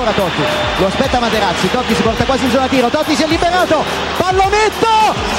Ancora 0.00 0.12
Totti, 0.12 0.42
lo 0.78 0.86
aspetta 0.86 1.20
Materazzi, 1.20 1.70
Totti 1.70 1.94
si 1.94 2.00
porta 2.02 2.24
quasi 2.24 2.44
in 2.44 2.50
zona 2.50 2.66
tiro, 2.68 2.88
Totti 2.88 3.14
si 3.14 3.22
è 3.22 3.26
liberato, 3.26 3.84
pallonetto, 4.16 4.88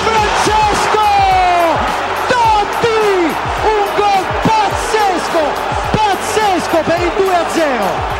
Francesco! 0.03 0.99
Totti! 2.27 3.33
Un 3.63 3.85
gol 3.95 4.23
pazzesco, 4.43 5.39
pazzesco 5.91 6.77
per 6.85 6.99
il 7.01 7.11
2-0. 7.17 8.19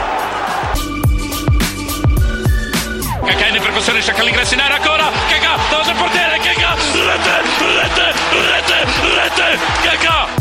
Cacà 3.24 3.46
in 3.46 3.62
percussione, 3.62 4.02
cerca 4.02 4.24
l'ingresso 4.24 4.56
in 4.56 4.62
area 4.62 4.78
ancora, 4.78 5.12
Cacà, 5.28 5.58
davanti 5.70 5.90
al 5.92 5.96
portiere, 5.96 6.40
Cacà, 6.40 6.74
rete, 6.74 7.42
rete, 7.78 8.14
rete, 8.32 8.86
rete, 9.16 9.60
Cacà! 9.84 10.41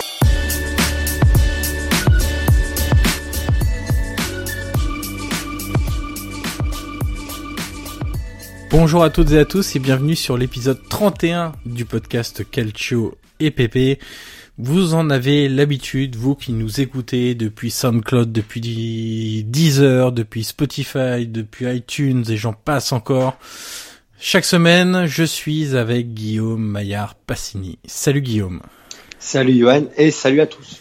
Bonjour 8.71 9.03
à 9.03 9.09
toutes 9.09 9.31
et 9.31 9.37
à 9.37 9.43
tous 9.43 9.75
et 9.75 9.79
bienvenue 9.79 10.15
sur 10.15 10.37
l'épisode 10.37 10.79
31 10.87 11.51
du 11.65 11.83
podcast 11.83 12.49
Calcio 12.49 13.17
et 13.41 13.51
PP. 13.51 13.99
Vous 14.57 14.93
en 14.93 15.09
avez 15.09 15.49
l'habitude, 15.49 16.15
vous 16.15 16.35
qui 16.35 16.53
nous 16.53 16.79
écoutez 16.79 17.35
depuis 17.35 17.69
SoundCloud, 17.69 18.31
depuis 18.31 19.43
Deezer, 19.45 20.13
depuis 20.13 20.45
Spotify, 20.45 21.27
depuis 21.27 21.65
iTunes 21.65 22.23
et 22.29 22.37
j'en 22.37 22.53
passe 22.53 22.93
encore. 22.93 23.37
Chaque 24.17 24.45
semaine, 24.45 25.05
je 25.05 25.25
suis 25.25 25.75
avec 25.75 26.13
Guillaume 26.13 26.63
Maillard 26.65 27.15
Passini. 27.15 27.77
Salut 27.85 28.21
Guillaume. 28.21 28.61
Salut 29.19 29.57
Johan 29.57 29.83
et 29.97 30.11
salut 30.11 30.39
à 30.39 30.47
tous. 30.47 30.80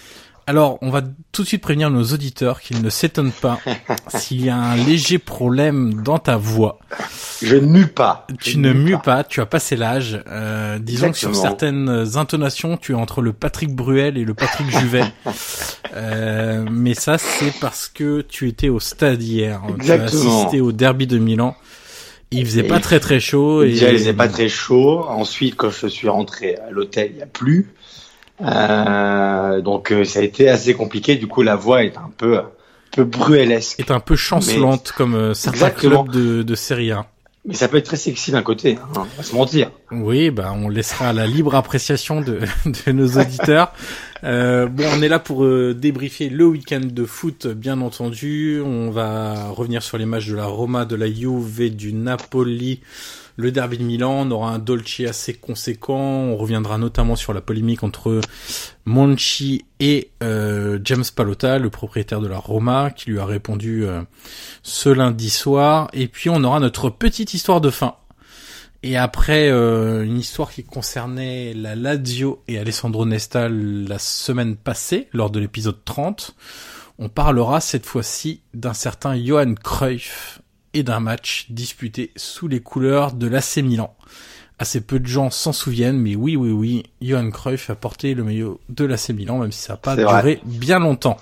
Alors, 0.51 0.79
on 0.83 0.91
va 0.91 1.03
tout 1.31 1.43
de 1.43 1.47
suite 1.47 1.63
prévenir 1.63 1.91
nos 1.91 2.03
auditeurs 2.03 2.61
qu'ils 2.61 2.83
ne 2.83 2.91
s'étonnent 2.91 3.31
pas 3.31 3.61
s'il 4.09 4.45
y 4.45 4.49
a 4.51 4.57
un 4.57 4.75
léger 4.75 5.19
problème 5.19 6.03
dans 6.03 6.19
ta 6.19 6.37
voix. 6.37 6.81
Je 7.41 7.55
ne 7.55 7.67
mue 7.67 7.87
pas. 7.87 8.27
Tu 8.41 8.59
ne 8.59 8.73
mue 8.73 8.95
mues 8.95 8.99
pas, 8.99 9.23
tu 9.23 9.41
as 9.41 9.47
passé 9.47 9.77
l'âge. 9.77 10.21
Euh, 10.27 10.81
disons 10.81 11.13
que 11.13 11.17
sur 11.17 11.29
Exactement. 11.29 11.51
certaines 11.87 12.19
intonations, 12.19 12.77
tu 12.79 12.91
es 12.91 12.95
entre 12.97 13.23
le 13.23 13.33
Patrick 13.33 13.73
Bruel 13.73 14.19
et 14.19 14.25
le 14.25 14.35
Patrick 14.35 14.69
Juvet. 14.81 15.05
Euh, 15.95 16.67
mais 16.69 16.95
ça, 16.95 17.17
c'est 17.17 17.55
parce 17.61 17.87
que 17.87 18.21
tu 18.23 18.49
étais 18.49 18.71
au 18.71 18.81
stade 18.81 19.23
hier. 19.23 19.61
Tu 19.65 19.93
as 19.93 19.95
Exactement. 19.95 20.41
assisté 20.41 20.61
au 20.61 20.73
derby 20.73 21.07
de 21.07 21.19
Milan. 21.19 21.55
Il 22.33 22.45
faisait 22.45 22.65
Et 22.65 22.69
pas 22.69 22.81
très 22.81 22.99
très 22.99 23.21
chaud. 23.21 23.63
Et... 23.63 23.71
Il 23.71 23.79
faisait 23.79 24.15
pas 24.15 24.27
très 24.27 24.49
chaud. 24.49 25.05
Ensuite, 25.09 25.55
quand 25.55 25.71
je 25.71 25.87
suis 25.87 26.09
rentré 26.09 26.57
à 26.57 26.73
l'hôtel, 26.73 27.11
il 27.13 27.17
n'y 27.19 27.23
a 27.23 27.27
plus. 27.27 27.69
Euh, 28.43 29.61
donc, 29.61 29.93
euh, 29.93 30.05
ça 30.05 30.21
a 30.21 30.23
été 30.23 30.49
assez 30.49 30.75
compliqué. 30.75 31.17
Du 31.17 31.27
coup, 31.27 31.43
la 31.43 31.57
voix 31.57 31.85
est 31.85 31.97
un 31.97 32.11
peu, 32.17 32.39
un 32.39 32.51
peu 32.93 33.05
bruelesque. 33.05 33.81
est 33.81 33.91
un 33.91 34.01
peu 34.01 34.17
chancelante 34.17 34.93
comme 34.97 35.15
euh, 35.15 35.35
certains 35.35 35.67
Exactement. 35.69 36.05
clubs 36.05 36.15
de, 36.15 36.43
de 36.43 36.55
Serie 36.55 36.93
A. 36.93 37.07
Mais 37.47 37.55
ça 37.55 37.69
peut 37.69 37.79
être 37.79 37.87
très 37.87 37.97
sexy 37.97 38.33
d'un 38.33 38.43
côté, 38.43 38.79
hein, 38.83 38.89
on 38.95 39.17
va 39.17 39.23
se 39.23 39.35
mentir. 39.35 39.71
Oui, 39.91 40.31
bah 40.31 40.53
on 40.55 40.69
laissera 40.69 41.09
à 41.09 41.13
la 41.15 41.27
libre 41.27 41.55
appréciation 41.55 42.21
de, 42.21 42.41
de 42.87 42.93
nos 42.93 43.19
auditeurs. 43.19 43.73
Euh, 44.23 44.67
bon, 44.67 44.85
on 44.95 45.01
est 45.01 45.09
là 45.09 45.19
pour 45.19 45.47
euh, 45.47 45.73
débriefer 45.73 46.29
le 46.29 46.45
week-end 46.45 46.83
de 46.85 47.05
foot, 47.07 47.47
bien 47.47 47.81
entendu. 47.81 48.61
On 48.63 48.91
va 48.91 49.49
revenir 49.49 49.83
sur 49.83 49.97
les 49.97 50.05
matchs 50.05 50.29
de 50.29 50.37
la 50.37 50.45
Roma, 50.45 50.85
de 50.85 50.95
la 50.95 51.11
Juve, 51.11 51.75
du 51.75 51.95
Napoli, 51.95 52.81
le 53.37 53.53
derby 53.53 53.79
de 53.79 53.85
Milan. 53.85 54.27
On 54.27 54.31
aura 54.31 54.53
un 54.53 54.59
Dolce 54.59 55.01
assez 55.01 55.35
conséquent. 55.35 55.99
On 55.99 56.37
reviendra 56.37 56.79
notamment 56.79 57.17
sur 57.17 57.33
la 57.33 57.41
polémique 57.41 57.83
entre 57.83 58.21
Monchi 58.85 59.65
et 59.79 60.11
euh, 60.23 60.79
James 60.85 61.05
Palota, 61.15 61.59
le 61.59 61.71
propriétaire 61.71 62.21
de 62.21 62.29
la 62.29 62.39
Roma, 62.39 62.91
qui 62.91 63.11
lui 63.11 63.19
a 63.19 63.25
répondu 63.25 63.85
euh, 63.85 64.03
ce 64.63 64.89
lundi 64.89 65.31
soir. 65.31 65.89
Et 65.93 66.09
puis 66.09 66.31
on 66.31 66.43
aura 66.45 66.61
notre 66.61 66.91
petite 66.91 67.35
histoire 67.35 67.61
de 67.61 67.71
fin. 67.71 67.95
Et 68.83 68.97
après, 68.97 69.51
euh, 69.51 70.05
une 70.05 70.19
histoire 70.19 70.51
qui 70.51 70.65
concernait 70.65 71.53
la 71.53 71.75
Lazio 71.75 72.43
et 72.49 72.59
Alessandro 72.59 73.05
Nesta 73.05 73.49
la 73.51 73.99
semaine 73.99 74.57
passée, 74.57 75.09
lors 75.13 75.31
de 75.31 75.39
l'épisode 75.39 75.85
30, 75.85 76.35
on 76.99 77.11
parlera 77.11 77.61
cette 77.61 77.85
fois-ci 77.85 78.41
d'un 78.55 78.73
certain 78.73 79.23
Johan 79.23 79.55
Cruyff 79.55 80.41
et 80.75 80.83
d'un 80.83 81.01
match 81.01 81.47
disputé 81.51 82.13
sous 82.17 82.49
les 82.49 82.61
couleurs 82.61 83.13
de 83.13 83.27
l'AC 83.27 83.57
Milan. 83.59 83.95
Assez 84.59 84.81
peu 84.83 84.99
de 85.01 85.07
gens 85.07 85.31
s'en 85.31 85.53
souviennent, 85.53 85.99
mais 85.99 86.17
oui, 86.17 86.37
oui, 86.37 86.51
oui, 86.51 86.83
Johan 87.01 87.31
Cruyff 87.31 87.71
a 87.71 87.75
porté 87.75 88.15
le 88.15 88.25
maillot 88.25 88.61
de 88.69 88.85
l'AC 88.85 89.09
Milan, 89.11 89.39
même 89.39 89.53
si 89.53 89.61
ça 89.61 89.73
n'a 89.73 89.77
pas 89.79 89.97
duré 89.97 90.21
vrai. 90.21 90.41
bien 90.45 90.79
longtemps. 90.79 91.19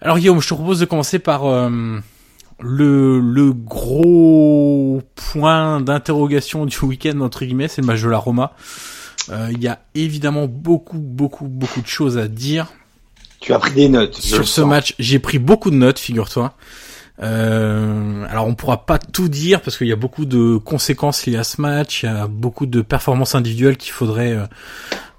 Alors 0.00 0.18
Guillaume, 0.18 0.40
je 0.40 0.48
te 0.48 0.54
propose 0.54 0.78
de 0.78 0.84
commencer 0.84 1.18
par 1.18 1.46
euh, 1.46 1.98
le, 2.60 3.18
le 3.18 3.52
gros 3.52 5.02
point 5.16 5.80
d'interrogation 5.80 6.66
du 6.66 6.78
week-end 6.82 7.20
entre 7.20 7.44
guillemets, 7.44 7.68
c'est 7.68 7.80
le 7.80 7.86
match 7.86 8.02
de 8.02 8.08
la 8.08 8.18
Roma. 8.18 8.52
Euh, 9.30 9.48
Il 9.52 9.60
y 9.62 9.68
a 9.68 9.80
évidemment 9.94 10.46
beaucoup, 10.46 10.98
beaucoup, 10.98 11.46
beaucoup 11.48 11.80
de 11.80 11.86
choses 11.86 12.16
à 12.18 12.28
dire. 12.28 12.72
Tu 13.40 13.52
as 13.52 13.58
pris 13.58 13.72
des 13.72 13.88
notes. 13.88 14.14
Sur 14.14 14.46
ce 14.46 14.60
sens. 14.62 14.68
match, 14.68 14.94
j'ai 14.98 15.18
pris 15.18 15.38
beaucoup 15.38 15.70
de 15.70 15.76
notes, 15.76 15.98
figure-toi. 15.98 16.54
Euh, 17.22 18.26
alors 18.28 18.46
on 18.46 18.54
pourra 18.54 18.84
pas 18.84 18.98
tout 18.98 19.28
dire 19.28 19.62
parce 19.62 19.78
qu'il 19.78 19.86
y 19.86 19.92
a 19.92 19.96
beaucoup 19.96 20.26
de 20.26 20.58
conséquences 20.58 21.24
liées 21.26 21.38
à 21.38 21.44
ce 21.44 21.60
match, 21.60 22.02
il 22.02 22.06
y 22.06 22.08
a 22.08 22.26
beaucoup 22.26 22.66
de 22.66 22.82
performances 22.82 23.34
individuelles 23.34 23.78
qu'il 23.78 23.92
faudrait 23.92 24.32
euh, 24.32 24.46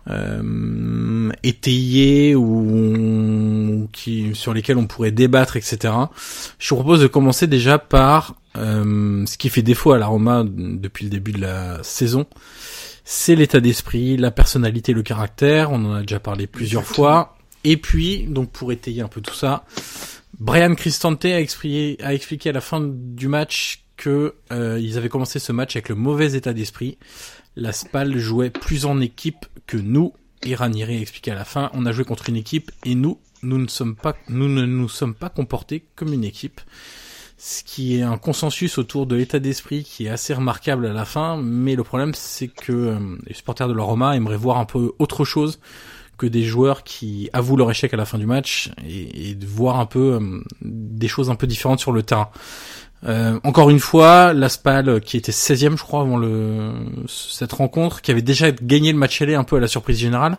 euh, 0.09 1.31
étayer 1.43 2.35
ou, 2.35 3.83
ou 3.83 3.89
qui 3.91 4.31
sur 4.35 4.53
lesquelles 4.53 4.77
on 4.77 4.87
pourrait 4.87 5.11
débattre, 5.11 5.57
etc. 5.57 5.93
Je 6.59 6.69
vous 6.69 6.75
propose 6.75 7.01
de 7.01 7.07
commencer 7.07 7.47
déjà 7.47 7.77
par 7.77 8.35
euh, 8.57 9.25
ce 9.25 9.37
qui 9.37 9.49
fait 9.49 9.61
défaut 9.61 9.91
à 9.91 9.97
la 9.97 10.07
Roma 10.07 10.43
depuis 10.45 11.05
le 11.05 11.09
début 11.09 11.31
de 11.31 11.41
la 11.41 11.83
saison. 11.83 12.25
C'est 13.03 13.35
l'état 13.35 13.59
d'esprit, 13.59 14.17
la 14.17 14.31
personnalité, 14.31 14.93
le 14.93 15.03
caractère. 15.03 15.71
On 15.71 15.83
en 15.85 15.93
a 15.93 16.01
déjà 16.01 16.19
parlé 16.19 16.47
plusieurs 16.47 16.83
fois. 16.83 17.37
Et 17.63 17.77
puis, 17.77 18.23
donc 18.23 18.51
pour 18.51 18.71
étayer 18.71 19.01
un 19.01 19.07
peu 19.07 19.21
tout 19.21 19.33
ça, 19.33 19.63
Brian 20.39 20.75
Cristante 20.75 21.25
a 21.25 21.39
expliqué, 21.39 21.97
a 22.03 22.13
expliqué 22.13 22.49
à 22.49 22.53
la 22.53 22.61
fin 22.61 22.81
du 22.81 23.27
match 23.27 23.83
que 23.95 24.35
euh, 24.51 24.79
ils 24.79 24.97
avaient 24.97 25.09
commencé 25.09 25.39
ce 25.39 25.51
match 25.51 25.75
avec 25.75 25.89
le 25.89 25.95
mauvais 25.95 26.33
état 26.33 26.53
d'esprit. 26.53 26.97
La 27.55 27.73
Spal 27.73 28.17
jouait 28.17 28.51
plus 28.51 28.85
en 28.85 29.01
équipe 29.01 29.45
que 29.65 29.77
nous. 29.77 30.13
Et 30.43 30.53
Ranieri 30.53 30.97
a 30.97 31.01
expliqué 31.01 31.31
à 31.31 31.35
la 31.35 31.45
fin, 31.45 31.71
on 31.73 31.87
a 31.87 31.91
joué 31.91 32.05
contre 32.05 32.29
une 32.29 32.35
équipe 32.35 32.71
et 32.85 32.93
nous, 32.93 33.19
nous 33.41 33.57
ne 33.57 33.67
sommes 33.67 33.95
pas, 33.95 34.15
nous 34.29 34.47
ne 34.47 34.65
nous 34.65 34.87
sommes 34.87 35.15
pas 35.15 35.29
comportés 35.29 35.83
comme 35.95 36.13
une 36.13 36.23
équipe. 36.23 36.61
Ce 37.39 37.63
qui 37.63 37.97
est 37.97 38.03
un 38.03 38.17
consensus 38.17 38.77
autour 38.77 39.07
de 39.07 39.15
l'état 39.15 39.39
d'esprit 39.39 39.83
qui 39.83 40.05
est 40.05 40.09
assez 40.09 40.35
remarquable 40.35 40.85
à 40.85 40.93
la 40.93 41.05
fin, 41.05 41.37
mais 41.37 41.75
le 41.75 41.83
problème 41.83 42.13
c'est 42.13 42.47
que 42.47 42.71
euh, 42.71 42.99
les 43.25 43.33
supporters 43.33 43.67
de 43.67 43.73
la 43.73 43.83
Roma 43.83 44.15
aimeraient 44.15 44.37
voir 44.37 44.59
un 44.59 44.65
peu 44.65 44.93
autre 44.99 45.25
chose 45.25 45.59
que 46.17 46.25
des 46.25 46.43
joueurs 46.43 46.83
qui 46.83 47.29
avouent 47.33 47.57
leur 47.57 47.69
échec 47.71 47.93
à 47.93 47.97
la 47.97 48.05
fin 48.05 48.17
du 48.17 48.25
match 48.25 48.71
et, 48.87 49.29
et 49.29 49.35
de 49.35 49.45
voir 49.45 49.79
un 49.79 49.85
peu 49.85 50.19
euh, 50.19 50.41
des 50.61 51.07
choses 51.07 51.29
un 51.29 51.35
peu 51.35 51.47
différentes 51.47 51.79
sur 51.79 51.91
le 51.91 52.03
terrain. 52.03 52.29
Euh, 53.05 53.39
encore 53.43 53.69
une 53.69 53.79
fois, 53.79 54.33
l'Aspal 54.33 55.01
qui 55.01 55.17
était 55.17 55.31
16e 55.31 55.77
je 55.77 55.83
crois 55.83 56.01
avant 56.01 56.17
le 56.17 56.71
cette 57.07 57.53
rencontre, 57.53 58.01
qui 58.01 58.11
avait 58.11 58.23
déjà 58.23 58.51
gagné 58.51 58.91
le 58.91 58.97
match 58.97 59.21
aller 59.21 59.35
un 59.35 59.43
peu 59.43 59.57
à 59.57 59.59
la 59.59 59.67
surprise 59.67 59.99
générale. 59.99 60.37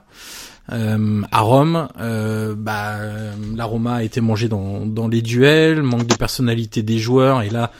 Euh, 0.70 1.22
à 1.30 1.40
Rome, 1.40 1.88
euh, 1.98 2.54
bah, 2.56 2.96
euh, 2.98 3.32
la 3.56 3.64
Roma 3.64 3.96
a 3.96 4.02
été 4.02 4.20
mangée 4.20 4.48
dans, 4.48 4.84
dans 4.84 5.08
les 5.08 5.22
duels, 5.22 5.82
manque 5.82 6.06
de 6.06 6.14
personnalité 6.14 6.82
des 6.82 6.98
joueurs, 6.98 7.42
et 7.42 7.48
là, 7.48 7.72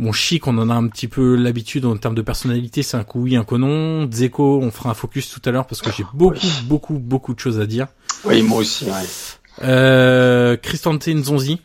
bon, 0.00 0.12
Chic, 0.12 0.46
on 0.46 0.58
en 0.58 0.70
a 0.70 0.74
un 0.74 0.88
petit 0.88 1.08
peu 1.08 1.36
l'habitude 1.36 1.84
en 1.84 1.96
termes 1.96 2.14
de 2.14 2.22
personnalité, 2.22 2.82
c'est 2.82 2.96
un 2.96 3.04
coup 3.04 3.20
oui, 3.20 3.36
un 3.36 3.44
coup 3.44 3.58
non. 3.58 4.06
Dzeko, 4.06 4.60
on 4.60 4.70
fera 4.70 4.90
un 4.90 4.94
focus 4.94 5.30
tout 5.30 5.42
à 5.44 5.52
l'heure 5.52 5.66
parce 5.66 5.82
que 5.82 5.90
j'ai 5.96 6.04
beaucoup, 6.14 6.38
beaucoup, 6.64 6.98
beaucoup 6.98 7.34
de 7.34 7.38
choses 7.38 7.60
à 7.60 7.66
dire. 7.66 7.86
Oui, 8.24 8.42
moi 8.42 8.58
aussi. 8.58 8.86
Ouais. 8.86 9.62
Euh, 9.62 10.56
Cristante 10.56 11.06
Nzonzi, 11.06 11.60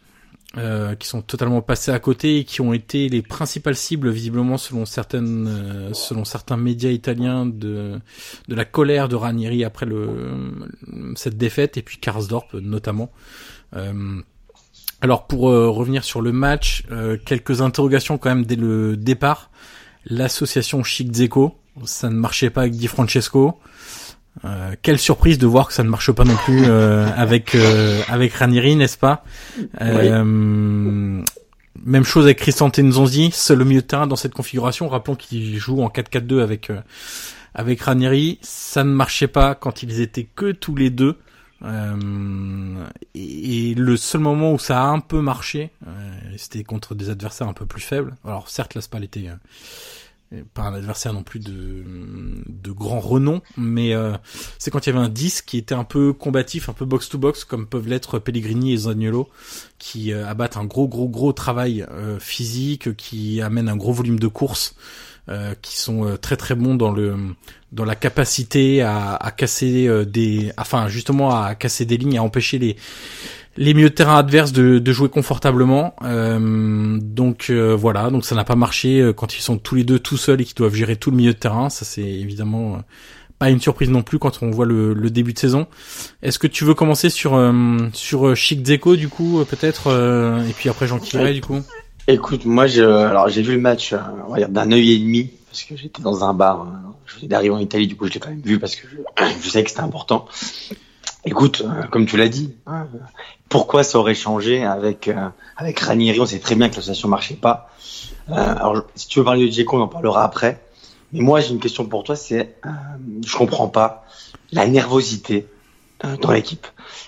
euh, 0.58 0.96
qui 0.96 1.08
sont 1.08 1.22
totalement 1.22 1.62
passés 1.62 1.92
à 1.92 2.00
côté 2.00 2.40
et 2.40 2.44
qui 2.44 2.62
ont 2.62 2.74
été 2.74 3.10
les 3.10 3.22
principales 3.22 3.76
cibles 3.76 4.10
visiblement 4.10 4.58
selon 4.58 4.86
certaines 4.86 5.48
euh, 5.48 5.94
selon 5.94 6.24
certains 6.24 6.56
médias 6.56 6.92
italiens 6.92 7.46
de 7.46 8.00
de 8.48 8.56
la 8.56 8.64
colère 8.64 9.10
de 9.10 9.16
Ranieri 9.16 9.66
après 9.66 9.86
le 9.86 10.08
cette 11.16 11.38
défaite 11.38 11.78
et 11.78 11.82
puis 11.82 11.98
Karsdorp 11.98 12.54
notamment. 12.54 13.12
Euh, 13.76 14.22
alors 15.02 15.28
pour 15.28 15.50
euh, 15.50 15.70
revenir 15.70 16.04
sur 16.04 16.22
le 16.22 16.32
match, 16.32 16.84
euh, 16.92 17.18
quelques 17.24 17.62
interrogations 17.62 18.18
quand 18.18 18.30
même 18.30 18.46
dès 18.46 18.56
le 18.56 18.98
départ. 18.98 19.50
L'association 20.08 20.84
Chic 20.84 21.12
Zeko, 21.14 21.56
ça 21.84 22.10
ne 22.10 22.16
marchait 22.16 22.50
pas 22.50 22.62
avec 22.62 22.74
Di 22.74 22.88
Francesco. 22.88 23.60
Euh, 24.44 24.76
quelle 24.82 25.00
surprise 25.00 25.38
de 25.38 25.48
voir 25.48 25.68
que 25.68 25.74
ça 25.74 25.84
ne 25.84 25.90
marche 25.90 26.12
pas 26.12 26.26
non 26.26 26.36
plus 26.36 26.64
euh, 26.66 27.08
avec 27.18 27.56
euh, 27.56 28.02
avec 28.08 28.34
Ranieri, 28.34 28.76
n'est-ce 28.76 28.98
pas? 28.98 29.24
Euh, 29.82 30.24
Même 31.84 32.04
chose 32.04 32.26
avec 32.26 32.40
Cristante 32.40 32.80
Nzonzi, 32.80 33.32
seul 33.32 33.62
au 33.62 33.66
milieu 33.66 33.82
de 33.82 33.88
terrain 33.88 34.08
dans 34.08 34.16
cette 34.16 34.34
configuration. 34.34 34.90
Rappelons 34.90 35.16
qu'il 35.16 35.58
joue 35.58 35.82
en 35.82 35.88
4-4-2 35.88 36.42
avec 36.42 36.70
euh, 36.70 36.82
avec 37.54 37.82
Ranieri. 37.82 38.40
Ça 38.42 38.84
ne 38.84 38.92
marchait 38.92 39.28
pas 39.28 39.56
quand 39.56 39.84
ils 39.84 40.02
étaient 40.02 40.28
que 40.36 40.52
tous 40.52 40.76
les 40.76 40.90
deux. 40.90 41.18
Euh, 41.64 42.86
et, 43.14 43.74
le 43.76 43.98
seul 43.98 44.22
moment 44.22 44.54
où 44.54 44.60
ça 44.60 44.84
a 44.84 44.88
un 44.88 45.00
peu 45.00 45.22
marché, 45.22 45.72
euh, 45.88 45.92
c'était 46.38 46.64
contre 46.64 46.96
des 46.96 47.10
adversaires 47.10 47.48
un 47.48 47.54
peu 47.54 47.66
plus 47.66 47.82
faibles. 47.82 48.16
Alors 48.26 48.50
certes, 48.50 48.76
la 48.76 48.82
Spal 48.82 49.04
était 49.04 49.30
euh, 50.34 50.44
pas 50.54 50.64
un 50.64 50.74
adversaire 50.74 51.14
non 51.14 51.24
plus 51.24 51.40
de, 51.40 51.84
de 52.48 52.72
grand 52.72 53.00
renom, 53.00 53.42
mais 53.58 53.94
c'est 54.58 54.72
quand 54.72 54.86
il 54.86 54.94
y 54.94 54.96
avait 54.96 55.06
un 55.06 55.10
10 55.10 55.44
qui 55.44 55.58
était 55.58 55.76
un 55.76 55.84
peu 55.84 56.14
combatif, 56.14 56.68
un 56.68 56.74
peu 56.74 56.86
box-to-box, 56.86 57.46
comme 57.46 57.68
peuvent 57.68 57.88
l'être 57.88 58.20
Pellegrini 58.20 58.74
et 58.74 58.78
Zaniolo, 58.78 59.30
qui 59.78 60.12
abattent 60.12 60.58
un 60.58 60.66
gros 60.66 60.88
gros 60.88 61.08
gros 61.08 61.32
travail 61.32 61.86
physique, 62.20 62.98
qui 62.98 63.42
amènent 63.42 63.70
un 63.70 63.78
gros 63.78 63.94
volume 63.94 64.20
de 64.20 64.28
courses, 64.28 64.76
euh, 64.76 65.15
qui 65.62 65.80
sont 65.80 66.06
euh, 66.06 66.18
très 66.18 66.38
très 66.38 66.56
bons 66.56 66.76
dans 66.76 66.92
le 66.92 67.16
dans 67.72 67.84
la 67.86 67.96
capacité 67.96 68.82
à, 68.82 69.16
à 69.16 69.32
casser 69.32 69.88
euh, 69.88 70.06
des, 70.06 70.52
enfin 70.58 70.88
justement 70.88 71.36
à 71.42 71.56
casser 71.56 71.86
des 71.86 71.98
lignes, 71.98 72.18
à 72.18 72.24
empêcher 72.24 72.60
les 72.60 72.76
les 73.58 73.74
milieux 73.74 73.90
de 73.90 73.96
terrain 73.96 74.18
adverses 74.18 74.52
de, 74.52 74.80
de 74.80 74.92
jouer 74.92 75.10
confortablement. 75.10 75.96
Euh, 76.04 77.00
donc 77.02 77.48
euh, 77.50 77.76
voilà, 77.76 78.10
donc 78.10 78.26
ça 78.26 78.36
n'a 78.36 78.44
pas 78.44 78.56
marché 78.56 79.00
euh, 79.00 79.14
quand 79.14 79.36
ils 79.38 79.42
sont 79.42 79.58
tous 79.58 79.76
les 79.76 79.84
deux 79.84 79.98
tout 80.00 80.18
seuls 80.18 80.42
et 80.42 80.46
qu'ils 80.46 80.56
doivent 80.56 80.76
gérer 80.76 80.96
tout 80.96 81.10
le 81.10 81.18
milieu 81.18 81.34
de 81.34 81.40
terrain. 81.40 81.70
Ça 81.70 81.86
c'est 81.86 82.04
évidemment 82.04 82.76
euh, 82.76 82.80
pas 83.40 83.50
une 83.50 83.60
surprise 83.60 83.90
non 83.90 84.04
plus 84.04 84.20
quand 84.20 84.44
on 84.44 84.52
voit 84.52 84.66
le, 84.66 84.94
le 84.94 85.10
début 85.10 85.34
de 85.34 85.40
saison. 85.40 85.68
Est-ce 86.22 86.38
que 86.40 86.48
tu 86.48 86.66
veux 86.66 86.74
commencer 86.76 87.10
sur 87.10 87.34
euh, 87.36 87.78
sur 87.94 88.28
euh, 88.28 88.36
Chic 88.36 88.66
Zeko 88.66 88.96
du 88.96 89.10
coup 89.10 89.40
euh, 89.40 89.46
peut-être 89.46 89.88
euh, 89.88 90.42
et 90.48 90.54
puis 90.54 90.70
après 90.70 90.88
Jean 90.88 91.00
Kiré 91.00 91.34
du 91.34 91.42
coup? 91.42 91.62
Écoute, 92.08 92.46
moi, 92.46 92.68
je, 92.68 92.84
alors 92.84 93.30
j'ai 93.30 93.42
vu 93.42 93.54
le 93.56 93.62
match 93.62 93.94
euh, 93.94 94.48
d'un 94.48 94.72
œil 94.72 94.94
et 94.94 95.00
demi 95.00 95.32
parce 95.48 95.64
que 95.64 95.76
j'étais 95.76 96.02
dans 96.02 96.24
un 96.24 96.34
bar. 96.34 96.62
euh, 96.62 96.66
Je 97.08 97.16
venais 97.16 97.28
d'arriver 97.28 97.54
en 97.56 97.60
Italie, 97.60 97.88
du 97.88 97.96
coup, 97.96 98.08
je 98.08 98.14
l'ai 98.14 98.20
quand 98.20 98.30
même 98.30 98.42
vu 98.42 98.60
parce 98.60 98.76
que 98.76 98.88
je, 98.88 98.98
je 99.42 99.50
savais 99.50 99.64
que 99.64 99.70
c'était 99.72 99.82
important. 99.82 100.26
Écoute, 101.26 101.64
euh, 101.66 101.84
comme 101.88 102.06
tu 102.06 102.18
l'as 102.18 102.30
dit, 102.30 102.54
hein, 102.68 102.88
pourquoi 103.50 103.84
ça 103.84 103.98
aurait 103.98 104.14
changé 104.14 104.64
avec 104.64 105.10
avec 105.58 105.80
Ranieri? 105.80 106.20
On 106.20 106.26
sait 106.28 106.40
très 106.40 106.56
bien 106.56 106.70
que 106.70 106.76
l'association 106.76 107.08
marchait 107.10 107.36
pas. 107.36 107.70
Alors, 108.28 108.84
si 108.96 109.08
tu 109.08 109.20
veux 109.20 109.26
parler 109.26 109.46
de 109.46 109.52
Dzeko, 109.52 109.78
on 109.78 109.82
en 109.82 109.88
parlera 109.88 110.24
après. 110.24 110.62
Mais 111.14 111.22
moi, 111.22 111.40
j'ai 111.40 111.52
une 111.54 111.60
question 111.60 111.86
pour 111.86 112.04
toi. 112.04 112.16
C'est, 112.16 112.56
je 113.26 113.38
comprends 113.38 113.68
pas 113.68 114.06
la 114.52 114.68
nervosité 114.68 115.46
dans 116.22 116.32
l'équipe. 116.32 116.66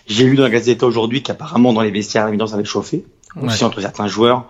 J'ai 0.08 0.26
lu 0.26 0.36
dans 0.36 0.44
la 0.44 0.50
Gazette 0.52 0.84
aujourd'hui 0.84 1.22
qu'apparemment 1.24 1.74
dans 1.74 1.82
les 1.82 1.92
vestiaires, 1.92 2.26
l'évidence 2.28 2.54
avait 2.54 2.66
chauffé 2.66 3.04
aussi 3.42 3.60
Ouais. 3.60 3.68
entre 3.68 3.82
certains 3.82 4.08
joueurs. 4.08 4.46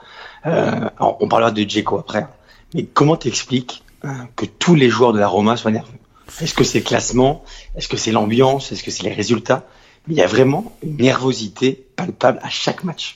Euh, 0.46 0.90
alors, 0.98 1.18
on 1.20 1.28
parlera 1.28 1.52
de 1.52 1.62
Dzeko 1.64 1.98
après. 2.00 2.20
hein. 2.20 2.30
Mais 2.74 2.84
comment 2.84 3.16
t'expliques 3.16 3.84
euh, 4.06 4.10
que 4.36 4.46
tous 4.46 4.76
les 4.76 4.90
joueurs 4.90 5.14
de 5.14 5.20
la 5.20 5.28
Roma 5.28 5.58
soient 5.58 5.72
nerveux? 5.72 5.94
Est-ce 6.42 6.54
que 6.54 6.64
c'est 6.64 6.80
le 6.80 6.84
classement? 6.86 7.44
Est-ce 7.76 7.88
que 7.88 7.98
c'est 7.98 8.12
l'ambiance? 8.12 8.72
Est-ce 8.72 8.84
que 8.84 8.92
c'est 8.92 9.04
les 9.04 9.14
résultats? 9.14 9.66
Mais 10.08 10.14
il 10.16 10.18
y 10.18 10.22
a 10.22 10.28
vraiment 10.28 10.76
une 10.84 10.98
nervosité 10.98 11.86
palpable 11.96 12.40
à 12.44 12.50
chaque 12.50 12.84
match. 12.84 13.16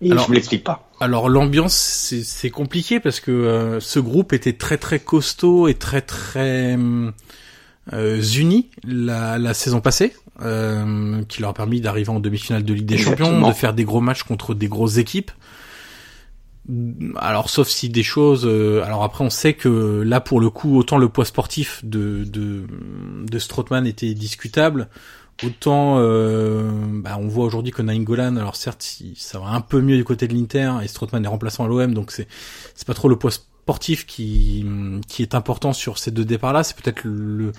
Et 0.00 0.10
Alors- 0.10 0.24
je 0.24 0.30
me 0.30 0.34
l'explique 0.36 0.64
pas. 0.64 0.88
Alors 1.00 1.28
l'ambiance 1.28 1.74
c'est 1.74 2.22
c'est 2.22 2.50
compliqué 2.50 3.00
parce 3.00 3.18
que 3.20 3.30
euh, 3.32 3.80
ce 3.80 3.98
groupe 3.98 4.32
était 4.32 4.52
très 4.54 4.78
très 4.78 5.00
costaud 5.00 5.66
et 5.68 5.74
très 5.74 6.00
très 6.00 6.74
hum, 6.74 7.12
euh, 7.92 8.22
uni 8.22 8.70
la, 8.82 9.38
la 9.38 9.54
saison 9.54 9.80
passée, 9.80 10.14
euh, 10.42 11.22
qui 11.28 11.40
leur 11.40 11.50
a 11.50 11.54
permis 11.54 11.80
d'arriver 11.80 12.08
en 12.10 12.20
demi-finale 12.20 12.64
de 12.64 12.72
Ligue 12.74 12.86
des 12.86 12.98
Champions, 12.98 13.46
de 13.46 13.52
faire 13.52 13.74
des 13.74 13.84
gros 13.84 14.00
matchs 14.00 14.22
contre 14.22 14.54
des 14.54 14.68
grosses 14.68 14.96
équipes. 14.96 15.30
Alors 17.16 17.50
sauf 17.50 17.68
si 17.68 17.90
des 17.90 18.02
choses. 18.02 18.46
euh, 18.46 18.82
alors 18.84 19.02
après 19.04 19.22
on 19.22 19.28
sait 19.28 19.52
que 19.52 20.00
là 20.00 20.20
pour 20.20 20.40
le 20.40 20.48
coup 20.48 20.78
autant 20.78 20.96
le 20.96 21.10
poids 21.10 21.26
sportif 21.26 21.84
de 21.84 22.24
de, 22.24 22.64
de 23.30 23.38
Strootman 23.38 23.86
était 23.86 24.14
discutable. 24.14 24.88
Autant, 25.44 25.96
euh, 25.98 26.70
bah, 27.02 27.18
on 27.20 27.26
voit 27.26 27.44
aujourd'hui 27.44 27.72
que 27.72 27.82
Nainggolan, 27.82 28.36
alors 28.36 28.54
certes, 28.54 29.02
ça 29.16 29.40
va 29.40 29.48
un 29.48 29.60
peu 29.60 29.80
mieux 29.80 29.96
du 29.96 30.04
côté 30.04 30.28
de 30.28 30.32
l'Inter 30.32 30.74
et 30.82 30.86
Strootman 30.86 31.24
est 31.24 31.28
remplaçant 31.28 31.64
à 31.64 31.68
l'OM, 31.68 31.92
donc 31.92 32.12
c'est 32.12 32.28
c'est 32.76 32.86
pas 32.86 32.94
trop 32.94 33.08
le 33.08 33.16
poids 33.16 33.32
sportif 33.32 33.53
qui 34.06 34.64
qui 35.08 35.22
est 35.22 35.34
important 35.34 35.72
sur 35.72 35.98
ces 35.98 36.10
deux 36.10 36.24
départs-là. 36.24 36.62
C'est 36.64 36.76
peut-être 36.76 37.04
le, 37.04 37.52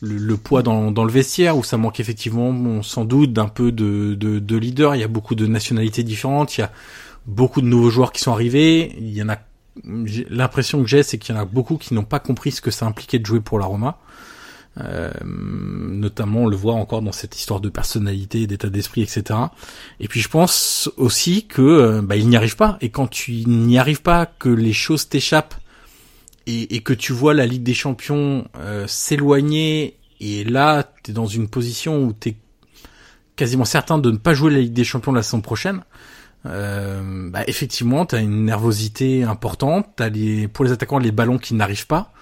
le 0.00 0.16
le 0.16 0.36
poids 0.36 0.62
dans 0.62 0.90
le 1.04 1.12
vestiaire 1.12 1.56
où 1.56 1.64
ça 1.64 1.76
manque 1.76 2.00
effectivement, 2.00 2.52
bon, 2.52 2.82
sans 2.82 3.04
doute, 3.04 3.32
d'un 3.32 3.48
peu 3.48 3.72
de 3.72 4.14
de, 4.14 4.38
de 4.38 4.56
leader. 4.56 4.94
Il 4.94 5.00
y 5.00 5.04
a 5.04 5.08
beaucoup 5.08 5.34
de 5.34 5.46
nationalités 5.46 6.02
différentes. 6.02 6.56
Il 6.58 6.60
y 6.60 6.64
a 6.64 6.72
beaucoup 7.26 7.60
de 7.60 7.66
nouveaux 7.66 7.90
joueurs 7.90 8.12
qui 8.12 8.20
sont 8.20 8.32
arrivés. 8.32 8.94
Il 8.98 9.12
y 9.12 9.22
en 9.22 9.28
a 9.28 9.36
l'impression 9.84 10.80
que 10.82 10.88
j'ai, 10.88 11.02
c'est 11.02 11.18
qu'il 11.18 11.34
y 11.34 11.38
en 11.38 11.40
a 11.40 11.44
beaucoup 11.44 11.76
qui 11.76 11.94
n'ont 11.94 12.04
pas 12.04 12.18
compris 12.18 12.52
ce 12.52 12.60
que 12.60 12.70
ça 12.70 12.86
impliquait 12.86 13.18
de 13.18 13.26
jouer 13.26 13.40
pour 13.40 13.58
la 13.58 13.66
Roma. 13.66 13.98
Euh, 14.78 15.10
notamment, 15.24 16.42
on 16.42 16.46
le 16.46 16.56
voit 16.56 16.74
encore 16.74 17.02
dans 17.02 17.12
cette 17.12 17.36
histoire 17.38 17.60
de 17.60 17.68
personnalité, 17.68 18.46
d'état 18.46 18.68
d'esprit, 18.68 19.02
etc. 19.02 19.38
Et 20.00 20.08
puis, 20.08 20.20
je 20.20 20.28
pense 20.28 20.90
aussi 20.96 21.46
que 21.46 21.62
euh, 21.62 22.02
bah, 22.02 22.16
il 22.16 22.28
n'y 22.28 22.36
arrive 22.36 22.56
pas. 22.56 22.76
Et 22.80 22.90
quand 22.90 23.06
tu 23.06 23.32
n'y 23.46 23.78
arrives 23.78 24.02
pas, 24.02 24.26
que 24.26 24.48
les 24.48 24.72
choses 24.72 25.08
t'échappent 25.08 25.54
et, 26.48 26.80
que 26.82 26.92
tu 26.92 27.12
vois 27.12 27.34
la 27.34 27.44
Ligue 27.44 27.64
des 27.64 27.74
Champions 27.74 28.46
euh, 28.58 28.86
s'éloigner, 28.86 29.96
et 30.20 30.44
là, 30.44 30.84
t'es 31.02 31.12
dans 31.12 31.26
une 31.26 31.48
position 31.48 32.04
où 32.04 32.12
t'es 32.12 32.36
quasiment 33.34 33.64
certain 33.64 33.98
de 33.98 34.10
ne 34.10 34.16
pas 34.16 34.32
jouer 34.32 34.52
la 34.52 34.60
Ligue 34.60 34.72
des 34.72 34.84
Champions 34.84 35.12
la 35.12 35.22
saison 35.22 35.40
prochaine. 35.40 35.82
Euh, 36.46 37.30
bah, 37.30 37.42
effectivement, 37.46 38.06
t'as 38.06 38.22
une 38.22 38.44
nervosité 38.44 39.24
importante. 39.24 39.88
T'as 39.96 40.08
les, 40.08 40.48
pour 40.48 40.64
les 40.64 40.72
attaquants 40.72 40.98
les 40.98 41.12
ballons 41.12 41.38
qui 41.38 41.54
n'arrivent 41.54 41.86
pas. 41.86 42.12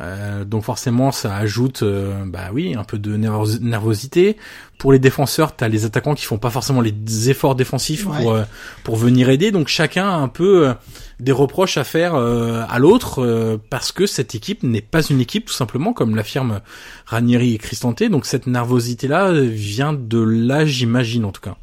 Euh, 0.00 0.44
donc 0.44 0.64
forcément, 0.64 1.12
ça 1.12 1.36
ajoute, 1.36 1.82
euh, 1.82 2.24
bah 2.26 2.50
oui, 2.52 2.74
un 2.76 2.84
peu 2.84 2.98
de 2.98 3.16
nervosité. 3.16 4.36
Pour 4.78 4.92
les 4.92 4.98
défenseurs, 4.98 5.54
t'as 5.54 5.68
les 5.68 5.84
attaquants 5.84 6.14
qui 6.14 6.24
font 6.24 6.38
pas 6.38 6.50
forcément 6.50 6.80
les 6.80 7.30
efforts 7.30 7.54
défensifs 7.54 8.04
pour 8.04 8.32
euh, 8.32 8.42
pour 8.82 8.96
venir 8.96 9.30
aider. 9.30 9.52
Donc 9.52 9.68
chacun 9.68 10.08
a 10.08 10.14
un 10.14 10.28
peu 10.28 10.68
euh, 10.68 10.74
des 11.20 11.32
reproches 11.32 11.78
à 11.78 11.84
faire 11.84 12.14
à 12.16 12.78
l'autre 12.78 13.58
parce 13.70 13.92
que 13.92 14.06
cette 14.06 14.34
équipe 14.34 14.64
n'est 14.64 14.82
pas 14.82 15.02
une 15.02 15.20
équipe 15.20 15.46
tout 15.46 15.54
simplement, 15.54 15.92
comme 15.92 16.16
l'affirment 16.16 16.60
Ranieri 17.06 17.54
et 17.54 17.58
Cristante. 17.58 18.02
Donc 18.02 18.26
cette 18.26 18.48
nervosité 18.48 19.06
là 19.06 19.30
vient 19.32 19.92
de 19.92 20.18
là, 20.18 20.64
j'imagine 20.64 21.24
en 21.24 21.30
tout 21.30 21.40
cas. 21.40 21.56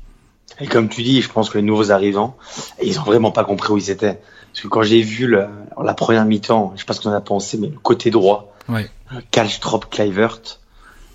Et 0.61 0.67
comme 0.67 0.89
tu 0.89 1.01
dis, 1.01 1.21
je 1.21 1.29
pense 1.29 1.49
que 1.49 1.57
les 1.57 1.63
nouveaux 1.63 1.91
arrivants, 1.91 2.37
ils 2.81 2.99
ont 2.99 3.03
vraiment 3.03 3.31
pas 3.31 3.43
compris 3.43 3.73
où 3.73 3.77
ils 3.77 3.89
étaient. 3.89 4.21
Parce 4.51 4.61
que 4.61 4.67
quand 4.67 4.83
j'ai 4.83 5.01
vu 5.01 5.27
le, 5.27 5.47
la 5.81 5.93
première 5.93 6.25
mi-temps, 6.25 6.73
je 6.75 6.81
sais 6.81 6.85
pas 6.85 6.93
ce 6.93 7.01
qu'on 7.01 7.11
a 7.11 7.21
pensé, 7.21 7.57
mais 7.57 7.67
le 7.67 7.79
côté 7.79 8.11
droit, 8.11 8.53
ouais. 8.69 8.89
Kalstrop, 9.31 9.89
Kluivert. 9.89 10.39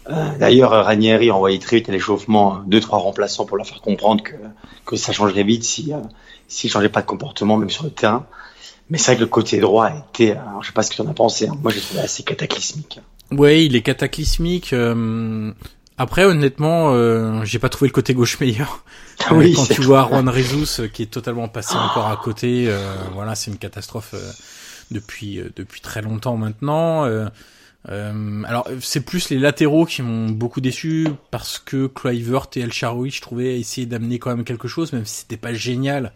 Euh, 0.08 0.38
D'ailleurs, 0.38 0.70
Ranieri 0.70 1.30
a 1.30 1.34
envoyé 1.34 1.58
très 1.58 1.76
vite 1.76 1.88
à 1.88 1.92
l'échauffement 1.92 2.60
deux 2.66 2.80
trois 2.80 2.98
remplaçants 2.98 3.44
pour 3.44 3.56
leur 3.56 3.66
faire 3.66 3.80
comprendre 3.80 4.22
que 4.22 4.34
que 4.84 4.96
ça 4.96 5.12
changerait 5.12 5.42
vite 5.42 5.64
si 5.64 5.92
euh, 5.92 5.98
s'il 6.46 6.70
changeait 6.70 6.88
pas 6.88 7.02
de 7.02 7.06
comportement 7.06 7.56
même 7.56 7.70
sur 7.70 7.84
le 7.84 7.90
terrain. 7.90 8.26
Mais 8.88 8.98
c'est 8.98 9.06
vrai 9.06 9.16
que 9.16 9.20
le 9.22 9.26
côté 9.26 9.58
droit 9.58 9.86
a 9.86 9.96
été, 9.96 10.32
alors, 10.32 10.62
je 10.62 10.68
sais 10.68 10.72
pas 10.72 10.82
ce 10.82 10.90
que 10.90 10.96
tu 10.96 11.02
en 11.02 11.08
as 11.08 11.14
pensé, 11.14 11.48
hein. 11.48 11.56
moi 11.60 11.72
j'ai 11.72 11.80
trouvé 11.80 12.00
assez 12.00 12.22
cataclysmique. 12.22 13.00
Ouais, 13.32 13.64
il 13.64 13.74
est 13.74 13.82
cataclysmique. 13.82 14.72
Euh, 14.72 15.52
après, 15.98 16.24
honnêtement, 16.24 16.92
euh, 16.92 17.44
j'ai 17.44 17.58
pas 17.58 17.68
trouvé 17.68 17.88
le 17.88 17.92
côté 17.92 18.14
gauche 18.14 18.38
meilleur. 18.40 18.84
Ah 19.28 19.34
oui, 19.34 19.54
quand 19.54 19.64
c'est 19.64 19.74
tu 19.74 19.80
vois 19.80 20.06
Juan 20.08 20.30
Jesus 20.30 20.82
euh, 20.82 20.88
qui 20.88 21.02
est 21.02 21.06
totalement 21.06 21.48
passé 21.48 21.74
encore 21.74 22.06
à 22.06 22.16
côté, 22.18 22.66
euh, 22.68 22.94
voilà, 23.14 23.34
c'est 23.34 23.50
une 23.50 23.56
catastrophe 23.56 24.10
euh, 24.12 24.30
depuis 24.90 25.40
euh, 25.40 25.50
depuis 25.56 25.80
très 25.80 26.02
longtemps 26.02 26.36
maintenant. 26.36 27.06
Euh, 27.06 27.26
euh, 27.88 28.42
alors 28.46 28.68
c'est 28.80 29.00
plus 29.00 29.30
les 29.30 29.38
latéraux 29.38 29.86
qui 29.86 30.02
m'ont 30.02 30.28
beaucoup 30.28 30.60
déçu 30.60 31.08
parce 31.30 31.58
que 31.58 31.86
Kluivert 31.86 32.46
et 32.56 32.60
El 32.60 32.72
Shaarawy, 32.72 33.10
je 33.10 33.22
trouvais 33.22 33.58
essayer 33.58 33.86
d'amener 33.86 34.18
quand 34.18 34.30
même 34.30 34.44
quelque 34.44 34.68
chose, 34.68 34.92
même 34.92 35.06
si 35.06 35.20
c'était 35.22 35.38
pas 35.38 35.54
génial. 35.54 36.12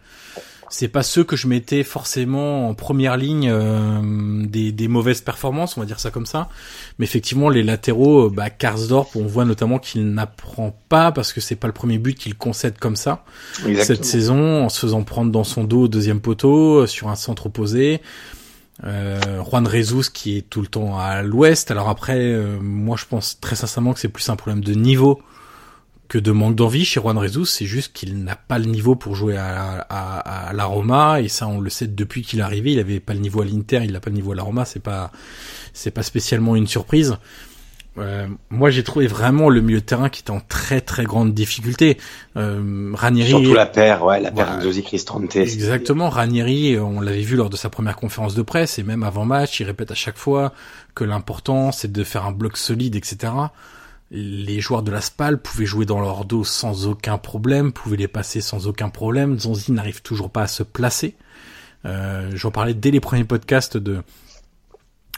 C'est 0.71 0.87
pas 0.87 1.03
ceux 1.03 1.23
que 1.23 1.35
je 1.35 1.47
mettais 1.47 1.83
forcément 1.83 2.69
en 2.69 2.73
première 2.73 3.17
ligne 3.17 3.49
euh, 3.51 4.45
des, 4.47 4.71
des 4.71 4.87
mauvaises 4.87 5.21
performances, 5.21 5.77
on 5.77 5.81
va 5.81 5.85
dire 5.85 5.99
ça 5.99 6.11
comme 6.11 6.25
ça. 6.25 6.49
Mais 6.97 7.03
effectivement, 7.03 7.49
les 7.49 7.61
latéraux, 7.61 8.27
euh, 8.27 8.29
bah, 8.29 8.49
Karsdorp, 8.49 9.15
on 9.15 9.25
voit 9.25 9.45
notamment 9.45 9.79
qu'il 9.79 10.13
n'apprend 10.13 10.75
pas 10.89 11.11
parce 11.11 11.33
que 11.33 11.41
c'est 11.41 11.57
pas 11.57 11.67
le 11.67 11.73
premier 11.73 11.97
but 11.97 12.17
qu'il 12.17 12.35
concède 12.35 12.79
comme 12.79 12.95
ça 12.95 13.23
Exactement. 13.65 13.83
cette 13.83 14.05
saison, 14.05 14.63
en 14.63 14.69
se 14.69 14.79
faisant 14.79 15.03
prendre 15.03 15.31
dans 15.31 15.43
son 15.43 15.65
dos 15.65 15.83
au 15.83 15.87
deuxième 15.87 16.21
poteau 16.21 16.79
euh, 16.81 16.87
sur 16.87 17.09
un 17.09 17.15
centre 17.15 17.47
opposé. 17.47 18.01
Euh, 18.83 19.43
Juan 19.43 19.69
Jesus 19.69 20.09
qui 20.11 20.37
est 20.37 20.49
tout 20.49 20.61
le 20.61 20.67
temps 20.67 20.97
à 20.97 21.21
l'ouest. 21.21 21.69
Alors 21.69 21.89
après, 21.89 22.17
euh, 22.17 22.57
moi 22.59 22.97
je 22.97 23.05
pense 23.05 23.39
très 23.39 23.55
sincèrement 23.55 23.93
que 23.93 23.99
c'est 23.99 24.09
plus 24.09 24.27
un 24.29 24.35
problème 24.35 24.63
de 24.63 24.73
niveau 24.73 25.21
que 26.11 26.17
de 26.17 26.33
manque 26.33 26.55
d'envie 26.55 26.83
chez 26.83 26.99
Juan 26.99 27.17
Jesus. 27.21 27.45
C'est 27.45 27.65
juste 27.65 27.93
qu'il 27.93 28.25
n'a 28.25 28.35
pas 28.35 28.59
le 28.59 28.65
niveau 28.65 28.95
pour 28.95 29.15
jouer 29.15 29.37
à, 29.37 29.85
à, 29.89 30.49
à 30.49 30.51
la 30.51 30.65
Roma 30.65 31.21
et 31.21 31.29
ça 31.29 31.47
on 31.47 31.61
le 31.61 31.69
sait 31.69 31.87
depuis 31.87 32.21
qu'il 32.21 32.39
est 32.39 32.43
arrivé. 32.43 32.73
Il 32.73 32.79
avait 32.79 32.99
pas 32.99 33.13
le 33.13 33.21
niveau 33.21 33.41
à 33.41 33.45
l'Inter, 33.45 33.79
il 33.85 33.93
n'a 33.93 34.01
pas 34.01 34.09
le 34.09 34.17
niveau 34.17 34.33
à 34.33 34.35
la 34.35 34.43
Roma. 34.43 34.65
C'est 34.65 34.81
pas 34.81 35.09
c'est 35.71 35.91
pas 35.91 36.03
spécialement 36.03 36.57
une 36.57 36.67
surprise. 36.67 37.15
Euh, 37.97 38.27
moi, 38.49 38.69
j'ai 38.71 38.83
trouvé 38.83 39.07
vraiment 39.07 39.47
le 39.49 39.61
milieu 39.61 39.79
de 39.79 39.85
terrain 39.85 40.09
qui 40.09 40.19
était 40.21 40.31
en 40.31 40.41
très 40.41 40.81
très 40.81 41.05
grande 41.05 41.33
difficulté. 41.33 41.97
Euh, 42.35 42.91
Ranieri, 42.93 43.29
Surtout 43.29 43.53
la 43.53 43.65
paire, 43.65 44.03
ouais, 44.03 44.19
la 44.19 44.31
paire 44.31 44.59
Cristante. 44.83 45.33
Exactement, 45.37 46.09
Ranieri, 46.09 46.77
on 46.77 46.99
l'avait 46.99 47.21
vu 47.21 47.37
lors 47.37 47.49
de 47.49 47.55
sa 47.55 47.69
première 47.69 47.95
conférence 47.95 48.35
de 48.35 48.41
presse 48.41 48.79
et 48.79 48.83
même 48.83 49.03
avant 49.03 49.23
match, 49.23 49.61
il 49.61 49.65
répète 49.65 49.91
à 49.91 49.95
chaque 49.95 50.17
fois 50.17 50.51
que 50.93 51.05
l'important 51.05 51.71
c'est 51.71 51.91
de 51.91 52.03
faire 52.03 52.25
un 52.25 52.33
bloc 52.33 52.57
solide, 52.57 52.97
etc. 52.97 53.31
Les 54.13 54.59
joueurs 54.59 54.83
de 54.83 54.91
la 54.91 54.99
SPAL 54.99 55.41
pouvaient 55.41 55.65
jouer 55.65 55.85
dans 55.85 56.01
leur 56.01 56.25
dos 56.25 56.43
sans 56.43 56.85
aucun 56.85 57.17
problème, 57.17 57.71
pouvaient 57.71 57.95
les 57.97 58.09
passer 58.09 58.41
sans 58.41 58.67
aucun 58.67 58.89
problème. 58.89 59.39
Zonzi 59.39 59.71
n'arrive 59.71 60.01
toujours 60.01 60.29
pas 60.29 60.43
à 60.43 60.47
se 60.47 60.63
placer. 60.63 61.15
Euh, 61.85 62.29
J'en 62.35 62.51
parlais 62.51 62.73
dès 62.73 62.91
les 62.91 62.99
premiers 62.99 63.23
podcasts 63.23 63.77
de 63.77 64.03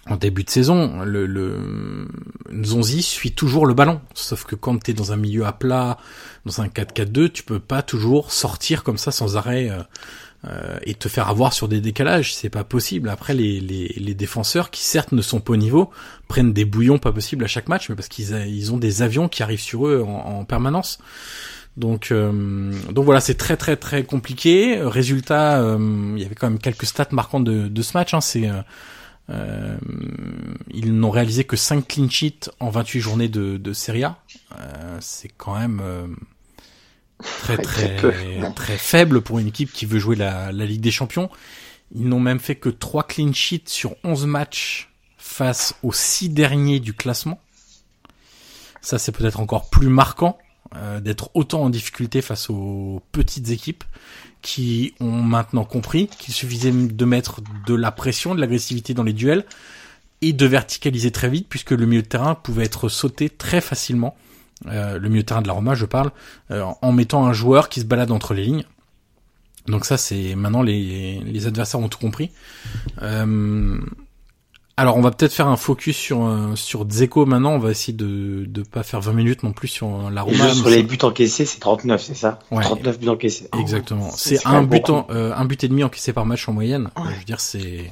en 0.06 0.18
début 0.18 0.44
de 0.44 0.50
saison. 0.50 1.02
Le, 1.04 1.26
le 1.26 2.08
Zonzi 2.64 3.02
suit 3.02 3.32
toujours 3.32 3.66
le 3.66 3.74
ballon, 3.74 4.02
sauf 4.14 4.44
que 4.44 4.56
quand 4.56 4.78
t'es 4.84 4.94
dans 4.94 5.12
un 5.12 5.18
milieu 5.18 5.46
à 5.46 5.54
plat, 5.54 5.98
dans 6.46 6.62
un 6.62 6.68
4-4-2, 6.68 7.32
tu 7.32 7.44
peux 7.44 7.60
pas 7.60 7.82
toujours 7.82 8.32
sortir 8.32 8.84
comme 8.84 8.98
ça 8.98 9.12
sans 9.12 9.38
arrêt. 9.38 9.70
euh, 9.72 9.82
euh, 10.46 10.78
et 10.84 10.94
te 10.94 11.08
faire 11.08 11.30
avoir 11.30 11.54
sur 11.54 11.68
des 11.68 11.80
décalages, 11.80 12.36
c'est 12.36 12.50
pas 12.50 12.64
possible. 12.64 13.10
Après, 13.10 13.34
les, 13.34 13.60
les, 13.60 13.88
les 13.98 14.14
défenseurs 14.14 14.72
qui 14.72 14.84
certes 14.84 15.12
ne 15.12 15.22
sont 15.22 15.40
pas 15.40 15.54
au 15.54 15.58
niveau 15.58 15.90
prennent 16.28 16.54
des 16.54 16.66
bouillons 16.66 16.98
pas 16.98 17.12
possibles 17.12 17.44
à 17.46 17.48
chaque 17.48 17.70
match, 17.70 17.90
mais 17.90 17.96
parce 17.96 18.10
qu'ils 18.10 18.36
ils 18.48 18.74
ont 18.74 18.78
des 18.78 19.02
avions 19.02 19.30
qui 19.30 19.44
arrivent 19.44 19.62
sur 19.62 19.88
eux 19.88 20.04
en, 20.06 20.40
en 20.40 20.46
permanence. 20.46 21.00
Donc, 21.78 22.12
euh, 22.12 22.72
donc 22.92 23.06
voilà, 23.06 23.20
c'est 23.20 23.34
très 23.36 23.58
très 23.58 23.76
très 23.76 24.04
compliqué. 24.04 24.80
Résultat, 24.82 25.62
euh, 25.62 26.14
il 26.16 26.22
y 26.22 26.26
avait 26.26 26.36
quand 26.36 26.50
même 26.50 26.60
quelques 26.60 26.86
stats 26.86 27.08
marquantes 27.12 27.46
de, 27.46 27.68
de 27.68 27.82
ce 27.82 27.98
match. 27.98 28.14
Hein, 28.14 28.22
c'est 28.22 28.48
euh, 28.48 28.62
euh, 29.30 29.78
ils 30.70 30.94
n'ont 30.94 31.10
réalisé 31.10 31.44
que 31.46 31.56
5 31.56 31.88
clean 31.88 32.10
sheets 32.10 32.50
en 32.60 32.70
28 32.70 33.00
journées 33.00 33.30
de, 33.30 33.58
de 33.58 33.74
Serie 33.74 34.04
A. 34.04 34.18
Euh, 34.60 34.98
c'est 35.00 35.30
quand 35.36 35.58
même 35.58 35.82
euh, 35.84 36.08
très 37.40 37.58
très 37.58 37.98
Très 38.56 38.78
faible 38.78 39.22
pour 39.22 39.40
une 39.40 39.48
équipe 39.48 39.72
qui 39.72 39.86
veut 39.86 40.00
jouer 40.00 40.16
la, 40.16 40.52
la 40.52 40.66
Ligue 40.66 40.82
des 40.82 40.92
Champions. 40.92 41.30
Ils 41.96 42.08
n'ont 42.08 42.20
même 42.20 42.40
fait 42.40 42.56
que 42.56 42.70
3 42.70 43.04
clean 43.04 43.34
sheets 43.34 43.68
sur 43.68 43.96
11 44.04 44.26
matchs 44.26 44.90
face 45.18 45.76
aux 45.84 45.94
6 45.94 46.30
derniers 46.30 46.80
du 46.80 46.94
classement. 46.94 47.40
Ça 48.82 49.00
c'est 49.00 49.12
peut-être 49.12 49.40
encore 49.40 49.70
plus 49.70 49.90
marquant 49.90 50.38
euh, 50.76 51.00
d'être 51.00 51.30
autant 51.36 51.64
en 51.64 51.70
difficulté 51.70 52.22
face 52.22 52.50
aux 52.50 53.02
petites 53.12 53.50
équipes 53.50 53.84
qui 54.42 54.94
ont 55.00 55.22
maintenant 55.22 55.66
compris 55.66 56.08
qu'il 56.08 56.34
suffisait 56.34 56.72
de 56.72 57.06
mettre 57.06 57.42
de 57.68 57.76
la 57.76 57.92
pression, 57.92 58.34
de 58.34 58.42
l'agressivité 58.42 58.94
dans 58.94 59.04
les 59.04 59.14
duels 59.14 59.46
et 60.22 60.34
de 60.34 60.46
verticaliser 60.46 61.12
très 61.12 61.30
vite 61.30 61.48
puisque 61.48 61.72
le 61.72 61.86
milieu 61.86 62.02
de 62.02 62.08
terrain 62.08 62.34
pouvait 62.34 62.66
être 62.66 62.90
sauté 62.90 63.30
très 63.30 63.62
facilement. 63.62 64.16
Euh, 64.68 64.98
le 64.98 65.10
milieu 65.10 65.22
de 65.24 65.28
terrain 65.28 65.42
de 65.42 65.48
la 65.48 65.54
Roma, 65.54 65.76
je 65.76 65.86
parle, 65.86 66.12
euh, 66.52 66.64
en 66.82 66.92
mettant 66.92 67.26
un 67.26 67.34
joueur 67.34 67.68
qui 67.70 67.80
se 67.82 67.86
balade 67.86 68.12
entre 68.12 68.34
les 68.34 68.44
lignes. 68.46 68.64
Donc 69.68 69.86
ça, 69.86 69.98
c'est 69.98 70.36
maintenant 70.36 70.62
les, 70.62 71.20
les 71.20 71.48
adversaires 71.48 71.80
ont 71.80 71.88
tout 71.90 72.00
compris. 72.00 72.32
Euh, 73.02 73.78
alors 74.76 74.98
on 74.98 75.02
va 75.02 75.12
peut-être 75.12 75.34
faire 75.34 75.48
un 75.48 75.56
focus 75.56 75.96
sur 75.96 76.26
euh, 76.26 76.56
sur 76.56 76.86
Dzeko 76.86 77.26
maintenant. 77.26 77.52
On 77.52 77.60
va 77.60 77.70
essayer 77.72 77.94
de 77.94 78.46
de 78.48 78.64
pas 78.64 78.84
faire 78.84 79.02
20 79.02 79.14
minutes 79.14 79.44
non 79.44 79.54
plus 79.54 79.68
sur 79.68 80.10
la 80.10 80.22
Roma. 80.24 80.36
juste 80.48 80.62
sur 80.62 80.70
les 80.70 80.82
buts 80.84 80.98
encaissés, 81.04 81.46
c'est 81.46 81.60
39, 81.60 82.02
c'est 82.02 82.16
ça 82.16 82.40
Ouais. 82.52 82.64
39 82.64 83.00
buts 83.00 83.10
encaissés. 83.10 83.50
Exactement. 83.60 84.10
C'est 84.16 84.46
un 84.48 84.64
but, 84.64 84.90
en- 84.90 85.06
euh, 85.12 85.32
un 85.36 85.46
but 85.46 85.64
et 85.64 85.68
demi 85.68 85.84
encaissé 85.84 86.12
par 86.12 86.26
match 86.26 86.48
en 86.50 86.54
moyenne. 86.54 86.90
Je 86.98 87.20
veux 87.20 87.24
dire, 87.26 87.40
c'est 87.40 87.92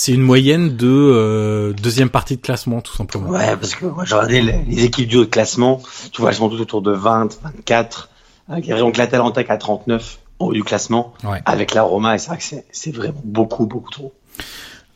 c'est 0.00 0.12
une 0.12 0.22
moyenne 0.22 0.76
de 0.76 0.88
euh, 0.88 1.72
deuxième 1.74 2.08
partie 2.08 2.36
de 2.36 2.40
classement 2.40 2.80
tout 2.80 2.94
simplement. 2.94 3.28
Ouais, 3.28 3.54
parce 3.56 3.74
que 3.74 3.84
moi, 3.84 4.04
j'ai 4.06 4.14
regardé 4.14 4.40
les, 4.40 4.62
les 4.66 4.84
équipes 4.84 5.08
du 5.08 5.16
haut 5.18 5.24
de 5.24 5.30
classement, 5.30 5.82
tu 6.10 6.22
vois, 6.22 6.30
elles 6.30 6.36
sont 6.36 6.48
toutes 6.48 6.60
autour 6.60 6.80
de 6.80 6.92
20, 6.92 7.38
24, 7.42 8.08
avec 8.48 8.68
donc 8.70 8.96
l'Atalanta 8.96 9.44
qui 9.44 9.52
a 9.52 9.58
39 9.58 10.18
au 10.38 10.46
haut 10.46 10.52
du 10.54 10.64
classement, 10.64 11.12
Ouais. 11.22 11.42
avec 11.44 11.74
la 11.74 11.82
Roma, 11.82 12.14
et 12.14 12.18
c'est 12.18 12.28
vrai 12.28 12.38
que 12.38 12.44
c'est 12.72 12.94
vraiment 12.96 13.20
beaucoup, 13.24 13.66
beaucoup 13.66 13.90
trop. 13.90 14.14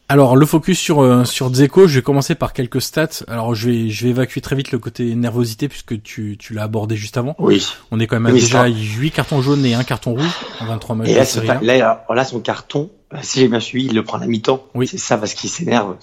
Alors 0.08 0.36
le 0.36 0.44
focus 0.44 0.78
sur 0.78 1.00
euh, 1.02 1.24
sur 1.24 1.50
Dzeko, 1.50 1.86
je 1.86 1.96
vais 1.96 2.02
commencer 2.02 2.34
par 2.34 2.52
quelques 2.52 2.82
stats. 2.82 3.24
Alors 3.26 3.54
je 3.54 3.70
vais 3.70 3.88
je 3.88 4.04
vais 4.04 4.10
évacuer 4.10 4.42
très 4.42 4.54
vite 4.54 4.70
le 4.70 4.78
côté 4.78 5.14
nervosité 5.14 5.66
puisque 5.66 6.02
tu 6.02 6.36
tu 6.38 6.52
l'as 6.52 6.64
abordé 6.64 6.94
juste 6.94 7.16
avant. 7.16 7.34
Oui. 7.38 7.66
On 7.90 7.98
est 7.98 8.06
quand 8.06 8.16
même 8.16 8.26
à 8.26 8.30
Oui, 8.34 8.40
déjà 8.40 8.64
ça. 8.64 8.68
8 8.68 9.10
cartons 9.12 9.40
jaunes 9.40 9.64
et 9.64 9.72
un 9.74 9.82
carton 9.82 10.12
rouge 10.12 10.30
en 10.60 10.66
23 10.66 10.96
matchs 10.96 11.08
Et 11.08 11.14
là, 11.14 11.24
pas- 11.46 11.52
A. 11.54 11.62
là, 11.62 12.04
là, 12.14 12.24
son 12.24 12.40
carton, 12.40 12.90
euh, 13.14 13.16
si 13.22 13.40
j'ai 13.40 13.48
bien 13.48 13.60
suivi, 13.60 13.86
il 13.86 13.94
le 13.94 14.04
prend 14.04 14.18
à 14.18 14.20
la 14.20 14.26
mi-temps. 14.26 14.66
Oui. 14.74 14.86
C'est 14.86 14.98
ça 14.98 15.16
parce 15.16 15.32
qu'il 15.32 15.48
s'énerve. 15.48 15.96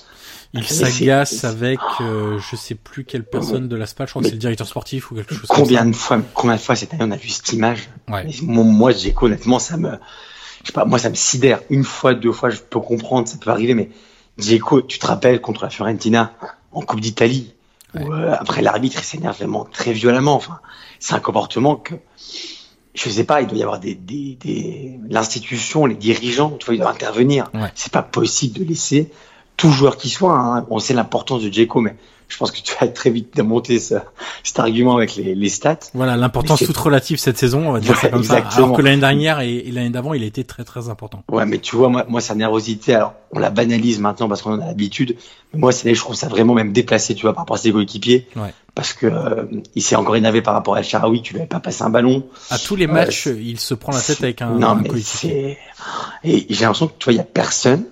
Il 0.54 0.64
c'est- 0.68 0.84
s'agace 0.86 1.44
avec 1.44 1.80
euh, 2.02 2.40
je 2.40 2.56
sais 2.56 2.76
plus 2.76 3.06
quelle 3.06 3.24
personne 3.24 3.68
de 3.70 3.76
la 3.76 3.86
SPAL, 3.86 4.08
je 4.08 4.12
crois 4.14 4.24
que 4.24 4.28
c'est 4.30 4.34
le 4.34 4.40
directeur 4.40 4.68
sportif 4.68 5.12
ou 5.12 5.16
quelque 5.16 5.36
chose 5.36 5.46
Combien 5.48 5.82
comme 5.82 5.92
de 5.92 5.96
fois, 5.96 6.20
combien 6.34 6.56
de 6.56 6.62
fois 6.62 6.76
cette 6.76 6.94
année 6.96 7.04
on 7.08 7.12
a 7.12 7.16
vu 7.18 7.30
cette 7.30 7.54
image? 7.54 7.88
Ça. 8.10 8.16
Ouais. 8.16 8.28
Moi, 8.42 8.92
Dzeko, 8.94 9.28
honnêtement, 9.28 9.60
ça 9.60 9.78
me, 9.78 9.92
je 10.64 10.68
sais 10.68 10.74
pas, 10.74 10.86
moi, 10.86 11.00
ça 11.00 11.10
me 11.10 11.16
sidère. 11.16 11.62
Une 11.70 11.84
fois, 11.84 12.14
deux 12.14 12.32
fois, 12.32 12.50
je 12.50 12.60
peux 12.60 12.80
comprendre, 12.80 13.28
ça 13.28 13.38
peut 13.38 13.50
arriver, 13.50 13.74
mais 13.74 13.90
Dzeko, 14.40 14.82
tu 14.82 15.00
te 15.00 15.06
rappelles 15.08 15.42
contre 15.42 15.64
la 15.64 15.70
Fiorentina 15.70 16.34
en 16.72 16.82
Coupe 16.82 17.02
d'Italie, 17.02 17.54
Ouais, 17.94 18.28
après 18.30 18.62
l'arbitre 18.62 19.00
il 19.02 19.04
s'énerve 19.04 19.36
vraiment 19.36 19.66
très 19.66 19.92
violemment. 19.92 20.36
Enfin, 20.36 20.60
c'est 21.00 21.14
un 21.14 21.20
comportement 21.20 21.76
que 21.76 21.96
je 22.94 23.10
sais 23.10 23.24
pas, 23.24 23.42
il 23.42 23.48
doit 23.48 23.58
y 23.58 23.64
avoir 23.64 23.80
des, 23.80 23.96
des, 23.96 24.38
des 24.40 25.00
l'institution, 25.10 25.86
les 25.86 25.96
dirigeants, 25.96 26.58
tu 26.60 26.66
vois, 26.66 26.76
ils 26.76 26.78
doivent 26.78 26.94
intervenir. 26.94 27.50
Ouais. 27.54 27.72
C'est 27.76 27.92
pas 27.92 28.04
possible 28.04 28.60
de 28.60 28.66
laisser 28.66 29.12
tout 29.62 29.70
joueur 29.72 29.96
qui 29.98 30.10
soit. 30.10 30.36
Hein. 30.36 30.66
On 30.72 30.80
sait 30.80 30.96
l'importance 30.96 31.44
de 31.44 31.50
Djeko, 31.54 31.82
mais 31.82 31.96
je 32.28 32.38
pense 32.38 32.50
que 32.50 32.62
tu 32.62 32.74
vas 32.80 32.88
très 32.88 33.12
vite 33.12 33.36
démonter 33.36 33.80
ce, 33.80 33.96
cet 34.44 34.58
argument 34.58 34.96
avec 34.98 35.16
les, 35.18 35.36
les 35.36 35.50
stats. 35.50 35.78
Voilà, 35.94 36.16
l'importance 36.18 36.64
toute 36.64 36.78
relative 36.78 37.20
cette 37.20 37.38
saison, 37.38 37.68
on 37.70 37.72
va 37.74 37.80
dire 37.80 37.92
Ouais, 37.92 37.98
ça 37.98 38.10
comme 38.10 38.24
ça. 38.24 38.38
Alors 38.56 38.74
que 38.74 38.82
l'année 38.82 39.02
dernière 39.02 39.42
et, 39.42 39.58
et 39.58 39.72
l'année 39.72 39.92
d'avant, 39.92 40.16
il 40.16 40.24
a 40.24 40.26
été 40.26 40.44
très 40.46 40.64
très 40.64 40.90
important. 40.90 41.24
Ouais, 41.30 41.46
mais 41.46 41.60
tu 41.60 41.76
vois, 41.76 41.90
moi, 41.90 42.06
moi, 42.10 42.22
sa 42.22 42.34
nervosité, 42.34 42.96
alors, 42.96 43.14
on 43.34 43.40
la 43.40 43.52
banalise 43.52 44.00
maintenant 44.00 44.28
parce 44.28 44.42
qu'on 44.42 44.54
en 44.54 44.62
a 44.62 44.66
l'habitude. 44.66 45.16
Mais 45.54 45.60
moi, 45.60 45.72
c'est, 45.72 45.94
je 45.94 46.00
trouve 46.00 46.16
ça 46.16 46.28
vraiment 46.28 46.56
même 46.56 46.72
déplacé, 46.74 47.14
tu 47.14 47.22
vois, 47.24 47.34
par 47.34 47.42
rapport 47.44 47.58
à 47.58 47.60
ses 47.60 47.72
coéquipiers. 47.72 48.28
Ouais. 48.36 48.54
Parce 48.74 48.94
que, 48.94 49.06
euh, 49.06 49.44
il 49.76 49.84
s'est 49.84 49.96
encore 49.98 50.16
énervé 50.16 50.42
par 50.42 50.56
rapport 50.56 50.74
à 50.76 50.80
El 50.80 50.86
Sharawi, 50.86 51.22
tu 51.22 51.34
lui 51.34 51.42
avais 51.42 51.50
pas 51.50 51.60
passé 51.60 51.84
un 51.84 51.90
ballon. 51.92 52.24
À 52.50 52.58
tous 52.58 52.76
les 52.78 52.88
Ouais, 52.88 52.94
matchs, 52.94 53.28
il 53.28 53.60
se 53.60 53.76
prend 53.76 53.92
la 53.92 54.02
tête 54.02 54.24
avec 54.24 54.42
un, 54.42 54.52
non, 54.52 54.70
un 54.70 54.76
mais 54.76 54.88
coéquipier. 54.90 55.58
c'est, 56.24 56.30
et 56.30 56.46
j'ai 56.50 56.62
l'impression 56.64 56.88
que, 56.88 56.94
tu 56.98 57.04
vois, 57.06 57.14
il 57.14 57.18
y 57.18 57.20
a 57.20 57.26
personne 57.26 57.84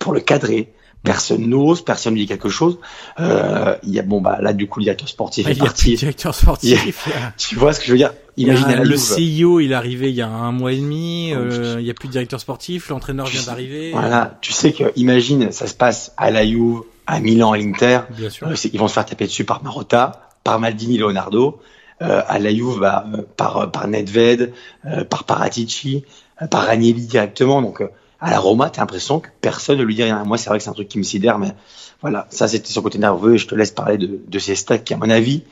pour 0.00 0.12
le 0.12 0.20
cadrer. 0.20 0.72
Personne 1.04 1.46
n'ose, 1.46 1.84
personne 1.84 2.14
ne 2.14 2.18
dit 2.18 2.26
quelque 2.26 2.48
chose. 2.48 2.78
Euh, 3.20 3.76
il 3.82 3.90
y 3.90 3.98
a, 3.98 4.02
bon, 4.02 4.20
bah, 4.20 4.38
là, 4.40 4.52
du 4.54 4.66
coup, 4.68 4.80
le 4.80 4.84
directeur 4.84 5.08
sportif 5.08 5.44
Ah, 5.46 5.50
est 5.50 5.54
il 5.54 5.58
y 5.58 5.60
a 5.60 5.64
parti. 5.66 5.94
directeur 5.94 6.34
sportif. 6.34 7.08
Tu 7.36 7.56
vois 7.56 7.72
ce 7.72 7.80
que 7.80 7.86
je 7.86 7.92
veux 7.92 7.98
dire? 7.98 8.08
A 8.10 8.14
Imagine 8.38 8.64
à 8.64 8.76
la 8.76 8.84
le 8.84 8.96
Juve. 8.96 8.98
CIO, 8.98 9.60
il 9.60 9.70
est 9.72 9.74
arrivé 9.74 10.08
il 10.08 10.16
y 10.16 10.22
a 10.22 10.28
un 10.28 10.50
mois 10.50 10.72
et 10.72 10.78
demi. 10.78 11.32
Oh, 11.34 11.38
euh, 11.38 11.76
il 11.78 11.86
y 11.86 11.90
a 11.90 11.94
plus 11.94 12.08
de 12.08 12.12
directeur 12.12 12.40
sportif. 12.40 12.88
L'entraîneur 12.88 13.26
vient 13.26 13.42
d'arriver. 13.42 13.92
Voilà. 13.92 14.38
Tu 14.40 14.52
sais 14.52 14.72
que, 14.72 14.92
imagine, 14.96 15.52
ça 15.52 15.66
se 15.66 15.74
passe 15.74 16.12
à 16.16 16.30
la 16.30 16.44
Juve, 16.44 16.80
à 17.06 17.20
Milan, 17.20 17.52
à 17.52 17.58
l'Inter. 17.58 18.00
Bien 18.16 18.30
sûr. 18.30 18.48
Euh, 18.48 18.54
qu'ils 18.54 18.80
vont 18.80 18.88
se 18.88 18.94
faire 18.94 19.04
taper 19.06 19.26
dessus 19.26 19.44
par 19.44 19.62
Marotta, 19.62 20.30
par 20.42 20.58
Maldini 20.58 20.96
Leonardo, 20.98 21.60
euh, 22.02 22.22
à 22.26 22.38
la 22.38 22.50
Juve 22.52 22.80
bah, 22.80 23.04
euh, 23.14 23.22
par 23.36 23.56
euh, 23.58 23.66
par 23.66 23.86
Nedved, 23.88 24.52
euh, 24.86 25.04
par 25.04 25.24
Paratici, 25.24 26.04
euh, 26.42 26.46
par 26.46 26.62
Ranieri 26.66 27.02
directement. 27.02 27.60
Donc 27.62 27.82
euh, 27.82 27.88
à 28.24 28.30
la 28.30 28.40
Roma, 28.40 28.70
t'as 28.70 28.80
l'impression 28.80 29.20
que 29.20 29.28
personne 29.42 29.78
ne 29.78 29.84
lui 29.84 29.94
dit 29.94 30.02
rien. 30.02 30.24
Moi, 30.24 30.38
c'est 30.38 30.48
vrai 30.48 30.58
que 30.58 30.64
c'est 30.64 30.70
un 30.70 30.74
truc 30.74 30.88
qui 30.88 30.98
me 30.98 31.02
sidère, 31.02 31.38
mais 31.38 31.52
voilà, 32.00 32.26
ça 32.30 32.48
c'était 32.48 32.72
son 32.72 32.80
côté 32.80 32.98
nerveux. 32.98 33.34
Et 33.34 33.38
je 33.38 33.46
te 33.46 33.54
laisse 33.54 33.70
parler 33.70 33.98
de, 33.98 34.18
de 34.26 34.38
ces 34.38 34.54
stats 34.54 34.78
qui, 34.78 34.94
à 34.94 34.96
mon 34.96 35.10
avis, 35.10 35.42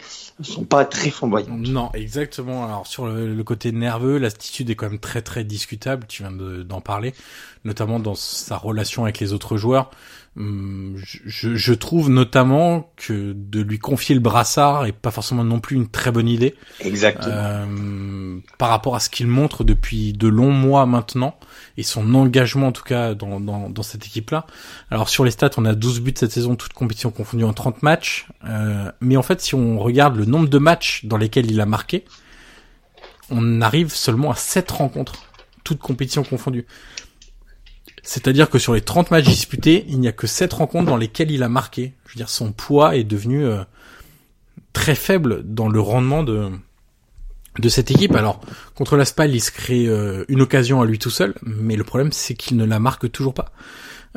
sont 0.41 0.65
pas 0.65 0.85
très 0.87 1.11
flamboyants. 1.11 1.55
Non, 1.57 1.91
exactement. 1.93 2.65
Alors 2.65 2.87
sur 2.87 3.07
le, 3.07 3.45
côté 3.45 3.73
nerveux, 3.73 4.17
l'attitude 4.19 4.71
est 4.71 4.75
quand 4.75 4.89
même 4.89 4.99
très 4.99 5.21
très 5.21 5.45
discutable. 5.45 6.07
Tu 6.09 6.23
viens 6.23 6.33
de- 6.33 6.63
d'en 6.63 6.81
parler, 6.81 7.13
notamment 7.65 8.01
dans 8.01 8.15
sa 8.15 8.57
relation 8.57 9.05
avec 9.05 9.21
les 9.21 9.35
autres 9.35 9.57
joueurs. 9.59 9.91
Hum, 10.35 10.95
Je, 10.97 11.55
je 11.57 11.75
trouve 11.75 12.09
notamment 12.09 12.91
que 12.97 13.35
de 13.37 13.61
lui 13.61 13.79
confier 13.79 14.15
le 14.15 14.21
brassard 14.23 14.87
est 14.87 14.93
pas 14.93 15.11
forcément 15.11 15.45
non 15.45 15.61
plus 15.61 15.77
une 15.77 15.89
très 15.89 16.11
bonne 16.11 16.27
idée 16.29 16.55
Exactement. 16.81 17.35
euh, 17.37 18.39
par 18.57 18.71
rapport 18.71 18.95
à 18.97 19.01
ce 19.01 19.11
qu'il 19.11 19.27
montre 19.27 19.63
depuis 19.63 20.15
de 20.15 20.29
longs 20.29 20.53
mois 20.53 20.87
maintenant 20.87 21.39
et 21.77 21.83
son 21.83 22.15
engagement 22.15 22.69
en 22.69 22.73
tout 22.73 22.83
cas 22.83 23.13
dans, 23.15 23.41
dans, 23.41 23.69
dans 23.69 23.83
cette 23.83 24.07
équipe-là. 24.07 24.47
Alors 24.91 25.11
sur 25.11 25.25
les 25.27 25.31
stats, 25.33 25.51
on 25.59 25.67
a 25.67 25.75
12 25.75 26.01
buts 26.01 26.15
cette 26.17 26.33
saison, 26.33 26.57
toutes 26.57 26.73
compétitions 26.73 27.11
confondues 27.11 27.45
en 27.45 27.53
30 27.53 27.83
matchs. 27.83 28.27
Euh, 28.49 28.91
mais 29.03 29.19
en 29.19 29.23
fait, 29.23 29.43
si 29.43 29.55
on 29.55 29.79
regarde 29.79 30.17
le 30.17 30.25
nombre 30.25 30.49
de 30.49 30.59
matchs 30.59 31.05
dans 31.05 31.19
lesquels 31.19 31.51
il 31.51 31.61
a 31.61 31.67
marqué, 31.67 32.05
on 33.31 33.61
arrive 33.61 33.93
seulement 33.95 34.31
à 34.31 34.35
7 34.35 34.71
rencontres, 34.71 35.25
toutes 35.63 35.79
compétitions 35.81 36.23
confondues. 36.25 36.67
C'est-à-dire 38.03 38.51
que 38.51 38.59
sur 38.59 38.75
les 38.75 38.81
30 38.81 39.11
matchs 39.11 39.27
disputés, 39.27 39.85
il 39.89 40.01
n'y 40.01 40.09
a 40.09 40.13
que 40.13 40.27
7 40.27 40.53
rencontres 40.53 40.87
dans 40.87 40.97
lesquelles 40.97 41.31
il 41.31 41.43
a 41.43 41.49
marqué. 41.49 41.95
Je 42.07 42.15
veux 42.15 42.19
dire, 42.19 42.29
son 42.29 42.53
poids 42.53 42.97
est 42.97 43.05
devenu 43.05 43.45
euh, 43.45 43.63
très 44.73 44.95
faible 44.95 45.43
dans 45.45 45.69
le 45.69 45.81
rendement 45.81 46.23
de 46.23 46.51
de 47.59 47.69
cette 47.69 47.91
équipe. 47.91 48.15
Alors, 48.15 48.41
contre 48.75 48.97
la 48.97 49.05
Spal, 49.05 49.35
il 49.35 49.41
se 49.41 49.51
crée 49.51 49.87
euh, 49.87 50.25
une 50.29 50.41
occasion 50.41 50.81
à 50.81 50.87
lui 50.87 50.99
tout 50.99 51.11
seul, 51.11 51.35
mais 51.43 51.77
le 51.77 51.85
problème, 51.85 52.11
c'est 52.11 52.35
qu'il 52.35 52.57
ne 52.57 52.65
la 52.65 52.79
marque 52.79 53.13
toujours 53.13 53.35
pas. 53.35 53.53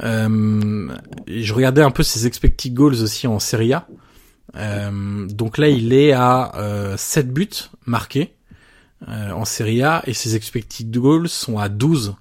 Euh, 0.04 0.88
je 1.28 1.54
regardais 1.54 1.82
un 1.82 1.92
peu 1.92 2.02
ses 2.04 2.28
expected 2.28 2.74
goals 2.74 3.02
aussi 3.04 3.28
en 3.28 3.40
Serie 3.40 3.74
A. 3.74 3.88
Euh, 4.56 5.28
donc 5.28 5.58
là, 5.58 5.68
il 5.68 5.94
est 5.94 6.12
à 6.12 6.54
euh, 6.56 6.98
7 6.98 7.32
buts 7.32 7.50
marqués 7.86 8.34
euh, 9.08 9.32
en 9.32 9.46
Serie 9.46 9.84
A 9.84 10.02
et 10.06 10.14
ses 10.14 10.36
expected 10.36 10.92
goals 10.92 11.30
sont 11.30 11.58
à 11.58 11.70
12. 11.70 12.16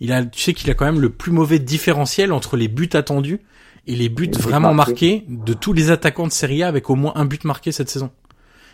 Il 0.00 0.12
a, 0.12 0.24
tu 0.24 0.40
sais 0.40 0.54
qu'il 0.54 0.70
a 0.70 0.74
quand 0.74 0.84
même 0.84 1.00
le 1.00 1.10
plus 1.10 1.32
mauvais 1.32 1.58
différentiel 1.58 2.32
entre 2.32 2.56
les 2.56 2.68
buts 2.68 2.90
attendus 2.92 3.40
et 3.86 3.94
les 3.94 4.08
buts 4.08 4.30
Et 4.32 4.38
vraiment 4.38 4.74
marqués. 4.74 5.24
de 5.28 5.54
tous 5.54 5.72
les 5.72 5.90
attaquants 5.90 6.26
de 6.26 6.32
Serie 6.32 6.62
A 6.62 6.68
avec 6.68 6.90
au 6.90 6.96
moins 6.96 7.12
un 7.16 7.24
but 7.24 7.44
marqué 7.44 7.72
cette 7.72 7.90
saison. 7.90 8.10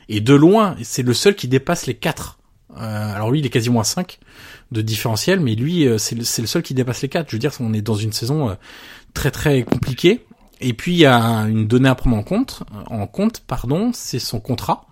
Et 0.08 0.20
de 0.20 0.34
loin, 0.34 0.76
c'est 0.82 1.02
le 1.02 1.14
seul 1.14 1.34
qui 1.36 1.46
dépasse 1.48 1.86
les 1.86 1.94
4. 1.94 2.38
Euh, 2.76 3.14
alors 3.14 3.30
lui, 3.30 3.40
il 3.40 3.46
est 3.46 3.50
quasiment 3.50 3.80
à 3.80 3.84
5 3.84 4.18
de 4.72 4.82
différentiel, 4.82 5.40
mais 5.40 5.54
lui, 5.54 5.86
euh, 5.86 5.98
c'est 5.98 6.14
le, 6.14 6.24
seul 6.24 6.62
qui 6.62 6.74
dépasse 6.74 7.02
les 7.02 7.08
4. 7.08 7.28
Je 7.28 7.36
veux 7.36 7.40
dire, 7.40 7.52
on 7.60 7.72
est 7.72 7.82
dans 7.82 7.94
une 7.94 8.12
saison 8.12 8.50
euh, 8.50 8.54
très 9.14 9.30
très 9.30 9.62
compliquée. 9.62 10.24
Et 10.60 10.72
puis, 10.74 10.92
il 10.92 10.98
y 10.98 11.06
a 11.06 11.18
une 11.48 11.66
donnée 11.66 11.88
à 11.88 11.94
prendre 11.94 12.16
en 12.16 12.22
compte, 12.22 12.62
en 12.86 13.06
compte, 13.06 13.40
pardon, 13.46 13.92
c'est 13.94 14.18
son 14.18 14.40
contrat, 14.40 14.86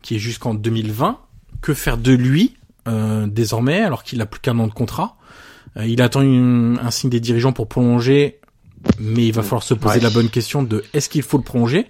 qui 0.00 0.16
est 0.16 0.18
jusqu'en 0.18 0.54
2020. 0.54 1.18
Que 1.60 1.74
faire 1.74 1.98
de 1.98 2.12
lui, 2.12 2.56
euh, 2.86 3.26
désormais, 3.26 3.82
alors 3.82 4.04
qu'il 4.04 4.20
a 4.20 4.26
plus 4.26 4.40
qu'un 4.40 4.58
an 4.60 4.68
de 4.68 4.72
contrat? 4.72 5.16
Euh, 5.16 5.17
Il 5.84 6.02
attend 6.02 6.22
une- 6.22 6.78
un 6.82 6.90
signe 6.90 7.10
des 7.10 7.20
dirigeants 7.20 7.52
pour 7.52 7.68
prolonger, 7.68 8.40
mais 8.98 9.26
il 9.26 9.32
va 9.32 9.42
falloir 9.42 9.62
se 9.62 9.74
poser 9.74 9.96
Ouais. 9.96 10.00
la 10.02 10.10
bonne 10.10 10.28
question 10.28 10.62
de 10.62 10.82
est-ce 10.94 11.08
qu'il 11.08 11.22
faut 11.22 11.38
le 11.38 11.44
prolonger? 11.44 11.86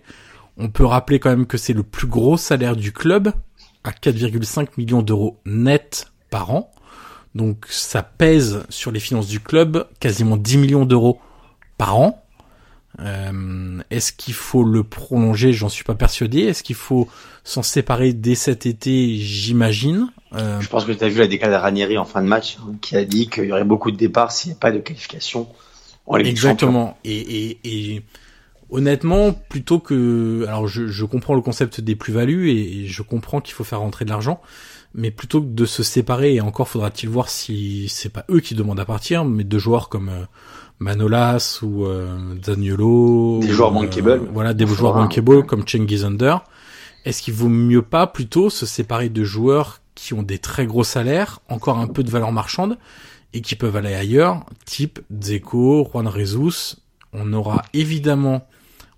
On 0.56 0.68
peut 0.68 0.84
rappeler 0.84 1.20
quand 1.20 1.30
même 1.30 1.46
que 1.46 1.56
c'est 1.58 1.72
le 1.72 1.82
plus 1.84 2.06
gros 2.08 2.36
salaire 2.36 2.76
du 2.76 2.92
club, 2.92 3.32
à 3.84 3.92
4,5 3.92 4.76
millions 4.76 5.02
d'euros 5.02 5.38
net 5.46 6.10
par 6.30 6.50
an. 6.50 6.70
Donc 7.34 7.66
ça 7.70 8.02
pèse 8.02 8.64
sur 8.68 8.90
les 8.90 9.00
finances 9.00 9.28
du 9.28 9.38
club 9.40 9.86
quasiment 10.00 10.36
10 10.36 10.56
millions 10.58 10.84
d'euros 10.84 11.20
par 11.76 11.96
an. 11.98 12.24
Euh, 13.00 13.80
Est-ce 13.90 14.12
qu'il 14.12 14.34
faut 14.34 14.64
le 14.64 14.82
prolonger? 14.82 15.52
J'en 15.52 15.68
suis 15.68 15.84
pas 15.84 15.94
persuadé. 15.94 16.40
Est-ce 16.40 16.62
qu'il 16.62 16.76
faut 16.76 17.08
s'en 17.44 17.62
séparer 17.62 18.12
dès 18.12 18.34
cet 18.34 18.66
été? 18.66 19.16
J'imagine. 19.18 20.08
Euh, 20.34 20.60
Je 20.60 20.68
pense 20.68 20.84
que 20.84 20.92
tu 20.92 21.04
as 21.04 21.08
vu 21.08 21.18
la 21.20 21.26
déclaration 21.28 21.58
de 21.58 21.62
Ranieri 21.62 21.98
en 21.98 22.04
fin 22.04 22.22
de 22.22 22.28
match, 22.28 22.58
hein, 22.60 22.74
qui 22.80 22.96
a 22.96 23.04
dit 23.04 23.28
qu'il 23.28 23.44
y 23.44 23.52
aurait 23.52 23.64
beaucoup 23.64 23.90
de 23.90 23.96
départs 23.96 24.32
s'il 24.32 24.50
n'y 24.50 24.56
a 24.56 24.60
pas 24.60 24.72
de 24.72 24.78
qualification 24.78 25.48
en. 26.06 26.16
Exactement. 26.18 26.98
Et, 27.04 27.18
et, 27.18 27.58
et 27.64 28.02
honnêtement, 28.70 29.32
plutôt 29.32 29.78
que, 29.78 30.44
alors 30.48 30.66
je, 30.66 30.88
je 30.88 31.04
comprends 31.04 31.34
le 31.34 31.40
concept 31.40 31.80
des 31.80 31.94
plus-values 31.96 32.50
et, 32.50 32.80
et 32.80 32.86
je 32.86 33.02
comprends 33.02 33.40
qu'il 33.40 33.54
faut 33.54 33.64
faire 33.64 33.80
rentrer 33.80 34.04
de 34.04 34.10
l'argent, 34.10 34.40
mais 34.94 35.10
plutôt 35.10 35.40
que 35.40 35.46
de 35.46 35.64
se 35.66 35.82
séparer, 35.82 36.34
et 36.34 36.40
encore 36.40 36.68
faudra-t-il 36.68 37.08
voir 37.08 37.28
si 37.28 37.88
c'est 37.88 38.12
pas 38.12 38.24
eux 38.30 38.40
qui 38.40 38.54
demandent 38.54 38.80
à 38.80 38.84
partir, 38.84 39.24
mais 39.24 39.44
de 39.44 39.58
joueurs 39.58 39.88
comme 39.88 40.08
euh, 40.08 40.24
Manolas 40.80 41.58
ou 41.62 41.84
euh, 41.86 42.16
Zaniolo, 42.44 43.40
Des 43.40 43.48
ou, 43.50 43.52
joueurs 43.52 43.70
euh, 43.70 43.74
bankable. 43.74 44.20
voilà, 44.32 44.54
des 44.54 44.66
joueurs 44.66 44.92
faudra, 44.92 45.02
bankable 45.02 45.34
ouais. 45.36 45.46
comme 45.46 45.66
Cengiz 45.66 46.04
Under. 46.04 46.44
Est-ce 47.04 47.22
qu'il 47.22 47.34
vaut 47.34 47.48
mieux 47.48 47.82
pas 47.82 48.06
plutôt 48.06 48.50
se 48.50 48.66
séparer 48.66 49.08
de 49.08 49.24
joueurs 49.24 49.80
qui 49.94 50.14
ont 50.14 50.22
des 50.22 50.38
très 50.38 50.66
gros 50.66 50.84
salaires, 50.84 51.40
encore 51.48 51.78
un 51.78 51.86
peu 51.88 52.02
de 52.02 52.10
valeur 52.10 52.32
marchande, 52.32 52.78
et 53.32 53.40
qui 53.40 53.56
peuvent 53.56 53.76
aller 53.76 53.94
ailleurs, 53.94 54.44
type 54.64 55.00
Dzeko, 55.10 55.88
Juan 55.92 56.10
Jesus? 56.14 56.76
On 57.12 57.32
aura 57.32 57.62
évidemment, 57.72 58.46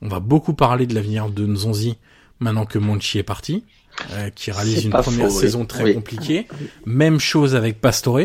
on 0.03 0.09
va 0.09 0.21
beaucoup 0.21 0.53
parler 0.55 0.87
de 0.87 0.95
l'avenir 0.95 1.31
de 1.31 1.47
Nzonzi 1.47 1.97
maintenant 2.40 2.66
que 2.66 2.79
Monchi 2.79 3.19
est 3.19 3.23
parti, 3.23 3.64
euh, 4.12 4.31
qui 4.31 4.51
réalise 4.51 4.85
une 4.85 4.90
première 4.90 5.29
faux, 5.29 5.35
oui. 5.35 5.40
saison 5.40 5.64
très 5.66 5.85
Oui. 5.85 5.95
compliquée. 5.95 6.47
Même 6.87 7.21
chose 7.21 7.55
avec 7.55 7.81
Pastore, 7.81 8.21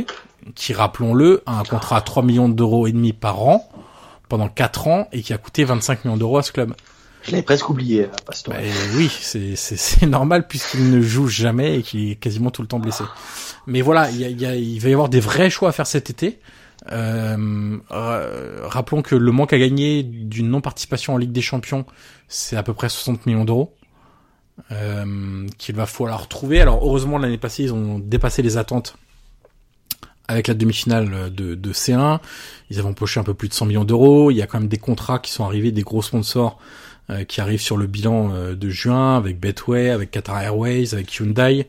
qui 0.54 0.74
rappelons-le 0.74 1.42
a 1.46 1.60
un 1.60 1.64
contrat 1.64 1.98
à 1.98 2.02
3 2.02 2.24
millions 2.24 2.50
d'euros 2.50 2.86
et 2.88 2.92
demi 2.92 3.14
par 3.14 3.42
an 3.42 3.68
pendant 4.30 4.48
4 4.50 4.88
ans 4.88 5.08
et 5.12 5.22
qui 5.22 5.34
a 5.34 5.38
coûté 5.38 5.64
25 5.64 6.06
millions 6.06 6.18
d'euros 6.18 6.38
à 6.38 6.44
ce 6.44 6.52
club. 6.52 6.74
Je 7.24 7.32
l'avais 7.32 7.44
presque 7.44 7.68
oublié, 7.70 8.04
euh, 8.04 8.08
Pastore. 8.26 8.54
Bah, 8.54 8.60
oui, 8.96 9.10
c'est 9.10 10.06
normal 10.06 10.48
puisqu'il 10.48 10.92
ne 10.92 11.02
joue 11.02 11.28
jamais 11.28 11.80
et 11.80 11.82
qu'il 11.82 12.12
est 12.12 12.16
quasiment 12.16 12.52
tout 12.52 12.62
le 12.62 12.68
temps 12.68 12.78
blessé. 12.80 13.04
Mais 13.66 13.82
voilà, 13.82 14.12
il 14.12 14.18
y 14.20 14.26
a, 14.26 14.30
il 14.30 14.40
y 14.40 14.46
a- 14.46 14.56
il 14.56 14.80
va 14.80 14.90
y 14.90 14.94
avoir 14.94 15.10
des 15.10 15.20
vrais 15.20 15.50
choix 15.50 15.70
à 15.70 15.72
faire 15.72 15.88
cet 15.88 16.12
été. 16.12 16.40
Euh, 16.92 17.78
rappelons 17.90 19.02
que 19.02 19.16
le 19.16 19.32
manque 19.32 19.54
à 19.54 19.58
gagner 19.58 20.04
d'une 20.04 20.50
non-participation 20.50 21.16
en 21.16 21.18
Ligue 21.18 21.32
des 21.32 21.42
Champions, 21.42 21.86
c'est 22.28 22.58
à 22.58 22.64
peu 22.64 22.74
près 22.74 22.90
60 22.90 23.26
millions 23.26 23.46
d'euros 23.46 23.74
euh, 24.72 25.48
qu'il 25.58 25.76
va 25.76 25.86
falloir 25.88 26.22
retrouver. 26.22 26.62
Alors 26.62 26.80
heureusement 26.86 27.18
l'année 27.18 27.38
passée 27.40 27.64
ils 27.64 27.74
ont 27.74 27.98
dépassé 28.00 28.42
les 28.44 28.58
attentes 28.58 28.98
avec 30.28 30.48
la 30.48 30.54
demi-finale 30.54 31.34
de, 31.34 31.56
de 31.56 31.74
C1. 31.74 32.20
Ils 32.70 32.80
avaient 32.80 32.88
empoché 32.88 33.20
un 33.20 33.24
peu 33.24 33.34
plus 33.34 33.50
de 33.50 33.54
100 33.54 33.66
millions 33.68 33.84
d'euros. 33.84 34.32
Il 34.32 34.36
y 34.38 34.42
a 34.42 34.48
quand 34.48 34.60
même 34.60 34.70
des 34.70 34.78
contrats 34.78 35.20
qui 35.20 35.32
sont 35.32 35.44
arrivés, 35.44 35.72
des 35.72 35.84
gros 35.84 36.02
sponsors 36.02 36.60
euh, 37.10 37.24
qui 37.24 37.40
arrivent 37.42 37.62
sur 37.62 37.78
le 37.78 37.86
bilan 37.86 38.32
euh, 38.34 38.56
de 38.56 38.70
juin 38.70 39.16
avec 39.16 39.40
Betway, 39.40 39.92
avec 39.92 40.10
Qatar 40.12 40.42
Airways, 40.42 40.94
avec 40.94 41.14
Hyundai, 41.16 41.68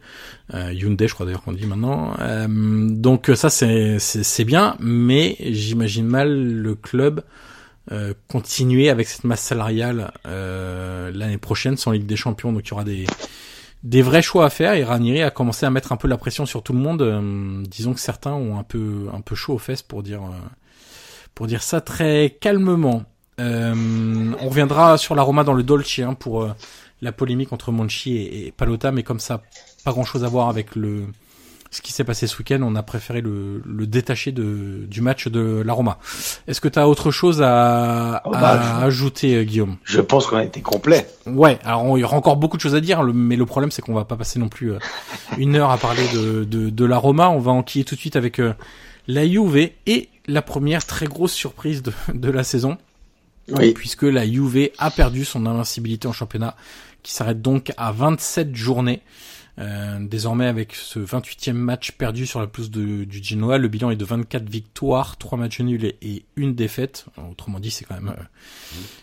euh, 0.55 0.73
Hyundai 0.73 1.09
je 1.09 1.14
crois 1.14 1.27
d'ailleurs 1.27 1.42
qu'on 1.42 1.53
dit 1.53 1.66
maintenant. 1.66 2.14
Euh, 2.21 2.47
donc 2.49 3.31
ça 3.35 3.51
c'est 3.51 3.99
c'est 3.99 4.45
bien, 4.45 4.77
mais 4.81 5.37
j'imagine 5.40 6.07
mal 6.07 6.33
le 6.33 6.75
club 6.75 7.23
euh, 7.92 8.14
continuer 8.27 8.88
avec 8.88 9.07
cette 9.07 9.23
masse 9.23 9.42
salariale 9.42 10.11
euh, 10.27 11.12
l'année 11.14 11.38
prochaine 11.38 11.77
sans 11.77 11.92
Ligue 11.92 12.07
des 12.07 12.16
Champions. 12.16 12.53
Donc 12.53 12.66
il 12.66 12.71
y 12.71 12.73
aura 12.73 12.85
des 12.85 13.07
des 13.82 14.02
vrais 14.02 14.22
choix 14.22 14.46
à 14.46 14.50
faire 14.50 14.74
et 14.74 14.84
Ranieri 14.84 15.22
a 15.22 15.30
commencé 15.30 15.66
à 15.66 15.70
mettre 15.70 15.92
un 15.92 15.96
peu 15.96 16.08
la 16.08 16.16
pression 16.16 16.46
sur 16.46 16.62
tout 16.62 16.72
le 16.72 16.78
monde. 16.78 17.02
Euh, 17.02 17.62
disons 17.68 17.94
que 17.94 18.00
certains 18.00 18.32
ont 18.32 18.58
un 18.58 18.62
peu 18.62 19.08
un 19.12 19.20
peu 19.20 19.34
chaud 19.34 19.54
aux 19.54 19.58
fesses 19.58 19.82
pour 19.82 20.02
dire 20.02 20.22
pour 21.34 21.46
dire 21.46 21.62
ça 21.62 21.80
très 21.80 22.36
calmement. 22.40 23.04
on 23.38 24.48
reviendra 24.48 24.98
sur 24.98 25.14
la 25.14 25.22
Roma 25.22 25.44
dans 25.44 25.54
le 25.54 25.62
Dolce 25.62 25.98
hein, 26.00 26.14
pour 26.14 26.48
la 27.02 27.12
polémique 27.12 27.52
entre 27.52 27.72
Monchi 27.72 28.16
et, 28.16 28.46
et 28.46 28.52
Palota, 28.52 28.90
mais 28.90 29.02
comme 29.02 29.20
ça, 29.20 29.42
pas 29.84 29.92
grand 29.92 30.04
chose 30.04 30.24
à 30.24 30.28
voir 30.28 30.48
avec 30.48 30.74
le 30.74 31.06
ce 31.70 31.81
qui 31.81 31.92
s'est 31.92 32.05
passé 32.05 32.26
ce 32.26 32.38
week-end, 32.38 32.61
on 32.62 32.74
a 32.76 32.83
préféré 32.83 33.20
le, 33.20 33.62
le 33.64 33.87
détacher 33.87 34.33
de, 34.33 34.87
du 34.88 35.00
match 35.00 35.29
de 35.29 35.62
la 35.64 35.72
Roma. 35.72 35.98
Est-ce 36.46 36.61
que 36.61 36.68
tu 36.68 36.79
as 36.79 36.88
autre 36.88 37.11
chose 37.11 37.42
à, 37.42 38.22
oh 38.24 38.31
bah, 38.31 38.79
ajouter, 38.79 39.37
euh, 39.37 39.44
Guillaume? 39.44 39.76
Je 39.85 40.00
pense 40.00 40.26
qu'on 40.26 40.37
a 40.37 40.44
été 40.44 40.61
complet. 40.62 41.09
Ouais, 41.26 41.59
alors 41.64 41.98
il 41.98 42.00
y 42.00 42.05
aura 42.05 42.16
encore 42.16 42.37
beaucoup 42.37 42.57
de 42.57 42.62
choses 42.62 42.74
à 42.74 42.81
dire, 42.81 43.02
mais 43.02 43.37
le 43.37 43.46
problème 43.46 43.70
c'est 43.70 43.83
qu'on 43.83 43.94
va 43.94 44.05
pas 44.05 44.16
passer 44.16 44.38
non 44.38 44.48
plus 44.48 44.72
euh, 44.72 44.79
une 45.38 45.57
heure 45.57 45.70
à 45.70 45.79
parler 45.79 46.07
de, 46.14 46.44
de, 46.44 46.70
de, 46.70 46.85
la 46.85 46.98
Roma. 46.98 47.31
On 47.31 47.40
va 47.40 47.52
enquiller 47.52 47.85
tout 47.85 47.94
de 47.94 48.00
suite 48.00 48.16
avec 48.16 48.38
euh, 48.38 48.55
la 49.09 49.26
Juve 49.26 49.70
et 49.87 50.09
la 50.26 50.42
première 50.42 50.85
très 50.85 51.07
grosse 51.07 51.33
surprise 51.33 51.83
de, 51.83 51.92
de 52.14 52.31
la 52.31 52.44
saison. 52.44 52.79
Oui. 53.48 53.72
Puisque 53.72 54.02
la 54.02 54.26
Juve 54.26 54.70
a 54.79 54.90
perdu 54.90 55.24
son 55.24 55.46
invincibilité 55.46 56.09
en 56.09 56.12
championnat, 56.12 56.57
qui 57.02 57.12
s'arrête 57.12 57.40
donc 57.42 57.72
à 57.76 57.92
27 57.92 58.55
journées. 58.57 59.02
Euh, 59.59 59.99
désormais, 60.01 60.47
avec 60.47 60.75
ce 60.75 60.99
28e 60.99 61.53
match 61.53 61.92
perdu 61.92 62.27
sur 62.27 62.40
la 62.40 62.47
pelouse 62.47 62.71
du 62.71 63.23
Genoa, 63.23 63.59
le 63.59 63.69
bilan 63.69 63.90
est 63.90 63.97
de 63.97 64.05
24 64.05 64.49
victoires, 64.49 65.16
3 65.16 65.38
matchs 65.38 65.61
nuls 65.61 65.95
et, 66.03 66.25
une 66.37 66.55
défaite. 66.55 67.07
Autrement 67.31 67.59
dit, 67.59 67.71
c'est 67.71 67.85
quand 67.85 67.95
même, 67.95 68.11
euh, 68.11 68.23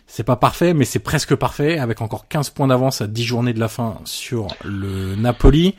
c'est 0.05 0.23
pas 0.23 0.35
parfait, 0.35 0.73
mais 0.73 0.85
c'est 0.85 0.99
presque 0.99 1.35
parfait, 1.35 1.79
avec 1.79 2.01
encore 2.01 2.27
15 2.27 2.51
points 2.51 2.67
d'avance 2.67 3.01
à 3.01 3.07
10 3.07 3.23
journées 3.23 3.53
de 3.53 3.59
la 3.59 3.67
fin 3.67 3.97
sur 4.05 4.47
le 4.63 5.15
Napoli. 5.15 5.75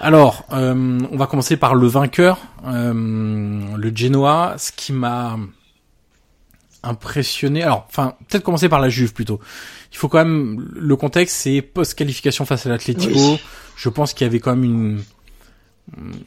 Alors, 0.00 0.44
euh, 0.52 1.00
on 1.10 1.16
va 1.16 1.26
commencer 1.26 1.56
par 1.56 1.74
le 1.74 1.86
vainqueur, 1.86 2.38
le 2.64 3.92
Genoa, 3.94 4.54
ce 4.58 4.72
qui 4.72 4.92
m'a 4.92 5.36
impressionné. 6.82 7.62
Alors, 7.62 7.86
enfin, 7.88 8.14
peut-être 8.28 8.42
commencer 8.42 8.68
par 8.68 8.80
la 8.80 8.88
Juve 8.88 9.12
plutôt. 9.12 9.40
Il 9.92 9.96
faut 9.96 10.08
quand 10.08 10.18
même 10.18 10.68
le 10.74 10.96
contexte, 10.96 11.36
c'est 11.36 11.62
post-qualification 11.62 12.44
face 12.44 12.66
à 12.66 12.70
l'Atlético 12.70 13.38
je 13.80 13.88
pense 13.88 14.12
qu'il 14.12 14.26
y 14.26 14.28
avait 14.28 14.40
quand 14.40 14.54
même 14.54 14.64
une 14.64 15.02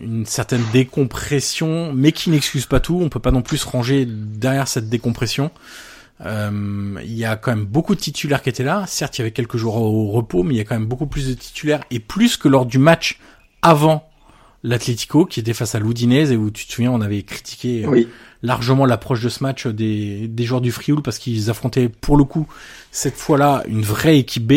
une 0.01 0.25
certaine 0.25 0.63
décompression, 0.73 1.93
mais 1.93 2.11
qui 2.11 2.29
n'excuse 2.29 2.65
pas 2.65 2.81
tout. 2.81 2.99
On 3.01 3.07
peut 3.07 3.21
pas 3.21 3.31
non 3.31 3.41
plus 3.41 3.59
se 3.59 3.67
ranger 3.67 4.05
derrière 4.05 4.67
cette 4.67 4.89
décompression. 4.89 5.51
Euh, 6.25 6.99
il 7.01 7.13
y 7.13 7.23
a 7.23 7.37
quand 7.37 7.55
même 7.55 7.63
beaucoup 7.63 7.95
de 7.95 7.99
titulaires 8.01 8.41
qui 8.41 8.49
étaient 8.49 8.65
là. 8.65 8.83
Certes, 8.87 9.17
il 9.17 9.21
y 9.21 9.23
avait 9.23 9.31
quelques 9.31 9.55
jours 9.55 9.77
au 9.77 10.11
repos, 10.11 10.43
mais 10.43 10.55
il 10.55 10.57
y 10.57 10.59
a 10.59 10.65
quand 10.65 10.75
même 10.75 10.87
beaucoup 10.87 11.05
plus 11.05 11.29
de 11.29 11.33
titulaires 11.33 11.85
et 11.91 11.99
plus 12.01 12.35
que 12.35 12.49
lors 12.49 12.65
du 12.65 12.77
match 12.77 13.19
avant 13.61 14.09
l'Atlético, 14.63 15.25
qui 15.25 15.39
était 15.39 15.53
face 15.53 15.75
à 15.75 15.79
l'Udinese 15.79 16.33
et 16.33 16.35
où 16.35 16.51
tu 16.51 16.65
te 16.65 16.73
souviens, 16.73 16.91
on 16.91 16.99
avait 16.99 17.23
critiqué 17.23 17.85
euh, 17.85 18.03
largement 18.43 18.86
l'approche 18.86 19.23
de 19.23 19.29
ce 19.29 19.41
match 19.41 19.65
des, 19.65 20.27
des 20.27 20.43
joueurs 20.43 20.62
du 20.62 20.71
Frioul 20.71 21.01
parce 21.01 21.17
qu'ils 21.17 21.49
affrontaient 21.49 21.89
pour 21.89 22.17
le 22.17 22.25
coup 22.25 22.45
cette 22.91 23.15
fois-là 23.15 23.63
une 23.67 23.82
vraie 23.82 24.19
équipe 24.19 24.45
B. 24.45 24.53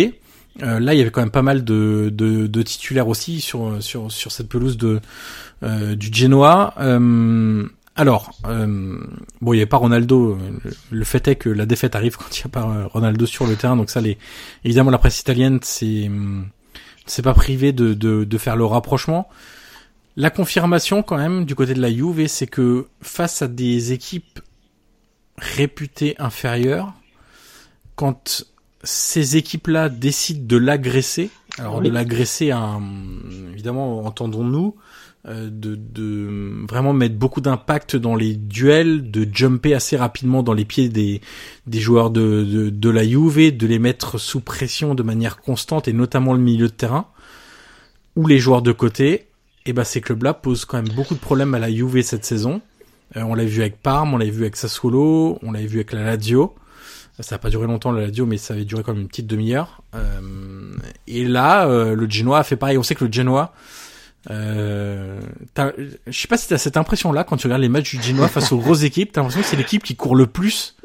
Euh, 0.63 0.81
là, 0.81 0.95
il 0.95 0.99
y 0.99 1.01
avait 1.01 1.11
quand 1.11 1.21
même 1.21 1.31
pas 1.31 1.43
mal 1.43 1.65
de, 1.65 2.11
de, 2.13 2.63
titulaires 2.63 3.09
aussi 3.09 3.41
sur 3.41 3.83
sur 3.83 4.11
sur 4.11 4.33
cette 4.33 4.49
pelouse 4.49 4.77
de 4.77 5.01
euh, 5.63 5.95
du 5.95 6.13
Genoa. 6.13 6.75
Euh, 6.81 7.67
alors, 7.95 8.33
bon, 8.43 9.53
il 9.53 9.57
n'y 9.57 9.61
avait 9.61 9.67
pas 9.67 9.77
Ronaldo. 9.79 10.39
Le 10.91 11.05
fait 11.05 11.29
est 11.29 11.37
que 11.37 11.49
la 11.49 11.65
défaite 11.65 11.95
arrive 11.95 12.17
quand 12.17 12.37
il 12.37 12.43
n'y 12.43 12.45
a 12.45 12.49
pas 12.49 12.89
Ronaldo 12.93 13.25
sur 13.25 13.47
le 13.47 13.57
terrain. 13.57 13.77
Donc 13.77 13.89
ça, 13.89 14.01
les, 14.01 14.19
évidemment, 14.65 14.91
la 14.91 14.99
presse 14.99 15.21
italienne, 15.21 15.61
c'est 15.63 16.11
c'est 17.07 17.23
pas 17.23 17.35
privé 17.35 17.73
de, 17.73 17.95
de, 17.95 18.25
de 18.25 18.39
faire 18.39 18.57
le 18.57 18.65
rapprochement. 18.65 19.29
La 20.17 20.31
confirmation, 20.31 21.03
quand 21.03 21.19
même, 21.19 21.45
du 21.45 21.55
côté 21.55 21.75
de 21.75 21.81
la 21.81 21.93
Juve, 21.93 22.27
c'est 22.27 22.47
que 22.47 22.87
face 23.03 23.43
à 23.43 23.49
des 23.49 23.93
équipes 23.93 24.41
réputées 25.37 26.15
inférieures, 26.19 26.95
quand 27.97 28.47
ces 28.83 29.37
équipes-là 29.37 29.91
décident 29.91 30.47
de 30.47 30.57
l'agresser, 30.57 31.31
alors 31.59 31.83
de 31.83 31.91
l'agresser, 31.91 32.53
évidemment, 33.53 34.05
entendons-nous, 34.07 34.77
euh, 35.29 35.51
de, 35.51 35.75
de, 35.75 36.65
vraiment 36.69 36.93
mettre 36.93 37.17
beaucoup 37.17 37.41
d'impact 37.41 37.97
dans 37.97 38.15
les 38.15 38.37
duels, 38.37 39.11
de 39.11 39.27
jumper 39.31 39.75
assez 39.75 39.97
rapidement 39.97 40.43
dans 40.43 40.53
les 40.55 40.65
pieds 40.65 40.89
des, 40.89 41.21
des 41.67 41.81
joueurs 41.81 42.11
de, 42.11 42.45
de, 42.45 42.71
de 42.71 42.91
la 42.91 43.05
Juve, 43.05 43.57
de 43.57 43.67
les 43.67 43.81
mettre 43.81 44.19
sous 44.19 44.41
pression 44.41 44.95
de 44.95 45.03
manière 45.03 45.39
constante 45.39 45.89
et 45.89 45.93
notamment 45.93 46.33
le 46.33 46.39
milieu 46.39 46.69
de 46.69 46.73
terrain 46.73 47.07
ou 48.15 48.27
les 48.29 48.39
joueurs 48.39 48.63
de 48.63 48.73
côté. 48.73 49.27
Et 49.67 49.71
eh 49.71 49.73
ben 49.73 49.83
ces 49.83 50.01
clubs-là 50.01 50.33
posent 50.33 50.65
quand 50.65 50.81
même 50.81 50.95
beaucoup 50.95 51.15
de 51.15 51.19
problèmes 51.19 51.53
à 51.55 51.59
la 51.59 51.69
Juve 51.69 52.01
cette 52.01 52.25
saison. 52.25 52.61
Euh, 53.17 53.23
on 53.23 53.35
l'a 53.35 53.45
vu 53.45 53.63
avec 53.63 53.83
Parme, 53.83 54.15
on 54.15 54.17
l'a 54.17 54.27
vu 54.27 54.43
avec 54.43 54.55
Sassuolo, 54.55 55.41
on 55.43 55.51
l'a 55.51 55.59
vu 55.67 55.79
avec 55.79 55.91
la 55.93 56.05
Lazio. 56.05 56.55
Ça 57.19 57.35
n'a 57.35 57.39
pas 57.41 57.51
duré 57.51 57.67
longtemps 57.67 57.91
le 57.91 58.01
Lazio, 58.01 58.27
mais 58.27 58.37
ça 58.37 58.55
avait 58.55 58.65
duré 58.65 58.85
comme 58.85 59.01
une 59.01 59.09
petite 59.09 59.27
demi-heure. 59.27 59.83
Euh, 59.97 60.21
et 61.09 61.25
là, 61.25 61.67
euh, 61.67 61.97
le 61.97 62.09
Genoa 62.09 62.39
a 62.39 62.43
fait 62.45 62.55
pareil. 62.55 62.79
On 62.79 62.85
sait 62.85 62.95
que 62.95 63.05
le 63.05 63.13
Genoa, 63.13 63.55
euh, 64.31 65.19
je 66.07 66.17
sais 66.17 66.29
pas 66.29 66.37
si 66.37 66.47
t'as 66.47 66.59
cette 66.59 66.77
impression-là 66.77 67.25
quand 67.25 67.37
tu 67.37 67.49
regardes 67.49 67.63
les 67.63 67.69
matchs 67.69 67.97
du 67.97 68.03
Genoa 68.03 68.29
face 68.29 68.53
aux 68.53 68.59
grosses 68.59 68.85
équipes, 68.85 69.11
t'as 69.13 69.21
l'impression 69.21 69.43
que 69.43 69.49
c'est 69.49 69.57
l'équipe 69.57 69.83
qui 69.83 69.97
court 69.97 70.15
le 70.15 70.27
plus 70.27 70.77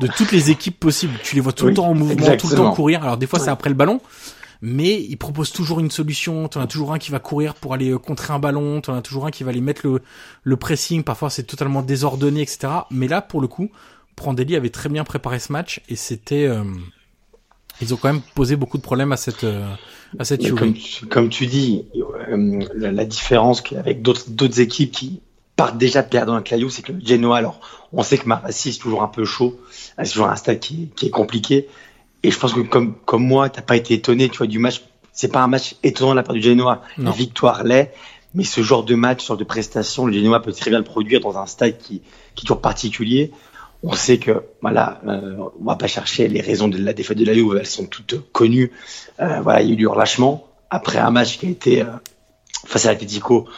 de 0.00 0.06
toutes 0.06 0.30
les 0.30 0.50
équipes 0.50 0.78
possibles. 0.78 1.14
Tu 1.24 1.34
les 1.34 1.40
vois 1.40 1.52
tout 1.52 1.66
le 1.66 1.74
temps 1.74 1.88
en 1.88 1.94
mouvement, 1.94 2.36
tout 2.36 2.48
le 2.48 2.54
temps 2.54 2.72
courir. 2.74 3.02
Alors 3.02 3.16
des 3.16 3.26
fois 3.26 3.40
c'est 3.40 3.50
après 3.50 3.70
le 3.70 3.76
ballon, 3.76 4.00
mais 4.62 5.02
ils 5.02 5.16
proposent 5.16 5.52
toujours 5.52 5.80
une 5.80 5.90
solution. 5.90 6.48
T'en 6.48 6.60
as 6.60 6.66
toujours 6.66 6.92
un 6.92 6.98
qui 6.98 7.10
va 7.10 7.18
courir 7.18 7.54
pour 7.54 7.74
aller 7.74 7.90
euh, 7.90 7.98
contrer 7.98 8.32
un 8.32 8.38
ballon. 8.38 8.80
T'en 8.80 8.94
as 8.94 9.02
toujours 9.02 9.26
un 9.26 9.30
qui 9.30 9.44
va 9.44 9.50
aller 9.50 9.60
mettre 9.60 9.86
le, 9.86 10.02
le 10.42 10.56
pressing. 10.56 11.02
Parfois 11.02 11.30
c'est 11.30 11.44
totalement 11.44 11.82
désordonné, 11.82 12.42
etc. 12.42 12.68
Mais 12.90 13.08
là, 13.08 13.22
pour 13.22 13.40
le 13.40 13.48
coup, 13.48 13.70
Prandelli 14.20 14.54
avait 14.54 14.70
très 14.70 14.88
bien 14.88 15.04
préparé 15.04 15.38
ce 15.38 15.50
match 15.52 15.80
et 15.88 15.96
c'était 15.96 16.46
euh, 16.46 16.62
ils 17.80 17.94
ont 17.94 17.96
quand 17.96 18.12
même 18.12 18.22
posé 18.34 18.56
beaucoup 18.56 18.76
de 18.76 18.82
problèmes 18.82 19.12
à 19.12 19.16
cette 19.16 19.44
euh, 19.44 19.66
à 20.18 20.24
cette 20.24 20.46
comme, 20.54 20.74
comme, 21.08 21.28
tu 21.30 21.46
dis, 21.46 21.86
euh, 21.96 22.60
la, 22.74 23.04
différence 23.04 23.62
avec 23.72 24.02
d'autres 24.02 24.28
d'autres 24.28 24.60
équipes 24.60 24.90
qui 24.90 25.20
partent 25.56 25.78
déjà 25.78 26.02
perdant 26.02 26.34
un 26.34 26.42
Caillou, 26.42 26.68
c'est 26.68 26.82
que 26.82 26.92
le 26.92 27.00
Genoa, 27.04 27.38
alors 27.38 27.60
on 27.92 28.02
sait 28.02 28.18
que 28.18 28.26
Marassi 28.26 28.72
c'est 28.72 28.78
toujours 28.78 29.02
un 29.02 29.08
peu 29.08 29.24
chaud, 29.24 29.58
c'est 29.70 30.10
toujours 30.10 30.28
un 30.28 30.36
stade 30.36 30.58
qui, 30.58 30.90
qui, 30.96 31.06
est 31.06 31.10
compliqué. 31.10 31.68
Et 32.22 32.30
je 32.30 32.38
pense 32.38 32.52
que 32.52 32.60
comme 32.60 32.94
comme 33.04 33.26
moi, 33.26 33.48
t'as 33.48 33.62
pas 33.62 33.76
été 33.76 33.94
étonné, 33.94 34.28
tu 34.28 34.38
vois, 34.38 34.46
du 34.46 34.58
match. 34.58 34.82
C'est 35.12 35.32
pas 35.32 35.40
un 35.42 35.48
match 35.48 35.76
étonnant 35.82 36.12
de 36.12 36.16
la 36.16 36.22
part 36.22 36.34
du 36.34 36.42
Genoa. 36.42 36.82
La 36.96 37.10
victoire 37.10 37.64
l'est, 37.64 37.92
mais 38.34 38.44
ce 38.44 38.62
genre 38.62 38.84
de 38.84 38.94
match, 38.94 39.22
ce 39.22 39.28
genre 39.28 39.36
de 39.36 39.44
prestation, 39.44 40.06
le 40.06 40.12
Genoa 40.12 40.40
peut 40.40 40.52
très 40.52 40.70
bien 40.70 40.78
le 40.78 40.84
produire 40.84 41.20
dans 41.20 41.36
un 41.36 41.46
stade 41.46 41.78
qui, 41.78 42.00
qui 42.34 42.44
est 42.44 42.46
toujours 42.46 42.60
particulier 42.60 43.32
on 43.82 43.94
sait 43.94 44.18
que 44.18 44.44
voilà, 44.60 45.00
euh, 45.06 45.36
on 45.58 45.64
va 45.64 45.76
pas 45.76 45.86
chercher 45.86 46.28
les 46.28 46.40
raisons 46.40 46.68
de 46.68 46.78
la 46.78 46.92
défaite 46.92 47.18
de 47.18 47.24
la 47.24 47.32
Juve, 47.32 47.56
elles 47.58 47.66
sont 47.66 47.86
toutes 47.86 48.30
connues. 48.32 48.72
Euh, 49.20 49.40
voilà, 49.40 49.62
il 49.62 49.68
y 49.68 49.70
a 49.70 49.72
eu 49.74 49.76
du 49.76 49.86
relâchement 49.86 50.46
après 50.68 50.98
un 50.98 51.10
match 51.10 51.38
qui 51.38 51.46
a 51.46 51.50
été 51.50 51.82
euh, 51.82 51.86
face 52.66 52.86
à 52.86 52.92
l'Atletico 52.92 53.48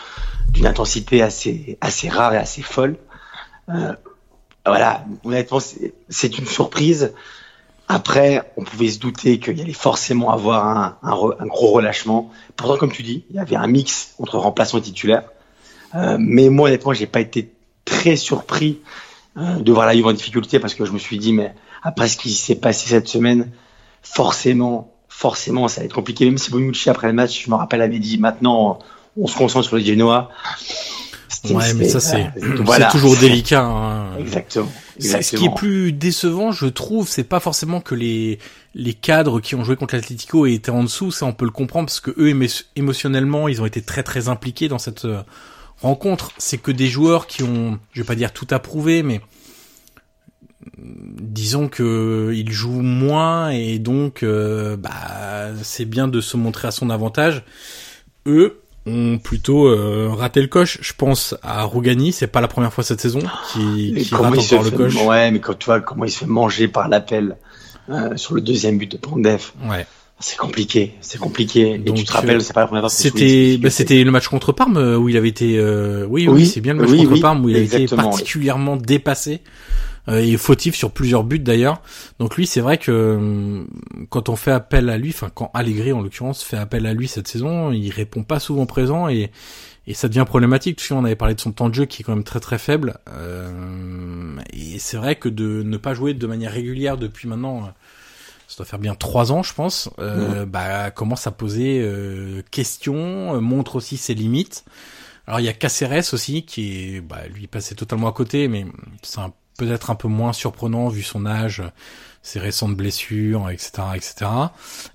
d'une 0.48 0.66
intensité 0.66 1.22
assez 1.22 1.76
assez 1.80 2.08
rare 2.08 2.34
et 2.34 2.38
assez 2.38 2.62
folle. 2.62 2.96
Euh, 3.68 3.94
voilà, 4.64 5.04
honnêtement, 5.24 5.58
c'est 6.08 6.38
une 6.38 6.46
surprise. 6.46 7.12
Après, 7.88 8.52
on 8.56 8.64
pouvait 8.64 8.88
se 8.88 8.98
douter 8.98 9.38
qu'il 9.38 9.60
allait 9.60 9.72
forcément 9.72 10.30
avoir 10.30 10.66
un, 10.66 10.96
un, 11.02 11.46
gros 11.46 11.72
relâchement. 11.72 12.30
Pourtant, 12.56 12.76
comme 12.76 12.92
tu 12.92 13.02
dis, 13.02 13.24
il 13.30 13.36
y 13.36 13.38
avait 13.38 13.56
un 13.56 13.66
mix 13.66 14.14
entre 14.18 14.38
remplaçant 14.38 14.78
et 14.78 14.82
titulaire. 14.82 15.24
Euh, 15.94 16.16
mais 16.18 16.48
moi, 16.48 16.68
honnêtement, 16.68 16.92
j'ai 16.92 17.06
pas 17.06 17.20
été 17.20 17.52
très 17.84 18.16
surpris 18.16 18.80
euh, 19.36 19.56
de 19.56 19.72
voir 19.72 19.86
la 19.86 19.94
Juve 19.94 20.06
en 20.06 20.12
difficulté 20.12 20.58
parce 20.58 20.74
que 20.74 20.84
je 20.84 20.92
me 20.92 20.98
suis 20.98 21.18
dit, 21.18 21.32
mais 21.32 21.54
après 21.82 22.08
ce 22.08 22.16
qui 22.16 22.32
s'est 22.32 22.54
passé 22.54 22.88
cette 22.88 23.08
semaine, 23.08 23.50
forcément, 24.02 24.92
forcément, 25.08 25.68
ça 25.68 25.80
va 25.80 25.84
être 25.84 25.94
compliqué. 25.94 26.24
Même 26.24 26.38
si 26.38 26.50
Bonucci, 26.50 26.88
après 26.88 27.08
le 27.08 27.12
match, 27.12 27.44
je 27.44 27.50
me 27.50 27.56
rappelle, 27.56 27.82
avait 27.82 27.98
dit, 27.98 28.18
maintenant, 28.18 28.78
on 29.16 29.26
se 29.26 29.36
concentre 29.36 29.66
sur 29.66 29.76
les 29.76 29.84
Genoa. 29.84 30.30
Ouais, 31.50 31.74
mais 31.74 31.88
ça 31.88 32.00
c'est 32.00 32.32
voilà. 32.60 32.90
toujours 32.90 33.16
délicat. 33.16 33.64
Hein. 33.64 34.16
Exactement. 34.18 34.70
Ce 34.98 35.36
qui 35.36 35.44
est 35.44 35.54
plus 35.54 35.92
décevant, 35.92 36.52
je 36.52 36.66
trouve, 36.66 37.08
c'est 37.08 37.24
pas 37.24 37.40
forcément 37.40 37.80
que 37.80 37.94
les 37.94 38.38
les 38.74 38.94
cadres 38.94 39.40
qui 39.40 39.54
ont 39.54 39.64
joué 39.64 39.76
contre 39.76 39.94
l'Atlético 39.94 40.46
étaient 40.46 40.70
en 40.70 40.82
dessous. 40.82 41.10
Ça, 41.10 41.26
on 41.26 41.32
peut 41.32 41.44
le 41.44 41.50
comprendre 41.50 41.86
parce 41.86 42.00
que 42.00 42.10
eux, 42.16 42.34
émotionnellement, 42.76 43.48
ils 43.48 43.60
ont 43.60 43.66
été 43.66 43.82
très 43.82 44.02
très 44.02 44.28
impliqués 44.28 44.68
dans 44.68 44.78
cette 44.78 45.04
euh, 45.04 45.22
rencontre, 45.82 46.32
c'est 46.38 46.58
que 46.58 46.70
des 46.70 46.86
joueurs 46.86 47.26
qui 47.26 47.42
ont, 47.42 47.78
je 47.92 48.00
vais 48.02 48.06
pas 48.06 48.14
dire 48.14 48.32
tout 48.32 48.46
approuvé, 48.50 49.02
mais 49.02 49.20
disons 50.86 51.68
que 51.68 52.32
il 52.34 52.50
joue 52.52 52.82
moins 52.82 53.50
et 53.50 53.78
donc 53.78 54.22
euh, 54.22 54.76
bah 54.76 55.50
c'est 55.62 55.84
bien 55.84 56.08
de 56.08 56.20
se 56.20 56.36
montrer 56.36 56.68
à 56.68 56.70
son 56.70 56.90
avantage. 56.90 57.42
Eux 58.26 58.62
ont 58.86 59.18
plutôt 59.18 59.66
euh, 59.66 60.10
raté 60.12 60.40
le 60.40 60.48
coche. 60.48 60.78
Je 60.80 60.92
pense 60.96 61.36
à 61.42 61.62
Rougani, 61.64 62.12
c'est 62.12 62.26
pas 62.26 62.40
la 62.40 62.48
première 62.48 62.72
fois 62.72 62.84
cette 62.84 63.00
saison 63.00 63.20
qui, 63.52 63.94
qui 63.94 64.14
rate 64.14 64.38
encore 64.38 64.62
le 64.62 64.70
coche. 64.70 64.96
Ouais, 65.04 65.30
mais 65.30 65.40
quand 65.40 65.58
tu 65.58 65.66
vois 65.66 65.80
comment 65.80 66.04
il 66.04 66.10
se 66.10 66.18
fait 66.18 66.26
manger 66.26 66.68
par 66.68 66.88
l'appel 66.88 67.36
euh, 67.90 68.16
sur 68.16 68.34
le 68.34 68.40
deuxième 68.40 68.78
but 68.78 68.90
de 68.90 68.96
Pondef. 68.96 69.54
Ouais. 69.68 69.86
C'est 70.22 70.36
compliqué, 70.36 70.94
c'est 71.00 71.18
compliqué. 71.18 71.78
Donc, 71.78 71.96
et 71.96 72.00
tu 72.00 72.04
te 72.06 72.12
rappelles, 72.12 72.36
euh, 72.36 72.40
c'est 72.40 72.52
pas 72.52 72.60
la 72.60 72.66
première 72.68 72.82
fois. 72.82 72.90
C'était 72.90 73.58
bah, 73.58 73.70
c'était 73.70 74.04
le 74.04 74.10
match 74.12 74.28
contre 74.28 74.52
Parme 74.52 74.76
euh, 74.76 74.96
où 74.96 75.08
il 75.08 75.16
avait 75.16 75.28
été 75.28 75.58
euh, 75.58 76.06
oui 76.08 76.28
oui, 76.28 76.34
Oui, 76.42 76.46
c'est 76.46 76.60
bien 76.60 76.74
le 76.74 76.80
match 76.80 76.90
oui, 76.90 77.04
contre 77.04 77.20
Parme 77.20 77.44
où 77.44 77.48
il 77.48 77.56
a 77.56 77.58
été 77.58 77.86
particulièrement 77.86 78.76
dépassé 78.76 79.40
et 80.08 80.36
fautif 80.36 80.74
sur 80.74 80.90
plusieurs 80.90 81.22
buts 81.24 81.38
d'ailleurs. 81.38 81.80
Donc 82.18 82.36
lui 82.36 82.46
c'est 82.46 82.60
vrai 82.60 82.78
que 82.78 82.90
euh, 82.90 83.64
quand 84.10 84.28
on 84.28 84.36
fait 84.36 84.50
appel 84.50 84.88
à 84.90 84.98
lui, 84.98 85.10
enfin 85.10 85.30
quand 85.32 85.50
Allegri 85.54 85.92
en 85.92 86.00
l'occurrence 86.02 86.42
fait 86.42 86.56
appel 86.56 86.86
à 86.86 86.92
lui 86.94 87.06
cette 87.08 87.28
saison, 87.28 87.70
il 87.72 87.90
répond 87.90 88.22
pas 88.24 88.40
souvent 88.40 88.66
présent 88.66 89.08
et 89.08 89.30
et 89.88 89.94
ça 89.94 90.06
devient 90.08 90.24
problématique. 90.26 90.76
Tu 90.76 90.86
sais, 90.86 90.94
on 90.94 91.04
avait 91.04 91.16
parlé 91.16 91.34
de 91.34 91.40
son 91.40 91.50
temps 91.50 91.68
de 91.68 91.74
jeu 91.74 91.86
qui 91.86 92.02
est 92.02 92.04
quand 92.04 92.14
même 92.14 92.22
très 92.24 92.38
très 92.38 92.58
faible. 92.58 92.98
Euh, 93.08 94.36
et 94.52 94.78
c'est 94.78 94.96
vrai 94.96 95.16
que 95.16 95.28
de 95.28 95.62
ne 95.64 95.76
pas 95.76 95.94
jouer 95.94 96.14
de 96.14 96.26
manière 96.26 96.52
régulière 96.52 96.96
depuis 96.96 97.26
maintenant, 97.28 97.64
euh, 97.64 97.68
ça 98.46 98.58
doit 98.58 98.66
faire 98.66 98.78
bien 98.78 98.94
trois 98.94 99.32
ans, 99.32 99.42
je 99.42 99.52
pense, 99.54 99.90
euh, 99.98 100.46
bah 100.46 100.90
commence 100.92 101.26
à 101.26 101.30
poser 101.32 101.80
euh, 101.82 102.42
questions, 102.50 103.34
euh, 103.36 103.40
montre 103.40 103.76
aussi 103.76 103.96
ses 103.96 104.14
limites. 104.14 104.64
Alors 105.26 105.40
il 105.40 105.46
y 105.46 105.48
a 105.48 105.52
Caceres 105.52 106.12
aussi 106.12 106.44
qui 106.44 106.96
est, 106.96 107.00
bah, 107.00 107.26
lui 107.34 107.46
passé 107.46 107.74
totalement 107.74 108.08
à 108.08 108.12
côté, 108.12 108.48
mais 108.48 108.66
c'est 109.02 109.20
un- 109.20 109.32
peut-être 109.56 109.90
un 109.90 109.94
peu 109.94 110.08
moins 110.08 110.32
surprenant 110.32 110.88
vu 110.88 111.02
son 111.02 111.26
âge, 111.26 111.62
ses 112.22 112.38
récentes 112.38 112.76
blessures, 112.76 113.50
etc., 113.50 113.70
etc. 113.94 114.30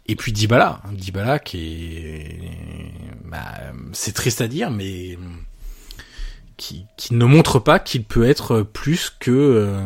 Et 0.08 0.16
puis 0.16 0.32
Dybala, 0.32 0.82
Dybala 0.92 1.40
qui 1.40 1.98
est, 1.98 2.40
bah, 3.26 3.46
c'est 3.94 4.14
triste 4.14 4.42
à 4.42 4.48
dire, 4.48 4.72
mais 4.72 5.18
qui, 6.56 6.86
qui 6.98 7.14
ne 7.14 7.26
montre 7.26 7.60
pas 7.60 7.80
qu'il 7.80 8.04
peut 8.04 8.28
être 8.28 8.62
plus 8.62 9.12
que 9.20 9.32
euh, 9.32 9.82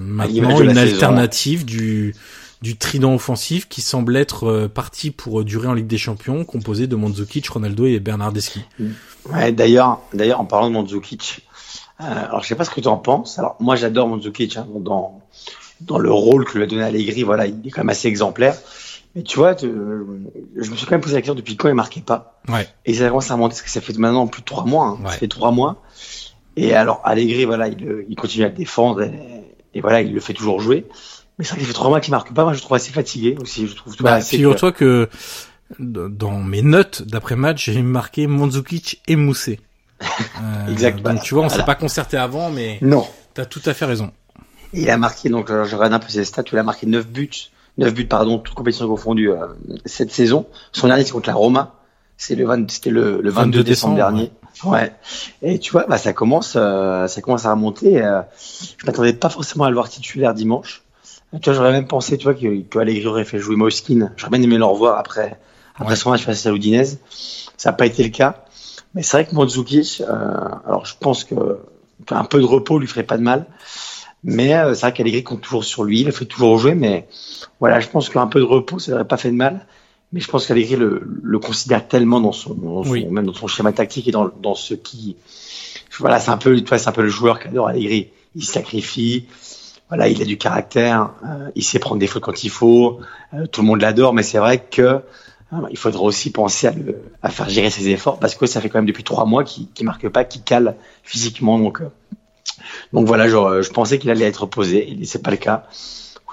maintenant 0.00 0.60
une 0.60 0.74
saison. 0.74 0.80
alternative 0.80 1.64
du 1.64 2.14
du 2.62 2.76
trident 2.76 3.12
offensif 3.12 3.68
qui 3.68 3.80
semble 3.80 4.16
être 4.16 4.44
euh, 4.44 4.68
parti 4.68 5.10
pour 5.10 5.44
durer 5.44 5.66
en 5.66 5.74
Ligue 5.74 5.88
des 5.88 5.98
Champions, 5.98 6.44
composé 6.44 6.86
de 6.86 6.94
Mandzukic, 6.94 7.48
Ronaldo 7.48 7.86
et 7.86 7.98
Bernardeschi. 7.98 8.64
Ouais, 9.28 9.52
d'ailleurs, 9.52 10.00
d'ailleurs, 10.14 10.40
en 10.40 10.44
parlant 10.44 10.68
de 10.68 10.74
Mandzukic, 10.74 11.44
alors 11.98 12.42
je 12.42 12.48
sais 12.48 12.54
pas 12.54 12.64
ce 12.64 12.70
que 12.70 12.80
tu 12.80 12.88
en 12.88 12.96
penses. 12.96 13.38
Alors 13.38 13.56
moi, 13.60 13.76
j'adore 13.76 14.08
Mandzukic 14.08 14.56
hein, 14.56 14.66
dans 14.80 15.20
dans 15.80 15.98
le 15.98 16.10
rôle 16.12 16.44
que 16.44 16.56
lui 16.58 16.64
a 16.64 16.66
donné 16.66 16.82
Allegri. 16.82 17.22
Voilà, 17.22 17.46
il 17.46 17.66
est 17.66 17.70
quand 17.70 17.80
même 17.82 17.90
assez 17.90 18.08
exemplaire. 18.08 18.56
Mais 19.14 19.22
tu 19.22 19.36
vois, 19.36 19.54
je 19.56 19.66
me 19.66 20.76
suis 20.76 20.86
quand 20.86 20.92
même 20.92 21.00
posé 21.02 21.14
la 21.14 21.20
question 21.20 21.34
depuis 21.34 21.56
quand 21.56 21.68
il 21.68 21.74
marquait 21.74 22.00
pas. 22.00 22.40
Ouais. 22.48 22.66
Et 22.86 22.94
ça 22.94 23.08
commence 23.08 23.30
à 23.30 23.34
remonter 23.34 23.50
parce 23.52 23.62
que 23.62 23.68
ça 23.70 23.80
fait 23.82 23.96
maintenant 23.98 24.26
plus 24.26 24.40
de 24.40 24.46
trois 24.46 24.64
mois. 24.64 24.86
hein. 24.86 24.98
Ouais. 25.04 25.10
Ça 25.10 25.18
fait 25.18 25.28
trois 25.28 25.50
mois. 25.50 25.82
Et 26.56 26.72
alors 26.74 27.00
Allegri, 27.04 27.44
voilà, 27.44 27.68
il, 27.68 27.84
euh, 27.86 28.06
il 28.08 28.16
continue 28.16 28.44
à 28.44 28.48
le 28.48 28.54
défendre 28.54 29.02
et, 29.02 29.12
et 29.74 29.80
voilà, 29.80 30.00
il 30.00 30.14
le 30.14 30.20
fait 30.20 30.32
toujours 30.34 30.60
jouer. 30.60 30.86
Mais 31.38 31.44
qu'il 31.44 31.64
fait 31.64 31.72
trois 31.72 31.88
mois 31.88 32.00
qu'il 32.00 32.10
marque 32.12 32.32
pas. 32.32 32.44
Moi, 32.44 32.52
je 32.52 32.58
le 32.58 32.62
trouve 32.62 32.76
assez 32.76 32.92
fatigué 32.92 33.36
aussi. 33.40 33.66
Je 33.66 33.74
trouve. 33.74 33.96
Bah, 34.00 34.20
figure-toi 34.20 34.72
que 34.72 35.08
dans 35.78 36.38
mes 36.38 36.62
notes 36.62 37.02
d'après-match, 37.02 37.70
j'ai 37.70 37.82
marqué 37.82 38.26
Mandzukic 38.26 39.00
et 39.08 39.16
Moussé. 39.16 39.60
Euh, 40.00 40.66
Exact, 40.70 41.00
Donc 41.02 41.22
tu 41.22 41.34
vois, 41.34 41.44
on 41.44 41.48
s'est 41.48 41.56
Voilà. 41.56 41.64
pas 41.66 41.74
concerté 41.74 42.16
avant, 42.16 42.50
mais 42.50 42.78
Non. 42.82 43.06
t'as 43.34 43.44
tout 43.44 43.62
à 43.66 43.74
fait 43.74 43.84
raison. 43.84 44.10
Il 44.72 44.88
a 44.90 44.96
marqué, 44.96 45.28
donc 45.28 45.50
euh, 45.50 45.64
je 45.64 45.76
regarde 45.76 45.92
un 45.92 45.98
peu 45.98 46.08
ses 46.08 46.24
stats, 46.24 46.44
il 46.50 46.58
a 46.58 46.62
marqué 46.62 46.86
9 46.86 47.06
buts, 47.06 47.30
9 47.78 47.92
buts, 47.94 48.06
pardon, 48.06 48.38
toutes 48.38 48.54
compétitions 48.54 48.88
confondues 48.88 49.30
euh, 49.30 49.46
cette 49.84 50.10
saison. 50.12 50.46
Son 50.72 50.88
dernier, 50.88 51.04
c'est 51.04 51.12
contre 51.12 51.28
la 51.28 51.34
Roma. 51.34 51.74
C'est 52.16 52.34
le 52.34 52.44
20 52.46 52.70
c'était 52.70 52.90
le, 52.90 53.20
le 53.20 53.30
22, 53.30 53.58
22 53.58 53.64
décembre, 53.64 53.96
dernier. 53.96 54.30
Ouais. 54.64 54.92
Et 55.42 55.58
tu 55.58 55.72
vois, 55.72 55.86
bah, 55.88 55.98
ça 55.98 56.12
commence, 56.12 56.54
euh, 56.56 57.06
ça 57.08 57.20
commence 57.20 57.44
à 57.46 57.50
remonter. 57.52 58.02
euh, 58.02 58.20
je 58.78 58.86
m'attendais 58.86 59.12
pas 59.12 59.28
forcément 59.28 59.64
à 59.64 59.68
le 59.70 59.74
voir 59.74 59.88
titulaire 59.88 60.32
dimanche. 60.34 60.82
Tu 61.34 61.38
vois, 61.44 61.54
j'aurais 61.54 61.72
même 61.72 61.86
pensé, 61.86 62.18
tu 62.18 62.24
vois, 62.24 62.34
que, 62.34 62.60
que 62.62 62.78
Allegri 62.78 63.06
aurait 63.06 63.24
fait 63.24 63.38
jouer 63.38 63.56
Moiskin. 63.56 64.10
J'aurais 64.16 64.30
bien 64.38 64.42
aimé 64.42 64.58
le 64.58 64.64
revoir 64.64 64.98
après, 64.98 65.38
après 65.76 65.90
Ouais. 65.90 65.96
son 65.96 66.10
match 66.10 66.22
face 66.24 66.44
à 66.46 66.50
l'Udinese. 66.50 66.98
Ça 67.56 67.70
n'a 67.70 67.72
pas 67.76 67.86
été 67.86 68.02
le 68.04 68.10
cas. 68.10 68.44
Mais 68.94 69.02
c'est 69.02 69.16
vrai 69.16 69.26
que 69.26 69.34
Mandzukic, 69.34 70.02
euh, 70.02 70.04
alors 70.66 70.84
je 70.86 70.94
pense 71.00 71.24
que 71.24 71.34
un 72.10 72.24
peu 72.24 72.40
de 72.40 72.44
repos 72.44 72.78
lui 72.78 72.86
ferait 72.86 73.04
pas 73.04 73.16
de 73.16 73.22
mal. 73.22 73.46
Mais 74.24 74.54
euh, 74.54 74.74
c'est 74.74 74.82
vrai 74.82 74.92
qu'Allegri 74.92 75.24
compte 75.24 75.40
toujours 75.40 75.64
sur 75.64 75.82
lui, 75.84 76.00
il 76.00 76.06
le 76.06 76.12
fait 76.12 76.26
toujours 76.26 76.56
jouer, 76.58 76.74
mais 76.74 77.08
voilà, 77.58 77.80
je 77.80 77.88
pense 77.88 78.08
qu'un 78.08 78.26
peu 78.28 78.38
de 78.38 78.44
repos, 78.44 78.78
ça 78.78 78.92
n'aurait 78.92 79.06
pas 79.08 79.16
fait 79.16 79.30
de 79.30 79.36
mal. 79.36 79.66
Mais 80.12 80.20
je 80.20 80.28
pense 80.28 80.46
qu'Allegri 80.46 80.76
le, 80.76 81.02
le 81.22 81.38
considère 81.38 81.88
tellement 81.88 82.20
dans 82.20 82.32
son, 82.32 82.54
dans 82.54 82.84
son- 82.84 82.90
Oui. 82.90 83.04
même 83.06 83.24
dans 83.26 83.32
son 83.32 83.46
schéma 83.48 83.72
tactique 83.72 84.06
et 84.08 84.12
dans, 84.12 84.28
dans 84.42 84.54
ce 84.54 84.74
qui, 84.74 85.16
voilà, 85.98 86.20
c'est 86.20 86.30
un 86.30 86.36
peu, 86.36 86.54
tu 86.60 86.64
vois, 86.68 86.78
c'est 86.78 86.88
un 86.88 86.92
peu 86.92 87.02
le 87.02 87.08
joueur 87.08 87.38
qu'adore 87.40 87.68
Allegri. 87.68 88.08
Il 88.36 88.44
sacrifie, 88.44 89.26
voilà, 89.88 90.08
il 90.08 90.20
a 90.22 90.24
du 90.24 90.38
caractère, 90.38 91.10
euh, 91.24 91.50
il 91.54 91.64
sait 91.64 91.78
prendre 91.78 91.98
des 91.98 92.06
fautes 92.06 92.22
quand 92.22 92.44
il 92.44 92.50
faut, 92.50 93.00
euh, 93.34 93.46
tout 93.46 93.62
le 93.62 93.66
monde 93.66 93.80
l'adore, 93.80 94.12
mais 94.14 94.22
c'est 94.22 94.38
vrai 94.38 94.58
que 94.62 95.00
il 95.70 95.78
faudra 95.78 96.02
aussi 96.02 96.30
penser 96.30 96.66
à, 96.66 96.72
le, 96.72 97.02
à 97.22 97.30
faire 97.30 97.48
gérer 97.48 97.70
ses 97.70 97.88
efforts 97.88 98.18
parce 98.18 98.34
que 98.34 98.46
ça 98.46 98.60
fait 98.60 98.68
quand 98.68 98.78
même 98.78 98.86
depuis 98.86 99.04
trois 99.04 99.24
mois 99.24 99.44
qu'il 99.44 99.68
qu'il 99.68 99.86
marque 99.86 100.08
pas, 100.08 100.24
qu'il 100.24 100.42
cale 100.42 100.76
physiquement, 101.02 101.58
donc. 101.58 101.80
euh, 101.80 101.90
donc 102.92 103.06
voilà, 103.06 103.28
je, 103.28 103.62
je 103.62 103.70
pensais 103.70 103.98
qu'il 103.98 104.10
allait 104.10 104.24
être 104.24 104.46
posé, 104.46 104.90
et 104.90 105.04
c'est 105.04 105.22
pas 105.22 105.30
le 105.30 105.36
cas. 105.36 105.64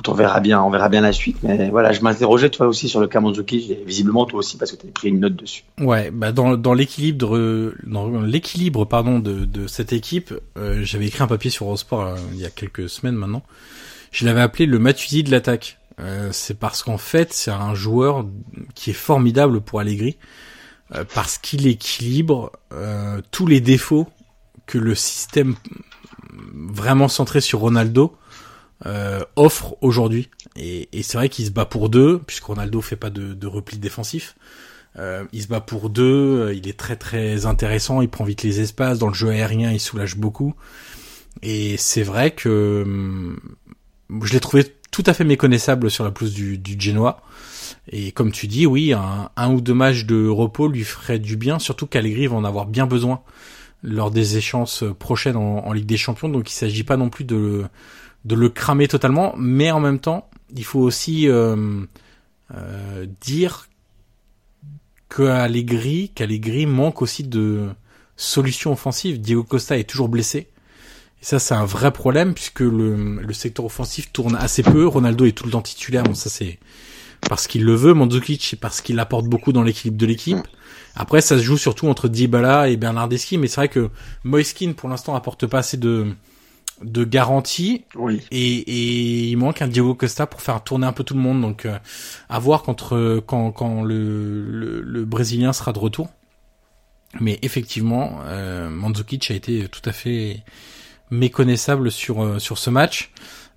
On 0.07 0.13
verra 0.13 0.39
bien, 0.39 0.63
on 0.63 0.69
verra 0.69 0.87
bien 0.87 1.01
la 1.01 1.11
suite. 1.11 1.35
Mais 1.43 1.69
voilà, 1.69 1.91
je 1.91 1.99
m'interrogeais 1.99 2.49
toi 2.49 2.67
aussi 2.67 2.87
sur 2.87 3.01
le 3.01 3.07
cas 3.07 3.19
Mandzukic, 3.19 3.85
visiblement 3.85 4.25
toi 4.25 4.39
aussi 4.39 4.55
parce 4.55 4.71
que 4.71 4.77
tu 4.77 4.87
as 4.87 4.91
pris 4.91 5.09
une 5.09 5.19
note 5.19 5.35
dessus. 5.35 5.65
Ouais, 5.77 6.09
bah 6.09 6.31
dans, 6.31 6.55
dans 6.55 6.73
l'équilibre 6.73 7.73
dans 7.85 8.21
l'équilibre 8.21 8.85
pardon 8.85 9.19
de, 9.19 9.43
de 9.43 9.67
cette 9.67 9.91
équipe, 9.91 10.33
euh, 10.57 10.79
j'avais 10.83 11.07
écrit 11.07 11.21
un 11.21 11.27
papier 11.27 11.51
sur 11.51 11.65
Eurosport 11.65 12.01
euh, 12.01 12.15
il 12.31 12.39
y 12.39 12.45
a 12.45 12.49
quelques 12.49 12.87
semaines 12.87 13.15
maintenant. 13.15 13.43
Je 14.13 14.25
l'avais 14.25 14.39
appelé 14.39 14.67
le 14.67 14.79
Matuidi 14.79 15.21
de 15.23 15.31
l'attaque. 15.31 15.78
Euh, 15.99 16.29
c'est 16.31 16.57
parce 16.57 16.83
qu'en 16.83 16.97
fait, 16.97 17.33
c'est 17.33 17.51
un 17.51 17.73
joueur 17.75 18.25
qui 18.75 18.91
est 18.91 18.93
formidable 18.93 19.61
pour 19.61 19.79
Allegri 19.79 20.17
euh, 20.95 21.03
parce 21.13 21.37
qu'il 21.37 21.67
équilibre 21.67 22.51
euh, 22.71 23.21
tous 23.31 23.47
les 23.47 23.61
défauts 23.61 24.07
que 24.65 24.77
le 24.77 24.95
système 24.95 25.55
vraiment 26.53 27.07
centré 27.07 27.41
sur 27.41 27.59
Ronaldo 27.59 28.15
euh, 28.85 29.23
offre 29.35 29.75
aujourd'hui. 29.81 30.29
Et, 30.55 30.87
et 30.97 31.03
c'est 31.03 31.17
vrai 31.17 31.29
qu'il 31.29 31.45
se 31.45 31.51
bat 31.51 31.65
pour 31.65 31.89
deux, 31.89 32.19
puisque 32.19 32.45
Ronaldo 32.45 32.81
fait 32.81 32.95
pas 32.95 33.09
de, 33.09 33.33
de 33.33 33.47
repli 33.47 33.77
défensif. 33.77 34.35
Euh, 34.97 35.25
il 35.33 35.43
se 35.43 35.47
bat 35.47 35.61
pour 35.61 35.89
deux, 35.89 36.51
il 36.55 36.67
est 36.67 36.77
très 36.77 36.95
très 36.95 37.45
intéressant, 37.45 38.01
il 38.01 38.09
prend 38.09 38.23
vite 38.23 38.43
les 38.43 38.59
espaces, 38.59 38.99
dans 38.99 39.07
le 39.07 39.13
jeu 39.13 39.29
aérien 39.29 39.71
il 39.71 39.79
soulage 39.79 40.15
beaucoup. 40.17 40.55
Et 41.41 41.77
c'est 41.77 42.03
vrai 42.03 42.31
que 42.31 42.83
hum, 42.85 43.39
je 44.23 44.33
l'ai 44.33 44.39
trouvé 44.39 44.65
tout 44.91 45.03
à 45.05 45.13
fait 45.13 45.23
méconnaissable 45.23 45.91
sur 45.91 46.03
la 46.03 46.11
pelouse 46.11 46.33
du, 46.33 46.57
du 46.57 46.79
Genoa. 46.79 47.21
Et 47.91 48.11
comme 48.11 48.31
tu 48.31 48.47
dis, 48.47 48.65
oui, 48.65 48.93
un, 48.93 49.51
ou 49.51 49.61
deux 49.61 49.73
matchs 49.73 50.05
de 50.05 50.27
repos 50.27 50.67
lui 50.67 50.83
ferait 50.83 51.19
du 51.19 51.37
bien, 51.37 51.59
surtout 51.59 51.87
qu'Allegri 51.87 52.27
va 52.27 52.35
en 52.35 52.43
avoir 52.43 52.65
bien 52.65 52.85
besoin 52.85 53.21
lors 53.81 54.11
des 54.11 54.37
échéances 54.37 54.83
prochaines 54.97 55.37
en, 55.37 55.71
Ligue 55.73 55.85
des 55.85 55.97
Champions. 55.97 56.29
Donc 56.29 56.49
il 56.51 56.53
s'agit 56.53 56.83
pas 56.83 56.97
non 56.97 57.09
plus 57.09 57.23
de, 57.23 57.65
le 58.29 58.49
cramer 58.49 58.87
totalement, 58.87 59.33
mais 59.37 59.71
en 59.71 59.79
même 59.79 59.99
temps, 59.99 60.29
il 60.55 60.65
faut 60.65 60.81
aussi 60.81 61.27
euh, 61.29 61.85
euh, 62.55 63.05
dire 63.21 63.67
qu'Allegri 65.09 66.65
manque 66.65 67.01
aussi 67.01 67.23
de 67.23 67.69
solutions 68.15 68.73
offensives. 68.73 69.19
Diego 69.19 69.43
Costa 69.43 69.77
est 69.77 69.89
toujours 69.89 70.09
blessé. 70.09 70.49
Et 71.21 71.25
ça, 71.25 71.39
c'est 71.39 71.53
un 71.53 71.65
vrai 71.65 71.91
problème 71.91 72.33
puisque 72.33 72.61
le, 72.61 73.21
le 73.21 73.33
secteur 73.33 73.65
offensif 73.65 74.11
tourne 74.13 74.35
assez 74.35 74.63
peu. 74.63 74.87
Ronaldo 74.87 75.25
est 75.25 75.33
tout 75.33 75.45
le 75.45 75.51
temps 75.51 75.61
titulaire. 75.61 76.03
Bon, 76.03 76.13
ça 76.15 76.29
c'est 76.29 76.59
parce 77.27 77.47
qu'il 77.47 77.65
le 77.65 77.75
veut. 77.75 77.93
Mandzukic, 77.93 78.43
c'est 78.43 78.59
parce 78.59 78.79
qu'il 78.81 78.99
apporte 78.99 79.25
beaucoup 79.25 79.51
dans 79.51 79.63
l'équilibre 79.63 79.97
de 79.97 80.05
l'équipe. 80.05 80.37
Après, 80.95 81.21
ça 81.21 81.37
se 81.37 81.43
joue 81.43 81.57
surtout 81.57 81.87
entre 81.87 82.07
Dybala 82.07 82.69
et 82.69 82.77
Bernardeschi. 82.77 83.37
Mais 83.37 83.47
c'est 83.47 83.57
vrai 83.57 83.67
que 83.69 83.89
Moiskin, 84.23 84.73
pour 84.73 84.87
l'instant, 84.89 85.15
apporte 85.15 85.45
pas 85.47 85.59
assez 85.59 85.77
de 85.77 86.07
de 86.81 87.03
garantie 87.03 87.83
Oui. 87.95 88.21
et, 88.31 88.57
et 88.59 89.27
il 89.31 89.35
manque 89.35 89.61
un 89.61 89.67
Diego 89.67 89.95
Costa 89.95 90.25
pour 90.27 90.41
faire 90.41 90.63
tourner 90.63 90.87
un 90.87 90.93
peu 90.93 91.03
tout 91.03 91.13
le 91.13 91.19
monde. 91.19 91.41
Donc, 91.41 91.65
euh, 91.65 91.77
à 92.29 92.39
voir 92.39 92.63
quand, 92.63 92.93
euh, 92.93 93.19
quand, 93.19 93.51
quand 93.51 93.83
le, 93.83 94.45
le, 94.49 94.79
le 94.81 95.03
Brésilien 95.03 95.51
sera 95.51 95.73
de 95.73 95.79
retour. 95.79 96.07
Mais 97.19 97.37
effectivement, 97.41 98.19
euh, 98.23 98.69
Mandzukic 98.69 99.29
a 99.29 99.33
été 99.33 99.67
tout 99.67 99.81
à 99.83 99.91
fait 99.91 100.43
méconnaissable 101.11 101.91
sur, 101.91 102.23
euh, 102.23 102.39
sur 102.39 102.57
ce 102.57 102.69
match. 102.69 103.11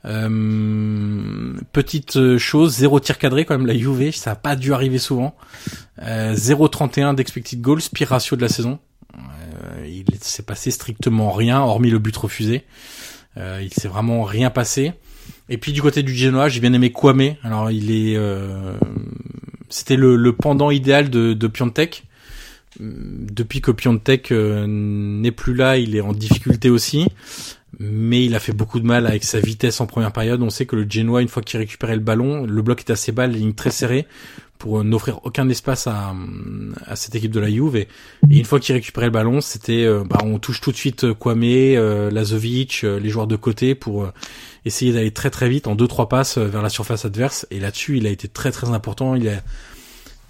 Euh, 0.04 1.54
petite 1.72 2.36
chose, 2.38 2.74
zéro 2.74 2.98
tir 2.98 3.18
cadré 3.18 3.44
quand 3.44 3.56
même 3.56 3.66
la 3.66 3.76
Juve, 3.76 4.12
ça 4.12 4.32
a 4.32 4.36
pas 4.36 4.56
dû 4.56 4.72
arriver 4.74 4.98
souvent. 4.98 5.36
Euh, 6.02 6.34
0,31 6.34 7.14
d'expected 7.14 7.60
goals, 7.60 7.82
pire 7.92 8.08
ratio 8.08 8.36
de 8.36 8.42
la 8.42 8.48
saison. 8.48 8.78
Euh, 9.14 9.86
il 9.86 10.04
s'est 10.20 10.42
passé 10.42 10.70
strictement 10.70 11.30
rien, 11.30 11.60
hormis 11.60 11.90
le 11.90 11.98
but 11.98 12.16
refusé. 12.16 12.64
Euh, 13.36 13.60
il 13.62 13.72
s'est 13.72 13.88
vraiment 13.88 14.22
rien 14.24 14.50
passé. 14.50 14.92
Et 15.48 15.58
puis 15.58 15.72
du 15.72 15.82
côté 15.82 16.02
du 16.02 16.14
Genoa, 16.14 16.48
j'ai 16.48 16.60
bien 16.60 16.72
aimé 16.72 16.90
Kwame. 16.92 17.34
Alors 17.42 17.70
il 17.70 17.90
est, 17.90 18.16
euh, 18.16 18.74
c'était 19.68 19.96
le, 19.96 20.16
le 20.16 20.32
pendant 20.32 20.70
idéal 20.70 21.10
de, 21.10 21.32
de 21.32 21.46
Piontek 21.46 22.04
depuis 22.80 23.60
que 23.60 23.70
Piontek 23.70 24.30
n'est 24.32 25.32
plus 25.32 25.54
là, 25.54 25.76
il 25.76 25.94
est 25.94 26.00
en 26.00 26.12
difficulté 26.12 26.70
aussi 26.70 27.08
mais 27.78 28.24
il 28.24 28.34
a 28.34 28.40
fait 28.40 28.52
beaucoup 28.52 28.80
de 28.80 28.86
mal 28.86 29.06
avec 29.06 29.24
sa 29.24 29.40
vitesse 29.40 29.80
en 29.80 29.86
première 29.86 30.12
période. 30.12 30.42
On 30.42 30.50
sait 30.50 30.66
que 30.66 30.76
le 30.76 30.86
Genoa, 30.88 31.22
une 31.22 31.28
fois 31.28 31.42
qu'il 31.42 31.58
récupérait 31.58 31.94
le 31.94 32.00
ballon, 32.00 32.44
le 32.46 32.62
bloc 32.62 32.80
est 32.80 32.90
assez 32.90 33.12
bas, 33.12 33.26
la 33.26 33.34
ligne 33.34 33.54
très 33.54 33.70
serrée 33.70 34.06
pour 34.58 34.84
n'offrir 34.84 35.18
aucun 35.24 35.48
espace 35.48 35.88
à, 35.88 36.14
à 36.86 36.94
cette 36.94 37.16
équipe 37.16 37.32
de 37.32 37.40
la 37.40 37.50
Juve. 37.50 37.74
Et, 37.74 37.88
une 38.30 38.44
fois 38.44 38.60
qu'il 38.60 38.74
récupérait 38.74 39.06
le 39.06 39.12
ballon, 39.12 39.40
c'était, 39.40 39.84
euh, 39.84 40.04
bah, 40.08 40.18
on 40.22 40.38
touche 40.38 40.60
tout 40.60 40.70
de 40.70 40.76
suite 40.76 41.12
Kwame, 41.14 41.42
euh, 41.42 42.12
Lazovic, 42.12 42.84
euh, 42.84 43.00
les 43.00 43.08
joueurs 43.08 43.26
de 43.26 43.34
côté 43.34 43.74
pour 43.74 44.08
essayer 44.64 44.92
d'aller 44.92 45.10
très 45.10 45.30
très 45.30 45.48
vite 45.48 45.66
en 45.66 45.74
deux 45.74 45.88
trois 45.88 46.08
passes 46.08 46.38
vers 46.38 46.62
la 46.62 46.68
surface 46.68 47.04
adverse. 47.04 47.44
Et 47.50 47.58
là-dessus, 47.58 47.96
il 47.96 48.06
a 48.06 48.10
été 48.10 48.28
très 48.28 48.52
très 48.52 48.68
important. 48.68 49.16
Il 49.16 49.42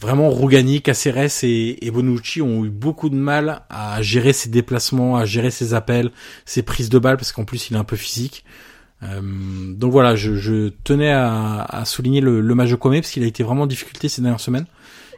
vraiment 0.03 0.29
Rougani, 0.29 0.83
Caceres 0.83 1.45
et, 1.45 1.87
et, 1.87 1.91
Bonucci 1.91 2.43
ont 2.43 2.65
eu 2.65 2.71
beaucoup 2.71 3.09
de 3.09 3.15
mal 3.15 3.63
à 3.71 4.03
gérer 4.03 4.33
ses 4.33 4.51
déplacements, 4.51 5.17
à 5.17 5.25
gérer 5.25 5.51
ses 5.51 5.73
appels, 5.73 6.11
ses 6.45 6.63
prises 6.63 6.91
de 6.91 6.99
balles, 6.99 7.17
parce 7.17 7.33
qu'en 7.33 7.45
plus 7.45 7.71
il 7.71 7.77
est 7.77 7.79
un 7.79 7.85
peu 7.85 7.97
physique. 7.97 8.45
Euh, 9.03 9.21
donc 9.23 9.93
voilà, 9.93 10.15
je, 10.15 10.37
je 10.37 10.71
tenais 10.85 11.13
à, 11.13 11.63
à, 11.63 11.85
souligner 11.85 12.21
le, 12.21 12.41
le 12.41 12.55
match 12.55 12.71
de 12.71 12.77
Kwame 12.77 13.01
parce 13.01 13.11
qu'il 13.11 13.23
a 13.25 13.27
été 13.27 13.43
vraiment 13.43 13.63
en 13.63 13.67
difficulté 13.67 14.09
ces 14.09 14.23
dernières 14.23 14.41
semaines. 14.41 14.67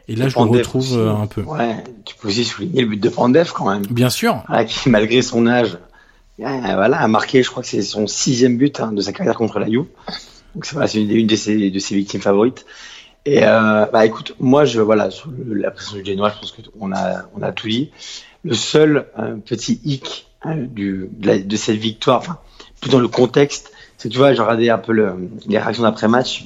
Et 0.07 0.15
là, 0.15 0.27
je 0.27 0.35
le 0.37 0.43
retrouve 0.43 0.97
euh, 0.97 1.11
un 1.11 1.25
peu. 1.25 1.41
Ouais, 1.41 1.83
tu 2.05 2.15
peux 2.15 2.27
aussi 2.27 2.45
souligner 2.45 2.81
le 2.81 2.87
but 2.87 3.01
de 3.01 3.09
Pandev 3.09 3.51
quand 3.53 3.69
même. 3.69 3.85
Bien 3.87 4.09
sûr. 4.09 4.43
qui, 4.67 4.89
malgré 4.89 5.21
son 5.23 5.47
âge, 5.47 5.77
voilà, 6.37 6.99
a 6.99 7.07
marqué, 7.07 7.41
je 7.41 7.49
crois 7.49 7.63
que 7.63 7.69
c'est 7.69 7.81
son 7.81 8.05
sixième 8.05 8.57
but 8.57 8.79
hein, 8.79 8.91
de 8.91 9.01
sa 9.01 9.13
carrière 9.13 9.35
contre 9.35 9.59
la 9.59 9.67
Juve. 9.67 9.85
Donc 10.53 10.65
c'est 10.65 10.73
voilà, 10.73 10.91
une, 10.93 11.09
une 11.11 11.27
de 11.27 11.35
ses, 11.35 11.71
de 11.71 11.79
ses 11.79 11.95
victimes 11.95 12.21
favorites. 12.21 12.65
Et 13.25 13.43
euh, 13.43 13.85
bah 13.91 14.05
écoute, 14.05 14.35
moi 14.39 14.65
je 14.65 14.81
voilà 14.81 15.09
sur 15.09 15.29
la 15.47 15.71
pression 15.71 15.97
du 15.97 16.05
Genoa, 16.05 16.29
je 16.29 16.39
pense 16.39 16.51
qu'on 16.51 16.91
a 16.93 17.23
on 17.35 17.41
a 17.41 17.51
tout 17.51 17.67
dit. 17.67 17.91
Le 18.43 18.53
seul 18.53 19.07
euh, 19.17 19.35
petit 19.37 19.81
hic 19.83 20.27
hein, 20.43 20.55
du 20.57 21.09
de, 21.11 21.39
de, 21.39 21.55
cette 21.55 21.77
victoire, 21.77 22.19
enfin 22.19 22.37
plus 22.79 22.91
dans 22.91 22.99
le 22.99 23.07
contexte, 23.07 23.71
c'est 23.97 24.09
tu 24.09 24.19
vois, 24.19 24.33
j'ai 24.33 24.41
regardé 24.41 24.69
un 24.69 24.77
peu 24.77 24.91
le, 24.91 25.29
les 25.47 25.57
réactions 25.57 25.83
d'après 25.83 26.07
match 26.07 26.45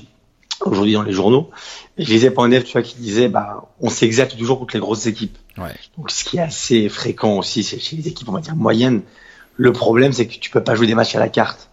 aujourd'hui 0.62 0.94
dans 0.94 1.04
les 1.04 1.12
journaux, 1.12 1.50
et 1.98 2.06
je 2.06 2.12
lisais 2.12 2.32
Pandev, 2.32 2.64
tu 2.64 2.72
vois, 2.72 2.82
qui 2.82 2.96
disait 2.96 3.28
bah 3.28 3.68
on 3.82 3.90
s'exalte 3.90 4.38
toujours 4.38 4.58
contre 4.60 4.76
les 4.76 4.80
grosses 4.80 5.06
équipes. 5.06 5.38
Ouais. 5.58 5.76
Donc 5.98 6.12
ce 6.12 6.24
qui 6.24 6.38
est 6.38 6.42
assez 6.42 6.88
fréquent 6.88 7.38
aussi, 7.38 7.64
c'est 7.64 7.78
chez 7.78 7.98
les 7.98 8.08
équipes 8.08 8.30
on 8.30 8.34
va 8.34 8.40
dire 8.40 8.56
moyennes. 8.56 9.02
Le 9.58 9.74
problème 9.74 10.14
c'est 10.14 10.28
que 10.28 10.40
tu 10.40 10.50
peux 10.50 10.64
pas 10.64 10.76
jouer 10.76 10.88
des 10.88 10.96
matchs 10.96 11.16
à 11.16 11.20
la 11.20 11.28
carte. 11.28 11.70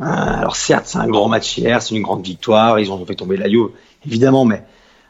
Euh, 0.00 0.04
alors 0.04 0.56
certes, 0.56 0.86
c'est 0.86 0.98
un 0.98 1.06
grand 1.06 1.28
match 1.28 1.56
hier, 1.58 1.80
c'est 1.80 1.94
une 1.94 2.02
grande 2.02 2.24
victoire, 2.24 2.80
ils 2.80 2.90
ont 2.90 3.06
fait 3.06 3.14
tomber 3.14 3.36
la 3.36 3.48
Juve 3.48 3.68
évidemment, 4.06 4.44
mais 4.44 4.62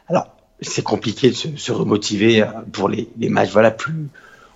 alors 0.07 0.27
c'est 0.61 0.83
compliqué 0.83 1.29
de 1.29 1.35
se, 1.35 1.55
se, 1.55 1.71
remotiver 1.71 2.41
euh, 2.41 2.47
pour 2.71 2.89
les, 2.89 3.09
les, 3.17 3.29
matchs 3.29 3.51
voilà 3.51 3.71
plus 3.71 4.09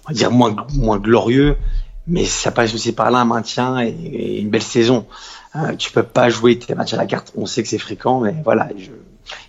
on 0.05 0.09
va 0.09 0.13
dire 0.13 0.31
moins 0.31 0.55
moins 0.75 0.97
glorieux, 0.97 1.57
mais 2.07 2.25
ça 2.25 2.51
passe 2.51 2.73
aussi 2.73 2.93
par 2.93 3.11
là 3.11 3.19
un 3.19 3.25
maintien 3.25 3.79
et, 3.79 3.89
et 3.89 4.39
une 4.39 4.49
belle 4.49 4.61
saison. 4.61 5.05
Euh, 5.55 5.75
tu 5.75 5.91
peux 5.91 6.03
pas 6.03 6.29
jouer 6.29 6.59
tes 6.59 6.75
matchs 6.75 6.93
à 6.93 6.97
la 6.97 7.05
carte, 7.05 7.33
on 7.35 7.45
sait 7.45 7.63
que 7.63 7.69
c'est 7.69 7.77
fréquent, 7.77 8.21
mais 8.21 8.35
voilà, 8.43 8.69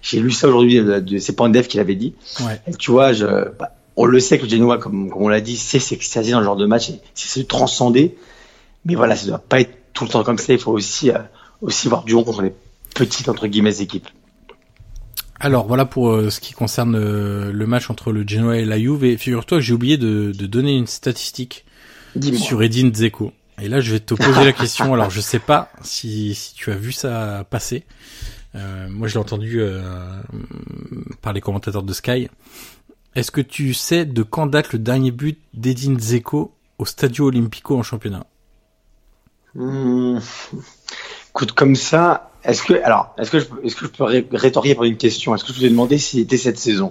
j'ai 0.02 0.20
lu 0.20 0.30
ça 0.30 0.48
aujourd'hui 0.48 0.80
c'est 1.20 1.34
Pandev 1.34 1.66
qui 1.66 1.76
l'avait 1.76 1.94
dit. 1.94 2.14
Ouais. 2.40 2.60
Et 2.66 2.74
tu 2.74 2.90
vois, 2.90 3.12
je, 3.12 3.26
bah, 3.58 3.72
on 4.00 4.04
le 4.04 4.20
sait 4.20 4.38
que 4.38 4.44
le 4.44 4.48
Genoa, 4.48 4.78
comme, 4.78 5.10
comme 5.10 5.22
on 5.22 5.28
l'a 5.28 5.40
dit, 5.40 5.56
c'est 5.56 5.80
s'extasier 5.80 6.32
dans 6.32 6.38
le 6.38 6.44
genre 6.44 6.56
de 6.56 6.66
match, 6.66 6.92
c'est 7.14 7.40
se 7.40 7.44
transcender. 7.44 8.16
Mais 8.84 8.94
voilà, 8.94 9.16
ça 9.16 9.26
doit 9.26 9.38
pas 9.40 9.60
être 9.60 9.76
tout 9.92 10.04
le 10.04 10.10
temps 10.10 10.22
comme 10.22 10.38
ça. 10.38 10.52
Il 10.52 10.60
faut 10.60 10.70
aussi 10.70 11.10
euh, 11.10 11.18
aussi 11.62 11.88
voir 11.88 12.04
du 12.04 12.14
bon 12.14 12.22
contre 12.22 12.42
les 12.42 12.54
petites 12.94 13.28
entre 13.28 13.48
guillemets 13.48 13.80
équipes. 13.80 14.06
Alors 15.40 15.66
voilà 15.66 15.84
pour 15.84 16.10
euh, 16.10 16.30
ce 16.30 16.40
qui 16.40 16.52
concerne 16.52 16.96
euh, 16.96 17.52
le 17.52 17.66
match 17.66 17.90
entre 17.90 18.10
le 18.10 18.26
Genoa 18.26 18.56
et 18.56 18.64
la 18.64 18.78
Juve. 18.78 19.04
Et 19.04 19.16
figure-toi 19.16 19.58
que 19.58 19.64
j'ai 19.64 19.72
oublié 19.72 19.96
de, 19.96 20.32
de, 20.32 20.46
donner 20.46 20.76
une 20.76 20.86
statistique 20.86 21.64
sur 22.36 22.62
Edin 22.62 22.90
Dzeko. 22.90 23.32
Et 23.60 23.68
là, 23.68 23.80
je 23.80 23.92
vais 23.92 24.00
te 24.00 24.14
poser 24.14 24.44
la 24.44 24.52
question. 24.52 24.94
Alors, 24.94 25.10
je 25.10 25.20
sais 25.20 25.38
pas 25.38 25.70
si, 25.82 26.34
si 26.34 26.54
tu 26.54 26.70
as 26.70 26.76
vu 26.76 26.92
ça 26.92 27.44
passer. 27.50 27.84
Euh, 28.54 28.88
moi, 28.88 29.08
je 29.08 29.14
l'ai 29.14 29.20
entendu 29.20 29.60
euh, 29.60 29.82
par 31.22 31.32
les 31.32 31.40
commentateurs 31.40 31.82
de 31.82 31.92
Sky. 31.92 32.28
Est-ce 33.14 33.30
que 33.30 33.40
tu 33.40 33.74
sais 33.74 34.04
de 34.04 34.22
quand 34.22 34.46
date 34.46 34.72
le 34.72 34.78
dernier 34.78 35.10
but 35.10 35.40
d'Edin 35.54 35.94
Dzeko 35.94 36.54
au 36.78 36.84
Stadio 36.84 37.26
Olimpico 37.26 37.76
en 37.76 37.82
championnat? 37.82 38.26
Mmh. 39.54 40.18
Écoute, 41.30 41.52
comme 41.52 41.74
ça, 41.74 42.30
est-ce 42.48 42.62
que, 42.62 42.82
alors, 42.82 43.14
est-ce 43.18 43.30
que 43.30 43.38
je, 43.38 43.46
est-ce 43.62 43.76
que 43.76 43.84
je 43.86 43.90
peux 43.90 44.04
rétorquer 44.32 44.74
par 44.74 44.84
une 44.84 44.96
question? 44.96 45.34
Est-ce 45.34 45.44
que 45.44 45.52
je 45.52 45.58
vous 45.58 45.64
ai 45.66 45.70
demandé 45.70 45.98
si 45.98 46.20
c'était 46.20 46.38
cette 46.38 46.58
saison? 46.58 46.90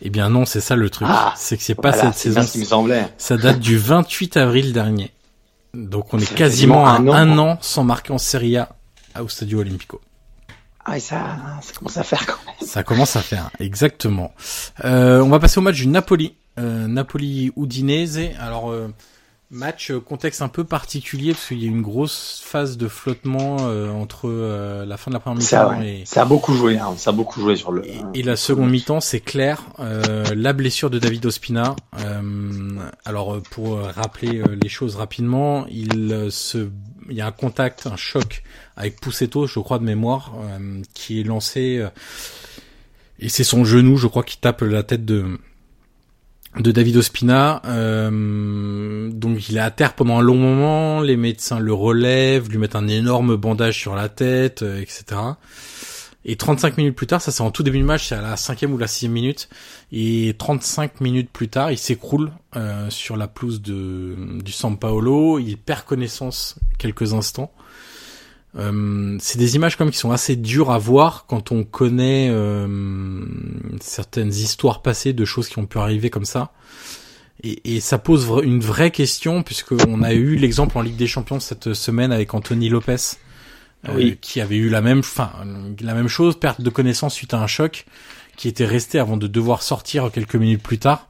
Eh 0.00 0.10
bien 0.10 0.30
non, 0.30 0.46
c'est 0.46 0.60
ça 0.60 0.76
le 0.76 0.88
truc. 0.90 1.08
Ah, 1.10 1.34
c'est 1.36 1.56
que 1.56 1.62
c'est 1.62 1.74
pas 1.74 1.90
voilà, 1.90 2.12
cette 2.12 2.34
saison. 2.34 2.42
Ce 2.42 2.52
qui 2.52 2.58
me 2.58 2.64
semblait. 2.64 3.06
Ça 3.18 3.36
date 3.36 3.60
du 3.60 3.76
28 3.76 4.36
avril 4.36 4.72
dernier. 4.72 5.12
Donc 5.74 6.14
on 6.14 6.18
est, 6.18 6.34
quasiment 6.34 6.86
à 6.86 6.92
un, 6.92 7.08
an, 7.08 7.12
un 7.14 7.38
an, 7.38 7.58
sans 7.60 7.84
marquer 7.84 8.12
en 8.12 8.18
Serie 8.18 8.56
A 8.56 8.68
au 9.20 9.28
Stadio 9.28 9.60
Olimpico. 9.60 10.00
Ah, 10.84 10.98
ça, 10.98 11.38
ça 11.62 11.72
commence 11.74 11.96
à 11.96 12.02
faire 12.02 12.26
quand 12.26 12.38
même. 12.46 12.68
Ça 12.68 12.82
commence 12.82 13.16
à 13.16 13.20
faire, 13.20 13.50
exactement. 13.60 14.32
Euh, 14.84 15.20
on 15.20 15.28
va 15.28 15.38
passer 15.38 15.58
au 15.58 15.62
match 15.62 15.76
du 15.76 15.86
Napoli. 15.86 16.34
Euh, 16.58 16.86
Napoli-Udinese. 16.86 18.36
Alors, 18.38 18.70
euh, 18.70 18.92
match 19.52 19.90
euh, 19.90 20.00
contexte 20.00 20.40
un 20.40 20.48
peu 20.48 20.64
particulier 20.64 21.32
parce 21.32 21.48
qu'il 21.48 21.62
y 21.62 21.66
a 21.66 21.68
une 21.68 21.82
grosse 21.82 22.42
phase 22.42 22.78
de 22.78 22.88
flottement 22.88 23.58
euh, 23.60 23.90
entre 23.90 24.22
euh, 24.24 24.86
la 24.86 24.96
fin 24.96 25.10
de 25.10 25.14
la 25.14 25.20
première 25.20 25.38
mi-temps 25.38 25.78
ouais. 25.78 26.00
et 26.00 26.06
ça 26.06 26.22
a 26.22 26.24
beaucoup 26.24 26.54
joué 26.54 26.78
hein, 26.78 26.94
ça 26.96 27.10
a 27.10 27.12
beaucoup 27.12 27.38
joué 27.38 27.54
sur 27.54 27.70
le 27.70 27.86
et, 27.86 28.00
et 28.14 28.22
la 28.22 28.36
seconde 28.36 28.70
mi-temps 28.70 29.00
c'est 29.00 29.20
clair 29.20 29.62
euh, 29.78 30.24
la 30.34 30.54
blessure 30.54 30.88
de 30.88 30.98
David 30.98 31.26
Ospina 31.26 31.76
alors 33.04 33.40
pour 33.50 33.78
rappeler 33.78 34.42
les 34.60 34.68
choses 34.70 34.96
rapidement 34.96 35.66
il 35.68 36.28
se 36.30 36.68
il 37.10 37.16
y 37.16 37.20
a 37.20 37.26
un 37.26 37.32
contact 37.32 37.86
un 37.86 37.96
choc 37.96 38.42
avec 38.76 39.00
Poussetto 39.00 39.46
je 39.46 39.60
crois 39.60 39.78
de 39.78 39.84
mémoire 39.84 40.32
qui 40.94 41.20
est 41.20 41.24
lancé 41.24 41.86
et 43.18 43.28
c'est 43.28 43.44
son 43.44 43.64
genou 43.64 43.98
je 43.98 44.06
crois 44.06 44.22
qui 44.22 44.38
tape 44.38 44.62
la 44.62 44.82
tête 44.82 45.04
de 45.04 45.38
de 46.58 46.70
David 46.70 46.96
Ospina. 46.96 47.62
Euh, 47.64 49.10
donc 49.10 49.48
il 49.48 49.56
est 49.56 49.60
à 49.60 49.70
terre 49.70 49.94
pendant 49.94 50.18
un 50.18 50.22
long 50.22 50.36
moment, 50.36 51.00
les 51.00 51.16
médecins 51.16 51.58
le 51.58 51.72
relèvent, 51.72 52.50
lui 52.50 52.58
mettent 52.58 52.76
un 52.76 52.88
énorme 52.88 53.36
bandage 53.36 53.78
sur 53.78 53.94
la 53.94 54.08
tête, 54.08 54.62
euh, 54.62 54.80
etc. 54.80 55.20
Et 56.24 56.36
35 56.36 56.76
minutes 56.76 56.94
plus 56.94 57.08
tard, 57.08 57.20
ça 57.20 57.32
c'est 57.32 57.42
en 57.42 57.50
tout 57.50 57.64
début 57.64 57.80
de 57.80 57.84
match, 57.84 58.08
c'est 58.08 58.14
à 58.14 58.22
la 58.22 58.36
cinquième 58.36 58.72
ou 58.72 58.78
la 58.78 58.86
sixième 58.86 59.12
minute, 59.12 59.48
et 59.90 60.36
35 60.38 61.00
minutes 61.00 61.30
plus 61.32 61.48
tard, 61.48 61.72
il 61.72 61.78
s'écroule 61.78 62.30
euh, 62.54 62.88
sur 62.90 63.16
la 63.16 63.26
pelouse 63.26 63.60
de, 63.60 64.14
du 64.40 64.52
San 64.52 64.78
Paolo, 64.78 65.40
il 65.40 65.56
perd 65.56 65.82
connaissance 65.82 66.56
quelques 66.78 67.12
instants. 67.12 67.52
Euh, 68.56 69.16
c'est 69.20 69.38
des 69.38 69.56
images 69.56 69.76
comme 69.76 69.90
qui 69.90 69.98
sont 69.98 70.10
assez 70.10 70.36
dures 70.36 70.70
à 70.70 70.78
voir 70.78 71.24
quand 71.26 71.52
on 71.52 71.64
connaît 71.64 72.28
euh, 72.30 73.24
certaines 73.80 74.30
histoires 74.30 74.82
passées 74.82 75.12
de 75.14 75.24
choses 75.24 75.48
qui 75.48 75.58
ont 75.58 75.66
pu 75.66 75.78
arriver 75.78 76.10
comme 76.10 76.26
ça. 76.26 76.52
Et, 77.42 77.76
et 77.76 77.80
ça 77.80 77.98
pose 77.98 78.28
une 78.44 78.60
vraie 78.60 78.90
question 78.90 79.42
puisque 79.42 79.72
on 79.72 80.02
a 80.02 80.12
eu 80.12 80.36
l'exemple 80.36 80.76
en 80.78 80.82
Ligue 80.82 80.96
des 80.96 81.06
Champions 81.06 81.40
cette 81.40 81.72
semaine 81.72 82.12
avec 82.12 82.34
Anthony 82.34 82.68
Lopez, 82.68 83.16
euh, 83.88 83.94
oui. 83.96 84.18
qui 84.20 84.40
avait 84.40 84.56
eu 84.56 84.68
la 84.68 84.80
même, 84.80 85.00
enfin 85.00 85.32
la 85.80 85.94
même 85.94 86.08
chose, 86.08 86.38
perte 86.38 86.60
de 86.60 86.70
connaissance 86.70 87.14
suite 87.14 87.34
à 87.34 87.40
un 87.40 87.46
choc, 87.46 87.86
qui 88.36 88.48
était 88.48 88.66
resté 88.66 88.98
avant 88.98 89.16
de 89.16 89.26
devoir 89.26 89.62
sortir 89.62 90.10
quelques 90.12 90.36
minutes 90.36 90.62
plus 90.62 90.78
tard. 90.78 91.08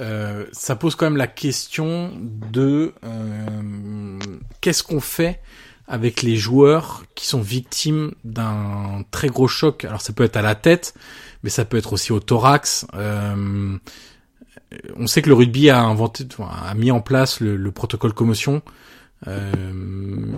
Euh, 0.00 0.46
ça 0.52 0.76
pose 0.76 0.94
quand 0.94 1.06
même 1.06 1.16
la 1.16 1.26
question 1.26 2.12
de 2.50 2.94
euh, 3.04 4.18
qu'est-ce 4.60 4.82
qu'on 4.82 5.00
fait 5.00 5.40
avec 5.92 6.22
les 6.22 6.36
joueurs 6.36 7.04
qui 7.14 7.26
sont 7.26 7.42
victimes 7.42 8.12
d'un 8.24 9.04
très 9.10 9.28
gros 9.28 9.46
choc. 9.46 9.84
Alors 9.84 10.00
ça 10.00 10.12
peut 10.12 10.24
être 10.24 10.36
à 10.36 10.42
la 10.42 10.54
tête, 10.54 10.94
mais 11.42 11.50
ça 11.50 11.64
peut 11.64 11.76
être 11.76 11.92
aussi 11.92 12.12
au 12.12 12.18
thorax. 12.18 12.86
Euh, 12.94 13.76
on 14.96 15.06
sait 15.06 15.20
que 15.20 15.28
le 15.28 15.34
rugby 15.34 15.68
a 15.68 15.82
inventé, 15.82 16.26
a 16.40 16.74
mis 16.74 16.90
en 16.90 17.02
place 17.02 17.40
le, 17.40 17.56
le 17.56 17.70
protocole 17.72 18.14
commotion. 18.14 18.62
Euh, 19.28 20.32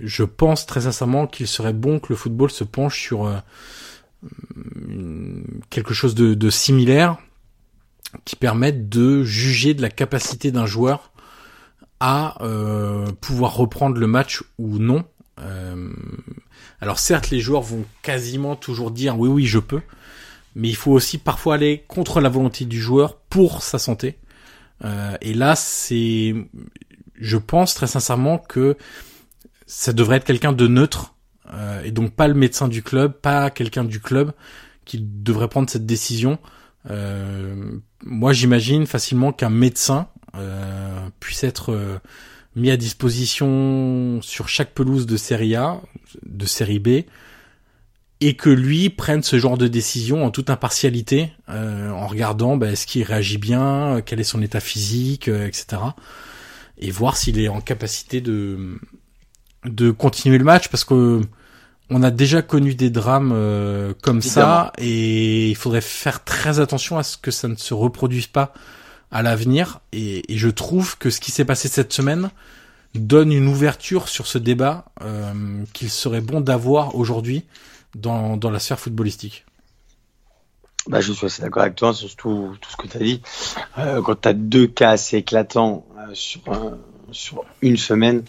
je 0.00 0.24
pense 0.24 0.64
très 0.64 0.80
sincèrement 0.82 1.26
qu'il 1.26 1.46
serait 1.46 1.74
bon 1.74 2.00
que 2.00 2.06
le 2.08 2.16
football 2.16 2.50
se 2.50 2.64
penche 2.64 2.98
sur 2.98 3.26
euh, 3.26 3.36
quelque 5.70 5.92
chose 5.94 6.14
de, 6.14 6.50
similaire 6.50 7.18
qui 8.24 8.34
permette 8.34 8.88
de 8.88 9.22
juger 9.22 9.74
de 9.74 9.82
la 9.82 9.90
capacité 9.90 10.50
d'un 10.50 10.64
joueur 10.64 11.12
à 12.00 12.42
euh, 12.42 13.06
pouvoir 13.20 13.54
reprendre 13.56 13.96
le 13.96 14.06
match 14.06 14.42
ou 14.58 14.78
non. 14.78 15.04
Euh, 15.40 15.92
alors 16.80 16.98
certes, 16.98 17.30
les 17.30 17.40
joueurs 17.40 17.62
vont 17.62 17.84
quasiment 18.02 18.56
toujours 18.56 18.90
dire 18.90 19.18
oui, 19.18 19.28
oui, 19.28 19.46
je 19.46 19.58
peux, 19.58 19.80
mais 20.54 20.68
il 20.68 20.76
faut 20.76 20.92
aussi 20.92 21.18
parfois 21.18 21.54
aller 21.54 21.84
contre 21.88 22.20
la 22.20 22.28
volonté 22.28 22.64
du 22.64 22.80
joueur 22.80 23.16
pour 23.16 23.62
sa 23.62 23.78
santé. 23.78 24.18
Euh, 24.84 25.16
et 25.20 25.34
là, 25.34 25.56
c'est, 25.56 26.34
je 27.18 27.36
pense 27.36 27.74
très 27.74 27.86
sincèrement 27.86 28.38
que 28.38 28.76
ça 29.66 29.92
devrait 29.92 30.18
être 30.18 30.24
quelqu'un 30.24 30.52
de 30.52 30.66
neutre 30.66 31.14
euh, 31.52 31.82
et 31.82 31.90
donc 31.90 32.12
pas 32.12 32.28
le 32.28 32.34
médecin 32.34 32.68
du 32.68 32.82
club, 32.82 33.12
pas 33.12 33.50
quelqu'un 33.50 33.84
du 33.84 34.00
club 34.00 34.32
qui 34.84 34.98
devrait 35.00 35.48
prendre 35.48 35.68
cette 35.68 35.86
décision. 35.86 36.38
moi, 38.04 38.32
j'imagine 38.32 38.86
facilement 38.86 39.32
qu'un 39.32 39.50
médecin 39.50 40.08
puisse 41.20 41.44
être 41.44 42.00
mis 42.56 42.70
à 42.70 42.76
disposition 42.76 44.20
sur 44.22 44.48
chaque 44.48 44.72
pelouse 44.72 45.06
de 45.06 45.16
Série 45.16 45.54
A, 45.54 45.80
de 46.24 46.46
Série 46.46 46.78
B, 46.78 47.04
et 48.20 48.34
que 48.34 48.48
lui 48.48 48.88
prenne 48.88 49.22
ce 49.22 49.38
genre 49.38 49.58
de 49.58 49.68
décision 49.68 50.24
en 50.24 50.30
toute 50.30 50.48
impartialité, 50.48 51.32
euh, 51.50 51.90
en 51.90 52.06
regardant 52.06 52.56
bah, 52.56 52.70
est-ce 52.70 52.86
qu'il 52.86 53.02
réagit 53.02 53.36
bien, 53.36 54.00
quel 54.04 54.20
est 54.20 54.24
son 54.24 54.40
état 54.40 54.60
physique, 54.60 55.28
euh, 55.28 55.46
etc. 55.46 55.82
Et 56.78 56.90
voir 56.90 57.18
s'il 57.18 57.38
est 57.38 57.48
en 57.48 57.60
capacité 57.60 58.20
de 58.20 58.78
de 59.64 59.90
continuer 59.90 60.38
le 60.38 60.44
match, 60.44 60.68
parce 60.68 60.84
que 60.84 61.20
on 61.90 62.02
a 62.02 62.10
déjà 62.10 62.40
connu 62.40 62.74
des 62.74 62.88
drames 62.90 63.32
euh, 63.34 63.92
comme 64.02 64.22
ça, 64.22 64.72
et 64.78 65.50
il 65.50 65.56
faudrait 65.56 65.80
faire 65.80 66.24
très 66.24 66.58
attention 66.58 66.98
à 66.98 67.02
ce 67.02 67.18
que 67.18 67.30
ça 67.30 67.48
ne 67.48 67.56
se 67.56 67.74
reproduise 67.74 68.28
pas 68.28 68.54
à 69.10 69.22
l'avenir. 69.22 69.80
Et, 69.92 70.32
et, 70.32 70.36
je 70.36 70.48
trouve 70.48 70.98
que 70.98 71.10
ce 71.10 71.20
qui 71.20 71.30
s'est 71.30 71.44
passé 71.44 71.68
cette 71.68 71.92
semaine 71.92 72.30
donne 72.94 73.32
une 73.32 73.46
ouverture 73.46 74.08
sur 74.08 74.26
ce 74.26 74.38
débat 74.38 74.86
qu'il 75.74 75.90
serait 75.90 76.22
bon 76.22 76.40
d'avoir 76.40 76.94
aujourd'hui 76.94 77.44
dans, 77.94 78.36
dans 78.36 78.50
la 78.50 78.58
sphère 78.58 78.80
footballistique. 78.80 79.44
Bah, 80.88 81.00
je 81.00 81.12
suis 81.12 81.26
assez 81.26 81.42
d'accord 81.42 81.62
avec 81.62 81.74
toi 81.74 81.92
sur 81.92 82.14
tout, 82.14 82.56
tout 82.60 82.70
ce 82.70 82.76
que 82.76 82.86
tu 82.86 82.96
as 82.96 83.00
dit. 83.00 83.22
Euh, 83.78 84.02
quand 84.02 84.20
tu 84.20 84.28
as 84.28 84.32
deux 84.32 84.68
cas 84.68 84.90
assez 84.90 85.16
éclatants 85.16 85.84
euh, 85.98 86.14
sur, 86.14 86.42
sur 87.10 87.44
une 87.60 87.76
semaine, 87.76 88.22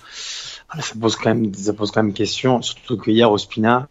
ça 0.80 0.93
pose 0.99 1.15
quand 1.15 1.36
même, 1.36 1.53
ça 1.53 1.73
pose 1.73 1.91
quand 1.91 2.01
même 2.01 2.13
question. 2.13 2.61
Surtout 2.63 2.97
que 2.97 3.11
hier, 3.11 3.32
Ospina, 3.32 3.88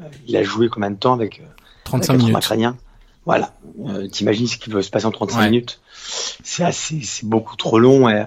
euh, 0.00 0.08
il 0.26 0.36
a 0.36 0.42
joué 0.42 0.68
combien 0.68 0.90
de 0.90 0.96
temps 0.96 1.14
avec 1.14 1.42
35 1.84 2.14
avec 2.14 2.26
minutes. 2.26 2.78
Voilà. 3.28 3.52
T'imagines 4.10 4.46
ce 4.46 4.56
qui 4.56 4.70
peut 4.70 4.80
se 4.80 4.88
passer 4.88 5.04
en 5.04 5.10
35 5.10 5.50
minutes 5.50 5.82
C'est 6.42 6.64
assez, 6.64 7.02
c'est 7.02 7.26
beaucoup 7.26 7.56
trop 7.56 7.78
long. 7.78 8.08
Et 8.08 8.24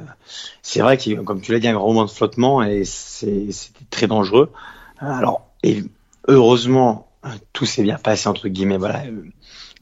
c'est 0.62 0.82
vrai 0.82 0.96
qu'il, 0.96 1.20
comme 1.24 1.42
tu 1.42 1.52
l'as 1.52 1.60
dit, 1.60 1.68
un 1.68 1.74
grand 1.74 1.88
moment 1.88 2.06
de 2.06 2.12
flottement 2.12 2.62
et 2.62 2.86
c'était 2.86 3.50
très 3.90 4.06
dangereux. 4.06 4.52
Alors, 5.00 5.48
et 5.64 5.84
heureusement, 6.28 7.08
tout 7.52 7.66
s'est 7.66 7.82
bien 7.82 7.98
passé 7.98 8.30
entre 8.30 8.48
guillemets. 8.48 8.78
Voilà, 8.78 9.02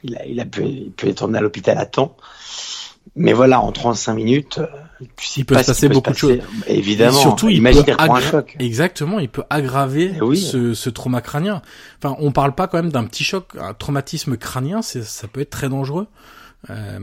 il 0.03 0.15
a, 0.15 0.25
il 0.25 0.39
a 0.39 0.45
pu, 0.45 0.63
il 0.63 0.91
peut 0.91 1.09
être 1.09 1.21
emmené 1.23 1.39
à 1.39 1.41
l'hôpital 1.41 1.77
à 1.77 1.85
temps. 1.85 2.15
Mais 3.19 3.33
voilà, 3.33 3.59
en 3.59 3.73
35 3.73 4.13
minutes, 4.13 4.61
il 5.35 5.45
peut 5.45 5.55
se 5.55 5.65
passer 5.67 5.89
beaucoup 5.89 6.11
de 6.11 6.17
choses. 6.17 6.39
Évidemment. 6.67 7.19
surtout, 7.19 7.49
il 7.49 7.61
peut 7.61 7.83
un 7.99 8.19
choc. 8.21 8.55
Exactement, 8.59 9.19
il 9.19 9.27
peut 9.27 9.43
aggraver 9.49 10.13
eh 10.15 10.35
ce, 10.35 10.73
ce, 10.73 10.89
trauma 10.89 11.19
crânien. 11.19 11.61
Enfin, 12.01 12.15
on 12.19 12.31
parle 12.31 12.55
pas 12.55 12.67
quand 12.67 12.81
même 12.81 12.91
d'un 12.91 13.03
petit 13.03 13.25
choc, 13.25 13.49
un 13.59 13.73
traumatisme 13.73 14.37
crânien, 14.37 14.81
ça 14.81 15.27
peut 15.27 15.41
être 15.41 15.49
très 15.49 15.67
dangereux. 15.67 16.07
Euh, 16.69 16.99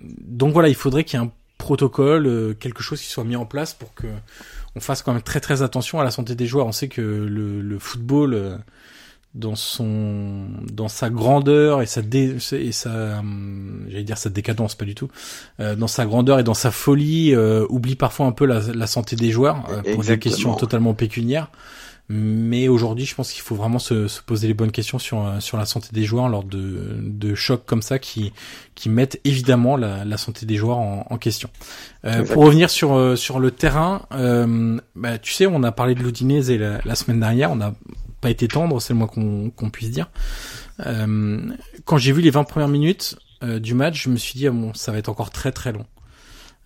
donc 0.00 0.52
voilà, 0.52 0.68
il 0.68 0.74
faudrait 0.74 1.04
qu'il 1.04 1.18
y 1.18 1.22
ait 1.22 1.26
un 1.26 1.30
protocole, 1.56 2.26
euh, 2.26 2.54
quelque 2.54 2.82
chose 2.82 3.00
qui 3.00 3.08
soit 3.08 3.24
mis 3.24 3.36
en 3.36 3.46
place 3.46 3.74
pour 3.74 3.94
que 3.94 4.08
on 4.74 4.80
fasse 4.80 5.02
quand 5.02 5.12
même 5.12 5.22
très 5.22 5.40
très 5.40 5.62
attention 5.62 6.00
à 6.00 6.04
la 6.04 6.10
santé 6.10 6.34
des 6.34 6.46
joueurs. 6.46 6.66
On 6.66 6.72
sait 6.72 6.88
que 6.88 7.00
le, 7.00 7.62
le 7.62 7.78
football, 7.78 8.34
euh, 8.34 8.56
dans 9.34 9.54
son, 9.54 10.46
dans 10.72 10.88
sa 10.88 11.10
grandeur 11.10 11.82
et 11.82 11.86
sa 11.86 12.02
dé, 12.02 12.36
et 12.52 12.72
sa, 12.72 13.18
hum, 13.18 13.84
j'allais 13.88 14.04
dire 14.04 14.18
sa 14.18 14.30
décadence, 14.30 14.74
pas 14.74 14.84
du 14.86 14.94
tout, 14.94 15.08
euh, 15.60 15.76
dans 15.76 15.88
sa 15.88 16.06
grandeur 16.06 16.38
et 16.38 16.42
dans 16.42 16.54
sa 16.54 16.70
folie, 16.70 17.34
euh, 17.34 17.66
oublie 17.68 17.96
parfois 17.96 18.26
un 18.26 18.32
peu 18.32 18.46
la, 18.46 18.60
la 18.60 18.86
santé 18.86 19.14
des 19.16 19.30
joueurs 19.30 19.64
pour 19.92 20.04
des 20.04 20.18
questions 20.18 20.54
totalement 20.54 20.94
pécuniaires. 20.94 21.50
Mais 22.08 22.68
aujourd'hui, 22.68 23.04
je 23.04 23.16
pense 23.16 23.32
qu'il 23.32 23.42
faut 23.42 23.56
vraiment 23.56 23.80
se, 23.80 24.06
se, 24.06 24.22
poser 24.22 24.46
les 24.46 24.54
bonnes 24.54 24.70
questions 24.70 25.00
sur 25.00 25.28
sur 25.40 25.56
la 25.56 25.66
santé 25.66 25.88
des 25.90 26.04
joueurs 26.04 26.28
lors 26.28 26.44
de, 26.44 26.98
de 27.00 27.34
chocs 27.34 27.64
comme 27.66 27.82
ça 27.82 27.98
qui 27.98 28.32
qui 28.76 28.88
mettent 28.88 29.20
évidemment 29.24 29.76
la, 29.76 30.04
la 30.04 30.16
santé 30.16 30.46
des 30.46 30.54
joueurs 30.54 30.78
en, 30.78 31.04
en 31.10 31.18
question. 31.18 31.50
Euh, 32.04 32.24
pour 32.24 32.44
revenir 32.44 32.70
sur 32.70 32.94
euh, 32.94 33.16
sur 33.16 33.40
le 33.40 33.50
terrain, 33.50 34.02
euh, 34.12 34.78
bah, 34.94 35.18
tu 35.18 35.32
sais, 35.32 35.46
on 35.46 35.64
a 35.64 35.72
parlé 35.72 35.96
de 35.96 36.02
l'Udinese 36.04 36.52
la, 36.52 36.78
la 36.84 36.94
semaine 36.94 37.18
dernière, 37.18 37.50
on 37.50 37.56
n'a 37.56 37.74
pas 38.20 38.30
été 38.30 38.48
tendre, 38.48 38.80
c'est 38.80 38.92
le 38.92 38.98
moins 38.98 39.06
qu'on 39.08 39.70
puisse 39.70 39.90
dire. 39.90 40.10
Euh, 40.86 41.40
quand 41.84 41.98
j'ai 41.98 42.12
vu 42.12 42.22
les 42.22 42.30
20 42.30 42.44
premières 42.44 42.68
minutes 42.68 43.16
du 43.42 43.74
match, 43.74 44.04
je 44.04 44.08
me 44.08 44.16
suis 44.16 44.38
dit 44.38 44.46
ah 44.46 44.50
bon, 44.50 44.72
ça 44.72 44.92
va 44.92 44.98
être 44.98 45.08
encore 45.08 45.30
très 45.30 45.52
très 45.52 45.72
long. 45.72 45.84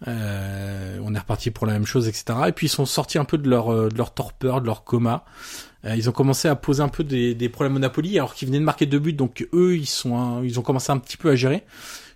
Euh, 0.09 0.99
on 1.03 1.15
est 1.15 1.19
reparti 1.19 1.51
pour 1.51 1.67
la 1.67 1.75
même 1.75 1.87
chose, 1.87 2.09
etc. 2.09 2.39
Et 2.49 2.53
puis 2.53 2.67
ils 2.67 2.71
sont 2.71 2.87
sortis 2.87 3.19
un 3.19 3.25
peu 3.25 3.39
de 3.39 3.49
leur, 3.49 3.73
euh, 3.73 3.89
de 3.89 3.97
leur 3.97 4.15
torpeur, 4.15 4.61
de 4.61 4.67
leur 4.67 4.85
coma. 4.85 5.25
Euh, 5.85 5.95
ils 5.97 6.09
ont 6.09 6.13
commencé 6.13 6.49
à 6.49 6.57
poser 6.57 6.83
un 6.83 6.89
peu 6.89 7.05
des, 7.05 7.35
des 7.35 7.49
problèmes 7.49 7.77
au 7.77 7.79
Napoli, 7.79 8.19
alors 8.19 8.35
qu'ils 8.35 8.49
venaient 8.49 8.61
de 8.61 8.65
marquer 8.65 8.87
deux 8.87 8.99
buts, 8.99 9.13
donc 9.13 9.47
eux 9.53 9.77
ils 9.77 9.87
sont, 9.87 10.43
ils 10.43 10.59
ont 10.59 10.63
commencé 10.63 10.91
un 10.93 10.99
petit 10.99 11.17
peu 11.17 11.31
à 11.31 11.37
gérer. 11.37 11.65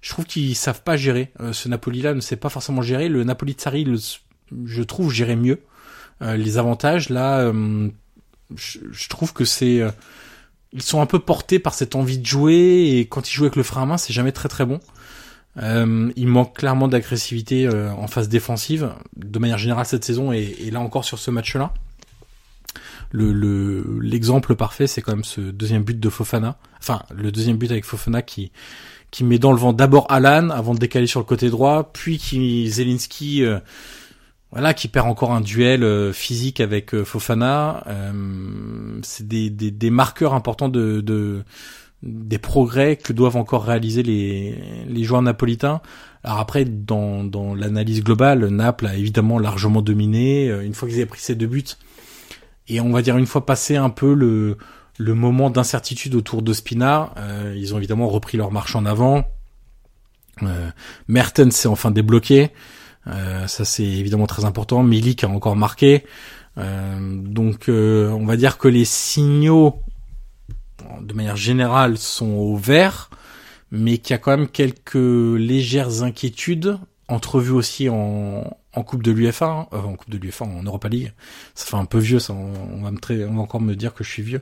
Je 0.01 0.11
trouve 0.11 0.27
qu'ils 0.27 0.55
savent 0.55 0.83
pas 0.83 0.97
gérer. 0.97 1.33
ce 1.53 1.67
Napoli-là 1.69 2.13
ne 2.13 2.21
sait 2.21 2.37
pas 2.37 2.51
forcément 2.51 2.83
gérer. 2.83 3.09
Le 3.09 3.25
Napoli 3.25 3.55
de 3.55 3.61
Sarri, 3.61 3.87
je 4.67 4.83
trouve, 4.83 5.11
gérer 5.11 5.35
mieux. 5.35 5.61
les 6.21 6.59
avantages, 6.59 7.09
là, 7.09 7.51
je, 8.55 8.79
je, 8.91 9.09
trouve 9.09 9.33
que 9.33 9.45
c'est, 9.45 9.83
ils 10.73 10.83
sont 10.83 11.01
un 11.01 11.07
peu 11.07 11.21
portés 11.21 11.59
par 11.59 11.73
cette 11.73 11.95
envie 11.95 12.19
de 12.19 12.27
jouer 12.27 12.99
et 12.99 13.07
quand 13.07 13.31
ils 13.31 13.33
jouent 13.33 13.45
avec 13.45 13.57
le 13.57 13.63
frein 13.63 13.83
à 13.83 13.87
main, 13.87 13.97
c'est 13.97 14.13
jamais 14.13 14.33
très 14.33 14.49
très 14.49 14.67
bon. 14.67 14.81
Euh, 15.63 16.11
il 16.17 16.27
manque 16.27 16.57
clairement 16.57 16.89
d'agressivité 16.89 17.67
euh, 17.67 17.93
en 17.93 18.09
phase 18.09 18.29
défensive, 18.29 18.93
de 19.17 19.39
manière 19.39 19.59
générale 19.59 19.87
cette 19.87 20.05
saison 20.05 20.33
et, 20.33 20.57
et 20.61 20.71
là 20.73 20.81
encore 20.81 21.05
sur 21.05 21.19
ce 21.19 21.31
match-là. 21.31 21.73
Le 23.13 24.01
l'exemple 24.01 24.57
parfait, 24.57 24.89
c'est 24.89 25.01
quand 25.01 25.13
même 25.13 25.23
ce 25.23 25.41
deuxième 25.41 25.85
but 25.85 26.01
de 26.01 26.09
Fofana. 26.09 26.59
Enfin, 26.81 27.03
le 27.15 27.31
deuxième 27.31 27.57
but 27.57 27.71
avec 27.71 27.85
Fofana 27.85 28.23
qui 28.23 28.51
qui 29.13 29.23
met 29.23 29.39
dans 29.39 29.53
le 29.53 29.59
vent 29.59 29.73
d'abord 29.73 30.11
Alan 30.11 30.51
avant 30.51 30.75
de 30.75 30.81
décaler 30.81 31.07
sur 31.07 31.21
le 31.21 31.25
côté 31.25 31.49
droit, 31.49 31.93
puis 31.93 32.19
qui 32.19 32.69
Zelinski 32.69 33.45
euh, 33.45 33.61
voilà 34.55 34.73
qui 34.73 34.89
perd 34.89 35.07
encore 35.07 35.33
un 35.33 35.43
duel 35.43 35.85
euh, 35.85 36.13
physique 36.13 36.61
avec 36.61 37.03
Fofana. 37.03 37.85
c'est 39.03 39.29
des, 39.29 39.51
des, 39.51 39.71
des 39.71 39.91
marqueurs 39.91 40.33
importants 40.33 40.71
de, 40.71 41.03
de 41.03 41.45
des 42.05 42.39
progrès 42.39 42.97
que 42.97 43.13
doivent 43.13 43.37
encore 43.37 43.65
réaliser 43.65 44.03
les, 44.03 44.85
les 44.87 45.05
joueurs 45.05 45.23
napolitains. 45.23 45.81
Alors 46.23 46.39
après, 46.39 46.65
dans, 46.65 47.25
dans 47.25 47.55
l'analyse 47.55 48.03
globale, 48.03 48.47
Naples 48.49 48.87
a 48.87 48.95
évidemment 48.95 49.39
largement 49.39 49.83
dominé. 49.83 50.49
Euh, 50.49 50.65
une 50.65 50.75
fois 50.75 50.89
qu'ils 50.89 50.99
avaient 50.99 51.07
pris 51.07 51.21
ces 51.21 51.35
deux 51.35 51.47
buts, 51.47 51.65
et 52.69 52.81
on 52.81 52.91
va 52.91 53.03
dire 53.03 53.17
une 53.17 53.27
fois 53.27 53.45
passé 53.47 53.77
un 53.77 53.91
peu 53.91 54.15
le, 54.15 54.57
le 54.99 55.15
moment 55.15 55.51
d'incertitude 55.51 56.15
autour 56.15 56.43
de 56.43 56.53
Spina, 56.53 57.13
euh, 57.17 57.55
ils 57.57 57.75
ont 57.75 57.79
évidemment 57.79 58.09
repris 58.09 58.37
leur 58.37 58.53
marche 58.53 58.77
en 58.77 58.87
avant. 58.87 59.25
Euh, 60.43 60.71
Mertens 61.09 61.53
s'est 61.53 61.69
enfin 61.69 61.91
débloqué. 61.91 62.51
Euh, 63.07 63.47
ça 63.47 63.65
c'est 63.65 63.85
évidemment 63.85 64.27
très 64.27 64.45
important. 64.45 64.83
Milik 64.83 65.25
a 65.25 65.29
encore 65.29 65.57
marqué. 65.57 66.05
donc 66.57 67.65
on 67.69 68.27
va 68.27 68.37
dire 68.37 68.59
que 68.59 68.69
les 68.69 68.85
signaux 68.85 69.83
de 71.01 71.15
manière 71.15 71.37
générale, 71.37 71.99
sont 71.99 72.31
au 72.31 72.57
vert, 72.57 73.11
mais 73.71 73.99
qu'il 73.99 74.13
y 74.13 74.15
a 74.15 74.19
quand 74.19 74.37
même 74.37 74.49
quelques 74.49 74.95
légères 74.95 76.03
inquiétudes 76.03 76.79
entrevues 77.09 77.53
aussi 77.53 77.91
en, 77.91 78.57
en 78.73 78.83
Coupe 78.83 79.03
de 79.03 79.13
l'UFA, 79.13 79.47
hein, 79.47 79.67
euh, 79.75 79.79
en 79.79 79.95
Coupe 79.95 80.11
de 80.11 80.17
l'UFA, 80.17 80.47
en 80.47 80.63
Europa 80.63 80.89
League. 80.89 81.13
Ça 81.55 81.67
fait 81.67 81.77
un 81.77 81.85
peu 81.85 81.99
vieux, 81.99 82.19
ça. 82.19 82.33
On, 82.33 82.83
va 82.83 82.91
me 82.91 83.27
on 83.29 83.35
va 83.35 83.43
encore 83.43 83.61
me 83.61 83.75
dire 83.75 83.93
que 83.93 84.05
je 84.05 84.11
suis 84.11 84.23
vieux. 84.23 84.41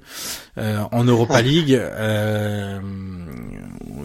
Euh, 0.59 0.83
en 0.93 1.05
Europa 1.05 1.43
League, 1.43 1.75
euh, 1.75 2.81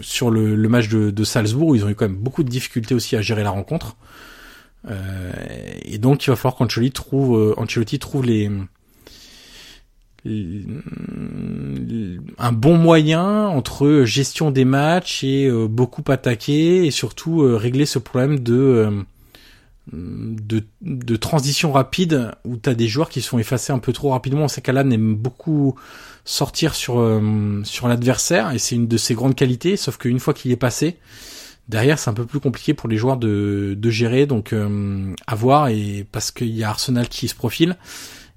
sur 0.00 0.30
le, 0.30 0.56
le 0.56 0.68
match 0.68 0.88
de, 0.88 1.10
de, 1.10 1.24
Salzbourg, 1.24 1.76
ils 1.76 1.84
ont 1.84 1.88
eu 1.88 1.94
quand 1.94 2.08
même 2.08 2.16
beaucoup 2.16 2.42
de 2.42 2.48
difficultés 2.48 2.94
aussi 2.94 3.14
à 3.14 3.22
gérer 3.22 3.44
la 3.44 3.50
rencontre. 3.50 3.96
Euh, 4.86 5.32
et 5.82 5.98
donc, 5.98 6.26
il 6.26 6.30
va 6.30 6.36
falloir 6.36 6.56
qu'Ancelotti 6.56 6.92
trouve, 6.92 7.38
euh, 7.38 7.54
Ancelotti 7.56 7.98
trouve 7.98 8.24
les 8.24 8.50
un 12.38 12.52
bon 12.52 12.76
moyen 12.76 13.46
entre 13.46 14.02
gestion 14.04 14.50
des 14.50 14.66
matchs 14.66 15.24
et 15.24 15.46
euh, 15.46 15.68
beaucoup 15.68 16.02
attaquer 16.08 16.84
et 16.84 16.90
surtout 16.90 17.38
régler 17.56 17.86
ce 17.86 17.98
problème 17.98 18.40
de, 18.40 19.04
de, 19.92 21.16
transition 21.16 21.72
rapide 21.72 22.32
où 22.44 22.58
tu 22.58 22.68
as 22.68 22.74
des 22.74 22.88
joueurs 22.88 23.08
qui 23.08 23.22
sont 23.22 23.38
effacés 23.38 23.72
un 23.72 23.78
peu 23.78 23.94
trop 23.94 24.10
rapidement. 24.10 24.42
On 24.42 24.48
sait 24.48 24.60
qu'Alan 24.60 24.90
aime 24.90 25.14
beaucoup 25.14 25.76
sortir 26.26 26.74
sur, 26.74 27.00
sur 27.64 27.88
l'adversaire 27.88 28.52
et 28.52 28.58
c'est 28.58 28.74
une 28.74 28.88
de 28.88 28.96
ses 28.98 29.14
grandes 29.14 29.36
qualités, 29.36 29.78
sauf 29.78 29.96
qu'une 29.96 30.20
fois 30.20 30.34
qu'il 30.34 30.50
est 30.50 30.56
passé, 30.56 30.98
derrière 31.68 31.98
c'est 31.98 32.10
un 32.10 32.14
peu 32.14 32.24
plus 32.24 32.40
compliqué 32.40 32.74
pour 32.74 32.88
les 32.88 32.96
joueurs 32.96 33.16
de, 33.16 33.74
de 33.76 33.90
gérer, 33.90 34.26
donc 34.26 34.54
à 35.26 35.34
voir 35.34 35.68
et 35.68 36.06
parce 36.10 36.30
qu'il 36.30 36.48
y 36.48 36.64
a 36.64 36.70
Arsenal 36.70 37.08
qui 37.08 37.28
se 37.28 37.34
profile. 37.34 37.76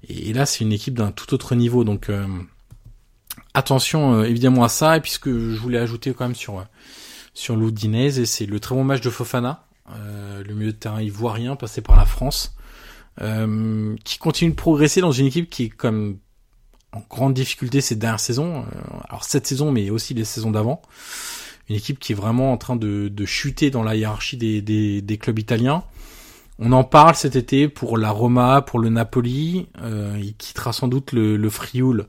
Et, 0.08 0.32
là, 0.32 0.46
c'est 0.46 0.64
une 0.64 0.72
équipe 0.72 0.94
d'un 0.94 1.12
tout 1.12 1.32
autre 1.34 1.54
niveau. 1.54 1.84
Donc, 1.84 2.08
euh, 2.08 2.26
attention 3.54 4.14
euh, 4.14 4.24
évidemment 4.24 4.64
à 4.64 4.68
ça. 4.68 4.96
Et 4.96 5.00
puisque 5.00 5.28
je 5.28 5.56
voulais 5.56 5.78
ajouter 5.78 6.12
quand 6.12 6.24
même 6.24 6.34
sur 6.34 6.58
euh, 6.58 6.64
sur 7.34 7.56
l'Oudinez, 7.56 8.18
et 8.18 8.26
c'est 8.26 8.44
le 8.44 8.60
très 8.60 8.74
bon 8.74 8.84
match 8.84 9.00
de 9.00 9.08
Fofana, 9.08 9.64
le 9.88 10.52
milieu 10.52 10.72
de 10.72 10.76
terrain 10.76 11.00
ivoirien 11.00 11.56
passé 11.56 11.80
par 11.80 11.96
la 11.96 12.04
France, 12.04 12.54
qui 13.18 14.18
continue 14.18 14.50
de 14.50 14.56
progresser 14.56 15.00
dans 15.00 15.12
une 15.12 15.24
équipe 15.24 15.48
qui 15.48 15.64
est 15.64 15.68
comme 15.70 16.18
en 16.92 17.02
grande 17.08 17.32
difficulté 17.32 17.80
ces 17.80 17.96
dernières 17.96 18.20
saisons. 18.20 18.66
alors 19.08 19.24
cette 19.24 19.46
saison, 19.46 19.72
mais 19.72 19.88
aussi 19.88 20.12
les 20.12 20.26
saisons 20.26 20.50
d'avant 20.50 20.82
une 21.68 21.76
équipe 21.76 21.98
qui 21.98 22.12
est 22.12 22.16
vraiment 22.16 22.52
en 22.52 22.56
train 22.56 22.76
de, 22.76 23.08
de 23.08 23.24
chuter 23.24 23.70
dans 23.70 23.82
la 23.82 23.96
hiérarchie 23.96 24.36
des, 24.36 24.62
des, 24.62 25.02
des, 25.02 25.18
clubs 25.18 25.38
italiens. 25.38 25.84
On 26.58 26.72
en 26.72 26.84
parle 26.84 27.14
cet 27.14 27.36
été 27.36 27.68
pour 27.68 27.98
la 27.98 28.10
Roma, 28.10 28.62
pour 28.62 28.78
le 28.78 28.88
Napoli. 28.88 29.68
Euh, 29.82 30.16
il 30.20 30.34
quittera 30.34 30.72
sans 30.72 30.88
doute 30.88 31.12
le, 31.12 31.36
le 31.36 31.50
Frioul 31.50 32.06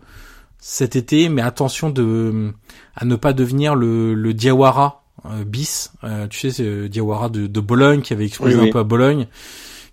cet 0.66 0.95
été, 0.95 1.28
mais 1.28 1.41
attention 1.41 1.89
de 1.89 2.54
à 2.95 3.04
ne 3.04 3.18
pas 3.18 3.34
devenir 3.34 3.76
le, 3.76 4.14
le 4.14 4.34
Diawara 4.34 5.04
euh, 5.26 5.43
bis. 5.43 5.91
Euh, 6.06 6.28
tu 6.28 6.39
sais, 6.39 6.51
c'est 6.51 6.88
Diawara 6.88 7.28
de, 7.28 7.47
de 7.47 7.60
Bologne 7.60 8.01
qui 8.01 8.14
avait 8.14 8.26
explosé 8.26 8.58
un 8.58 8.72
peu 8.72 8.80
à 8.80 8.84
Bologne, 8.84 9.28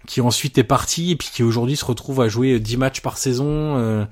qui 0.07 0.21
ensuite 0.21 0.59
est 0.59 0.65
parti 0.65 1.11
et 1.11 1.17
puis 1.17 1.29
qui 1.33 1.43
aujourd'hui 1.43 1.77
se 1.77 1.85
retrouve 1.85 2.21
à 2.21 2.29
jouer 2.29 2.61
10 2.61 2.77
matchs 2.77 3.01
par 3.01 3.19
saison. 3.19 3.77
Euh, 3.79 4.05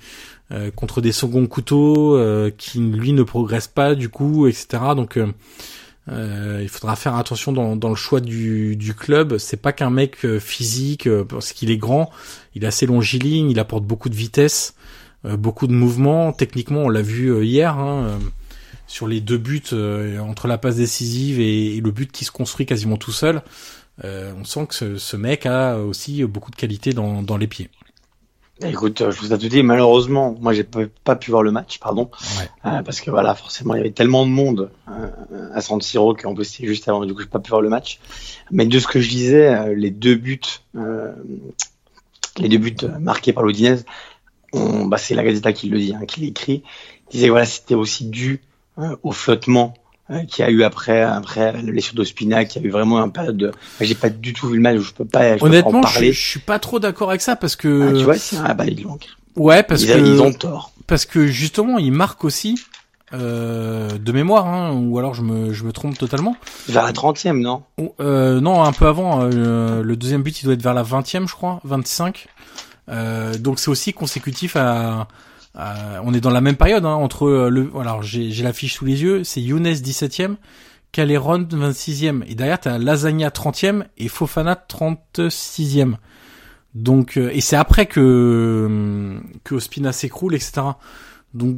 euh, 0.50 0.70
contre 0.70 1.02
des 1.02 1.12
seconds 1.12 1.46
couteaux 1.46 2.16
euh, 2.16 2.50
qui 2.56 2.78
lui 2.80 3.12
ne 3.12 3.22
progressent 3.22 3.68
pas 3.68 3.94
du 3.94 4.08
coup, 4.08 4.46
etc. 4.46 4.66
Donc 4.96 5.18
euh, 5.18 6.60
il 6.62 6.70
faudra 6.70 6.96
faire 6.96 7.16
attention 7.16 7.52
dans, 7.52 7.76
dans 7.76 7.90
le 7.90 7.94
choix 7.94 8.20
du, 8.20 8.74
du 8.74 8.94
club. 8.94 9.36
C'est 9.36 9.58
pas 9.60 9.72
qu'un 9.72 9.90
mec 9.90 10.26
physique 10.38 11.06
parce 11.28 11.52
qu'il 11.52 11.70
est 11.70 11.76
grand, 11.76 12.10
il 12.54 12.64
est 12.64 12.66
assez 12.66 12.86
longiligne, 12.86 13.50
il 13.50 13.58
apporte 13.60 13.84
beaucoup 13.84 14.08
de 14.08 14.14
vitesse, 14.14 14.74
beaucoup 15.24 15.66
de 15.66 15.74
mouvement. 15.74 16.32
Techniquement, 16.32 16.80
on 16.84 16.88
l'a 16.88 17.02
vu 17.02 17.44
hier. 17.44 17.76
Hein, 17.76 18.18
sur 18.86 19.06
les 19.06 19.20
deux 19.20 19.36
buts 19.36 19.62
entre 20.18 20.48
la 20.48 20.56
passe 20.56 20.76
décisive 20.76 21.40
et, 21.40 21.78
le 21.78 21.90
but 21.90 22.10
qui 22.10 22.24
se 22.24 22.30
construit 22.30 22.64
quasiment 22.64 22.96
tout 22.96 23.12
seul, 23.12 23.42
on 24.02 24.44
sent 24.44 24.66
que 24.66 24.96
ce, 24.96 25.16
mec 25.18 25.44
a 25.44 25.76
aussi 25.76 26.24
beaucoup 26.24 26.50
de 26.50 26.56
qualité 26.56 26.94
dans, 26.94 27.22
dans 27.22 27.36
les 27.36 27.48
pieds. 27.48 27.68
Écoute, 28.64 29.10
je 29.10 29.20
vous 29.20 29.32
ai 29.32 29.38
tout 29.38 29.48
dit. 29.48 29.62
Malheureusement, 29.62 30.36
moi, 30.40 30.52
j'ai 30.52 30.64
pas 30.64 31.16
pu 31.16 31.30
voir 31.30 31.42
le 31.44 31.52
match, 31.52 31.78
pardon, 31.78 32.10
ouais. 32.38 32.48
euh, 32.66 32.82
parce 32.82 33.00
que 33.00 33.10
voilà, 33.10 33.34
forcément, 33.34 33.74
il 33.74 33.78
y 33.78 33.80
avait 33.80 33.92
tellement 33.92 34.26
de 34.26 34.30
monde 34.30 34.70
euh, 34.88 35.08
à 35.54 35.60
San 35.60 35.80
Siro 35.80 36.14
qu'en 36.14 36.34
plus 36.34 36.44
c'était 36.44 36.66
juste 36.66 36.88
avant. 36.88 37.04
Du 37.04 37.14
coup, 37.14 37.20
j'ai 37.20 37.28
pas 37.28 37.38
pu 37.38 37.50
voir 37.50 37.62
le 37.62 37.68
match. 37.68 38.00
Mais 38.50 38.66
de 38.66 38.78
ce 38.78 38.88
que 38.88 39.00
je 39.00 39.08
disais, 39.08 39.54
euh, 39.54 39.74
les 39.74 39.90
deux 39.90 40.16
buts, 40.16 40.40
euh, 40.74 41.12
les 42.36 42.48
deux 42.48 42.58
buts 42.58 42.76
marqués 42.98 43.32
par 43.32 43.44
l'Odinez, 43.44 43.76
bah, 44.52 44.98
c'est 44.98 45.14
la 45.14 45.22
Gazeta 45.22 45.52
qui 45.52 45.68
le 45.68 45.78
dit, 45.78 45.94
hein, 45.94 46.04
qui 46.06 46.20
l'écrit. 46.20 46.64
Disait 47.10 47.28
voilà, 47.28 47.46
c'était 47.46 47.74
aussi 47.74 48.06
dû 48.06 48.40
au 49.02 49.12
flottement 49.12 49.74
qui 50.28 50.42
a 50.42 50.50
eu 50.50 50.62
après 50.62 51.02
après 51.02 51.52
la 51.52 51.62
blessure 51.62 51.94
d'Ospina 51.94 52.44
qui 52.44 52.58
a 52.58 52.62
eu 52.62 52.70
vraiment 52.70 52.98
un 52.98 53.08
période 53.08 53.36
de 53.36 53.52
j'ai 53.80 53.94
pas 53.94 54.08
du 54.08 54.32
tout 54.32 54.48
vu 54.48 54.56
le 54.56 54.62
match 54.62 54.78
je 54.78 54.92
peux 54.92 55.04
pas 55.04 55.36
je 55.36 55.44
honnêtement 55.44 55.70
peux 55.70 55.80
pas 55.80 55.88
en 55.88 55.92
parler. 55.92 56.12
Je, 56.12 56.20
je, 56.20 56.28
suis 56.28 56.40
pas 56.40 56.58
trop 56.58 56.78
d'accord 56.78 57.10
avec 57.10 57.20
ça 57.20 57.36
parce 57.36 57.56
que 57.56 57.90
ah, 57.90 57.98
tu 57.98 58.04
vois 58.04 58.16
c'est 58.16 58.36
un 58.36 58.54
bah, 58.54 58.64
ils 58.66 58.86
ouais 59.36 59.62
parce 59.62 59.82
ils, 59.82 59.92
que 59.92 59.98
ils 59.98 60.22
ont 60.22 60.32
tort. 60.32 60.72
parce 60.86 61.04
que 61.04 61.26
justement 61.26 61.78
ils 61.78 61.92
marquent 61.92 62.24
aussi 62.24 62.58
euh, 63.12 63.96
de 63.98 64.12
mémoire 64.12 64.46
hein, 64.46 64.72
ou 64.72 64.98
alors 64.98 65.14
je 65.14 65.22
me 65.22 65.52
je 65.52 65.64
me 65.64 65.72
trompe 65.72 65.96
totalement. 65.96 66.36
Vers 66.68 66.84
la 66.84 66.92
30e 66.92 67.40
non? 67.40 67.62
Euh, 68.00 68.40
non 68.40 68.62
un 68.62 68.72
peu 68.72 68.86
avant 68.86 69.22
euh, 69.22 69.82
le 69.82 69.96
deuxième 69.96 70.22
but 70.22 70.42
il 70.42 70.44
doit 70.44 70.54
être 70.54 70.62
vers 70.62 70.74
la 70.74 70.82
20e 70.82 71.26
je 71.28 71.34
crois 71.34 71.60
25 71.64 72.28
euh, 72.90 73.36
donc 73.36 73.58
c'est 73.58 73.70
aussi 73.70 73.92
consécutif 73.92 74.56
à 74.56 75.08
euh, 75.58 76.00
on 76.04 76.14
est 76.14 76.20
dans 76.20 76.30
la 76.30 76.40
même 76.40 76.56
période 76.56 76.84
hein, 76.84 76.94
entre 76.94 77.26
euh, 77.26 77.50
le. 77.50 77.70
Alors 77.80 78.02
j'ai 78.02 78.30
l'affiche 78.42 78.74
sous 78.74 78.84
les 78.84 79.02
yeux, 79.02 79.24
c'est 79.24 79.40
Younes 79.40 79.66
17e, 79.66 80.36
Caleron 80.92 81.42
26e 81.42 82.22
et 82.28 82.34
derrière 82.34 82.60
t'as 82.60 82.78
Lasagna 82.78 83.30
30e 83.30 83.84
et 83.98 84.08
Fofana 84.08 84.54
36e. 84.68 85.94
Donc 86.74 87.16
euh, 87.16 87.30
et 87.32 87.40
c'est 87.40 87.56
après 87.56 87.86
que 87.86 89.18
que 89.42 89.54
Ospina 89.56 89.92
s'écroule 89.92 90.34
etc. 90.34 90.62
Donc 91.34 91.56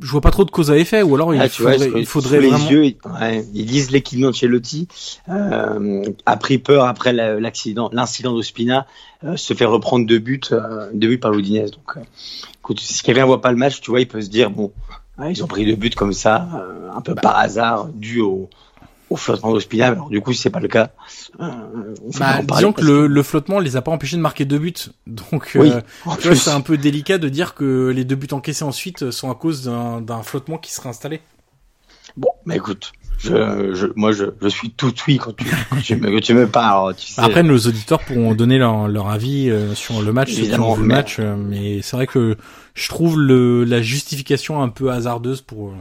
je 0.00 0.10
vois 0.10 0.22
pas 0.22 0.30
trop 0.30 0.44
de 0.44 0.50
cause 0.50 0.70
à 0.70 0.78
effet 0.78 1.02
ou 1.02 1.14
alors 1.14 1.34
il 1.34 1.40
ah, 1.40 1.48
faudrait, 1.48 1.76
vois, 1.76 2.00
il 2.00 2.06
faudrait 2.06 2.40
les 2.40 2.48
vraiment... 2.48 2.70
yeux 2.70 2.80
ouais, 3.20 3.44
ils 3.52 3.66
lisent 3.66 3.90
l'équipe 3.90 4.18
d'Ancelotti 4.18 4.88
euh, 5.28 6.04
a 6.24 6.36
pris 6.38 6.56
peur 6.56 6.86
après 6.86 7.12
l'accident 7.12 7.90
l'incident 7.92 8.32
d'Ospina 8.32 8.86
euh, 9.24 9.36
se 9.36 9.52
fait 9.52 9.66
reprendre 9.66 10.06
deux 10.06 10.18
buts 10.18 10.40
euh, 10.52 10.88
deux 10.94 11.08
buts 11.08 11.18
par 11.18 11.32
l'Odinez 11.32 11.66
donc 11.66 11.98
euh, 11.98 12.00
écoute 12.70 12.80
si 12.80 13.02
quelqu'un 13.02 13.26
voit 13.26 13.40
pas 13.40 13.50
le 13.50 13.56
match 13.56 13.80
tu 13.80 13.90
vois 13.90 14.00
il 14.00 14.06
peut 14.06 14.20
se 14.20 14.28
dire 14.28 14.50
bon 14.50 14.72
ouais, 15.18 15.32
ils 15.32 15.42
ont 15.42 15.48
pris 15.48 15.66
deux 15.66 15.76
buts 15.76 15.90
comme 15.90 16.12
ça 16.12 16.48
euh, 16.54 16.90
un 16.94 17.00
peu 17.00 17.14
par 17.14 17.36
hasard 17.36 17.88
dû 17.88 18.20
au 18.20 18.48
au 19.10 19.16
flottement 19.16 19.50
d'Ospina. 19.52 19.88
Alors 19.88 20.08
du 20.08 20.20
coup, 20.20 20.32
si 20.32 20.40
c'est 20.40 20.50
pas 20.50 20.60
le 20.60 20.68
cas, 20.68 20.90
euh, 21.40 21.94
bah, 22.18 22.42
disons 22.42 22.72
que 22.72 22.82
le, 22.82 23.08
le, 23.08 23.22
flottement 23.24 23.58
les 23.58 23.76
a 23.76 23.82
pas 23.82 23.90
empêchés 23.90 24.16
de 24.16 24.22
marquer 24.22 24.44
deux 24.44 24.60
buts. 24.60 24.72
Donc, 25.08 25.56
oui, 25.56 25.72
euh, 25.72 26.34
c'est 26.36 26.50
un 26.50 26.60
peu 26.60 26.78
délicat 26.78 27.18
de 27.18 27.28
dire 27.28 27.54
que 27.54 27.88
les 27.88 28.04
deux 28.04 28.14
buts 28.14 28.28
encaissés 28.30 28.62
ensuite 28.62 29.10
sont 29.10 29.28
à 29.28 29.34
cause 29.34 29.64
d'un 29.64 30.22
flottement 30.22 30.58
qui 30.58 30.72
serait 30.72 30.88
installé. 30.88 31.20
Bon, 32.16 32.30
mais 32.46 32.56
écoute, 32.56 32.92
je, 33.20 33.74
je, 33.74 33.86
moi, 33.96 34.12
je, 34.12 34.24
je 34.40 34.48
suis 34.48 34.70
tout 34.70 34.94
oui 35.06 35.18
quand 35.18 35.36
tu, 35.36 35.44
quand 35.70 35.80
tu, 35.80 35.96
me, 35.96 36.20
tu 36.20 36.34
me 36.34 36.48
parles. 36.48 36.94
Tu 36.96 37.12
sais. 37.12 37.20
Après, 37.20 37.42
nos 37.42 37.58
auditeurs 37.58 38.00
pourront 38.00 38.34
donner 38.34 38.58
leur, 38.58 38.88
leur 38.88 39.08
avis 39.08 39.50
euh, 39.50 39.74
sur 39.74 40.00
le 40.00 40.12
match, 40.12 40.32
Évidemment, 40.32 40.76
le 40.76 40.82
mais... 40.82 40.94
match, 40.94 41.16
euh, 41.18 41.36
mais 41.36 41.82
c'est 41.82 41.96
vrai 41.96 42.06
que 42.06 42.36
je 42.74 42.88
trouve 42.88 43.20
le, 43.20 43.64
la 43.64 43.82
justification 43.82 44.62
un 44.62 44.68
peu 44.68 44.90
hasardeuse 44.90 45.42
pour, 45.42 45.68
euh, 45.68 45.74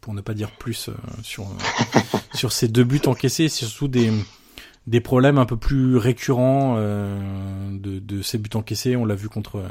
pour 0.00 0.12
ne 0.12 0.20
pas 0.20 0.34
dire 0.34 0.50
plus 0.50 0.88
euh, 0.88 0.92
sur, 1.22 1.46
sur 2.34 2.52
ces 2.52 2.66
deux 2.66 2.84
buts 2.84 3.02
encaissés, 3.06 3.48
c'est 3.48 3.64
surtout 3.66 3.88
des, 3.88 4.10
des 4.88 5.00
problèmes 5.00 5.38
un 5.38 5.46
peu 5.46 5.56
plus 5.56 5.96
récurrents 5.96 6.74
euh, 6.78 7.16
de, 7.70 8.00
de 8.00 8.22
ces 8.22 8.38
buts 8.38 8.50
encaissés. 8.54 8.96
On 8.96 9.04
l'a 9.04 9.14
vu 9.14 9.28
contre 9.28 9.62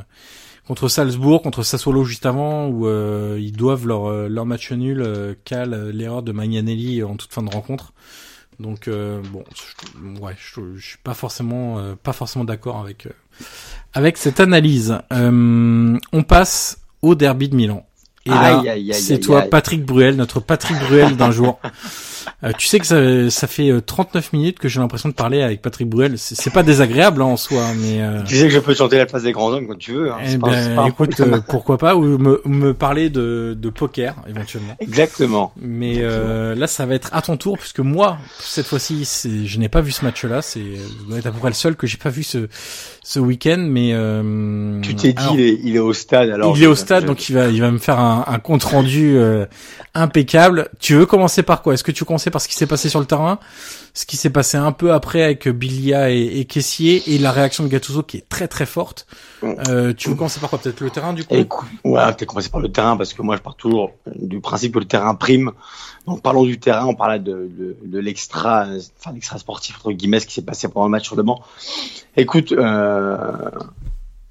contre 0.68 0.88
Salzbourg, 0.88 1.42
contre 1.42 1.64
Sassuolo 1.64 2.04
juste 2.04 2.26
avant, 2.26 2.68
où 2.68 2.88
euh, 2.88 3.38
ils 3.40 3.52
doivent 3.52 3.88
leur, 3.88 4.30
leur 4.30 4.46
match 4.46 4.72
nul 4.72 5.02
euh, 5.02 5.34
cale 5.44 5.90
l'erreur 5.90 6.24
de 6.24 6.32
Magnanelli 6.32 7.04
en 7.04 7.16
toute 7.16 7.34
fin 7.34 7.44
de 7.44 7.50
rencontre. 7.50 7.94
Donc 8.62 8.88
euh, 8.88 9.22
bon, 9.32 9.44
je, 9.56 10.22
ouais, 10.22 10.36
je, 10.38 10.62
je, 10.76 10.88
suis 10.90 10.98
pas 11.00 11.16
forcément 11.16 11.80
euh, 11.80 11.96
pas 12.02 12.14
forcément 12.14 12.46
d'accord 12.46 12.80
avec 12.80 13.08
euh, 13.08 13.12
avec 13.94 14.18
cette 14.18 14.40
analyse. 14.40 15.00
on 15.10 16.24
passe 16.28 16.78
au 17.02 17.16
derby 17.16 17.50
de 17.50 17.56
Milan. 17.56 17.86
Et 18.28 18.30
là, 18.30 18.62
c'est 18.94 19.20
toi, 19.20 19.42
Patrick 19.42 19.84
Bruel, 19.84 20.16
notre 20.16 20.40
Patrick 20.40 20.78
Bruel 20.78 21.18
d'un 21.18 21.32
jour. 21.32 21.60
Euh, 22.44 22.52
tu 22.58 22.68
sais 22.68 22.80
que 22.80 22.86
ça, 22.86 23.30
ça 23.30 23.48
fait 23.48 23.72
39 23.86 24.34
minutes 24.34 24.60
que 24.60 24.68
j'ai 24.68 24.80
l'impression 24.80 25.10
de 25.10 25.14
parler 25.14 25.42
avec 25.42 25.62
Patrick 25.62 25.88
Bruel. 25.88 26.18
C'est 26.18 26.52
pas 26.52 26.64
désagréable 26.64 27.22
hein, 27.22 27.26
en 27.26 27.38
soi, 27.38 27.64
mais 27.80 28.02
euh... 28.02 28.24
tu 28.24 28.36
sais 28.36 28.44
que 28.44 28.54
je 28.54 28.60
peux 28.60 28.74
chanter 28.74 28.98
la 28.98 29.06
place 29.06 29.24
des 29.24 29.32
grands 29.32 29.52
hommes 29.52 29.68
quand 29.68 29.78
tu 29.78 29.94
veux. 29.94 30.12
Hein. 30.12 30.18
Eh 30.26 30.38
ben, 30.38 30.76
pas, 30.76 30.88
écoute, 30.88 31.20
euh, 31.20 31.40
pourquoi 31.48 31.78
pas 31.78 31.96
ou 31.96 32.18
me, 32.18 32.42
me 32.46 32.74
parler 32.74 33.10
de, 33.10 33.56
de 33.58 33.70
poker 33.70 34.16
éventuellement. 34.28 34.76
Exactement. 34.80 35.54
Mais 35.62 35.98
euh, 36.00 36.56
là, 36.56 36.68
ça 36.68 36.86
va 36.86 36.96
être 36.96 37.10
à 37.14 37.22
ton 37.22 37.38
tour 37.38 37.58
puisque 37.58 37.80
moi, 37.80 38.18
cette 38.40 38.66
fois-ci, 38.66 39.08
je 39.46 39.60
n'ai 39.60 39.70
pas 39.70 39.82
vu 39.82 39.92
ce 39.92 40.04
match-là. 40.06 40.42
C'est 40.42 40.62
être 41.16 41.28
à 41.28 41.32
peu 41.32 41.40
près 41.40 41.50
le 41.50 41.56
seul 41.56 41.76
que 41.76 41.88
j'ai 41.88 41.98
pas 41.98 42.10
vu 42.10 42.24
ce 42.24 42.48
ce 43.04 43.20
week-end. 43.20 43.66
Mais 43.68 43.92
euh, 43.94 44.80
tu 44.82 44.96
t'es 44.96 45.14
dit, 45.14 45.24
il 45.34 45.42
est, 45.42 45.60
il 45.64 45.76
est, 45.76 45.80
au 45.80 45.94
stade. 45.94 46.30
Alors 46.30 46.56
il 46.58 46.64
est 46.64 46.68
au 46.68 46.76
stade, 46.76 47.06
donc 47.06 47.30
il 47.30 47.36
va 47.36 47.48
il 47.48 47.62
va 47.62 47.72
me 47.72 47.78
faire 47.78 48.00
un, 48.00 48.26
un 48.28 48.40
compte 48.40 48.64
rendu 48.64 49.18
impeccable. 49.94 50.70
Tu 50.80 50.96
veux 50.96 51.06
commencer 51.06 51.44
par 51.44 51.62
quoi? 51.62 51.74
Est-ce 51.74 51.84
que 51.84 51.92
tu 51.92 52.06
par 52.32 52.42
ce 52.42 52.48
qui 52.48 52.56
s'est 52.56 52.66
passé 52.68 52.90
sur 52.90 53.00
le 53.00 53.06
terrain, 53.06 53.40
ce 53.94 54.06
qui 54.06 54.18
s'est 54.18 54.30
passé 54.30 54.58
un 54.58 54.72
peu 54.72 54.94
après 54.94 55.22
avec 55.22 55.48
Bilia 55.48 56.10
et, 56.10 56.40
et 56.40 56.46
Caissier 56.46 57.04
et 57.14 57.18
la 57.20 57.32
réaction 57.32 57.64
de 57.64 57.70
Gattuso 57.70 58.02
qui 58.04 58.18
est 58.18 58.28
très 58.28 58.48
très 58.48 58.66
forte. 58.66 59.06
Euh, 59.44 59.94
tu 59.94 60.10
veux 60.10 60.16
commencer 60.16 60.40
par 60.40 60.50
quoi 60.50 60.60
Peut-être 60.60 60.82
le 60.82 60.90
terrain 60.90 61.14
du 61.14 61.24
coup? 61.24 61.36
Écoute, 61.36 61.68
Ouais, 61.84 62.04
peut-être 62.14 62.26
commencer 62.26 62.50
par 62.50 62.62
le 62.62 62.72
terrain 62.72 62.98
parce 62.98 63.14
que 63.14 63.22
moi 63.22 63.36
je 63.36 63.42
pars 63.42 63.56
toujours 63.56 63.92
du 64.16 64.40
principe 64.40 64.74
que 64.74 64.80
le 64.80 64.86
terrain 64.86 65.14
prime. 65.14 65.52
Donc 66.08 66.22
parlons 66.24 66.44
du 66.46 66.60
terrain, 66.60 66.86
on 66.86 66.96
parlait 66.96 67.20
de, 67.20 67.50
de, 67.52 67.78
de 67.84 68.00
l'extra, 68.00 68.66
enfin 69.00 69.14
l'extra 69.14 69.38
sportif 69.38 69.76
entre 69.78 69.92
guillemets, 69.92 70.20
ce 70.20 70.26
qui 70.28 70.34
s'est 70.34 70.42
passé 70.42 70.68
pendant 70.68 70.88
le 70.88 70.92
match 70.92 71.06
sur 71.06 71.16
le 71.16 71.24
banc. 71.24 71.42
Écoute, 72.18 72.52
euh, 72.54 73.52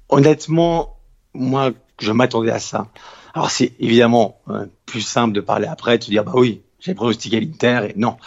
honnêtement, 0.09 0.97
moi 1.33 1.71
je 1.99 2.11
m'attendais 2.11 2.51
à 2.51 2.59
ça. 2.59 2.87
Alors 3.33 3.49
c'est 3.51 3.73
évidemment 3.79 4.39
euh, 4.49 4.65
plus 4.85 5.01
simple 5.01 5.33
de 5.33 5.41
parler 5.41 5.67
après, 5.67 5.97
de 5.97 6.03
se 6.03 6.09
dire 6.09 6.23
bah 6.23 6.33
oui, 6.35 6.61
j'ai 6.81 6.95
pronostiqué 6.95 7.39
l'Inter 7.39 7.89
et 7.89 7.93
non. 7.95 8.17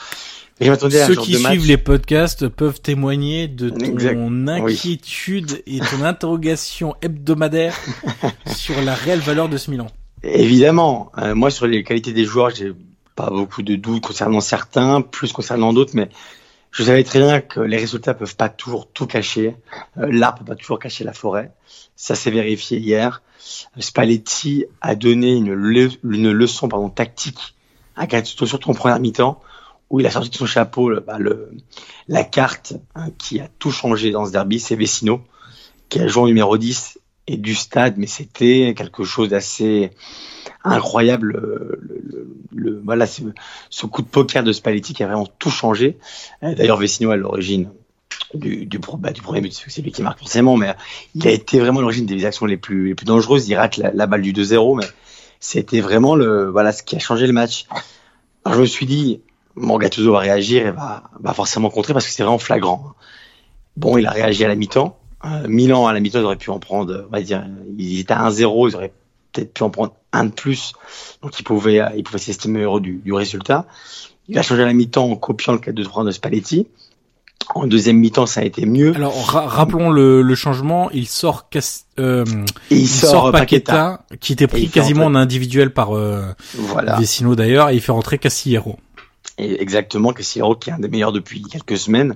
Mais 0.60 0.68
à 0.68 0.78
Ceux 0.78 1.16
qui 1.16 1.34
suivent 1.34 1.66
les 1.66 1.76
podcasts 1.76 2.48
peuvent 2.48 2.80
témoigner 2.80 3.48
de 3.48 3.70
ton 3.70 3.84
exact. 3.84 4.18
inquiétude 4.48 5.62
oui. 5.66 5.78
et 5.78 5.80
ton 5.80 6.04
interrogation 6.04 6.94
hebdomadaire 7.02 7.76
sur 8.46 8.80
la 8.80 8.94
réelle 8.94 9.18
valeur 9.18 9.48
de 9.48 9.56
ce 9.56 9.70
Milan. 9.70 9.88
Évidemment, 10.22 11.10
euh, 11.18 11.34
moi 11.34 11.50
sur 11.50 11.66
les 11.66 11.82
qualités 11.82 12.12
des 12.12 12.24
joueurs, 12.24 12.50
j'ai 12.50 12.72
pas 13.16 13.30
beaucoup 13.30 13.62
de 13.62 13.74
doutes 13.74 14.02
concernant 14.02 14.40
certains, 14.40 15.00
plus 15.00 15.32
concernant 15.32 15.72
d'autres, 15.72 15.92
mais 15.94 16.08
je 16.70 16.84
savais 16.84 17.02
très 17.02 17.18
bien 17.18 17.40
que 17.40 17.60
les 17.60 17.76
résultats 17.76 18.14
peuvent 18.14 18.36
pas 18.36 18.48
toujours 18.48 18.88
tout 18.88 19.06
cacher. 19.06 19.56
Euh, 19.98 20.06
L'arbre 20.10 20.38
peut 20.38 20.44
pas 20.44 20.56
toujours 20.56 20.78
cacher 20.78 21.02
la 21.02 21.12
forêt. 21.12 21.52
Ça 21.96 22.14
s'est 22.14 22.30
vérifié 22.30 22.78
hier. 22.78 23.22
Spalletti 23.78 24.64
a 24.80 24.94
donné 24.94 25.34
une, 25.34 25.52
le 25.52 25.90
une 26.04 26.30
leçon 26.30 26.68
pardon, 26.68 26.88
tactique 26.88 27.53
à 27.96 28.06
Gattuso 28.06 28.46
surtout 28.46 28.70
en 28.70 28.74
première 28.74 29.00
mi-temps 29.00 29.40
où 29.90 30.00
il 30.00 30.06
a 30.06 30.10
sorti 30.10 30.30
de 30.30 30.34
son 30.34 30.46
chapeau 30.46 30.92
bah, 31.00 31.18
la 32.08 32.24
carte 32.24 32.74
hein, 32.94 33.08
qui 33.18 33.40
a 33.40 33.48
tout 33.58 33.70
changé 33.70 34.10
dans 34.10 34.26
ce 34.26 34.32
derby, 34.32 34.58
c'est 34.58 34.76
Vecino 34.76 35.20
qui 35.88 36.00
a 36.00 36.06
joué 36.06 36.22
en 36.22 36.26
numéro 36.26 36.56
10 36.56 36.98
et 37.26 37.36
du 37.36 37.54
stade, 37.54 37.94
mais 37.96 38.06
c'était 38.06 38.74
quelque 38.76 39.04
chose 39.04 39.30
d'assez 39.30 39.90
incroyable. 40.62 41.32
Le, 42.52 42.80
voilà, 42.84 43.06
ce 43.06 43.86
coup 43.86 44.02
de 44.02 44.08
poker 44.08 44.42
de 44.42 44.52
Spalletti 44.52 44.94
qui 44.94 45.02
a 45.02 45.06
vraiment 45.06 45.26
tout 45.38 45.50
changé. 45.50 45.98
D'ailleurs, 46.42 46.78
Vecino 46.78 47.10
à 47.10 47.16
l'origine 47.16 47.70
du, 48.34 48.66
du, 48.66 48.78
bah, 48.98 49.12
du 49.12 49.22
premier 49.22 49.40
but, 49.40 49.52
c'est 49.52 49.82
lui 49.82 49.92
qui 49.92 50.02
marque 50.02 50.18
forcément, 50.18 50.56
mais 50.56 50.74
il 51.14 51.26
a 51.26 51.30
été 51.30 51.60
vraiment 51.60 51.80
l'origine 51.80 52.06
des 52.06 52.24
actions 52.24 52.46
les 52.46 52.56
plus, 52.56 52.88
les 52.88 52.94
plus 52.94 53.06
dangereuses. 53.06 53.48
Il 53.48 53.54
rate 53.54 53.76
la, 53.76 54.06
balle 54.06 54.22
du 54.22 54.32
2-0, 54.32 54.78
mais 54.78 54.86
c'était 55.44 55.82
vraiment 55.82 56.16
le, 56.16 56.48
voilà, 56.48 56.72
ce 56.72 56.82
qui 56.82 56.96
a 56.96 56.98
changé 56.98 57.26
le 57.26 57.34
match. 57.34 57.66
Alors, 58.44 58.56
je 58.56 58.62
me 58.62 58.66
suis 58.66 58.86
dit, 58.86 59.20
mon 59.56 59.76
Gattuso 59.76 60.10
va 60.10 60.20
réagir 60.20 60.66
et 60.66 60.70
va, 60.70 61.02
va 61.20 61.34
forcément 61.34 61.68
contrer 61.68 61.92
parce 61.92 62.06
que 62.06 62.12
c'est 62.12 62.22
vraiment 62.22 62.38
flagrant. 62.38 62.94
Bon, 63.76 63.98
il 63.98 64.06
a 64.06 64.10
réagi 64.10 64.42
à 64.46 64.48
la 64.48 64.54
mi-temps. 64.54 64.98
Euh, 65.26 65.46
Milan, 65.46 65.86
à 65.86 65.92
la 65.92 66.00
mi-temps, 66.00 66.20
ils 66.20 66.24
auraient 66.24 66.36
pu 66.36 66.48
en 66.48 66.58
prendre, 66.58 67.04
on 67.08 67.12
va 67.12 67.20
dire, 67.20 67.44
ils 67.76 68.00
étaient 68.00 68.14
à 68.14 68.26
1-0, 68.30 68.70
ils 68.70 68.74
auraient 68.74 68.94
peut-être 69.32 69.52
pu 69.52 69.62
en 69.64 69.68
prendre 69.68 69.94
un 70.12 70.24
de 70.24 70.32
plus. 70.32 70.72
Donc, 71.20 71.38
ils 71.38 71.44
pouvaient, 71.44 71.82
ils 71.94 72.04
pouvaient 72.04 72.18
s'estimer 72.18 72.62
heureux 72.62 72.80
du, 72.80 73.02
du, 73.04 73.12
résultat. 73.12 73.66
Il 74.28 74.38
a 74.38 74.42
changé 74.42 74.62
à 74.62 74.66
la 74.66 74.72
mi-temps 74.72 75.10
en 75.10 75.16
copiant 75.16 75.52
le 75.52 75.58
4-2-3 75.58 76.06
de 76.06 76.10
Spalletti. 76.10 76.68
En 77.54 77.66
deuxième 77.66 77.98
mi-temps, 77.98 78.26
ça 78.26 78.40
a 78.40 78.44
été 78.44 78.66
mieux. 78.66 78.94
Alors 78.94 79.14
rappelons 79.26 79.90
le, 79.90 80.22
le, 80.22 80.34
changement. 80.34 80.90
Il 80.92 81.06
sort, 81.06 81.48
euh, 81.98 82.24
il, 82.70 82.88
sort, 82.88 83.32
Paqueta, 83.32 84.04
qui 84.20 84.32
était 84.32 84.46
pris 84.46 84.68
quasiment 84.68 85.04
en 85.04 85.14
individuel 85.14 85.72
par 85.72 85.96
euh, 85.96 86.32
voilà. 86.54 86.96
Vecino 86.96 87.34
d'ailleurs, 87.34 87.70
et 87.70 87.74
il 87.74 87.80
fait 87.80 87.92
rentrer 87.92 88.18
Castillero. 88.18 88.78
Et 89.38 89.60
exactement, 89.60 90.12
Castillero 90.12 90.54
qui 90.54 90.70
est 90.70 90.72
un 90.72 90.78
des 90.78 90.88
meilleurs 90.88 91.12
depuis 91.12 91.42
quelques 91.42 91.76
semaines. 91.76 92.14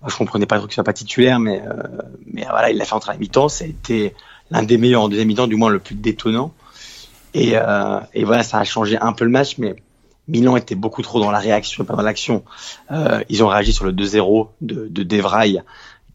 Moi, 0.00 0.08
je 0.08 0.16
comprenais 0.16 0.46
pas 0.46 0.58
trop 0.58 0.66
qu'il 0.66 0.74
soit 0.74 0.84
pas 0.84 0.92
titulaire, 0.92 1.40
mais 1.40 1.60
euh, 1.60 1.82
mais 2.26 2.46
voilà, 2.48 2.70
il 2.70 2.76
l'a 2.76 2.84
fait 2.84 2.94
entrer 2.94 3.10
à 3.10 3.14
la 3.14 3.20
mi-temps. 3.20 3.48
Ça 3.48 3.64
a 3.64 3.68
été 3.68 4.14
l'un 4.50 4.62
des 4.62 4.78
meilleurs 4.78 5.02
en 5.02 5.08
deuxième 5.08 5.28
mi-temps, 5.28 5.46
du 5.46 5.56
moins 5.56 5.70
le 5.70 5.80
plus 5.80 5.94
détonnant. 5.94 6.52
Et, 7.34 7.52
euh, 7.54 7.98
et 8.14 8.24
voilà, 8.24 8.44
ça 8.44 8.58
a 8.58 8.64
changé 8.64 8.96
un 9.00 9.12
peu 9.12 9.24
le 9.24 9.30
match, 9.30 9.58
mais 9.58 9.74
Milan 10.28 10.56
était 10.56 10.74
beaucoup 10.74 11.02
trop 11.02 11.20
dans 11.20 11.30
la 11.30 11.38
réaction, 11.38 11.84
pas 11.84 11.94
dans 11.94 12.02
l'action. 12.02 12.44
Euh, 12.90 13.22
ils 13.28 13.44
ont 13.44 13.48
réagi 13.48 13.72
sur 13.72 13.84
le 13.84 13.92
2-0 13.92 14.48
de, 14.60 14.88
de 14.88 15.02
Devraille. 15.02 15.62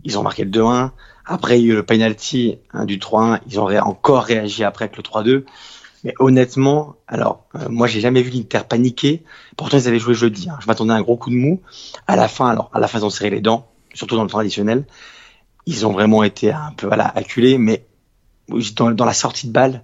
Ils 0.03 0.17
ont 0.17 0.23
marqué 0.23 0.43
le 0.45 0.51
2-1. 0.51 0.91
Après, 1.25 1.59
il 1.59 1.65
y 1.65 1.69
a 1.69 1.73
eu 1.73 1.75
le 1.75 1.83
penalty 1.83 2.57
hein, 2.73 2.85
du 2.85 2.97
3-1. 2.97 3.39
Ils 3.47 3.59
ont 3.59 3.67
encore 3.67 4.23
réagi 4.23 4.63
après 4.63 4.85
avec 4.85 4.97
le 4.97 5.03
3-2. 5.03 5.45
Mais 6.03 6.13
honnêtement, 6.19 6.95
alors, 7.07 7.45
euh, 7.55 7.67
moi, 7.69 7.87
j'ai 7.87 7.99
jamais 7.99 8.21
vu 8.21 8.31
l'Inter 8.31 8.61
paniquer. 8.67 9.23
Pourtant, 9.57 9.77
ils 9.77 9.87
avaient 9.87 9.99
joué 9.99 10.13
jeudi. 10.13 10.49
Hein. 10.49 10.57
Je 10.61 10.67
m'attendais 10.67 10.93
à 10.93 10.95
un 10.95 11.01
gros 11.01 11.17
coup 11.17 11.29
de 11.29 11.35
mou. 11.35 11.61
À 12.07 12.15
la 12.15 12.27
fin, 12.27 12.49
alors, 12.49 12.71
à 12.73 12.79
la 12.79 12.87
fin, 12.87 12.99
ils 12.99 13.05
ont 13.05 13.09
serré 13.09 13.29
les 13.29 13.41
dents, 13.41 13.67
surtout 13.93 14.15
dans 14.15 14.23
le 14.23 14.29
traditionnel. 14.29 14.85
Ils 15.65 15.85
ont 15.85 15.91
vraiment 15.91 16.23
été 16.23 16.51
un 16.51 16.71
peu, 16.75 16.87
voilà, 16.87 17.05
acculés. 17.05 17.57
Mais 17.57 17.85
dans, 18.75 18.91
dans 18.91 19.05
la 19.05 19.13
sortie 19.13 19.47
de 19.47 19.51
balle, 19.51 19.83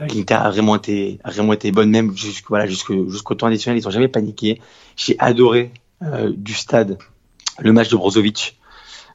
euh, 0.00 0.06
L'Inter 0.06 0.34
a 0.34 0.50
vraiment 0.50 0.76
été, 0.76 1.18
a 1.24 1.30
vraiment 1.30 1.52
été 1.52 1.70
bonne, 1.72 1.90
même 1.90 2.16
jusqu'au 2.16 2.48
voilà, 2.50 2.66
jusqu'au 2.66 3.34
temps 3.34 3.46
additionnel. 3.46 3.80
Ils 3.80 3.86
ont 3.86 3.90
jamais 3.90 4.08
paniqué. 4.08 4.60
J'ai 4.96 5.16
adoré 5.18 5.72
euh, 6.02 6.32
du 6.34 6.54
stade 6.54 6.98
le 7.58 7.72
match 7.72 7.88
de 7.88 7.96
Brozovic. 7.96 8.58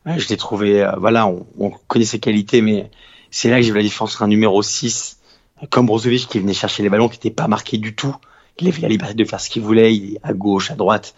Euh, 0.08 0.18
je 0.18 0.28
l'ai 0.30 0.38
trouvé, 0.38 0.82
euh, 0.82 0.92
voilà, 0.98 1.28
on, 1.28 1.46
on, 1.58 1.72
connaît 1.88 2.06
ses 2.06 2.20
qualités, 2.20 2.62
mais 2.62 2.90
c'est 3.32 3.50
là 3.50 3.58
que 3.58 3.64
j'ai 3.64 3.72
vu 3.72 3.78
la 3.78 3.84
différence 3.84 4.14
entre 4.14 4.24
un 4.24 4.28
numéro 4.28 4.62
6 4.62 5.20
comme 5.70 5.88
Brozovic 5.88 6.28
qui 6.28 6.40
venait 6.40 6.54
chercher 6.54 6.84
les 6.84 6.90
ballons, 6.90 7.10
qui 7.10 7.18
n'était 7.18 7.32
pas 7.32 7.48
marqué 7.48 7.78
du 7.78 7.96
tout. 7.96 8.16
Il 8.60 8.68
avait 8.68 8.82
la 8.82 8.88
liberté 8.88 9.14
de 9.14 9.26
faire 9.26 9.40
ce 9.40 9.50
qu'il 9.50 9.62
voulait, 9.62 9.96
il 9.96 10.16
est 10.16 10.20
à 10.24 10.34
gauche, 10.34 10.72
à 10.72 10.76
droite. 10.76 11.16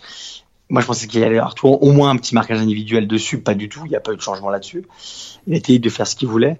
Moi, 0.69 0.81
je 0.81 0.87
pensais 0.87 1.07
qu'il 1.07 1.23
allait 1.23 1.37
avoir 1.37 1.53
tout, 1.53 1.67
au 1.67 1.91
moins 1.91 2.11
un 2.11 2.15
petit 2.15 2.33
marquage 2.33 2.59
individuel 2.59 3.07
dessus, 3.07 3.39
pas 3.39 3.55
du 3.55 3.67
tout. 3.67 3.81
Il 3.85 3.89
n'y 3.89 3.95
a 3.95 3.99
pas 3.99 4.13
eu 4.13 4.15
de 4.15 4.21
changement 4.21 4.49
là-dessus. 4.49 4.85
Il 5.47 5.53
était 5.53 5.73
libre 5.73 5.85
de 5.85 5.89
faire 5.89 6.07
ce 6.07 6.15
qu'il 6.15 6.27
voulait. 6.27 6.59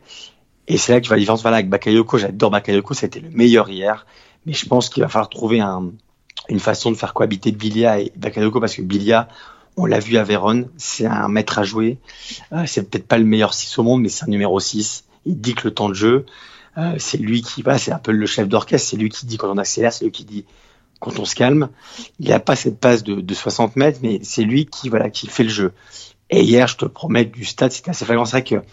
Et 0.72 0.78
c'est 0.78 0.94
là 0.94 1.02
que 1.02 1.08
vois 1.08 1.18
la 1.18 1.20
différence. 1.20 1.42
Voilà, 1.42 1.58
avec 1.58 1.70
Bakayoko, 1.70 2.18
j'adore 2.18 2.50
Bakayoko, 2.50 2.94
c'était 2.94 3.20
le 3.20 3.30
meilleur 3.30 3.70
hier. 3.70 4.06
Mais 4.46 4.54
je 4.54 4.66
pense 4.66 4.88
qu'il 4.88 5.04
va 5.04 5.10
falloir 5.10 5.28
trouver 5.28 5.60
un, 5.60 5.92
une 6.48 6.62
façon 6.62 6.92
de 6.92 6.96
faire 6.96 7.14
cohabiter 7.14 7.52
Bilia 7.52 8.00
et 8.00 8.14
Bakayoko 8.16 8.62
parce 8.62 8.76
que 8.76 8.82
Bilia, 8.82 9.28
on 9.76 9.86
l'a 9.86 10.00
vu 10.00 10.16
à 10.16 10.24
Vérone, 10.24 10.70
c'est 10.78 11.06
un 11.06 11.28
maître 11.28 11.60
à 11.60 11.64
jouer. 11.64 11.98
Euh, 12.54 12.64
c'est 12.68 12.90
peut-être 12.90 13.06
pas 13.06 13.18
le 13.18 13.26
meilleur 13.26 13.54
6 13.54 13.80
au 13.80 13.84
monde, 13.84 14.02
mais 14.02 14.08
c'est 14.08 14.24
un 14.24 14.30
numéro 14.30 14.62
6. 14.62 15.04
Il 15.26 15.42
dit 15.42 15.56
que 15.56 15.68
le 15.68 15.74
temps 15.74 15.90
de 15.90 15.94
jeu. 15.94 16.26
Euh, 16.78 16.96
c'est 17.00 17.18
lui 17.18 17.42
qui 17.42 17.64
va, 17.64 17.78
c'est 17.78 17.92
un 17.92 18.00
peu 18.00 18.14
le 18.14 18.26
chef 18.26 18.48
d'orchestre, 18.48 18.92
c'est 18.92 18.98
lui 18.98 19.10
qui 19.10 19.26
dit 19.26 19.36
quand 19.36 19.52
on 19.52 19.58
accélère, 19.58 19.92
c'est 19.92 20.06
lui 20.06 20.12
qui 20.14 20.24
dit 20.24 20.46
quand 21.02 21.20
on 21.20 21.26
se 21.26 21.36
calme. 21.36 21.68
Il 22.22 22.30
n'a 22.30 22.40
pas 22.40 22.56
cette 22.56 22.80
passe 22.80 23.04
de, 23.04 23.16
de 23.16 23.34
60 23.34 23.76
mètres, 23.76 24.00
mais 24.02 24.22
c'est 24.24 24.44
lui 24.44 24.68
qui 24.68 24.88
voilà 24.88 25.10
qui 25.10 25.28
fait 25.28 25.44
le 25.44 25.50
jeu. 25.50 25.74
Et 26.30 26.44
hier, 26.44 26.66
je 26.70 26.78
te 26.78 26.86
promets, 26.86 27.26
du 27.26 27.44
stade, 27.44 27.74
c'était 27.74 27.90
assez 27.90 28.06
flagrant. 28.06 28.24
C'est 28.24 28.38
vrai 28.38 28.44
que 28.46 28.66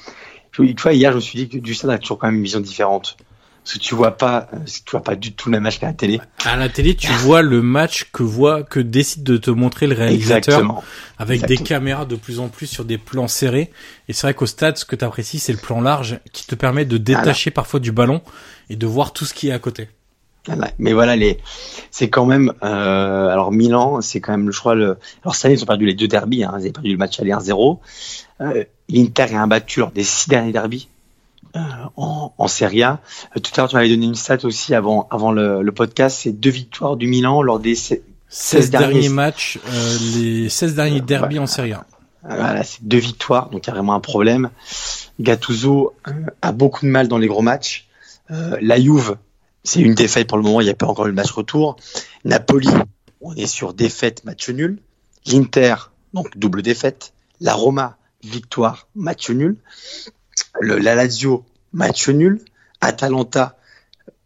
une 0.65 0.79
fois 0.79 0.93
hier, 0.93 1.13
je 1.13 1.17
me 1.17 1.21
suis 1.21 1.39
dit 1.39 1.49
que 1.49 1.59
du 1.59 1.75
stade 1.75 1.91
a 1.91 1.99
toujours 1.99 2.19
quand 2.19 2.29
même 2.29 2.37
une 2.37 2.45
vision 2.45 2.61
différente. 2.61 3.17
Parce 3.65 3.75
que 3.75 3.83
tu 3.83 3.95
vois 3.95 4.13
pas, 4.13 4.49
euh, 4.55 4.59
tu 4.65 4.91
vois 4.93 5.03
pas 5.03 5.15
du 5.15 5.33
tout 5.33 5.51
le 5.51 5.57
même 5.57 5.65
match 5.65 5.79
qu'à 5.79 5.89
la 5.89 5.93
télé. 5.93 6.21
À 6.45 6.57
la 6.57 6.71
télé, 6.71 6.95
tu 6.95 7.13
vois 7.21 7.43
le 7.43 7.61
match 7.61 8.07
que 8.13 8.23
voit, 8.23 8.63
que 8.63 8.81
décide 8.81 9.25
de 9.25 9.37
te 9.37 9.51
montrer 9.51 9.87
le 9.87 9.95
réalisateur. 9.95 10.55
Exactement. 10.55 10.83
Avec 11.19 11.45
des 11.45 11.59
caméras 11.59 12.07
de 12.07 12.17
plus 12.17 12.41
en 12.41 12.49
plus 12.49 12.67
sur 12.67 12.87
des 12.87 12.97
plans 12.97 13.29
serrés. 13.29 13.71
Et 14.09 14.15
c'est 14.15 14.27
vrai 14.27 14.35
qu'au 14.35 14.47
stade, 14.47 14.79
ce 14.79 14.87
que 14.87 14.97
tu 14.97 15.05
apprécies, 15.05 15.39
c'est 15.39 15.53
le 15.53 15.59
plan 15.59 15.83
large 15.83 16.19
qui 16.33 16.47
te 16.47 16.55
permet 16.55 16.87
de 16.87 16.97
détacher 16.97 17.51
parfois 17.51 17.79
du 17.79 17.93
ballon 17.93 18.23
et 18.71 18.77
de 18.77 18.87
voir 18.87 19.13
tout 19.13 19.27
ce 19.27 19.35
qui 19.35 19.49
est 19.49 19.53
à 19.53 19.59
côté. 19.59 19.89
Mais 20.79 20.93
voilà, 20.93 21.17
les, 21.17 21.39
c'est 21.91 22.09
quand 22.09 22.25
même, 22.25 22.53
euh, 22.63 23.29
alors 23.29 23.53
Milan, 23.53 24.01
c'est 24.01 24.21
quand 24.21 24.33
même, 24.33 24.51
je 24.51 24.59
crois, 24.59 24.75
le, 24.75 24.97
alors 25.23 25.35
cette 25.35 25.47
année, 25.47 25.55
ils 25.55 25.63
ont 25.63 25.67
perdu 25.67 25.85
les 25.85 25.95
deux 25.95 26.09
derbies, 26.09 26.45
hein, 26.45 26.57
ils 26.61 26.69
ont 26.69 26.73
perdu 26.73 26.91
le 26.91 26.97
match 26.97 27.21
aller 27.21 27.33
1-0. 27.33 27.79
Euh, 28.41 28.65
L'Inter 28.89 29.25
est 29.31 29.35
imbattu 29.35 29.81
lors 29.81 29.91
des 29.91 30.05
six 30.05 30.29
derniers 30.29 30.53
derbies 30.53 30.89
euh, 31.57 31.61
en, 31.97 32.33
en 32.37 32.49
Serie 32.49 32.83
A. 32.83 33.01
Euh, 33.37 33.41
tout 33.41 33.51
à 33.57 33.61
l'heure, 33.61 33.69
tu 33.69 33.77
m'avais 33.77 33.89
donné 33.89 34.07
une 34.07 34.15
stat 34.15 34.39
aussi 34.45 34.75
avant, 34.75 35.07
avant 35.11 35.33
le, 35.33 35.63
le 35.63 35.73
podcast, 35.73 36.21
c'est 36.23 36.33
deux 36.33 36.51
victoires 36.51 36.97
du 36.97 37.07
Milan 37.07 37.43
lors 37.43 37.59
des 37.59 37.75
16, 37.75 38.71
derniers, 38.71 39.09
matchs, 39.09 39.59
euh, 39.69 39.97
les 40.15 40.49
16 40.49 40.75
derniers 40.75 41.01
derbies 41.01 41.39
en 41.39 41.47
Serie 41.47 41.73
A. 41.73 41.85
Voilà, 42.23 42.63
c'est 42.65 42.87
deux 42.87 42.99
victoires, 42.99 43.49
donc 43.49 43.67
il 43.67 43.69
y 43.69 43.71
a 43.71 43.75
vraiment 43.75 43.95
un 43.95 44.01
problème. 44.01 44.51
Gattuso 45.21 45.95
a 46.43 46.53
beaucoup 46.53 46.85
de 46.85 46.91
mal 46.91 47.09
dans 47.09 47.19
les 47.19 47.29
gros 47.29 47.43
matchs. 47.43 47.87
la 48.29 48.81
Juve, 48.81 49.17
c'est 49.65 49.81
une 49.81 49.95
défaite 49.95 50.29
pour 50.29 50.37
le 50.37 50.45
moment, 50.45 50.61
il 50.61 50.65
n'y 50.65 50.71
a 50.71 50.75
pas 50.75 50.87
encore 50.87 51.07
eu 51.07 51.11
le 51.11 51.15
match 51.15 51.31
retour. 51.31 51.77
Napoli, 52.25 52.69
on 53.21 53.35
est 53.35 53.47
sur 53.47 53.73
défaite, 53.73 54.25
match 54.25 54.49
nul. 54.51 54.79
L'Inter, 55.27 55.75
donc 56.13 56.37
double 56.37 56.63
défaite. 56.63 57.13
La 57.41 57.55
Roma, 57.55 57.98
victoire, 58.23 58.89
match 58.95 59.31
nul. 59.31 59.57
Le, 60.61 60.79
la 60.79 60.95
Lazio, 60.95 61.45
match 61.73 62.09
nul. 62.09 62.41
Atalanta, 62.81 63.57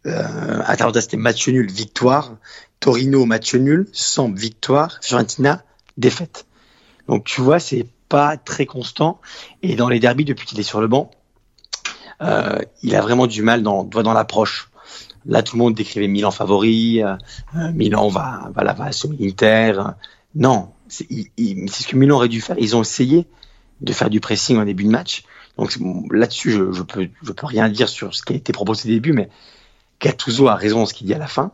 euh, 0.05 0.61
Atalanta 0.65 1.01
c'était 1.01 1.17
match 1.17 1.47
nul, 1.47 1.71
victoire. 1.71 2.37
Torino, 2.79 3.25
match 3.25 3.55
nul. 3.55 3.87
Samp, 3.93 4.35
victoire. 4.35 4.99
Fiorentina, 5.01 5.63
défaite. 5.97 6.45
Donc 7.07 7.25
tu 7.25 7.41
vois, 7.41 7.59
c'est 7.59 7.87
pas 8.09 8.37
très 8.37 8.65
constant. 8.65 9.19
Et 9.61 9.75
dans 9.75 9.89
les 9.89 9.99
derbies, 9.99 10.25
depuis 10.25 10.45
qu'il 10.45 10.59
est 10.59 10.63
sur 10.63 10.81
le 10.81 10.87
banc, 10.87 11.11
euh, 12.21 12.59
il 12.83 12.95
a 12.95 13.01
vraiment 13.01 13.27
du 13.27 13.41
mal 13.41 13.63
dans, 13.63 13.83
dans 13.83 14.13
l'approche. 14.13 14.69
Là, 15.25 15.41
tout 15.41 15.55
le 15.55 15.63
monde 15.63 15.73
décrivait 15.73 16.07
Milan 16.07 16.31
favori, 16.31 17.01
euh, 17.01 17.15
Milan 17.73 18.09
va, 18.09 18.51
va, 18.53 18.73
va 18.73 18.85
assommer 18.85 19.15
l'Inter. 19.19 19.73
Non, 20.35 20.73
c'est 20.87 21.07
ce 21.07 21.87
que 21.87 21.95
Milan 21.95 22.17
aurait 22.17 22.29
dû 22.29 22.41
faire. 22.41 22.57
Ils 22.59 22.75
ont 22.75 22.81
essayé, 22.81 23.25
de 23.83 23.93
faire 23.93 24.09
du 24.09 24.19
pressing 24.19 24.57
en 24.57 24.65
début 24.65 24.85
de 24.85 24.89
match. 24.89 25.23
Donc 25.57 25.77
là-dessus, 26.11 26.51
je, 26.51 26.71
je 26.71 26.81
peux, 26.81 27.09
rien 27.45 27.69
dire 27.69 27.89
sur 27.89 28.15
ce 28.15 28.23
qui 28.23 28.33
a 28.33 28.35
été 28.35 28.51
proposé 28.53 28.89
au 28.89 28.93
début, 28.93 29.13
mais 29.13 29.29
Gattuso 29.99 30.47
a 30.47 30.55
raison 30.55 30.79
dans 30.79 30.85
ce 30.85 30.93
qu'il 30.93 31.05
dit 31.05 31.13
à 31.13 31.19
la 31.19 31.27
fin, 31.27 31.51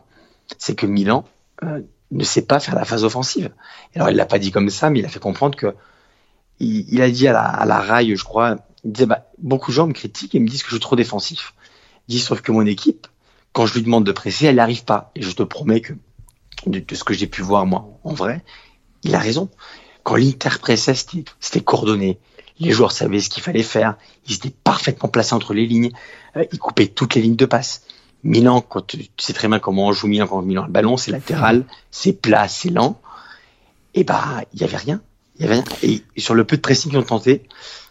c'est 0.58 0.74
que 0.74 0.86
Milan 0.86 1.24
euh, 1.62 1.80
ne 2.10 2.24
sait 2.24 2.42
pas 2.42 2.60
faire 2.60 2.74
la 2.74 2.84
phase 2.84 3.04
offensive. 3.04 3.50
Alors 3.94 4.08
il 4.10 4.16
l'a 4.16 4.26
pas 4.26 4.38
dit 4.38 4.52
comme 4.52 4.70
ça, 4.70 4.90
mais 4.90 5.00
il 5.00 5.04
a 5.04 5.08
fait 5.08 5.20
comprendre 5.20 5.56
que 5.56 5.74
il, 6.60 7.00
a 7.00 7.10
dit 7.10 7.26
à 7.26 7.32
la, 7.32 7.42
à 7.42 7.64
la 7.64 7.80
raille, 7.80 8.14
je 8.16 8.24
crois, 8.24 8.56
il 8.84 8.92
disait 8.92 9.06
bah, 9.06 9.30
beaucoup 9.38 9.70
de 9.70 9.76
gens 9.76 9.86
me 9.86 9.92
critiquent 9.92 10.34
et 10.34 10.40
me 10.40 10.48
disent 10.48 10.62
que 10.62 10.68
je 10.68 10.74
suis 10.74 10.80
trop 10.80 10.96
défensif. 10.96 11.54
Il 12.08 12.16
dit 12.16 12.20
sauf 12.20 12.42
que 12.42 12.52
mon 12.52 12.66
équipe, 12.66 13.06
quand 13.52 13.66
je 13.66 13.74
lui 13.74 13.82
demande 13.82 14.04
de 14.04 14.12
presser, 14.12 14.46
elle 14.46 14.56
n'arrive 14.56 14.84
pas. 14.84 15.10
Et 15.14 15.22
je 15.22 15.30
te 15.32 15.42
promets 15.42 15.80
que 15.80 15.94
de, 16.66 16.80
de 16.80 16.94
ce 16.94 17.02
que 17.02 17.14
j'ai 17.14 17.26
pu 17.26 17.40
voir 17.40 17.64
moi 17.66 17.88
en 18.04 18.12
vrai, 18.12 18.44
il 19.04 19.14
a 19.14 19.18
raison. 19.18 19.48
Quand 20.02 20.16
l'Inter 20.16 20.50
pressait, 20.60 20.94
c'était 20.94 21.60
coordonné. 21.60 22.18
Les 22.58 22.72
joueurs 22.72 22.92
savaient 22.92 23.20
ce 23.20 23.30
qu'il 23.30 23.42
fallait 23.42 23.62
faire. 23.62 23.96
Ils 24.28 24.34
étaient 24.34 24.52
parfaitement 24.64 25.08
placés 25.08 25.34
entre 25.34 25.54
les 25.54 25.66
lignes. 25.66 25.90
Euh, 26.36 26.44
ils 26.52 26.58
coupaient 26.58 26.88
toutes 26.88 27.14
les 27.14 27.22
lignes 27.22 27.36
de 27.36 27.46
passe. 27.46 27.82
Milan, 28.22 28.60
quand 28.60 28.86
tu 28.86 29.08
sais 29.18 29.32
très 29.32 29.48
bien 29.48 29.58
comment 29.58 29.86
on 29.86 29.92
joue 29.92 30.06
Milan 30.06 30.26
quand 30.26 30.42
Milan 30.42 30.66
le 30.66 30.72
ballon, 30.72 30.98
c'est 30.98 31.10
latéral, 31.10 31.64
c'est 31.90 32.12
plat, 32.12 32.48
c'est 32.48 32.68
lent. 32.68 33.00
Et 33.94 34.04
bah, 34.04 34.42
il 34.52 34.60
y 34.60 34.64
avait 34.64 34.76
rien. 34.76 35.00
Il 35.36 35.42
y 35.42 35.44
avait 35.46 35.54
rien. 35.54 35.64
Et 35.82 36.02
sur 36.18 36.34
le 36.34 36.44
peu 36.44 36.56
de 36.56 36.60
pressing 36.60 36.90
qu'ils 36.90 37.00
ont 37.00 37.02
tenté, 37.02 37.44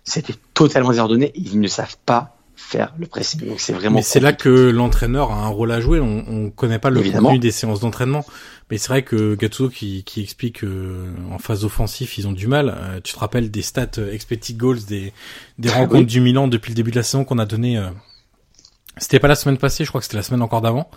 c'était 0.03 0.35
totalement 0.53 0.91
désordonné. 0.91 1.31
Ils 1.33 1.59
ne 1.59 1.67
savent 1.67 1.97
pas 2.05 2.35
faire 2.55 2.93
le 2.99 3.07
pressing. 3.07 3.47
Donc 3.47 3.59
c'est 3.59 3.73
vraiment. 3.73 3.95
Mais 3.97 4.01
c'est 4.03 4.19
là 4.19 4.33
que 4.33 4.49
l'entraîneur 4.49 5.31
a 5.31 5.45
un 5.45 5.47
rôle 5.47 5.71
à 5.71 5.81
jouer. 5.81 5.99
On, 5.99 6.25
on 6.27 6.49
connaît 6.51 6.79
pas 6.79 6.91
le 6.91 7.01
contenu 7.01 7.39
des 7.39 7.51
séances 7.51 7.79
d'entraînement, 7.79 8.23
mais 8.69 8.77
c'est 8.77 8.89
vrai 8.89 9.03
que 9.03 9.35
Gattuso 9.35 9.69
qui, 9.69 10.03
qui 10.03 10.21
explique 10.21 10.63
euh, 10.63 11.13
en 11.31 11.39
phase 11.39 11.65
offensive 11.65 12.11
ils 12.17 12.27
ont 12.27 12.31
du 12.31 12.47
mal. 12.47 12.75
Euh, 12.75 12.99
tu 13.03 13.13
te 13.13 13.19
rappelles 13.19 13.51
des 13.51 13.61
stats 13.61 13.87
euh, 13.97 14.13
expected 14.13 14.57
goals 14.57 14.85
des 14.85 15.13
des 15.57 15.69
rencontres 15.69 16.07
du 16.07 16.21
Milan 16.21 16.47
depuis 16.47 16.71
le 16.71 16.75
début 16.75 16.91
de 16.91 16.97
la 16.97 17.03
saison 17.03 17.25
qu'on 17.25 17.39
a 17.39 17.45
donné 17.45 17.81
C'était 18.97 19.19
pas 19.19 19.27
la 19.27 19.35
semaine 19.35 19.57
passée, 19.57 19.85
je 19.85 19.89
crois 19.89 20.01
que 20.01 20.05
c'était 20.05 20.17
la 20.17 20.23
semaine 20.23 20.41
encore 20.41 20.61
d'avant. 20.61 20.89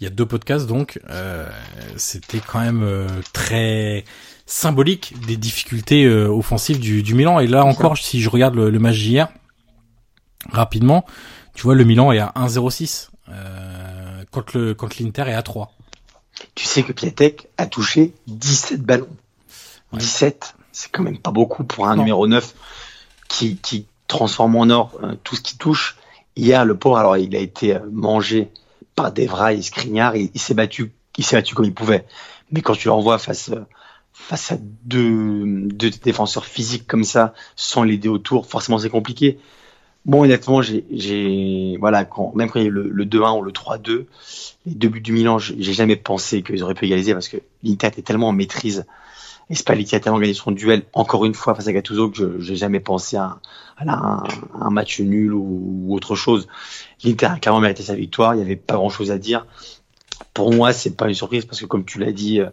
Il 0.00 0.04
y 0.04 0.06
a 0.06 0.10
deux 0.10 0.26
podcasts, 0.26 0.66
donc 0.66 1.00
euh, 1.08 1.48
c'était 1.96 2.40
quand 2.40 2.60
même 2.60 2.82
euh, 2.82 3.08
très 3.32 4.04
symbolique 4.46 5.14
des 5.26 5.36
difficultés 5.36 6.04
euh, 6.04 6.28
offensives 6.28 6.78
du, 6.78 7.02
du, 7.02 7.14
Milan. 7.14 7.40
Et 7.40 7.46
là 7.46 7.64
encore, 7.64 7.98
si 7.98 8.20
je 8.20 8.30
regarde 8.30 8.54
le, 8.54 8.78
match 8.78 8.96
d'hier 8.96 9.28
rapidement, 10.50 11.04
tu 11.54 11.64
vois, 11.64 11.74
le 11.74 11.84
Milan 11.84 12.12
est 12.12 12.18
à 12.18 12.32
1-0-6 12.36 13.10
euh, 13.28 14.22
quand 14.30 14.54
le 14.54 14.74
quand 14.74 14.98
l'Inter 14.98 15.24
est 15.28 15.34
à 15.34 15.42
3. 15.42 15.75
Tu 16.56 16.64
sais 16.64 16.82
que 16.82 16.92
Piatek 16.92 17.48
a 17.58 17.66
touché 17.66 18.12
17 18.26 18.82
ballons. 18.82 19.14
17, 19.92 20.56
c'est 20.72 20.90
quand 20.90 21.02
même 21.02 21.18
pas 21.18 21.30
beaucoup 21.30 21.62
pour 21.62 21.86
un 21.86 21.96
numéro 21.96 22.26
9 22.26 22.54
qui, 23.28 23.56
qui 23.58 23.86
transforme 24.08 24.56
en 24.56 24.70
or 24.70 24.98
tout 25.22 25.36
ce 25.36 25.42
qui 25.42 25.56
touche. 25.56 25.96
Hier, 26.34 26.64
le 26.64 26.76
pauvre, 26.76 26.98
alors 26.98 27.16
il 27.16 27.34
a 27.36 27.38
été 27.38 27.76
euh, 27.76 27.80
mangé 27.90 28.50
par 28.94 29.12
Devra 29.12 29.52
et 29.52 29.62
Skriniar, 29.62 30.16
il, 30.16 30.30
il 30.34 30.40
s'est 30.40 30.54
battu, 30.54 30.92
il 31.16 31.24
s'est 31.24 31.36
battu 31.36 31.54
comme 31.54 31.64
il 31.64 31.72
pouvait. 31.72 32.06
Mais 32.50 32.60
quand 32.60 32.74
tu 32.74 32.88
l'envoies 32.88 33.18
face 33.18 33.50
euh, 33.50 33.64
face 34.12 34.52
à 34.52 34.56
deux, 34.60 35.44
deux 35.68 35.90
défenseurs 35.90 36.46
physiques 36.46 36.86
comme 36.86 37.04
ça, 37.04 37.34
sans 37.54 37.84
l'aider 37.84 38.08
autour, 38.08 38.46
forcément 38.46 38.78
c'est 38.78 38.90
compliqué. 38.90 39.38
Bon, 40.06 40.22
honnêtement, 40.22 40.62
j'ai, 40.62 41.76
voilà, 41.78 42.04
quand, 42.04 42.32
même 42.34 42.48
quand 42.48 42.60
il 42.60 42.64
y 42.64 42.68
a 42.68 42.70
le, 42.70 42.88
le 42.88 43.04
2-1 43.04 43.38
ou 43.38 43.42
le 43.42 43.52
3-2, 43.52 44.06
les 44.64 44.74
deux 44.74 44.88
buts 44.88 45.00
du 45.00 45.12
Milan, 45.12 45.38
j'ai 45.38 45.72
jamais 45.72 45.96
pensé 45.96 46.42
qu'ils 46.42 46.62
auraient 46.62 46.74
pu 46.74 46.86
égaliser 46.86 47.12
parce 47.12 47.28
que 47.28 47.36
l'Inter 47.62 47.88
était 47.88 48.02
tellement 48.02 48.28
en 48.28 48.32
maîtrise 48.32 48.86
et 49.48 49.54
Spalletti 49.54 49.94
a 49.94 50.00
tellement 50.00 50.18
gagné 50.18 50.34
son 50.34 50.50
duel 50.50 50.82
encore 50.92 51.24
une 51.24 51.34
fois 51.34 51.54
face 51.54 51.68
à 51.68 51.72
Gattuso 51.72 52.10
que 52.10 52.40
je 52.40 52.50
n'ai 52.50 52.56
jamais 52.56 52.80
pensé 52.80 53.16
à, 53.16 53.38
un, 53.78 54.70
match 54.70 55.00
nul 55.00 55.32
ou, 55.32 55.94
autre 55.94 56.16
chose. 56.16 56.48
L'Inter 57.04 57.26
a 57.26 57.38
carrément 57.38 57.60
mérité 57.60 57.82
sa 57.82 57.94
victoire. 57.94 58.34
Il 58.34 58.38
n'y 58.38 58.42
avait 58.42 58.56
pas 58.56 58.74
grand 58.74 58.88
chose 58.88 59.10
à 59.10 59.18
dire. 59.18 59.46
Pour 60.34 60.52
moi, 60.52 60.72
c'est 60.72 60.96
pas 60.96 61.08
une 61.08 61.14
surprise 61.14 61.44
parce 61.44 61.60
que 61.60 61.66
comme 61.66 61.84
tu 61.84 61.98
l'as 62.00 62.12
dit, 62.12 62.40
euh, 62.40 62.50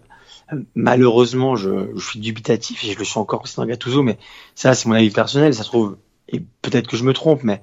malheureusement, 0.76 1.56
je, 1.56 1.98
suis 1.98 2.20
dubitatif 2.20 2.84
et 2.84 2.92
je 2.94 3.00
le 3.00 3.06
suis 3.06 3.18
encore 3.18 3.44
dans 3.58 3.66
Gattuso, 3.66 4.04
mais 4.04 4.20
ça, 4.54 4.76
c'est 4.76 4.88
mon 4.88 4.96
avis 4.96 5.10
personnel. 5.10 5.56
Ça 5.56 5.64
trouve, 5.64 5.98
et 6.30 6.42
peut-être 6.62 6.88
que 6.88 6.98
je 6.98 7.04
me 7.04 7.14
trompe, 7.14 7.44
mais 7.44 7.62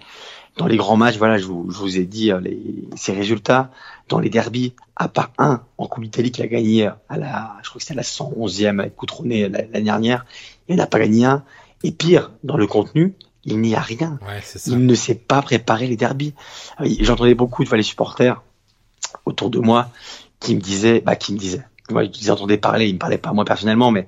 dans 0.56 0.66
les 0.66 0.76
grands 0.76 0.96
matchs, 0.96 1.16
voilà, 1.16 1.38
je 1.38 1.44
vous, 1.44 1.70
je 1.70 1.78
vous 1.78 1.98
ai 1.98 2.04
dit 2.04 2.32
euh, 2.32 2.40
les, 2.40 2.88
ces 2.96 3.12
résultats. 3.12 3.70
Dans 4.08 4.18
les 4.18 4.28
derbies, 4.28 4.74
à 4.96 5.08
part 5.08 5.30
un 5.38 5.62
en 5.78 5.86
Coupe 5.86 6.02
d'Italie 6.02 6.32
qui 6.32 6.42
a 6.42 6.48
gagné 6.48 6.86
à 7.08 7.16
la, 7.16 7.56
je 7.62 7.68
crois 7.68 7.78
que 7.78 7.84
c'était 7.84 7.94
la 7.94 8.02
111e 8.02 8.80
avec 8.80 8.96
Coutronnet 8.96 9.48
l'année 9.48 9.82
dernière, 9.82 10.26
il 10.68 10.76
n'a 10.76 10.86
pas 10.86 10.98
gagné 10.98 11.24
un. 11.24 11.44
Et 11.84 11.92
pire, 11.92 12.32
dans 12.42 12.56
le 12.56 12.66
contenu, 12.66 13.14
il 13.44 13.60
n'y 13.60 13.74
a 13.74 13.80
rien. 13.80 14.18
Ouais, 14.22 14.40
il 14.66 14.84
ne 14.84 14.94
sait 14.94 15.14
pas 15.14 15.40
préparer 15.42 15.86
les 15.86 15.96
derbies. 15.96 16.34
Ah 16.76 16.84
j'entendais 17.00 17.34
beaucoup 17.34 17.64
de 17.64 17.74
les 17.74 17.82
supporters 17.82 18.42
autour 19.24 19.48
de 19.48 19.60
moi 19.60 19.90
qui 20.40 20.54
me 20.54 20.60
disaient, 20.60 21.00
bah, 21.00 21.16
qui 21.16 21.32
me 21.32 21.38
disaient, 21.38 21.64
moi, 21.90 22.04
je 22.04 22.20
les 22.20 22.30
entendais 22.30 22.58
parler, 22.58 22.88
ils 22.88 22.94
me 22.94 22.98
parlaient 22.98 23.18
pas 23.18 23.32
moi 23.32 23.44
personnellement, 23.44 23.90
mais 23.90 24.06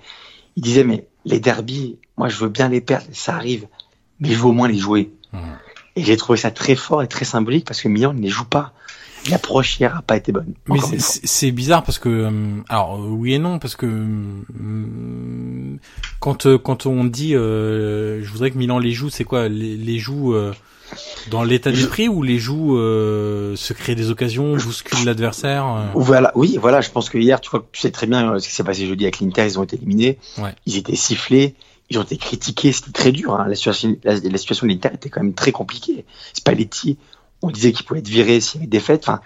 ils 0.57 0.63
disaient, 0.63 0.85
mais 0.85 1.07
les 1.25 1.41
derbies, 1.41 1.99
moi, 2.17 2.29
je 2.29 2.37
veux 2.39 2.49
bien 2.49 2.69
les 2.69 2.81
perdre, 2.81 3.07
ça 3.13 3.35
arrive, 3.35 3.67
mais 4.23 4.29
je 4.29 4.39
veux 4.39 4.47
au 4.47 4.53
moins 4.53 4.69
les 4.69 4.79
jouer. 4.79 5.11
Mmh. 5.33 5.39
Et 5.97 6.05
j'ai 6.05 6.17
trouvé 6.17 6.39
ça 6.39 6.51
très 6.51 6.77
fort 6.77 7.03
et 7.03 7.09
très 7.09 7.25
symbolique 7.25 7.67
parce 7.67 7.83
que 7.83 7.89
Milan 7.89 8.15
ne 8.15 8.21
les 8.21 8.29
joue 8.29 8.47
pas. 8.47 8.73
L'approche 9.31 9.79
hier 9.79 9.97
a 9.97 10.03
pas 10.03 10.17
été 10.17 10.33
bonne. 10.33 10.55
Mais 10.67 10.79
c'est 10.99 11.53
bizarre 11.53 11.85
parce 11.85 11.99
que, 11.99 12.09
euh, 12.09 12.31
alors 12.69 12.99
oui 12.99 13.35
et 13.35 13.39
non 13.39 13.61
parce 13.61 13.77
que 13.77 13.87
euh, 13.87 15.77
quand 16.19 16.47
euh, 16.47 16.59
quand 16.59 16.87
on 16.87 17.05
dit, 17.05 17.33
je 17.33 18.29
voudrais 18.33 18.51
que 18.51 18.59
Milan 18.59 18.79
les 18.79 18.93
joue, 18.93 19.11
c'est 19.11 19.25
quoi? 19.25 19.49
Les, 19.49 19.77
les 19.77 19.99
joue 19.99 20.35
dans 21.31 21.45
l'état 21.45 21.71
d'esprit 21.71 22.09
ou 22.09 22.23
les 22.23 22.39
joue 22.39 22.77
se 22.77 23.73
créent 23.73 23.95
des 23.95 24.11
occasions, 24.11 24.57
bousculent 24.57 25.05
l'adversaire. 25.05 25.91
Voilà, 25.95 26.33
oui, 26.35 26.59
voilà. 26.61 26.81
Je 26.81 26.91
pense 26.91 27.09
que 27.09 27.19
hier, 27.19 27.41
tu 27.41 27.51
vois, 27.51 27.65
tu 27.71 27.81
sais 27.81 27.93
très 27.93 28.09
bien 28.09 28.39
ce 28.41 28.49
qui 28.49 28.55
s'est 28.55 28.65
passé 28.65 28.87
jeudi 28.87 29.05
avec 29.05 29.21
l'Inter, 29.21 29.45
ils 29.47 29.59
ont 29.59 29.63
été 29.63 29.77
éliminés, 29.77 30.19
ouais. 30.39 30.55
ils 30.67 30.77
étaient 30.79 30.97
sifflés 30.97 31.55
ils 31.93 31.99
ont 31.99 32.03
été 32.03 32.17
critiqués, 32.17 32.73
c'était 32.73 32.93
très 32.93 33.13
dur. 33.13 33.35
Hein. 33.35 33.47
La, 33.49 33.55
situation, 33.55 33.97
la, 34.03 34.17
situation 34.39 34.67
de 34.67 34.73
l'Inter 34.73 34.91
était 34.95 35.11
quand 35.11 35.23
même 35.23 35.35
très 35.35 35.53
compliquée. 35.53 36.05
Spalletti, 36.33 36.97
on 37.43 37.51
disait 37.51 37.73
qu'il 37.73 37.85
pouvait 37.85 38.01
être 38.01 38.09
viré 38.09 38.41
s'il 38.41 38.63
y 38.63 38.67
avait 38.67 38.81
fêtes. 38.81 39.09
Enfin, 39.09 39.21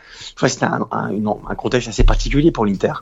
c'était 0.49 0.67
un, 0.67 1.55
contexte 1.57 1.89
assez 1.89 2.05
particulier 2.05 2.51
pour 2.51 2.67
l'Inter. 2.67 2.95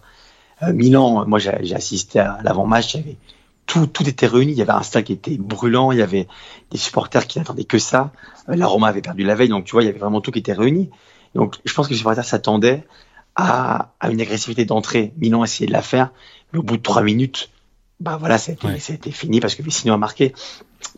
Euh, 0.62 0.72
Milan, 0.72 1.26
moi 1.26 1.38
j'ai 1.38 1.74
assisté 1.74 2.20
à 2.20 2.38
l'avant-match, 2.42 2.96
tout, 3.66 3.86
tout 3.86 4.06
était 4.08 4.26
réuni. 4.26 4.52
Il 4.52 4.58
y 4.58 4.62
avait 4.62 4.72
un 4.72 4.82
stade 4.82 5.04
qui 5.04 5.12
était 5.12 5.38
brûlant, 5.38 5.92
il 5.92 5.98
y 5.98 6.02
avait 6.02 6.28
des 6.70 6.78
supporters 6.78 7.26
qui 7.26 7.38
n'attendaient 7.38 7.64
que 7.64 7.78
ça. 7.78 8.12
Euh, 8.48 8.56
la 8.56 8.66
Roma 8.66 8.88
avait 8.88 9.02
perdu 9.02 9.24
la 9.24 9.34
veille, 9.34 9.48
donc 9.48 9.64
tu 9.64 9.72
vois, 9.72 9.82
il 9.82 9.86
y 9.86 9.88
avait 9.88 9.98
vraiment 9.98 10.20
tout 10.20 10.30
qui 10.30 10.40
était 10.40 10.52
réuni. 10.52 10.90
Donc 11.34 11.56
je 11.64 11.72
pense 11.72 11.86
que 11.86 11.92
les 11.92 11.98
supporters 11.98 12.24
s'attendaient 12.24 12.84
à, 13.34 13.92
à, 13.98 14.10
une 14.10 14.20
agressivité 14.20 14.64
d'entrée. 14.64 15.12
Milan 15.16 15.42
essayait 15.42 15.66
de 15.66 15.72
la 15.72 15.82
faire, 15.82 16.10
mais 16.52 16.58
au 16.58 16.62
bout 16.62 16.76
de 16.76 16.82
trois 16.82 17.02
minutes, 17.02 17.50
bah 18.04 18.18
voilà, 18.20 18.36
c'était 18.36 18.66
ouais. 18.66 18.78
fini 19.12 19.40
parce 19.40 19.54
que 19.54 19.62
Vecino 19.62 19.94
a 19.94 19.96
marqué. 19.96 20.34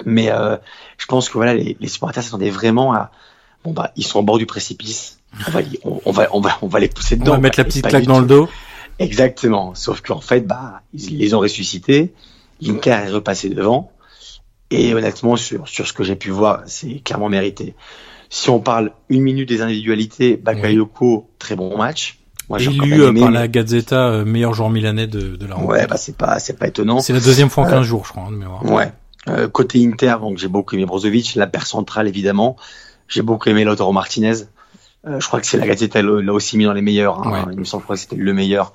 Mais 0.04 0.30
euh, 0.30 0.56
je 0.98 1.06
pense 1.06 1.28
que 1.28 1.34
voilà, 1.34 1.54
les, 1.54 1.76
les 1.78 1.88
supporters 1.88 2.22
s'attendaient 2.22 2.50
vraiment 2.50 2.92
à 2.92 3.12
bon 3.64 3.72
bah 3.72 3.92
ils 3.96 4.04
sont 4.04 4.18
au 4.18 4.22
bord 4.22 4.38
du 4.38 4.46
précipice. 4.46 5.20
On 5.46 5.50
va, 5.52 5.60
on, 5.84 6.00
on 6.04 6.12
va, 6.12 6.28
on 6.32 6.40
va, 6.40 6.58
on 6.62 6.66
va 6.66 6.80
les 6.80 6.88
pousser 6.88 7.16
dedans. 7.16 7.32
On 7.32 7.34
va 7.36 7.40
mettre 7.40 7.60
la 7.60 7.64
petite 7.64 7.86
claque 7.86 8.06
dans 8.06 8.18
le 8.18 8.26
dos. 8.26 8.48
Exactement. 8.98 9.74
Sauf 9.74 10.00
qu'en 10.00 10.20
fait, 10.20 10.40
bah 10.40 10.82
ils 10.92 11.18
les 11.18 11.32
ont 11.34 11.38
ressuscités. 11.38 12.12
L'Inter 12.60 12.90
est 13.06 13.10
repassé 13.10 13.48
devant. 13.50 13.92
Et 14.70 14.94
honnêtement, 14.94 15.36
sur, 15.36 15.68
sur 15.68 15.86
ce 15.86 15.92
que 15.92 16.02
j'ai 16.02 16.16
pu 16.16 16.30
voir, 16.30 16.62
c'est 16.66 16.98
clairement 17.04 17.28
mérité. 17.28 17.76
Si 18.30 18.50
on 18.50 18.58
parle 18.58 18.90
une 19.08 19.22
minute 19.22 19.48
des 19.48 19.60
individualités, 19.62 20.36
Bakayoko, 20.36 21.30
très 21.38 21.54
bon 21.54 21.78
match. 21.78 22.18
Moi, 22.48 22.60
Élu 22.60 23.02
euh, 23.02 23.12
par 23.12 23.30
la 23.30 23.48
Gazzetta 23.48 24.08
euh, 24.08 24.24
meilleur 24.24 24.54
joueur 24.54 24.70
milanais 24.70 25.06
de, 25.08 25.36
de 25.36 25.46
la 25.46 25.56
rencontre. 25.56 25.72
Ouais, 25.72 25.86
bah 25.86 25.96
c'est 25.96 26.16
pas 26.16 26.38
c'est 26.38 26.56
pas 26.58 26.68
étonnant. 26.68 27.00
C'est 27.00 27.12
la 27.12 27.20
deuxième 27.20 27.50
fois 27.50 27.64
en 27.64 27.68
15 27.68 27.80
euh, 27.80 27.82
jours, 27.82 28.04
je 28.06 28.12
crois, 28.12 28.24
hein, 28.24 28.30
de 28.30 28.36
mémoire. 28.36 28.64
Ouais. 28.64 28.92
Euh, 29.28 29.48
côté 29.48 29.84
Inter, 29.84 30.16
donc 30.20 30.38
j'ai 30.38 30.48
beaucoup 30.48 30.76
aimé 30.76 30.86
Brozovic, 30.86 31.34
la 31.34 31.48
paire 31.48 31.66
centrale 31.66 32.06
évidemment. 32.06 32.56
J'ai 33.08 33.22
beaucoup 33.22 33.48
aimé 33.48 33.64
Lautaro 33.64 33.92
Martinez. 33.92 34.44
Euh, 35.06 35.18
je 35.18 35.26
crois 35.26 35.40
que 35.40 35.46
c'est 35.46 35.58
la 35.58 35.66
Gazzetta 35.66 36.02
l'a 36.02 36.32
aussi 36.32 36.56
mis 36.56 36.64
dans 36.64 36.72
les 36.72 36.82
meilleurs. 36.82 37.26
Hein. 37.26 37.32
Ouais. 37.46 37.52
Il 37.52 37.58
me 37.58 37.64
semble 37.64 37.84
que 37.84 37.96
c'était 37.96 38.16
le 38.16 38.32
meilleur. 38.32 38.72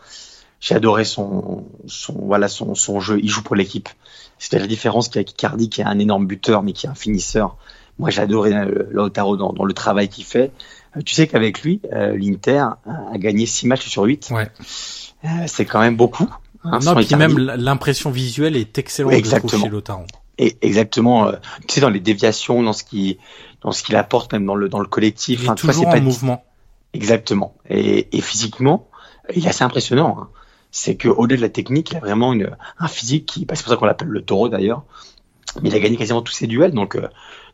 J'ai 0.60 0.76
adoré 0.76 1.06
son 1.06 1.66
son 1.88 2.14
voilà 2.26 2.50
son 2.50 2.76
son 2.76 3.00
jeu. 3.00 3.20
Il 3.22 3.30
joue 3.30 3.44
pour 3.44 3.56
l'équipe. 3.56 3.88
C'était 4.38 4.60
la 4.60 4.68
différence 4.68 5.08
qu'avec 5.08 5.32
Icardi 5.32 5.70
qui 5.70 5.82
est 5.82 5.86
un 5.86 6.00
énorme 6.00 6.28
buteur 6.28 6.64
mais 6.64 6.74
qui 6.74 6.86
est 6.86 6.90
un 6.90 6.96
finisseur. 6.96 7.56
Moi 7.98 8.10
j'ai 8.10 8.22
adoré 8.22 8.54
Lautaro 8.90 9.38
dans, 9.38 9.54
dans 9.54 9.66
le 9.66 9.74
travail 9.74 10.10
qu'il 10.10 10.26
fait. 10.26 10.52
Tu 11.06 11.14
sais 11.14 11.28
qu'avec 11.28 11.62
lui, 11.62 11.82
euh, 11.94 12.18
l'Inter 12.18 12.66
a 12.86 13.18
gagné 13.18 13.46
6 13.46 13.68
matchs 13.68 13.88
sur 13.88 14.04
8. 14.04 14.30
Ouais. 14.32 14.50
Euh, 15.24 15.28
c'est 15.48 15.66
quand 15.66 15.80
même 15.80 15.96
beaucoup. 15.96 16.30
Hein, 16.64 16.80
non, 16.84 16.96
puis 16.96 17.16
même 17.16 17.38
l'impression 17.38 18.12
visuelle 18.12 18.56
est 18.56 18.78
excellente 18.78 19.14
exactement. 19.14 19.64
chez. 19.64 20.06
Et 20.38 20.58
exactement, 20.62 21.28
euh, 21.28 21.34
tu 21.68 21.76
sais 21.76 21.82
dans 21.82 21.90
les 21.90 22.00
déviations, 22.00 22.64
dans 22.64 22.74
ce 22.74 22.84
qui 22.84 23.18
dans 23.62 23.72
ce 23.72 23.84
qu'il 23.84 23.96
apporte 23.96 24.32
même 24.34 24.46
dans 24.46 24.56
le 24.56 24.70
dans 24.70 24.80
le 24.80 24.88
collectif. 24.88 25.40
Il 25.42 25.46
est 25.46 25.50
enfin, 25.50 25.56
toujours 25.56 25.88
en 25.88 25.92
pas 25.92 26.00
mouvement. 26.00 26.44
Exactement. 26.94 27.56
Et, 27.70 28.16
et 28.16 28.22
physiquement, 28.22 28.90
il 29.36 29.46
est 29.46 29.50
assez 29.50 29.64
impressionnant. 29.64 30.18
Hein. 30.20 30.30
C'est 30.72 30.96
que 30.96 31.08
au-delà 31.08 31.38
de 31.38 31.42
la 31.42 31.50
technique, 31.50 31.92
il 31.92 31.98
a 31.98 32.00
vraiment 32.00 32.34
une, 32.34 32.56
un 32.80 32.88
physique 32.88 33.26
qui, 33.26 33.46
bah, 33.46 33.56
c'est 33.56 33.64
pour 33.64 33.72
ça 33.72 33.78
qu'on 33.78 33.86
l'appelle 33.86 34.08
le 34.08 34.22
taureau 34.22 34.50
d'ailleurs. 34.50 34.84
Mais 35.62 35.70
il 35.70 35.76
a 35.76 35.80
gagné 35.80 35.98
quasiment 35.98 36.22
tous 36.22 36.32
ses 36.32 36.48
duels, 36.48 36.72
donc 36.72 36.96
euh, 36.96 37.08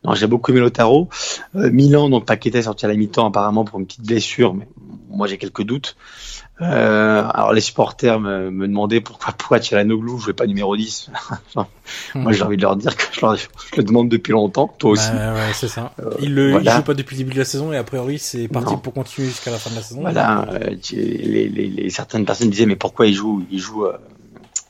non, 0.04 0.14
j'ai 0.14 0.26
beaucoup 0.26 0.52
aimé 0.52 0.60
Lotaro. 0.60 1.08
Euh, 1.56 1.70
Milan, 1.70 2.08
donc 2.08 2.26
Paqueta 2.26 2.58
est 2.58 2.62
sorti 2.62 2.84
à 2.84 2.88
la 2.88 2.94
mi-temps 2.94 3.26
apparemment 3.26 3.64
pour 3.64 3.78
une 3.78 3.86
petite 3.86 4.06
blessure, 4.06 4.54
mais 4.54 4.68
moi 5.10 5.26
j'ai 5.26 5.38
quelques 5.38 5.62
doutes. 5.62 5.96
Euh, 6.60 7.22
alors 7.32 7.52
les 7.52 7.60
supporters 7.60 8.18
me, 8.18 8.50
me 8.50 8.66
demandaient 8.66 9.00
pourquoi 9.00 9.32
pourquoi 9.32 9.60
Tchalanoglu 9.60 10.18
jouait 10.18 10.32
pas 10.32 10.46
numéro 10.46 10.76
10. 10.76 11.10
moi 12.16 12.32
j'ai 12.32 12.42
envie 12.42 12.56
de 12.56 12.62
leur 12.62 12.74
dire 12.74 12.96
que 12.96 13.04
je, 13.12 13.20
leur, 13.20 13.36
je, 13.36 13.46
le 13.76 13.84
demande 13.84 14.08
depuis 14.08 14.32
longtemps, 14.32 14.74
toi 14.78 14.90
aussi. 14.90 15.10
Bah, 15.12 15.34
ouais, 15.34 15.52
c'est 15.54 15.68
ça. 15.68 15.92
Euh, 16.00 16.10
il, 16.20 16.34
le, 16.34 16.50
voilà. 16.50 16.72
il 16.72 16.76
joue 16.76 16.82
pas 16.82 16.94
depuis 16.94 17.14
le 17.14 17.18
début 17.18 17.34
de 17.34 17.38
la 17.38 17.44
saison 17.44 17.72
et 17.72 17.76
a 17.76 17.84
priori 17.84 18.18
c'est 18.18 18.48
parti 18.48 18.72
non. 18.72 18.78
pour 18.78 18.92
continuer 18.92 19.28
jusqu'à 19.28 19.52
la 19.52 19.58
fin 19.58 19.70
de 19.70 19.76
la 19.76 19.82
saison. 19.82 20.00
Voilà, 20.00 20.48
euh, 20.50 20.70
les, 20.90 21.48
les, 21.48 21.68
les, 21.68 21.90
certaines 21.90 22.24
personnes 22.24 22.50
disaient 22.50 22.66
mais 22.66 22.76
pourquoi 22.76 23.06
il 23.06 23.14
joue 23.14 23.44
Il 23.52 23.60
joue 23.60 23.86
euh, 23.86 23.96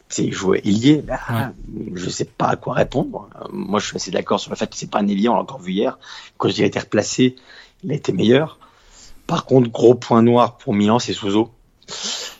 c'est 0.08 0.30
jouer 0.30 0.60
ailier, 0.64 1.02
bah, 1.06 1.18
ouais. 1.30 1.92
je 1.94 2.08
sais 2.08 2.24
pas 2.24 2.48
à 2.48 2.56
quoi 2.56 2.74
répondre. 2.74 3.28
Moi, 3.52 3.78
je 3.78 3.86
suis 3.86 3.96
assez 3.96 4.10
d'accord 4.10 4.40
sur 4.40 4.50
le 4.50 4.56
fait 4.56 4.68
que 4.68 4.76
c'est 4.76 4.90
pas 4.90 5.00
un 5.00 5.08
ailier, 5.08 5.28
on 5.28 5.34
l'a 5.34 5.42
encore 5.42 5.60
vu 5.60 5.72
hier. 5.72 5.98
Quand 6.38 6.48
il 6.48 6.62
a 6.62 6.66
été 6.66 6.78
replacé, 6.78 7.36
il 7.84 7.92
a 7.92 7.94
été 7.94 8.12
meilleur. 8.12 8.58
Par 9.26 9.44
contre, 9.44 9.70
gros 9.70 9.94
point 9.94 10.22
noir 10.22 10.56
pour 10.56 10.72
Milan, 10.74 10.98
c'est 10.98 11.12
Souzo. 11.12 11.50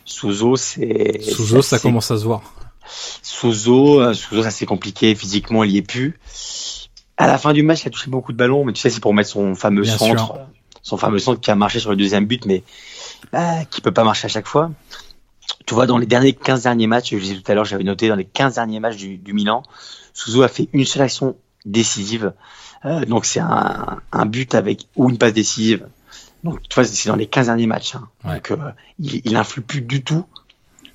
Souzo, 0.05 0.55
c'est. 0.55 1.21
Souzo, 1.21 1.61
ça 1.61 1.77
commence 1.79 2.09
à 2.09 2.17
se 2.17 2.23
voir. 2.23 2.41
Souzo, 3.21 4.13
Souzo, 4.13 4.43
ça 4.43 4.51
c'est 4.51 4.65
compliqué. 4.65 5.13
Physiquement, 5.13 5.63
il 5.63 5.71
y 5.71 5.77
est 5.77 5.83
plus. 5.83 6.19
À 7.17 7.27
la 7.27 7.37
fin 7.37 7.53
du 7.53 7.61
match, 7.61 7.83
il 7.83 7.89
a 7.89 7.91
touché 7.91 8.09
beaucoup 8.09 8.31
de 8.31 8.37
ballons, 8.37 8.65
mais 8.65 8.73
tu 8.73 8.81
sais, 8.81 8.89
c'est 8.89 9.01
pour 9.01 9.13
mettre 9.13 9.29
son 9.29 9.53
fameux 9.53 9.83
Bien 9.83 9.97
centre, 9.97 10.25
sûr. 10.25 10.39
son 10.81 10.97
fameux 10.97 11.19
centre 11.19 11.39
qui 11.41 11.51
a 11.51 11.55
marché 11.55 11.79
sur 11.79 11.91
le 11.91 11.97
deuxième 11.97 12.25
but, 12.25 12.45
mais 12.45 12.63
bah, 13.31 13.65
qui 13.65 13.81
peut 13.81 13.91
pas 13.91 14.03
marcher 14.03 14.25
à 14.25 14.29
chaque 14.29 14.47
fois 14.47 14.71
tu 15.69 15.75
vois, 15.75 15.85
dans 15.85 15.99
les 15.99 16.07
derniers 16.07 16.33
15 16.33 16.63
derniers 16.63 16.87
matchs, 16.87 17.11
je 17.11 17.17
disais 17.19 17.35
tout 17.35 17.51
à 17.51 17.53
l'heure, 17.53 17.63
j'avais 17.63 17.83
noté 17.83 18.07
dans 18.07 18.15
les 18.15 18.25
15 18.25 18.55
derniers 18.55 18.79
matchs 18.79 18.95
du, 18.97 19.19
du 19.19 19.33
Milan, 19.33 19.61
Suzo 20.13 20.41
a 20.41 20.47
fait 20.47 20.67
une 20.73 20.83
seule 20.83 21.03
action 21.03 21.35
décisive. 21.63 22.33
Euh, 22.85 23.05
donc 23.05 23.25
c'est 23.25 23.39
un, 23.39 23.99
un, 24.11 24.25
but 24.25 24.55
avec 24.55 24.87
ou 24.95 25.11
une 25.11 25.19
passe 25.19 25.33
décisive 25.33 25.87
Donc, 26.43 26.59
tu 26.67 26.73
vois, 26.73 26.85
c'est 26.85 27.07
dans 27.07 27.15
les 27.15 27.27
15 27.27 27.45
derniers 27.45 27.67
matchs. 27.67 27.93
Hein. 27.93 28.07
Ouais. 28.25 28.37
Donc, 28.37 28.49
euh, 28.49 28.71
il, 28.97 29.21
il 29.23 29.35
influe 29.35 29.61
plus 29.61 29.81
du 29.81 30.03
tout 30.03 30.25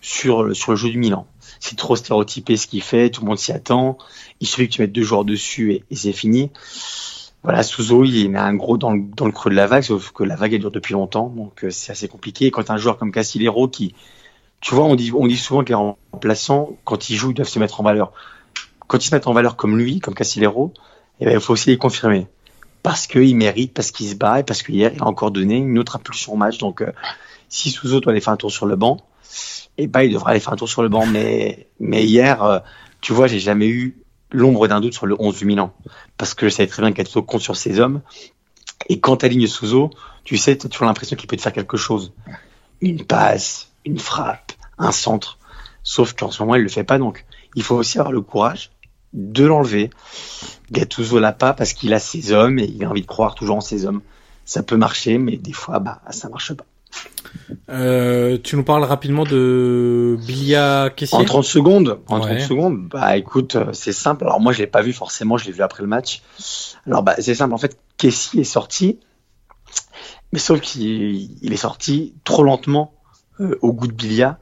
sur, 0.00 0.42
le- 0.42 0.54
sur 0.54 0.72
le 0.72 0.76
jeu 0.76 0.90
du 0.90 0.98
Milan. 0.98 1.28
C'est 1.60 1.76
trop 1.76 1.94
stéréotypé 1.94 2.56
ce 2.56 2.66
qu'il 2.66 2.82
fait, 2.82 3.10
tout 3.10 3.20
le 3.20 3.28
monde 3.28 3.38
s'y 3.38 3.52
attend. 3.52 3.96
Il 4.40 4.48
suffit 4.48 4.68
que 4.68 4.72
tu 4.74 4.80
mettes 4.82 4.90
deux 4.90 5.04
joueurs 5.04 5.24
dessus 5.24 5.72
et, 5.72 5.84
et 5.88 5.94
c'est 5.94 6.12
fini. 6.12 6.50
Voilà, 7.44 7.62
Souzo, 7.62 8.02
il 8.02 8.28
met 8.28 8.40
un 8.40 8.54
gros 8.54 8.76
dans 8.76 8.90
le, 8.92 9.02
dans 9.16 9.26
le 9.26 9.32
creux 9.32 9.50
de 9.50 9.54
la 9.54 9.68
vague, 9.68 9.84
sauf 9.84 10.10
que 10.10 10.24
la 10.24 10.34
vague, 10.34 10.52
elle 10.52 10.60
dure 10.60 10.72
depuis 10.72 10.94
longtemps, 10.94 11.28
donc 11.28 11.62
euh, 11.62 11.70
c'est 11.70 11.92
assez 11.92 12.08
compliqué. 12.08 12.46
Et 12.46 12.50
quand 12.50 12.70
un 12.70 12.76
joueur 12.76 12.96
comme 12.98 13.12
Casillero 13.12 13.68
qui, 13.68 13.94
tu 14.64 14.74
vois, 14.74 14.84
on 14.84 14.96
dit, 14.96 15.36
souvent 15.36 15.62
que 15.62 15.74
les 15.74 16.34
quand 16.84 17.10
ils 17.10 17.16
jouent, 17.16 17.32
ils 17.32 17.34
doivent 17.34 17.46
se 17.46 17.58
mettre 17.58 17.82
en 17.82 17.84
valeur. 17.84 18.12
Quand 18.86 18.96
ils 18.96 19.06
se 19.06 19.14
mettent 19.14 19.26
en 19.26 19.34
valeur 19.34 19.56
comme 19.56 19.76
lui, 19.76 20.00
comme 20.00 20.14
Casillero, 20.14 20.72
eh 21.20 21.26
ben, 21.26 21.34
il 21.34 21.40
faut 21.40 21.52
aussi 21.52 21.68
les 21.68 21.76
confirmer. 21.76 22.28
Parce 22.82 23.06
qu'il 23.06 23.36
mérite, 23.36 23.74
parce 23.74 23.90
qu'il 23.90 24.08
se 24.08 24.14
bat, 24.14 24.40
et 24.40 24.42
parce 24.42 24.62
qu'hier, 24.62 24.90
il 24.94 25.02
a 25.02 25.06
encore 25.06 25.32
donné 25.32 25.58
une 25.58 25.78
autre 25.78 25.96
impulsion 25.96 26.32
au 26.32 26.36
match. 26.36 26.56
Donc, 26.56 26.80
euh, 26.80 26.92
si 27.50 27.70
Souzo 27.70 28.00
doit 28.00 28.12
aller 28.12 28.22
faire 28.22 28.32
un 28.32 28.38
tour 28.38 28.50
sur 28.50 28.64
le 28.64 28.74
banc, 28.74 28.96
eh 29.76 29.86
ben, 29.86 30.00
il 30.00 30.14
devra 30.14 30.30
aller 30.30 30.40
faire 30.40 30.54
un 30.54 30.56
tour 30.56 30.70
sur 30.70 30.82
le 30.82 30.88
banc. 30.88 31.04
Mais, 31.04 31.68
hier, 31.78 32.42
euh, 32.42 32.58
tu 33.02 33.12
vois, 33.12 33.26
j'ai 33.26 33.40
jamais 33.40 33.68
eu 33.68 33.98
l'ombre 34.30 34.66
d'un 34.66 34.80
doute 34.80 34.94
sur 34.94 35.04
le 35.04 35.14
11 35.18 35.36
du 35.36 35.44
Milan. 35.44 35.74
Parce 36.16 36.32
que 36.32 36.48
je 36.48 36.54
savais 36.54 36.68
très 36.70 36.80
bien 36.80 36.92
qu'Atso 36.92 37.22
compte 37.22 37.42
sur 37.42 37.56
ses 37.56 37.80
hommes. 37.80 38.00
Et 38.88 38.98
quand 38.98 39.18
tu 39.18 39.26
alignes 39.26 39.46
Souzo, 39.46 39.90
tu 40.24 40.38
sais, 40.38 40.56
tu 40.56 40.66
as 40.66 40.70
toujours 40.70 40.86
l'impression 40.86 41.16
qu'il 41.16 41.26
peut 41.26 41.36
te 41.36 41.42
faire 41.42 41.52
quelque 41.52 41.76
chose. 41.76 42.14
Une 42.80 43.04
passe, 43.04 43.70
une 43.84 43.98
frappe, 43.98 44.53
un 44.78 44.92
centre. 44.92 45.38
Sauf 45.82 46.14
qu'en 46.14 46.30
ce 46.30 46.42
moment, 46.42 46.54
il 46.54 46.62
le 46.62 46.68
fait 46.68 46.84
pas. 46.84 46.98
Donc, 46.98 47.24
il 47.56 47.62
faut 47.62 47.76
aussi 47.76 47.98
avoir 47.98 48.12
le 48.12 48.20
courage 48.20 48.70
de 49.12 49.44
l'enlever. 49.44 49.90
Gattuso 50.72 51.18
l'a 51.20 51.32
pas 51.32 51.52
parce 51.52 51.72
qu'il 51.72 51.92
a 51.94 51.98
ses 51.98 52.32
hommes 52.32 52.58
et 52.58 52.64
il 52.64 52.84
a 52.84 52.90
envie 52.90 53.02
de 53.02 53.06
croire 53.06 53.34
toujours 53.34 53.56
en 53.56 53.60
ses 53.60 53.86
hommes. 53.86 54.00
Ça 54.44 54.62
peut 54.62 54.76
marcher, 54.76 55.18
mais 55.18 55.36
des 55.36 55.52
fois, 55.52 55.78
bah, 55.78 56.00
ça 56.10 56.28
marche 56.28 56.52
pas. 56.54 56.64
Euh, 57.70 58.38
tu 58.42 58.56
nous 58.56 58.62
parles 58.64 58.84
rapidement 58.84 59.24
de 59.24 60.16
Bilia 60.26 60.90
Kessier 60.94 61.18
En 61.18 61.24
30 61.24 61.44
secondes, 61.44 61.98
en 62.08 62.20
Ouais. 62.20 62.36
30 62.36 62.40
secondes, 62.40 62.88
bah 62.88 63.16
écoute, 63.16 63.56
euh, 63.56 63.72
c'est 63.72 63.92
simple. 63.92 64.24
Alors 64.24 64.40
moi, 64.40 64.52
je 64.52 64.58
l'ai 64.58 64.66
pas 64.66 64.82
vu 64.82 64.92
forcément, 64.92 65.36
je 65.36 65.46
l'ai 65.46 65.52
vu 65.52 65.62
après 65.62 65.82
le 65.82 65.88
match. 65.88 66.22
Alors 66.86 67.02
bah 67.02 67.16
c'est 67.18 67.34
simple. 67.34 67.54
En 67.54 67.58
fait, 67.58 67.76
Kessie 67.96 68.40
est 68.40 68.44
sorti, 68.44 69.00
mais 70.32 70.38
sauf 70.38 70.60
qu'il 70.60 71.44
il 71.44 71.52
est 71.52 71.56
sorti 71.56 72.14
trop 72.22 72.44
lentement 72.44 72.94
au 73.62 73.72
goût 73.72 73.86
de 73.86 73.92
Bilia, 73.92 74.38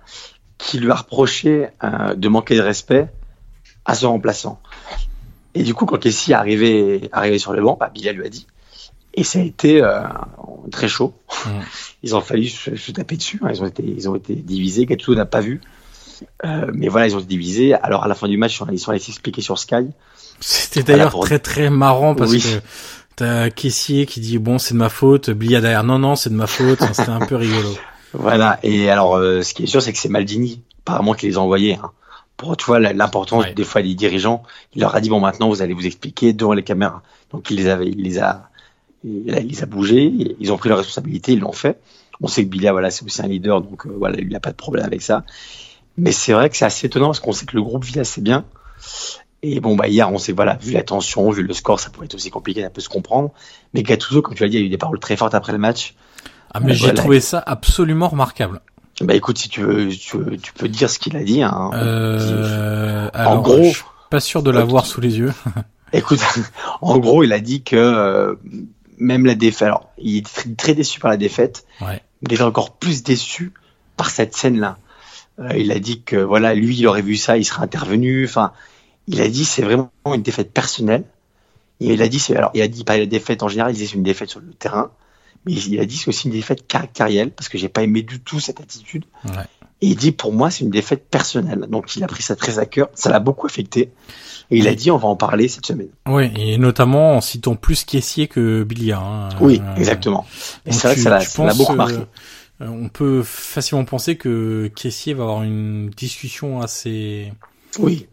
qui 0.59 0.79
lui 0.79 0.91
a 0.91 0.95
reproché 0.95 1.69
euh, 1.83 2.15
de 2.15 2.29
manquer 2.29 2.57
de 2.57 2.61
respect 2.63 3.09
à 3.85 3.95
son 3.95 4.11
remplaçant. 4.13 4.61
Et 5.55 5.63
du 5.65 5.75
coup, 5.75 5.87
quand 5.87 5.99
Kessie 5.99 6.33
est 6.33 6.35
arrivé, 6.35 7.09
arrivé 7.13 7.39
sur 7.39 7.53
le 7.53 7.63
banc, 7.63 7.77
bah, 7.79 7.91
Bilia 7.93 8.13
lui 8.13 8.25
a 8.25 8.29
dit. 8.29 8.47
Et 9.15 9.25
ça 9.25 9.39
a 9.41 9.43
été 9.43 9.83
euh, 9.83 10.03
très 10.71 10.89
chaud. 10.89 11.13
Mhm. 11.47 11.63
Ils 12.03 12.17
ont 12.17 12.21
fallu 12.23 12.49
se, 12.49 12.75
se 12.77 12.93
taper 12.93 13.17
dessus. 13.17 13.41
hein. 13.45 13.49
Ils 13.53 13.63
ont 13.63 13.67
été, 13.67 13.83
ils 13.85 14.09
ont 14.09 14.15
été 14.17 14.35
divisés. 14.35 14.87
Gattuso 14.87 15.15
n'a 15.15 15.27
pas 15.27 15.41
vu. 15.41 15.61
Euh, 16.47 16.71
mais 16.73 16.89
voilà, 16.89 17.09
ils 17.09 17.15
ont 17.17 17.19
été 17.19 17.27
divisés. 17.29 17.75
Alors 17.75 18.05
à 18.05 18.09
la 18.09 18.15
fin 18.15 18.29
du 18.29 18.37
match, 18.39 18.63
ils 18.71 18.79
sont 18.79 18.91
allés 18.91 18.99
s'expliquer 19.01 19.43
sur 19.43 19.59
Sky. 19.59 19.89
C'était 20.41 20.83
d'ailleurs 20.83 21.19
très 21.21 21.39
très 21.39 21.69
marrant 21.69 22.15
parce 22.15 22.31
Oui. 22.33 22.41
que 22.41 22.61
t'as 23.17 23.51
Kessier 23.51 24.07
qui 24.07 24.21
dit 24.21 24.39
bon 24.39 24.59
c'est 24.59 24.73
de 24.75 24.79
ma 24.79 24.89
faute, 24.89 25.31
Bilia 25.31 25.61
derrière 25.61 25.85
non 25.85 25.99
non 25.99 26.17
c'est 26.17 26.31
de 26.31 26.35
ma 26.35 26.47
faute, 26.47 26.81
c'était 26.95 27.11
un 27.11 27.21
peu 27.27 27.37
rigolo. 27.37 27.77
Voilà. 28.13 28.59
Et 28.63 28.91
alors, 28.91 29.17
euh, 29.17 29.43
ce 29.43 29.55
qui 29.55 29.65
est 29.65 29.67
sûr, 29.67 29.83
c'est 29.83 29.93
que 29.93 29.99
c'est 29.99 30.09
Maldini, 30.09 30.63
apparemment, 30.81 31.15
qui 31.15 31.27
les 31.27 31.37
a 31.37 31.41
envoyés. 31.41 31.77
Hein. 31.77 31.91
Pour, 32.37 32.57
tu 32.57 32.65
vois, 32.67 32.81
l'importance 32.81 33.45
Ouais. 33.45 33.55
des 33.55 33.65
fois 33.65 33.83
des 33.83 33.95
dirigeants. 33.95 34.43
Il 34.75 34.81
leur 34.81 34.95
a 34.95 35.01
dit 35.01 35.09
bon, 35.09 35.21
maintenant, 35.21 35.49
vous 35.49 35.63
allez 35.63 35.75
vous 35.75 35.87
expliquer 35.87 36.33
devant 36.33 36.55
les 36.55 36.63
caméras. 36.65 37.03
Donc 37.31 37.51
il 37.51 37.57
les 37.57 37.69
avait, 37.69 37.87
il 37.87 38.03
les 38.03 38.19
a, 38.19 38.49
il, 39.05 39.25
il 39.29 39.49
les 39.49 39.63
a 39.63 39.67
bougés. 39.67 40.13
Ils 40.41 40.53
ont 40.53 40.57
pris 40.59 40.69
leur 40.69 40.79
responsabilité, 40.79 41.33
ils 41.33 41.41
l'ont 41.41 41.53
fait. 41.53 41.79
On 42.21 42.29
sait 42.29 42.45
que 42.45 42.49
Bilia, 42.49 42.73
voilà, 42.73 42.91
c'est 42.91 43.05
aussi 43.05 43.21
un 43.23 43.27
leader, 43.29 43.61
donc 43.63 43.87
euh, 43.87 43.95
voilà, 43.97 44.19
il 44.19 44.29
n'a 44.29 44.41
pas 44.41 44.51
de 44.51 44.57
problème 44.57 44.85
avec 44.85 45.03
ça. 45.03 45.25
Mais 45.97 46.13
c'est 46.13 46.33
vrai 46.33 46.51
que 46.51 46.57
c'est 46.57 46.65
assez 46.65 46.87
étonnant 46.87 47.07
parce 47.07 47.21
qu'on 47.21 47.33
sait 47.33 47.47
que 47.47 47.57
le 47.57 47.63
groupe 47.63 47.85
vit 47.85 47.99
assez 48.01 48.21
bien. 48.21 48.45
Et 49.43 49.61
bon, 49.61 49.75
bah, 49.75 49.89
hier, 49.89 50.11
on 50.13 50.19
sait 50.19 50.33
voilà, 50.33 50.57
vu 50.61 50.73
la 50.73 50.83
tension, 50.83 51.31
vu 51.31 51.43
le 51.43 51.53
score, 51.53 51.81
ça 51.81 51.91
pourrait 51.91 52.07
être 52.07 52.15
aussi 52.15 52.31
compliqué, 52.31 52.63
ça 52.63 52.71
peut 52.71 52.81
se 52.81 52.89
comprendre. 52.89 53.33
Mais 53.75 53.83
Gattuso, 53.83 54.23
comme 54.23 54.35
tu 54.35 54.43
l'as 54.43 54.49
dit, 54.49 54.57
il 54.57 54.61
y 54.61 54.63
a 54.63 54.67
eu 54.67 54.71
des 54.71 54.79
paroles 54.79 55.01
très 55.01 55.17
fortes 55.17 55.35
après 55.35 55.53
le 55.53 55.59
match. 55.59 55.95
Ah 56.55 56.61
mais 56.61 56.75
j'ai 56.75 56.87
voilà. 56.87 56.95
trouvé 57.01 57.21
ça 57.21 57.43
absolument 57.45 58.09
remarquable. 58.09 58.61
Bah 59.01 59.15
écoute, 59.15 59.39
si 59.39 59.49
tu 59.49 59.63
veux, 59.63 59.89
tu, 59.89 60.19
veux- 60.19 60.37
tu 60.37 60.53
peux 60.53 60.69
dire 60.69 60.89
ce 60.91 60.99
qu'il 60.99 61.17
a 61.17 61.23
dit. 61.25 61.43
Hein. 61.43 61.71
Euh, 61.75 63.09
alors, 63.15 63.43
gros- 63.43 63.63
je 63.63 63.69
suis 63.71 63.83
pas 64.11 64.21
sûr 64.21 64.43
de 64.43 64.51
l'avoir 64.51 64.87
sous 64.87 65.01
les 65.01 65.19
yeux. 65.19 65.33
Écoute, 65.95 66.21
en 66.81 66.99
gros, 66.99 67.23
il 67.25 67.33
a 67.33 67.41
dit 67.41 67.63
que 67.63 67.77
euh, 67.77 68.35
même 68.99 69.27
la 69.27 69.35
défaite, 69.35 69.63
alors 69.69 69.91
il 69.99 70.19
était 70.19 70.31
très, 70.31 70.51
très 70.55 70.75
déçu 70.75 71.01
par 71.01 71.11
la 71.11 71.17
défaite, 71.17 71.65
Ouais. 71.81 72.01
mais 72.23 72.29
il 72.29 72.33
était 72.35 72.43
encore 72.43 72.73
plus 72.77 73.03
déçu 73.03 73.53
par 73.97 74.11
cette 74.11 74.35
scène-là. 74.35 74.79
Euh, 75.41 75.57
il 75.57 75.73
a 75.73 75.79
dit 75.79 76.03
que 76.03 76.17
voilà, 76.17 76.55
lui, 76.55 76.77
il 76.79 76.87
aurait 76.87 77.03
vu 77.03 77.17
ça, 77.17 77.37
il 77.39 77.45
serait 77.45 77.63
intervenu. 77.63 78.25
Enfin, 78.27 78.53
il 79.09 79.21
a 79.21 79.29
dit 79.29 79.45
c'est 79.45 79.63
vraiment 79.63 79.91
une 80.07 80.23
défaite 80.23 80.53
personnelle. 80.53 81.05
Et 81.81 81.95
il 81.95 82.03
a 82.03 82.09
dit 82.09 82.19
c'est 82.21 82.37
alors 82.37 82.51
il 82.55 82.63
a 82.63 82.69
dit 82.69 82.85
pas 82.85 82.97
la 82.99 83.07
défaite 83.07 83.43
en 83.43 83.49
général, 83.49 83.73
il 83.73 83.75
disait 83.75 83.87
c'est 83.89 83.97
une 83.97 84.03
défaite 84.03 84.31
sur 84.31 84.41
le 84.41 84.53
terrain, 84.53 84.91
mais 85.47 85.53
il 85.53 85.81
a 85.81 85.85
dit 85.85 85.97
c'est 85.97 86.09
aussi 86.09 86.29
une 86.29 86.35
défaite 86.35 86.67
caractérielle 86.67 87.31
parce 87.31 87.49
que 87.49 87.59
j'ai 87.59 87.69
pas 87.69 87.83
aimé 87.83 88.03
du 88.03 88.21
tout 88.21 88.41
cette 88.41 88.61
attitude. 88.61 89.05
Ouais. 89.25 89.45
Et 89.81 89.89
il 89.89 89.97
dit 89.97 90.13
pour 90.13 90.33
moi 90.33 90.51
c'est 90.51 90.65
une 90.65 90.71
défaite 90.71 91.07
personnelle. 91.11 91.67
Donc 91.69 91.97
il 91.97 92.05
a 92.05 92.07
pris 92.07 92.23
ça 92.23 92.37
très 92.37 92.59
à 92.59 92.67
cœur, 92.67 92.89
ça 92.95 93.11
l'a 93.11 93.19
beaucoup 93.21 93.47
affecté. 93.47 93.91
Et 94.51 94.59
il 94.59 94.69
a 94.69 94.75
dit 94.75 94.91
on 94.91 94.99
va 94.99 95.09
en 95.09 95.17
parler 95.17 95.49
cette 95.49 95.67
semaine. 95.67 95.89
Ouais, 96.07 96.31
et 96.37 96.59
notamment 96.59 97.17
en 97.17 97.21
citant 97.21 97.57
plus 97.57 97.85
Kessier 97.85 98.29
que 98.29 98.63
Bilia. 98.65 98.99
Hein. 99.01 99.29
Oui, 99.41 99.61
Euh, 99.65 99.75
exactement. 99.77 100.27
Et 100.67 100.73
c'est 100.73 100.87
vrai 100.89 100.95
que 100.97 101.01
ça 101.03 101.11
l'a 101.45 101.55
beaucoup 101.55 101.73
euh, 101.73 101.77
marqué. 101.77 101.95
euh, 101.97 102.67
on 102.69 102.89
peut 102.89 103.23
facilement 103.25 103.85
penser 103.85 104.17
que 104.17 104.71
Kessier 104.77 105.15
va 105.15 105.25
avoir 105.25 105.43
une 105.43 105.91
discussion 105.91 106.61
assez 106.61 107.33
Oui, 107.79 108.07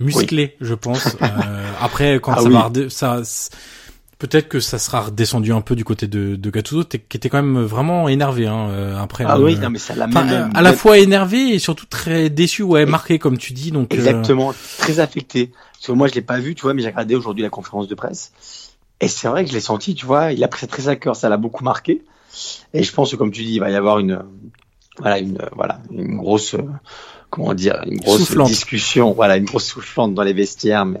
musclée, 0.00 0.56
je 0.60 0.74
pense. 0.74 1.16
Euh, 1.22 1.70
après, 1.80 2.18
quand 2.20 2.32
Ah 2.32 2.42
ça 2.42 2.48
oui. 2.48 2.54
va, 2.54 2.90
ça, 2.90 3.20
peut-être 4.18 4.48
que 4.48 4.60
ça 4.60 4.78
sera 4.78 5.02
redescendu 5.02 5.52
un 5.52 5.60
peu 5.60 5.76
du 5.76 5.84
côté 5.84 6.06
de, 6.06 6.36
de 6.36 6.50
Gattuso, 6.50 6.84
qui 6.84 7.16
était 7.16 7.28
quand 7.28 7.42
même 7.42 7.62
vraiment 7.62 8.08
énervé. 8.08 8.46
Hein, 8.46 8.68
euh, 8.70 8.98
après, 8.98 9.24
ah 9.26 9.40
oui, 9.40 9.56
non 9.56 9.70
mais 9.70 9.78
ça 9.78 9.94
l'a 9.94 10.06
même. 10.06 10.50
à 10.54 10.62
la 10.62 10.72
fois 10.72 10.98
énervé 10.98 11.54
et 11.54 11.58
surtout 11.58 11.86
très 11.86 12.30
déçu, 12.30 12.62
ouais, 12.62 12.86
marqué 12.86 13.18
comme 13.18 13.38
tu 13.38 13.52
dis. 13.52 13.70
Donc, 13.70 13.92
euh, 13.92 13.96
Exactement, 13.96 14.52
très 14.78 15.00
affecté. 15.00 15.52
Parce 15.72 15.86
que 15.86 15.92
moi, 15.92 16.08
je 16.08 16.14
l'ai 16.14 16.22
pas 16.22 16.40
vu, 16.40 16.54
tu 16.54 16.62
vois, 16.62 16.74
mais 16.74 16.82
j'ai 16.82 16.88
regardé 16.88 17.14
aujourd'hui 17.14 17.42
la 17.42 17.50
conférence 17.50 17.86
de 17.88 17.94
presse. 17.94 18.32
Et 19.00 19.08
c'est 19.08 19.28
vrai 19.28 19.44
que 19.44 19.50
je 19.50 19.54
l'ai 19.54 19.60
senti, 19.60 19.94
tu 19.94 20.06
vois, 20.06 20.32
il 20.32 20.42
a 20.42 20.48
pris 20.48 20.60
ça 20.60 20.66
très 20.66 20.88
à 20.88 20.96
cœur, 20.96 21.14
ça 21.14 21.28
l'a 21.28 21.36
beaucoup 21.36 21.62
marqué. 21.62 22.02
Et 22.74 22.82
je 22.82 22.92
pense 22.92 23.12
que, 23.12 23.16
comme 23.16 23.30
tu 23.30 23.42
dis, 23.42 23.54
il 23.54 23.60
va 23.60 23.70
y 23.70 23.76
avoir 23.76 24.00
une, 24.00 24.12
euh, 24.12 24.22
voilà, 24.98 25.18
une, 25.18 25.40
euh, 25.40 25.48
voilà, 25.54 25.80
une 25.90 26.16
grosse, 26.16 26.54
euh, 26.54 26.62
comment 27.30 27.54
dire, 27.54 27.80
une 27.86 27.98
grosse 27.98 28.24
Soufflante. 28.24 28.48
discussion, 28.48 29.12
voilà, 29.12 29.36
une 29.36 29.44
grosse 29.44 29.66
soufflante 29.66 30.14
dans 30.14 30.22
les 30.22 30.32
vestiaires. 30.32 30.84
Mais, 30.84 31.00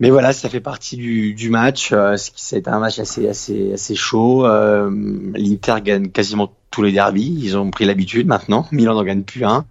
mais 0.00 0.10
voilà, 0.10 0.32
ça 0.32 0.48
fait 0.48 0.60
partie 0.60 0.96
du, 0.96 1.34
du 1.34 1.50
match. 1.50 1.90
Euh, 1.92 2.16
ce 2.16 2.30
qui- 2.30 2.42
ça 2.42 2.56
a 2.56 2.58
été 2.58 2.70
un 2.70 2.78
match 2.78 2.98
assez, 2.98 3.28
assez, 3.28 3.72
assez 3.74 3.94
chaud. 3.94 4.44
Euh, 4.46 4.90
L'Inter 5.34 5.76
gagne 5.82 6.08
quasiment 6.08 6.52
tous 6.70 6.82
les 6.82 6.92
derbies. 6.92 7.36
Ils 7.42 7.56
ont 7.56 7.70
pris 7.70 7.84
l'habitude 7.84 8.26
maintenant. 8.26 8.66
Milan 8.72 8.94
n'en 8.94 9.04
gagne 9.04 9.22
plus 9.22 9.44
un. 9.44 9.64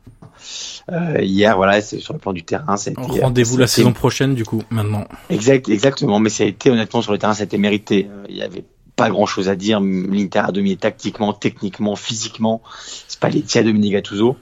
Euh, 0.91 1.21
hier, 1.21 1.55
voilà, 1.55 1.82
c'est 1.82 1.99
sur 1.99 2.13
le 2.13 2.19
plan 2.19 2.34
du 2.34 2.43
terrain. 2.43 2.76
été- 2.91 3.01
rendez-vous 3.21 3.57
la 3.57 3.67
saison 3.67 3.93
prochaine, 3.93 4.36
du 4.36 4.43
coup, 4.43 4.61
maintenant. 4.69 5.05
Exact, 5.30 5.69
exactement. 5.69 6.19
Mais 6.19 6.30
ça 6.30 6.43
a 6.43 6.47
été 6.47 6.69
honnêtement 6.69 7.01
sur 7.01 7.11
le 7.11 7.17
terrain, 7.17 7.34
ça 7.34 7.41
a 7.41 7.45
été 7.45 7.57
mérité. 7.57 8.09
Euh, 8.11 8.26
Il 8.30 8.36
y 8.36 8.41
avait 8.41 8.65
pas 8.95 9.09
grand 9.09 9.26
chose 9.26 9.49
à 9.49 9.55
dire. 9.55 9.80
L'Inter 9.80 10.39
a 10.39 10.51
dominé 10.51 10.76
tactiquement, 10.76 11.34
techniquement, 11.34 11.95
physiquement. 11.95 12.61
C'est 13.07 13.19
pas 13.19 13.30
les 13.30 13.41
tiers 13.41 13.63
de 13.63 13.71
Gattuso. 13.71 14.36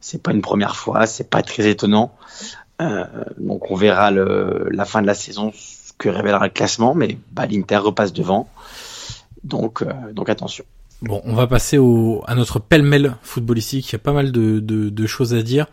C'est 0.00 0.22
pas 0.22 0.32
une 0.32 0.42
première 0.42 0.76
fois. 0.76 1.06
C'est 1.06 1.30
pas 1.30 1.42
très 1.42 1.68
étonnant. 1.68 2.12
Euh, 2.82 3.04
donc 3.38 3.70
on 3.70 3.76
verra 3.76 4.10
le, 4.10 4.68
la 4.70 4.84
fin 4.84 5.00
de 5.02 5.06
la 5.06 5.14
saison 5.14 5.52
ce 5.54 5.92
que 5.96 6.08
révélera 6.08 6.44
le 6.46 6.52
classement. 6.52 6.94
Mais 6.94 7.18
bah, 7.32 7.46
l'Inter 7.46 7.76
repasse 7.78 8.12
devant. 8.12 8.48
Donc, 9.42 9.82
euh, 9.82 10.12
donc 10.12 10.28
attention. 10.28 10.64
Bon, 11.02 11.20
on 11.24 11.34
va 11.34 11.46
passer 11.46 11.76
au, 11.76 12.22
à 12.26 12.34
notre 12.34 12.58
pêle-mêle 12.58 13.16
footballistique. 13.22 13.90
Il 13.90 13.92
y 13.92 13.96
a 13.96 13.98
pas 13.98 14.12
mal 14.12 14.32
de, 14.32 14.58
de, 14.58 14.88
de 14.88 15.06
choses 15.06 15.34
à 15.34 15.42
dire. 15.42 15.66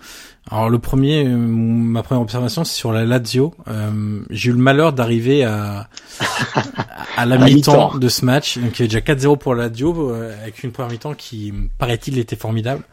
Alors 0.50 0.70
le 0.70 0.80
premier, 0.80 1.26
euh, 1.26 1.38
ma 1.38 2.04
première 2.04 2.22
observation, 2.22 2.64
c'est 2.66 2.74
sur 2.76 2.92
la 2.92 3.06
Lazio. 3.06 3.54
Euh, 3.68 4.22
J'ai 4.30 4.50
eu 4.50 4.54
le 4.54 4.60
malheur 4.60 4.92
d'arriver 4.92 5.46
à, 5.46 5.88
à 7.16 7.26
la 7.26 7.36
À 7.36 7.38
la 7.38 7.46
mi-temps 7.46 7.98
de 7.98 8.10
ce 8.10 8.26
match. 8.26 8.58
Donc 8.58 8.78
il 8.80 8.92
y 8.92 8.96
avait 8.96 9.02
déjà 9.02 9.30
4-0 9.30 9.38
pour 9.38 9.56
la 9.56 9.68
Lazio, 9.70 10.12
euh, 10.12 10.36
avec 10.42 10.64
une 10.64 10.72
première 10.72 10.92
mi-temps 10.92 11.14
qui, 11.14 11.54
paraît-il, 11.78 12.18
était 12.18 12.36
formidable. 12.36 12.84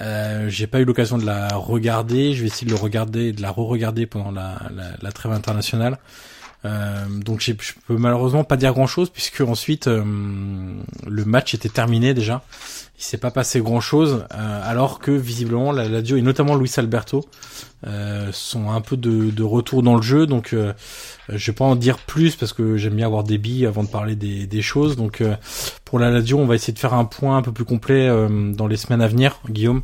Euh, 0.00 0.48
J'ai 0.48 0.66
pas 0.66 0.80
eu 0.80 0.84
l'occasion 0.84 1.18
de 1.18 1.24
la 1.26 1.48
regarder. 1.56 2.34
Je 2.34 2.40
vais 2.42 2.48
essayer 2.48 2.66
de 2.66 2.72
le 2.72 2.78
regarder, 2.80 3.32
de 3.32 3.42
la 3.42 3.50
re-regarder 3.50 4.06
pendant 4.06 4.30
la, 4.32 4.68
la, 4.74 4.96
la 5.00 5.12
trêve 5.12 5.32
internationale. 5.32 5.98
Euh, 6.64 7.04
donc 7.08 7.40
je 7.40 7.52
peux 7.86 7.96
malheureusement 7.96 8.42
pas 8.42 8.56
dire 8.56 8.72
grand 8.72 8.86
chose 8.86 9.10
puisque 9.10 9.42
ensuite 9.42 9.86
euh, 9.86 10.02
le 11.06 11.24
match 11.24 11.54
était 11.54 11.68
terminé 11.68 12.14
déjà. 12.14 12.42
Il 12.98 13.02
s'est 13.02 13.18
pas 13.18 13.32
passé 13.32 13.60
grand 13.60 13.80
chose, 13.80 14.24
alors 14.30 15.00
que 15.00 15.10
visiblement 15.10 15.72
la 15.72 15.88
Lazio 15.88 16.16
et 16.16 16.22
notamment 16.22 16.54
Luis 16.54 16.70
Alberto 16.76 17.28
sont 18.30 18.70
un 18.70 18.80
peu 18.80 18.96
de, 18.96 19.30
de, 19.32 19.42
retour 19.42 19.82
dans 19.82 19.96
le 19.96 20.00
jeu. 20.00 20.26
Donc 20.26 20.54
je 21.28 21.46
vais 21.50 21.52
pas 21.52 21.64
en 21.64 21.74
dire 21.74 21.98
plus 21.98 22.36
parce 22.36 22.52
que 22.52 22.76
j'aime 22.76 22.94
bien 22.94 23.06
avoir 23.06 23.24
des 23.24 23.36
billes 23.36 23.66
avant 23.66 23.82
de 23.82 23.88
parler 23.88 24.14
des, 24.14 24.46
des 24.46 24.62
choses. 24.62 24.96
Donc 24.96 25.24
pour 25.84 25.98
la 25.98 26.08
Lazio, 26.12 26.38
on 26.38 26.46
va 26.46 26.54
essayer 26.54 26.72
de 26.72 26.78
faire 26.78 26.94
un 26.94 27.04
point 27.04 27.36
un 27.36 27.42
peu 27.42 27.50
plus 27.50 27.64
complet 27.64 28.08
dans 28.54 28.68
les 28.68 28.76
semaines 28.76 29.02
à 29.02 29.08
venir, 29.08 29.40
Guillaume. 29.50 29.82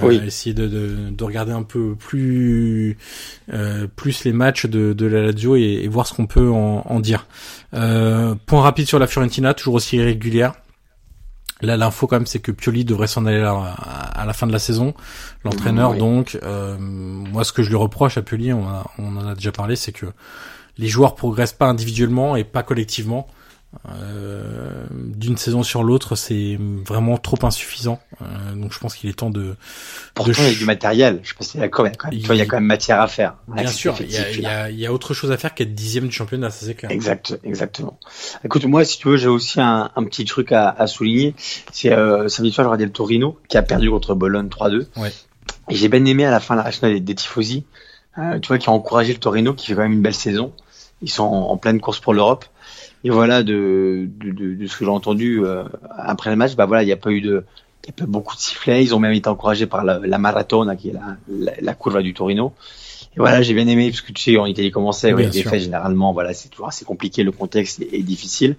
Euh, 0.00 0.06
oui. 0.08 0.20
essayer 0.26 0.54
de, 0.54 0.66
de, 0.66 1.10
de, 1.10 1.24
regarder 1.24 1.52
un 1.52 1.64
peu 1.64 1.94
plus 1.94 2.96
euh, 3.52 3.86
plus 3.94 4.24
les 4.24 4.32
matchs 4.32 4.64
de, 4.64 4.94
de 4.94 5.06
la 5.06 5.20
Lazio 5.20 5.54
et, 5.54 5.80
et 5.82 5.88
voir 5.88 6.06
ce 6.06 6.14
qu'on 6.14 6.26
peut 6.26 6.50
en, 6.50 6.82
en 6.86 7.00
dire. 7.00 7.26
Euh, 7.74 8.34
point 8.46 8.62
rapide 8.62 8.86
sur 8.86 8.98
la 8.98 9.06
Fiorentina, 9.06 9.52
toujours 9.52 9.74
aussi 9.74 9.96
irrégulière. 9.96 10.54
Là, 11.60 11.76
l'info 11.76 12.06
quand 12.06 12.16
même, 12.16 12.26
c'est 12.26 12.40
que 12.40 12.50
Pioli 12.50 12.84
devrait 12.84 13.06
s'en 13.06 13.24
aller 13.24 13.40
à, 13.40 14.24
la 14.26 14.32
fin 14.32 14.48
de 14.48 14.52
la 14.52 14.58
saison. 14.58 14.94
L'entraîneur, 15.44 15.94
donc, 15.94 16.36
euh, 16.42 16.76
moi, 16.78 17.44
ce 17.44 17.52
que 17.52 17.62
je 17.62 17.68
lui 17.68 17.76
reproche 17.76 18.16
à 18.16 18.22
Pioli, 18.22 18.52
on, 18.52 18.66
on 18.98 19.16
en 19.16 19.28
a 19.28 19.34
déjà 19.36 19.52
parlé, 19.52 19.76
c'est 19.76 19.92
que 19.92 20.06
les 20.76 20.88
joueurs 20.88 21.14
progressent 21.14 21.52
pas 21.52 21.66
individuellement 21.66 22.34
et 22.34 22.42
pas 22.42 22.64
collectivement. 22.64 23.28
Euh, 23.88 24.84
d'une 24.90 25.38
saison 25.38 25.62
sur 25.62 25.82
l'autre, 25.82 26.14
c'est 26.14 26.58
vraiment 26.60 27.16
trop 27.16 27.38
insuffisant. 27.42 28.00
Euh, 28.20 28.54
donc 28.54 28.72
je 28.72 28.78
pense 28.78 28.94
qu'il 28.94 29.08
est 29.08 29.14
temps 29.14 29.30
de. 29.30 29.56
Pourtant, 30.14 30.32
il 30.38 30.52
y 30.52 30.54
a 30.54 30.58
du 30.58 30.66
matériel. 30.66 31.20
Je 31.22 31.34
pense 31.34 31.48
qu'il 31.48 31.60
y 31.60 31.64
a 31.64 31.68
quand 31.68 31.82
même, 31.82 31.94
il, 32.12 32.20
y 32.20 32.40
a 32.40 32.46
quand 32.46 32.56
même 32.56 32.66
matière 32.66 33.00
à 33.00 33.08
faire. 33.08 33.36
Bien 33.48 33.66
sûr, 33.66 33.96
il 34.00 34.12
y, 34.12 34.18
a, 34.18 34.30
il, 34.30 34.40
y 34.40 34.46
a, 34.46 34.70
il 34.70 34.78
y, 34.78 34.86
a, 34.86 34.92
autre 34.92 35.14
chose 35.14 35.32
à 35.32 35.38
faire 35.38 35.54
qu'être 35.54 35.74
dixième 35.74 36.06
du 36.06 36.12
championnat, 36.12 36.50
ça 36.50 36.66
c'est 36.66 36.74
clair. 36.74 36.90
Exact, 36.90 37.38
exactement. 37.44 37.98
Écoute, 38.44 38.64
moi, 38.66 38.84
si 38.84 38.98
tu 38.98 39.08
veux, 39.08 39.16
j'ai 39.16 39.28
aussi 39.28 39.60
un, 39.60 39.90
un, 39.96 40.04
petit 40.04 40.26
truc 40.26 40.52
à, 40.52 40.68
à 40.68 40.86
souligner. 40.86 41.34
C'est 41.72 41.92
euh, 41.92 42.28
samedi 42.28 42.52
soir, 42.52 42.66
je 42.66 42.68
regardais 42.68 42.84
le 42.84 42.92
Torino 42.92 43.38
qui 43.48 43.56
a 43.56 43.62
perdu 43.62 43.90
contre 43.90 44.14
Bologne 44.14 44.48
3-2. 44.48 44.86
Ouais. 44.96 45.12
Et 45.70 45.74
j'ai 45.74 45.88
bien 45.88 46.04
aimé 46.04 46.26
à 46.26 46.30
la 46.30 46.40
fin 46.40 46.56
la 46.56 46.70
des, 46.88 47.00
des 47.00 47.14
tifosi. 47.14 47.64
Euh, 48.18 48.38
tu 48.38 48.48
vois, 48.48 48.58
qui 48.58 48.68
a 48.68 48.72
encouragé 48.72 49.14
le 49.14 49.18
Torino, 49.18 49.54
qui 49.54 49.66
fait 49.66 49.74
quand 49.74 49.82
même 49.82 49.92
une 49.92 50.02
belle 50.02 50.14
saison. 50.14 50.52
Ils 51.00 51.10
sont 51.10 51.24
en, 51.24 51.50
en 51.50 51.56
pleine 51.56 51.80
course 51.80 52.00
pour 52.00 52.12
l'Europe. 52.12 52.44
Et 53.04 53.10
voilà, 53.10 53.42
de, 53.42 54.08
de, 54.18 54.30
de, 54.30 54.66
ce 54.66 54.76
que 54.76 54.84
j'ai 54.84 54.90
entendu 54.90 55.44
euh, 55.44 55.64
après 55.96 56.30
le 56.30 56.36
match, 56.36 56.54
bah 56.54 56.66
voilà, 56.66 56.82
il 56.82 56.86
n'y 56.86 56.92
a 56.92 56.96
pas 56.96 57.10
eu 57.10 57.20
de, 57.20 57.44
il 57.82 57.88
y 57.88 57.90
a 57.90 57.94
pas 57.94 58.06
beaucoup 58.06 58.36
de 58.36 58.40
sifflets. 58.40 58.84
Ils 58.84 58.94
ont 58.94 59.00
même 59.00 59.12
été 59.12 59.28
encouragés 59.28 59.66
par 59.66 59.84
la, 59.84 59.98
la 59.98 60.18
Maratona, 60.18 60.76
qui 60.76 60.90
est 60.90 60.92
la, 60.92 61.16
la, 61.28 61.52
la 61.60 61.74
courbe 61.74 62.00
du 62.00 62.14
Torino. 62.14 62.52
Et 63.14 63.18
voilà, 63.18 63.42
j'ai 63.42 63.54
bien 63.54 63.66
aimé 63.66 63.90
parce 63.90 64.00
que 64.00 64.12
tu 64.12 64.22
sais, 64.22 64.38
en 64.38 64.46
Italie 64.46 64.70
commençait, 64.70 65.12
oui, 65.12 65.24
les 65.24 65.30
défaites 65.30 65.60
généralement, 65.60 66.12
voilà, 66.12 66.32
c'est 66.32 66.48
toujours 66.48 66.68
assez 66.68 66.84
compliqué, 66.84 67.22
le 67.22 67.32
contexte 67.32 67.82
est, 67.92 68.02
difficile. 68.02 68.56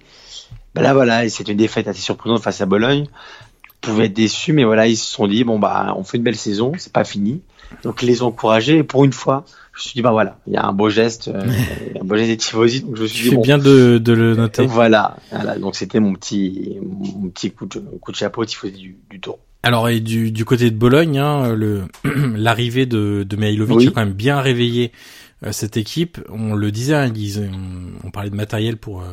Bah 0.74 0.82
là, 0.82 0.94
voilà, 0.94 1.28
c'est 1.28 1.48
une 1.48 1.56
défaite 1.56 1.88
assez 1.88 2.00
surprenante 2.00 2.40
face 2.40 2.60
à 2.60 2.66
Bologne. 2.66 3.06
Ils 3.06 3.80
pouvaient 3.80 4.06
être 4.06 4.12
déçus, 4.12 4.52
mais 4.52 4.64
voilà, 4.64 4.86
ils 4.86 4.96
se 4.96 5.10
sont 5.10 5.26
dit 5.26 5.42
bon 5.42 5.58
bah, 5.58 5.94
on 5.96 6.04
fait 6.04 6.18
une 6.18 6.22
belle 6.22 6.36
saison, 6.36 6.72
c'est 6.78 6.92
pas 6.92 7.04
fini. 7.04 7.42
Donc 7.82 8.02
les 8.02 8.22
encourager. 8.22 8.78
Et 8.78 8.82
pour 8.84 9.04
une 9.04 9.12
fois, 9.12 9.44
je 9.72 9.78
me 9.78 9.82
suis 9.82 9.92
dit 9.94 10.02
bah 10.02 10.12
voilà, 10.12 10.38
il 10.46 10.52
y 10.52 10.56
a 10.56 10.64
un 10.64 10.72
beau 10.72 10.88
geste, 10.88 11.28
euh, 11.28 11.42
un 12.00 12.04
beau 12.04 12.16
geste 12.16 12.28
des 12.28 12.36
tifosi. 12.36 12.82
Donc 12.82 12.96
je 12.96 13.02
me 13.02 13.06
suis 13.06 13.30
dit 13.30 13.34
bon, 13.34 13.42
bien 13.42 13.58
de, 13.58 13.98
de 13.98 14.12
le 14.12 14.36
noter. 14.36 14.66
Voilà, 14.74 15.16
voilà 15.30 15.58
donc 15.58 15.76
c'était 15.76 16.00
mon 16.00 16.14
petit 16.14 16.78
mon 16.82 17.28
petit 17.28 17.50
coup 17.50 17.66
de 17.66 17.80
coup 18.00 18.12
de 18.12 18.16
chapeau 18.16 18.44
tifosi 18.44 18.72
du, 18.72 18.96
du 19.10 19.20
tour. 19.20 19.38
Alors 19.64 19.88
et 19.88 20.00
du, 20.00 20.30
du 20.30 20.44
côté 20.44 20.70
de 20.70 20.76
Bologne, 20.76 21.18
hein, 21.18 21.54
le 21.54 21.84
l'arrivée 22.36 22.86
de, 22.86 23.24
de 23.28 23.36
Mihailovic 23.36 23.88
a 23.88 23.90
quand 23.90 24.04
même 24.04 24.12
bien 24.12 24.40
réveillé 24.40 24.92
euh, 25.42 25.52
cette 25.52 25.76
équipe. 25.78 26.20
On 26.28 26.54
le 26.54 26.70
disait, 26.70 26.94
hein, 26.94 27.10
ils, 27.14 27.50
on, 28.04 28.10
parlait 28.10 28.28
de 28.28 28.36
matériel 28.36 28.76
pour 28.76 29.00
euh, 29.00 29.06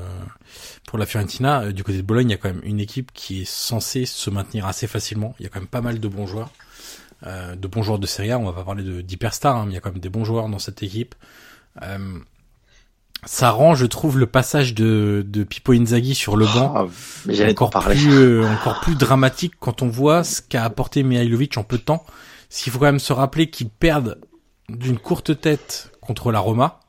pour 0.86 1.00
la 1.00 1.06
Fiorentina. 1.06 1.72
Du 1.72 1.84
côté 1.84 2.00
de 2.00 2.04
Bologne, 2.04 2.30
il 2.30 2.32
y 2.32 2.36
a 2.36 2.38
quand 2.38 2.50
même 2.50 2.62
une 2.64 2.82
équipe 2.82 3.12
qui 3.14 3.42
est 3.42 3.50
censée 3.50 4.06
se 4.06 4.30
maintenir 4.30 4.68
assez 4.68 4.88
facilement. 4.88 5.34
Il 5.40 5.44
y 5.44 5.46
a 5.46 5.50
quand 5.50 5.60
même 5.60 5.70
pas 5.70 5.82
mal 5.82 6.00
de 6.00 6.08
bons 6.10 6.28
joueurs. 6.28 6.52
Euh, 7.28 7.56
de 7.56 7.68
bons 7.68 7.84
joueurs 7.84 8.00
de 8.00 8.08
Serie 8.08 8.32
A. 8.32 8.40
On 8.40 8.46
va 8.46 8.54
pas 8.54 8.64
parler 8.64 8.84
de 8.84 9.02
d'hyperstar, 9.02 9.56
hein, 9.56 9.66
mais 9.66 9.74
il 9.74 9.76
y 9.76 9.78
a 9.78 9.80
quand 9.80 9.92
même 9.92 10.00
des 10.00 10.10
bons 10.10 10.26
joueurs 10.26 10.50
dans 10.50 10.60
cette 10.60 10.82
équipe. 10.82 11.14
Euh, 11.84 12.18
ça 13.26 13.52
rend, 13.52 13.76
je 13.76 13.86
trouve, 13.86 14.18
le 14.18 14.26
passage 14.26 14.74
de, 14.74 15.24
de 15.28 15.44
Pippo 15.44 15.74
Inzaghi 15.74 16.16
sur 16.16 16.36
le 16.36 16.46
banc 16.46 16.88
oh, 16.88 17.50
encore 17.50 17.70
plus 17.70 18.12
euh, 18.12 18.48
encore 18.48 18.80
plus 18.80 18.96
dramatique 18.96 19.54
quand 19.60 19.84
on 19.84 19.88
voit 19.88 20.24
ce 20.24 20.42
qu'a 20.42 20.64
apporté 20.64 21.04
Mihailovic 21.04 21.58
en 21.58 21.64
peu 21.64 21.78
de 21.78 21.84
temps. 21.84 22.04
S'il 22.50 22.74
faut 22.74 22.80
quand 22.80 22.86
même 22.86 23.00
se 23.00 23.14
rappeler 23.14 23.50
qu'ils 23.50 23.70
perdent 23.70 24.20
d'une 24.70 24.98
courte 24.98 25.40
tête 25.40 25.92
contre 26.02 26.32
la 26.32 26.40
Roma, 26.40 26.80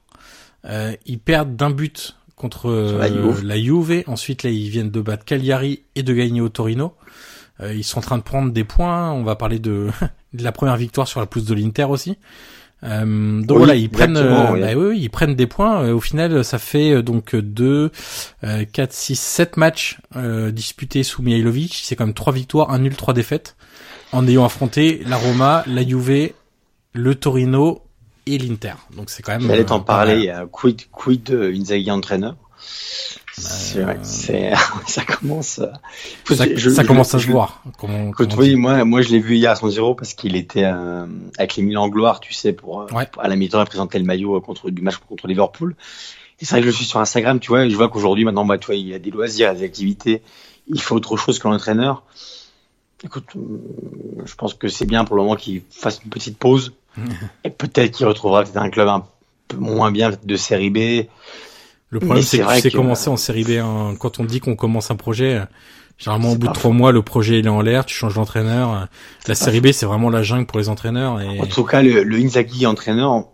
euh, 0.64 0.94
ils 1.04 1.18
perdent 1.18 1.54
d'un 1.54 1.70
but 1.70 2.16
contre 2.34 2.70
la, 2.70 3.08
Juve. 3.08 3.44
la, 3.44 3.60
Juve. 3.60 4.02
Ensuite, 4.06 4.42
là, 4.42 4.50
ils 4.50 4.70
viennent 4.70 4.90
de 4.90 5.00
battre 5.00 5.24
Cagliari 5.24 5.82
et 5.94 6.02
de 6.02 6.14
gagner 6.14 6.40
au 6.40 6.48
Torino. 6.48 6.94
Euh, 7.60 7.74
ils 7.74 7.84
sont 7.84 7.98
en 7.98 8.02
train 8.02 8.18
de 8.18 8.22
prendre 8.22 8.52
des 8.52 8.64
points. 8.64 9.12
On 9.12 9.22
va 9.22 9.36
parler 9.36 9.58
de 9.58 9.90
la 10.34 10.52
première 10.52 10.76
victoire 10.76 11.08
sur 11.08 11.20
la 11.20 11.26
pousse 11.26 11.44
de 11.44 11.54
l'Inter 11.54 11.84
aussi. 11.84 12.16
Euh, 12.84 13.42
donc 13.42 13.58
voilà, 13.58 13.76
ils 13.76 13.88
prennent, 13.88 14.16
euh, 14.16 14.60
bah 14.60 14.74
oui. 14.74 14.98
ils 15.00 15.10
prennent 15.10 15.34
des 15.34 15.46
points. 15.46 15.84
Euh, 15.84 15.94
au 15.94 16.00
final, 16.00 16.44
ça 16.44 16.58
fait 16.58 17.02
donc 17.02 17.36
2, 17.36 17.90
4, 18.72 18.92
6, 18.92 19.20
7 19.20 19.56
matchs 19.56 19.98
disputés 20.50 21.02
sous 21.02 21.22
Mihailovic. 21.22 21.80
C'est 21.84 21.96
quand 21.96 22.06
même 22.06 22.14
trois 22.14 22.32
victoires, 22.32 22.70
un 22.70 22.78
nul, 22.78 22.96
trois 22.96 23.14
défaites, 23.14 23.56
en 24.12 24.26
ayant 24.26 24.44
affronté 24.44 25.02
la 25.06 25.16
Roma, 25.16 25.62
la 25.66 25.86
Juve, 25.86 26.32
le 26.92 27.14
Torino 27.14 27.82
et 28.26 28.38
l'Inter. 28.38 28.74
Donc 28.96 29.10
c'est 29.10 29.22
quand 29.22 29.32
même. 29.32 29.46
J'allais 29.46 29.64
t'en 29.64 29.80
parler. 29.80 30.32
quid, 30.50 30.82
quid 30.90 31.22
de 31.22 31.52
Inzaghi 31.52 31.90
entraîneur 31.90 32.36
c'est 33.34 33.80
vrai, 33.80 33.98
c'est 34.02 34.52
ça 34.86 35.04
commence. 35.04 35.60
Ça, 36.26 36.44
je, 36.54 36.70
ça 36.70 36.84
commence 36.84 37.14
à 37.14 37.18
se 37.18 37.26
voir. 37.28 37.62
Comment, 37.78 38.10
comment 38.10 38.34
oui, 38.36 38.56
moi, 38.56 38.84
moi, 38.84 39.00
je 39.00 39.10
l'ai 39.10 39.20
vu 39.20 39.36
hier 39.36 39.50
à 39.50 39.56
son 39.56 39.70
zéro 39.70 39.94
parce 39.94 40.12
qu'il 40.12 40.36
était 40.36 40.64
euh, 40.64 41.06
avec 41.38 41.56
les 41.56 41.62
Milan 41.62 41.88
Gloire, 41.88 42.20
tu 42.20 42.34
sais, 42.34 42.52
pour, 42.52 42.86
ouais. 42.92 43.08
à 43.18 43.28
la 43.28 43.36
mi-temps, 43.36 43.64
présenter 43.64 43.98
le 43.98 44.04
maillot 44.04 44.40
contre 44.42 44.70
du 44.70 44.82
match 44.82 44.96
contre 44.96 45.26
Liverpool. 45.28 45.74
Et 46.40 46.44
c'est 46.44 46.56
vrai 46.56 46.60
que 46.60 46.66
je 46.66 46.76
suis 46.76 46.84
sur 46.84 47.00
Instagram, 47.00 47.40
tu 47.40 47.48
vois, 47.48 47.64
et 47.64 47.70
je 47.70 47.76
vois 47.76 47.88
qu'aujourd'hui, 47.88 48.24
maintenant, 48.24 48.44
bah, 48.44 48.58
tu 48.58 48.66
vois, 48.66 48.74
il 48.74 48.88
y 48.88 48.94
a 48.94 48.98
des 48.98 49.10
loisirs, 49.10 49.54
des 49.54 49.64
activités. 49.64 50.22
Il 50.66 50.80
faut 50.80 50.96
autre 50.96 51.16
chose 51.16 51.38
que 51.38 51.48
l'entraîneur. 51.48 52.02
Écoute, 53.04 53.30
euh, 53.36 54.22
je 54.26 54.34
pense 54.34 54.52
que 54.52 54.68
c'est 54.68 54.86
bien 54.86 55.04
pour 55.04 55.16
le 55.16 55.22
moment 55.22 55.36
qu'il 55.36 55.62
fasse 55.70 56.00
une 56.04 56.10
petite 56.10 56.36
pause. 56.36 56.74
et 57.44 57.50
peut-être 57.50 57.92
qu'il 57.92 58.06
retrouvera 58.06 58.42
peut-être 58.42 58.58
un 58.58 58.68
club 58.68 58.88
un 58.88 59.06
peu 59.48 59.56
moins 59.56 59.90
bien 59.90 60.10
de 60.22 60.36
série 60.36 60.68
B 60.68 61.08
le 61.93 62.01
problème, 62.01 62.24
c'est 62.24 62.38
que 62.38 62.55
tu 62.55 62.61
sais 62.62 62.70
commencer 62.70 63.11
en 63.11 63.18
série 63.18 63.45
B. 63.45 63.51
Hein. 63.51 63.95
Quand 63.99 64.18
on 64.18 64.24
dit 64.24 64.40
qu'on 64.40 64.57
commence 64.57 64.90
un 64.90 64.97
projet, 64.97 65.43
généralement 65.99 66.32
au 66.32 66.36
bout 66.36 66.49
de 66.49 66.53
trois 66.55 66.70
mois, 66.70 66.90
le 66.90 67.03
projet 67.03 67.40
il 67.40 67.45
est 67.45 67.51
en 67.51 67.61
l'air, 67.61 67.84
tu 67.84 67.95
changes 67.95 68.14
d'entraîneur. 68.14 68.88
La 69.28 69.34
série 69.34 69.61
B, 69.61 69.72
c'est 69.72 69.84
vraiment 69.84 70.09
la 70.09 70.22
jungle 70.22 70.47
pour 70.47 70.59
les 70.59 70.70
entraîneurs. 70.70 71.20
Et... 71.20 71.38
En 71.38 71.47
tout 71.47 71.64
cas, 71.64 71.82
le, 71.82 72.03
le 72.03 72.16
Inzaghi 72.16 72.64
entraîneur, 72.64 73.26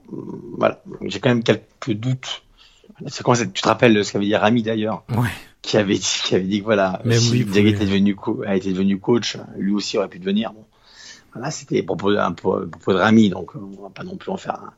voilà, 0.56 0.82
j'ai 1.02 1.20
quand 1.20 1.28
même 1.28 1.44
quelques 1.44 1.92
doutes. 1.92 2.42
C'est 3.06 3.22
quand 3.22 3.34
tu 3.34 3.62
te 3.62 3.68
rappelles 3.68 4.04
ce 4.04 4.12
qu'avait 4.12 4.26
dit 4.26 4.34
Rami 4.34 4.64
d'ailleurs, 4.64 5.04
ouais. 5.10 5.28
qui 5.62 5.76
avait 5.76 5.94
dit, 5.94 6.20
qui 6.24 6.34
avait 6.34 6.42
dit 6.42 6.58
que 6.58 6.64
voilà, 6.64 7.00
Même 7.04 7.16
si 7.16 7.44
Inzaghi 7.48 7.68
était 7.68 7.86
devenu 7.86 8.16
a 8.44 8.56
été 8.56 8.72
devenu 8.72 8.98
coach, 8.98 9.36
lui 9.56 9.70
aussi 9.70 9.98
aurait 9.98 10.08
pu 10.08 10.18
devenir. 10.18 10.52
Bon, 10.52 10.64
voilà, 11.32 11.52
c'était 11.52 11.84
propos, 11.84 12.12
propos 12.34 12.92
de 12.92 12.98
Rami, 12.98 13.30
donc 13.30 13.52
on 13.54 13.84
va 13.84 13.90
pas 13.90 14.02
non 14.02 14.16
plus 14.16 14.32
en 14.32 14.36
faire 14.36 14.54
un 14.54 14.72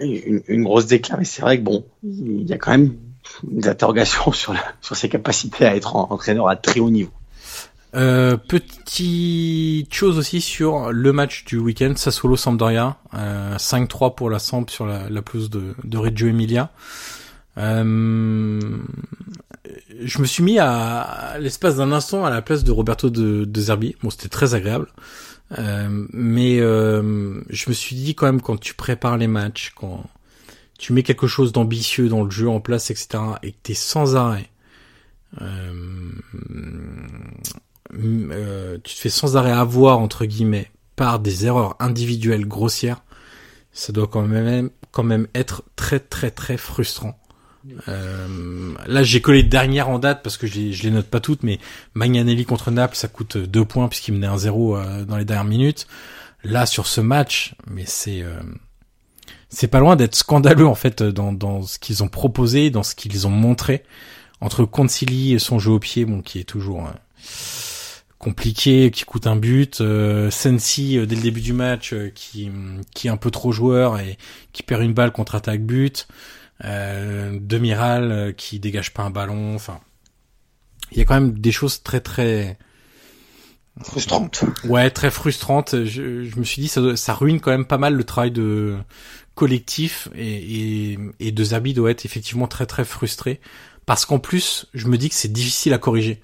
une, 0.00 0.42
une 0.48 0.64
grosse 0.64 0.86
déclaration. 0.86 1.18
Mais 1.18 1.24
c'est 1.24 1.42
vrai 1.42 1.58
que 1.58 1.62
bon, 1.62 1.84
il 2.02 2.46
y 2.46 2.52
a 2.52 2.58
quand 2.58 2.72
même 2.72 2.94
des 3.42 3.68
interrogations 3.68 4.32
sur, 4.32 4.52
la, 4.52 4.62
sur 4.80 4.96
ses 4.96 5.08
capacités 5.08 5.66
à 5.66 5.76
être 5.76 5.96
entraîneur 5.96 6.48
à 6.48 6.56
très 6.56 6.80
haut 6.80 6.90
niveau. 6.90 7.10
Euh, 7.94 8.36
petite 8.36 9.92
chose 9.94 10.18
aussi 10.18 10.40
sur 10.40 10.92
le 10.92 11.12
match 11.12 11.44
du 11.46 11.56
week-end, 11.56 11.94
Sassuolo 11.96 12.36
Sampdoria, 12.36 12.98
euh, 13.14 13.56
5-3 13.56 14.14
pour 14.14 14.28
la 14.28 14.38
Samp 14.38 14.66
sur 14.68 14.86
la, 14.86 15.08
la 15.08 15.22
pelouse 15.22 15.48
de, 15.48 15.74
de 15.82 15.96
Reggio 15.96 16.28
Emilia. 16.28 16.70
Euh, 17.56 18.60
je 20.02 20.18
me 20.20 20.26
suis 20.26 20.42
mis 20.42 20.58
à, 20.58 21.00
à 21.00 21.38
l'espace 21.38 21.76
d'un 21.76 21.90
instant 21.92 22.26
à 22.26 22.30
la 22.30 22.42
place 22.42 22.64
de 22.64 22.72
Roberto 22.72 23.08
de, 23.08 23.44
de 23.44 23.60
Zerbi. 23.60 23.96
Bon, 24.02 24.10
c'était 24.10 24.28
très 24.28 24.54
agréable. 24.54 24.88
Euh, 25.52 26.06
mais 26.12 26.58
euh, 26.60 27.40
je 27.48 27.68
me 27.68 27.74
suis 27.74 27.96
dit 27.96 28.14
quand 28.14 28.26
même 28.26 28.40
quand 28.40 28.58
tu 28.58 28.74
prépares 28.74 29.16
les 29.16 29.28
matchs, 29.28 29.72
quand 29.76 30.04
tu 30.78 30.92
mets 30.92 31.02
quelque 31.02 31.26
chose 31.26 31.52
d'ambitieux 31.52 32.08
dans 32.08 32.24
le 32.24 32.30
jeu 32.30 32.48
en 32.48 32.60
place, 32.60 32.90
etc., 32.90 33.18
et 33.42 33.52
que 33.52 33.58
t'es 33.62 33.74
sans 33.74 34.16
arrêt, 34.16 34.50
euh, 35.40 36.10
euh, 37.94 38.78
tu 38.82 38.94
te 38.94 39.00
fais 39.00 39.08
sans 39.08 39.36
arrêt 39.36 39.52
avoir 39.52 39.98
entre 39.98 40.24
guillemets 40.24 40.70
par 40.96 41.20
des 41.20 41.46
erreurs 41.46 41.76
individuelles 41.78 42.46
grossières, 42.46 43.02
ça 43.72 43.92
doit 43.92 44.06
quand 44.06 44.22
même 44.22 44.70
quand 44.90 45.04
même 45.04 45.28
être 45.34 45.62
très 45.76 46.00
très 46.00 46.30
très 46.30 46.56
frustrant. 46.56 47.18
Euh, 47.88 48.74
là, 48.86 49.02
j'ai 49.02 49.20
collé 49.20 49.42
dernière 49.42 49.88
en 49.88 49.98
date 49.98 50.22
parce 50.22 50.36
que 50.36 50.46
je 50.46 50.54
les, 50.54 50.72
je 50.72 50.82
les 50.82 50.90
note 50.90 51.06
pas 51.06 51.20
toutes, 51.20 51.42
mais 51.42 51.58
Magnanelli 51.94 52.44
contre 52.44 52.70
Naples, 52.70 52.96
ça 52.96 53.08
coûte 53.08 53.36
deux 53.36 53.64
points 53.64 53.88
puisqu'il 53.88 54.14
menait 54.14 54.26
un 54.26 54.38
zéro 54.38 54.76
euh, 54.76 55.04
dans 55.04 55.16
les 55.16 55.24
dernières 55.24 55.44
minutes. 55.44 55.86
Là, 56.44 56.66
sur 56.66 56.86
ce 56.86 57.00
match, 57.00 57.54
mais 57.68 57.84
c'est 57.86 58.22
euh, 58.22 58.40
c'est 59.48 59.68
pas 59.68 59.80
loin 59.80 59.96
d'être 59.96 60.14
scandaleux 60.14 60.66
en 60.66 60.74
fait 60.74 61.02
dans, 61.02 61.32
dans 61.32 61.62
ce 61.62 61.78
qu'ils 61.78 62.02
ont 62.02 62.08
proposé, 62.08 62.70
dans 62.70 62.82
ce 62.82 62.94
qu'ils 62.94 63.26
ont 63.26 63.30
montré. 63.30 63.84
entre 64.40 64.64
Concili 64.64 65.34
et 65.34 65.38
son 65.38 65.58
jeu 65.58 65.72
au 65.72 65.78
pied, 65.80 66.04
bon, 66.04 66.20
qui 66.20 66.38
est 66.38 66.44
toujours 66.44 66.88
compliqué, 68.18 68.90
qui 68.90 69.04
coûte 69.04 69.26
un 69.26 69.36
but, 69.36 69.82
Sensi 70.30 70.98
dès 71.06 71.16
le 71.16 71.22
début 71.22 71.40
du 71.40 71.52
match 71.52 71.94
qui 72.14 72.50
qui 72.94 73.08
est 73.08 73.10
un 73.10 73.16
peu 73.16 73.30
trop 73.30 73.50
joueur 73.50 73.98
et 73.98 74.18
qui 74.52 74.62
perd 74.62 74.82
une 74.82 74.94
balle 74.94 75.12
contre 75.12 75.34
attaque 75.34 75.62
but, 75.62 76.06
Demiral 76.62 78.34
qui 78.36 78.58
dégage 78.58 78.94
pas 78.94 79.02
un 79.02 79.10
ballon, 79.10 79.54
enfin 79.54 79.80
il 80.92 80.98
y 80.98 81.00
a 81.00 81.04
quand 81.04 81.14
même 81.14 81.38
des 81.38 81.52
choses 81.52 81.82
très 81.82 82.00
très 82.00 82.58
frustrantes. 83.82 84.44
Ouais, 84.64 84.90
très 84.90 85.10
frustrantes. 85.10 85.84
Je, 85.84 86.24
je 86.24 86.38
me 86.38 86.44
suis 86.44 86.62
dit 86.62 86.68
ça, 86.68 86.96
ça 86.96 87.14
ruine 87.14 87.40
quand 87.40 87.50
même 87.50 87.66
pas 87.66 87.78
mal 87.78 87.94
le 87.94 88.04
travail 88.04 88.30
de 88.30 88.76
collectif 89.34 90.08
et, 90.14 90.92
et, 90.92 90.98
et 91.20 91.32
de 91.32 91.44
Zabi 91.44 91.74
doit 91.74 91.90
être 91.90 92.06
effectivement 92.06 92.46
très 92.46 92.64
très 92.64 92.84
frustré 92.84 93.40
parce 93.84 94.06
qu'en 94.06 94.18
plus 94.18 94.66
je 94.72 94.88
me 94.88 94.96
dis 94.96 95.10
que 95.10 95.14
c'est 95.14 95.32
difficile 95.32 95.74
à 95.74 95.78
corriger 95.78 96.20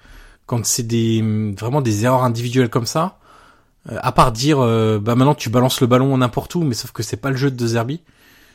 quand 0.47 0.65
c'est 0.65 0.83
des 0.83 1.21
vraiment 1.57 1.81
des 1.81 2.05
erreurs 2.05 2.23
individuelles 2.23 2.69
comme 2.69 2.87
ça. 2.87 3.19
Euh, 3.91 3.99
à 4.01 4.13
part 4.13 4.31
dire 4.31 4.59
euh, 4.59 4.99
bah 4.99 5.15
maintenant 5.15 5.35
tu 5.35 5.49
balances 5.49 5.81
le 5.81 5.87
ballon 5.87 6.17
n'importe 6.17 6.55
où, 6.55 6.63
mais 6.63 6.73
sauf 6.73 6.91
que 6.91 7.03
c'est 7.03 7.17
pas 7.17 7.29
le 7.29 7.37
jeu 7.37 7.51
de 7.51 7.67
Zerbi. 7.67 8.01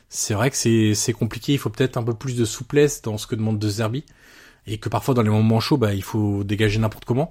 C'est 0.08 0.34
vrai 0.34 0.50
que 0.50 0.56
c'est 0.94 1.12
compliqué. 1.12 1.52
Il 1.52 1.58
faut 1.58 1.70
peut-être 1.70 1.96
un 1.96 2.02
peu 2.02 2.14
plus 2.14 2.36
de 2.36 2.44
souplesse 2.44 3.02
dans 3.02 3.18
ce 3.18 3.26
que 3.26 3.34
demande 3.34 3.58
de 3.58 3.68
Zerbi 3.68 4.04
et 4.66 4.78
que 4.78 4.88
parfois 4.88 5.14
dans 5.14 5.22
les 5.22 5.30
moments 5.30 5.60
chauds, 5.60 5.78
bah, 5.78 5.94
il 5.94 6.02
faut 6.02 6.44
dégager 6.44 6.78
n'importe 6.78 7.04
comment. 7.04 7.30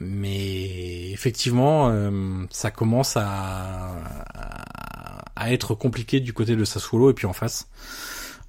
Mais 0.00 1.10
effectivement, 1.10 1.90
euh, 1.90 2.44
ça 2.50 2.70
commence 2.70 3.16
à, 3.16 3.96
à, 5.36 5.52
être 5.52 5.74
compliqué 5.74 6.20
du 6.20 6.32
côté 6.32 6.56
de 6.56 6.64
Sassuolo 6.64 7.10
et 7.10 7.14
puis 7.14 7.26
en 7.26 7.32
face. 7.32 7.68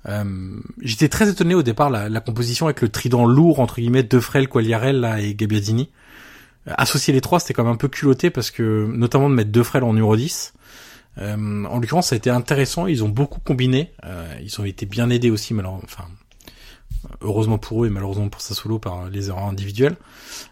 Euh, 0.08 0.60
J'étais 0.82 1.10
très 1.10 1.30
étonné 1.30 1.56
au 1.56 1.64
départ 1.64 1.90
la, 1.90 2.08
la, 2.08 2.22
composition 2.22 2.68
avec 2.68 2.82
le 2.82 2.90
trident 2.90 3.26
lourd 3.26 3.60
entre 3.60 3.76
guillemets 3.82 4.04
de 4.04 4.20
Frel, 4.20 4.48
Quagliarella 4.48 5.20
et 5.20 5.36
Gabbiadini. 5.36 5.90
Euh, 6.68 6.74
associer 6.78 7.14
les 7.14 7.22
trois, 7.22 7.40
c'était 7.40 7.54
quand 7.54 7.64
même 7.64 7.74
un 7.74 7.78
peu 7.78 7.90
culotté 7.90 8.30
parce 8.30 8.52
que 8.52 8.90
notamment 8.94 9.30
de 9.30 9.36
mettre 9.36 9.52
De 9.52 9.64
en 9.82 9.94
numéro 9.94 10.16
10. 10.16 10.54
Euh, 11.18 11.66
en 11.66 11.80
l'occurrence, 11.80 12.08
ça 12.08 12.16
a 12.16 12.18
été 12.18 12.30
intéressant. 12.30 12.88
Ils 12.88 13.04
ont 13.04 13.10
beaucoup 13.10 13.40
combiné. 13.40 13.92
Euh, 14.06 14.34
ils 14.42 14.62
ont 14.62 14.66
été 14.66 14.86
bien 14.86 15.10
aidés 15.10 15.32
aussi, 15.32 15.54
alors, 15.58 15.82
enfin, 15.84 16.06
heureusement 17.22 17.58
pour 17.58 17.84
eux 17.84 17.88
et 17.88 17.90
malheureusement 17.90 18.30
pour 18.30 18.42
solo 18.42 18.80
par 18.80 19.10
les 19.10 19.30
erreurs 19.30 19.46
individuelles 19.46 19.96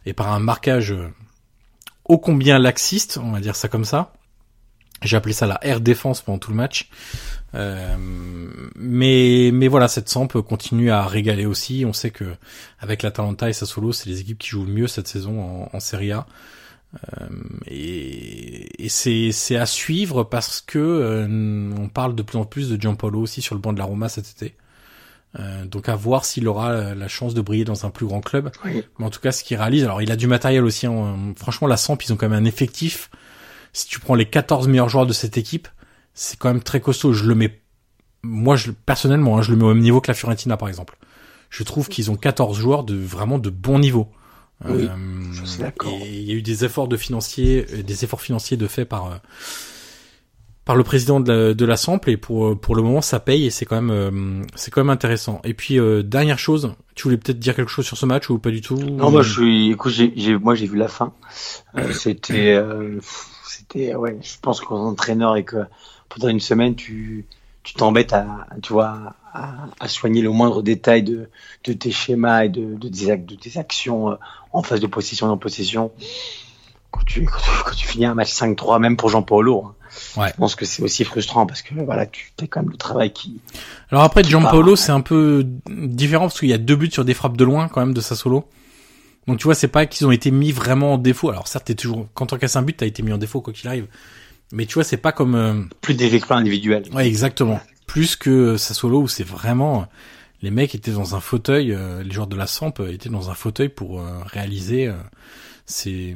et 0.06 0.14
par 0.14 0.32
un 0.32 0.40
marquage 0.40 0.92
euh, 0.92 1.10
ô 2.06 2.18
combien 2.18 2.60
laxiste, 2.60 3.20
on 3.22 3.32
va 3.32 3.40
dire 3.40 3.56
ça 3.56 3.68
comme 3.68 3.86
ça. 3.86 4.14
J'ai 5.04 5.16
appelé 5.16 5.34
ça 5.34 5.46
la 5.46 5.64
air 5.64 5.80
défense 5.80 6.22
pendant 6.22 6.40
tout 6.40 6.50
le 6.50 6.58
match. 6.58 6.90
Euh, 7.54 7.96
mais 8.76 9.52
mais 9.54 9.68
voilà, 9.68 9.88
cette 9.88 10.10
Samp 10.10 10.28
continue 10.42 10.90
à 10.90 11.06
régaler 11.06 11.46
aussi. 11.46 11.86
On 11.86 11.94
sait 11.94 12.10
que 12.10 12.36
avec 12.80 13.04
l'Atalanta 13.04 13.48
et 13.48 13.54
Sassuolo, 13.54 13.94
c'est 13.94 14.10
les 14.10 14.22
équipes 14.22 14.40
qui 14.40 14.50
jouent 14.50 14.66
mieux 14.66 14.88
cette 14.88 15.08
saison 15.08 15.70
en 15.72 15.80
Serie 15.80 16.12
A. 16.12 16.26
Euh, 17.22 17.28
et, 17.68 18.86
et 18.86 18.90
c'est 18.90 19.32
c'est 19.32 19.56
à 19.56 19.66
suivre 19.66 20.24
parce 20.24 20.62
que 20.62 20.80
euh, 20.80 21.72
on 21.78 21.90
parle 21.90 22.16
de 22.16 22.24
plus 22.24 22.38
en 22.38 22.46
plus 22.46 22.70
de 22.70 22.82
Gianpaolo 22.82 23.22
aussi 23.22 23.42
sur 23.42 23.56
le 23.56 23.62
banc 23.62 23.74
de 23.74 23.80
la 23.80 23.86
Roma 23.86 24.10
cet 24.10 24.30
été. 24.30 24.56
Euh, 25.40 25.66
donc 25.66 25.90
à 25.90 25.96
voir 25.96 26.26
s'il 26.26 26.48
aura 26.48 26.96
la 26.96 27.08
chance 27.08 27.34
de 27.34 27.42
briller 27.42 27.66
dans 27.66 27.86
un 27.86 27.90
plus 27.90 28.06
grand 28.06 28.22
club. 28.22 28.52
Mais 28.66 28.84
en 29.06 29.10
tout 29.10 29.20
cas, 29.20 29.32
ce 29.32 29.44
qu'il 29.44 29.58
réalise, 29.58 29.84
alors 29.84 30.02
il 30.02 30.12
a 30.12 30.16
du 30.16 30.28
matériel 30.28 30.64
aussi. 30.64 30.88
Hein. 30.88 31.34
Franchement, 31.36 31.68
la 31.68 31.78
Samp, 31.78 31.98
ils 32.04 32.14
ont 32.14 32.16
quand 32.16 32.30
même 32.30 32.42
un 32.42 32.46
effectif. 32.46 33.12
Si 33.74 33.88
tu 33.88 34.00
prends 34.00 34.16
les 34.16 34.26
14 34.26 34.68
meilleurs 34.68 34.90
joueurs 34.90 35.06
de 35.06 35.14
cette 35.14 35.38
équipe, 35.38 35.68
c'est 36.14 36.40
quand 36.40 36.48
même 36.48 36.64
très 36.64 36.80
costaud. 36.80 37.14
Je 37.14 37.26
le 37.26 37.36
mets, 37.36 37.62
moi, 38.24 38.56
je, 38.56 38.72
personnellement, 38.72 39.38
hein, 39.38 39.42
je 39.42 39.52
le 39.52 39.58
mets 39.58 39.66
au 39.66 39.74
même 39.74 39.84
niveau 39.84 40.02
que 40.02 40.10
la 40.10 40.16
Fiorentina, 40.16 40.58
par 40.58 40.70
exemple. 40.70 40.98
Je 41.50 41.64
trouve 41.64 41.88
qu'ils 41.88 42.10
ont 42.10 42.16
14 42.16 42.58
joueurs 42.58 42.84
de 42.84 42.96
vraiment 42.96 43.38
de 43.38 43.50
bon 43.50 43.80
niveau. 43.80 44.10
Oui, 44.66 44.90
je 45.32 45.46
suis 45.46 45.62
d'accord. 45.62 45.92
Et 45.92 46.10
il 46.10 46.24
y 46.24 46.32
a 46.32 46.34
eu 46.34 46.42
des 46.42 46.66
efforts 46.66 46.88
de 46.88 46.98
financiers, 46.98 47.66
euh, 47.74 47.84
des 47.84 48.04
efforts 48.04 48.22
financiers 48.22 48.58
de 48.58 48.68
fait 48.68 48.86
par 48.86 49.12
euh, 49.12 49.16
par 50.68 50.76
le 50.76 50.84
président 50.84 51.22
de 51.22 51.32
la, 51.32 51.54
de 51.54 51.66
la 51.66 51.78
Sample 51.78 52.10
et 52.10 52.18
pour 52.18 52.60
pour 52.60 52.76
le 52.76 52.82
moment 52.82 53.02
ça 53.02 53.22
paye 53.22 53.46
et 53.46 53.50
c'est 53.50 53.66
quand 53.66 53.82
même 53.82 53.90
euh, 53.90 54.44
c'est 54.56 54.70
quand 54.70 54.82
même 54.82 54.90
intéressant. 54.90 55.42
Et 55.46 55.54
puis 55.54 55.80
euh, 55.80 56.04
dernière 56.04 56.40
chose, 56.40 56.74
tu 56.94 57.04
voulais 57.04 57.18
peut-être 57.18 57.40
dire 57.40 57.56
quelque 57.56 57.72
chose 57.72 57.86
sur 57.86 57.98
ce 57.98 58.06
match 58.06 58.30
ou 58.30 58.38
pas 58.38 58.52
du 58.52 58.60
tout? 58.62 58.76
Non, 58.76 59.10
moi 59.10 59.22
je 59.22 59.32
suis 59.32 59.72
écoute, 59.72 59.94
j'ai 59.94 60.38
moi 60.38 60.56
j'ai 60.56 60.68
vu 60.68 60.78
la 60.78 60.90
fin. 60.90 61.14
Euh, 61.78 61.94
c'était 61.94 62.62
c'était 63.46 63.96
ouais, 63.96 64.18
je 64.22 64.36
pense 64.42 64.60
qu'en 64.60 64.88
entraîneur 64.88 65.38
et 65.38 65.46
que 65.46 65.58
pendant 66.10 66.28
une 66.28 66.42
semaine 66.42 66.76
tu 66.76 67.26
tu 67.64 67.74
t'embêtes 67.74 68.12
à 68.12 68.48
tu 68.62 68.74
vois 68.74 69.14
à, 69.38 69.68
à, 69.80 69.88
soigner 69.88 70.22
le 70.22 70.32
moindre 70.32 70.62
détail 70.62 71.04
de 71.04 71.30
de 71.64 71.74
tes 71.74 71.92
schémas 71.92 72.46
et 72.46 72.50
de 72.50 72.76
de 72.76 72.88
tes, 72.88 73.18
de 73.18 73.36
tes 73.36 73.60
actions 73.60 74.18
en 74.52 74.64
phase 74.64 74.80
de 74.80 74.88
possession 74.88 75.28
et 75.28 75.32
en 75.32 75.38
possession. 75.38 75.92
Quand 76.90 77.04
tu, 77.06 77.26
quand 77.26 77.40
tu, 77.40 77.50
quand 77.66 77.76
tu 77.76 77.88
finis 77.88 78.06
un 78.06 78.14
match 78.14 78.32
5-3 78.32 78.80
même 78.80 78.96
pour 78.96 79.10
Jean 79.10 79.22
Paulo, 79.22 79.66
hein, 79.66 79.76
Ouais. 80.16 80.30
Je 80.30 80.34
pense 80.34 80.56
que 80.56 80.66
c'est 80.66 80.84
aussi 80.84 81.04
frustrant 81.04 81.46
parce 81.46 81.62
que 81.62 81.74
voilà, 81.76 82.06
tu 82.06 82.32
as 82.42 82.48
quand 82.48 82.62
même 82.62 82.72
le 82.72 82.78
travail 82.78 83.12
qui. 83.12 83.40
Alors 83.92 84.04
après, 84.04 84.24
Gianpaolo, 84.24 84.76
c'est 84.76 84.92
un 84.92 85.02
peu 85.02 85.46
différent 85.68 86.26
parce 86.26 86.40
qu'il 86.40 86.50
y 86.50 86.54
a 86.54 86.58
deux 86.58 86.76
buts 86.76 86.92
sur 86.92 87.06
des 87.06 87.14
frappes 87.14 87.38
de 87.38 87.44
loin 87.44 87.68
quand 87.68 87.82
même 87.82 87.94
de 87.94 88.02
Sassolo. 88.02 88.46
Donc 89.28 89.40
tu 89.40 89.44
vois, 89.44 89.56
c'est 89.56 89.68
pas 89.68 89.86
qu'ils 89.86 90.08
ont 90.08 90.12
été 90.12 90.32
mis 90.32 90.52
vraiment 90.52 90.94
en 90.94 90.98
défaut. 90.98 91.30
Alors 91.30 91.48
certes, 91.48 91.66
t'es 91.66 91.76
toujours 91.76 92.08
quand 92.14 92.34
on 92.34 92.38
casse 92.38 92.56
un 92.56 92.62
but, 92.62 92.78
t'as 92.78 92.86
été 92.86 93.04
mis 93.04 93.12
en 93.12 93.18
défaut 93.18 93.42
quoi 93.42 93.54
qu'il 93.54 93.68
arrive. 93.68 93.88
Mais 94.52 94.66
tu 94.66 94.76
vois, 94.76 94.84
c'est 94.84 94.98
pas 94.98 95.12
comme 95.12 95.36
euh... 95.36 95.62
plus 95.82 95.94
des 95.94 96.16
exploits 96.16 96.38
individuels. 96.38 96.86
Ouais, 96.94 97.06
exactement. 97.06 97.60
Plus 97.88 98.16
que 98.16 98.58
Sassolo 98.58 99.02
où 99.02 99.08
c'est 99.08 99.26
vraiment 99.26 99.88
les 100.44 100.52
mecs 100.52 100.76
étaient 100.76 100.92
dans 100.92 101.16
un 101.16 101.20
fauteuil, 101.20 101.74
euh, 101.74 102.04
les 102.04 102.12
joueurs 102.12 102.28
de 102.28 102.36
la 102.36 102.46
Samp 102.46 102.74
étaient 102.88 103.10
dans 103.10 103.32
un 103.32 103.34
fauteuil 103.34 103.70
pour 103.70 104.00
euh, 104.00 104.06
réaliser 104.26 104.92
c'est 105.68 106.16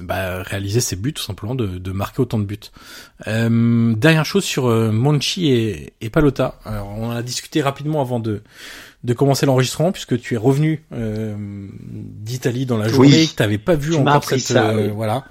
bah, 0.00 0.42
réaliser 0.42 0.80
ses 0.80 0.96
buts 0.96 1.12
tout 1.12 1.22
simplement 1.22 1.54
de, 1.54 1.66
de 1.66 1.92
marquer 1.92 2.22
autant 2.22 2.38
de 2.38 2.44
buts. 2.44 2.58
Euh, 3.28 3.94
dernière 3.94 4.24
chose 4.24 4.42
sur 4.42 4.66
euh, 4.66 4.90
Monchi 4.90 5.48
et, 5.52 5.92
et 6.00 6.08
Palota. 6.08 6.58
Alors, 6.64 6.88
on 6.96 7.08
en 7.08 7.10
a 7.10 7.22
discuté 7.22 7.60
rapidement 7.60 8.00
avant 8.00 8.20
de 8.20 8.42
de 9.04 9.14
commencer 9.14 9.46
l'enregistrement 9.46 9.92
puisque 9.92 10.18
tu 10.18 10.34
es 10.34 10.36
revenu 10.36 10.84
euh, 10.92 11.36
d'Italie 11.82 12.66
dans 12.66 12.78
la 12.78 12.88
journée 12.88 13.12
oui. 13.12 13.28
que 13.28 13.34
t'avais 13.34 13.58
pas 13.58 13.74
vu 13.74 13.94
encore 13.96 14.24
cette 14.24 14.40
ça, 14.40 14.70
euh, 14.70 14.86
oui. 14.86 14.92
voilà. 14.94 15.24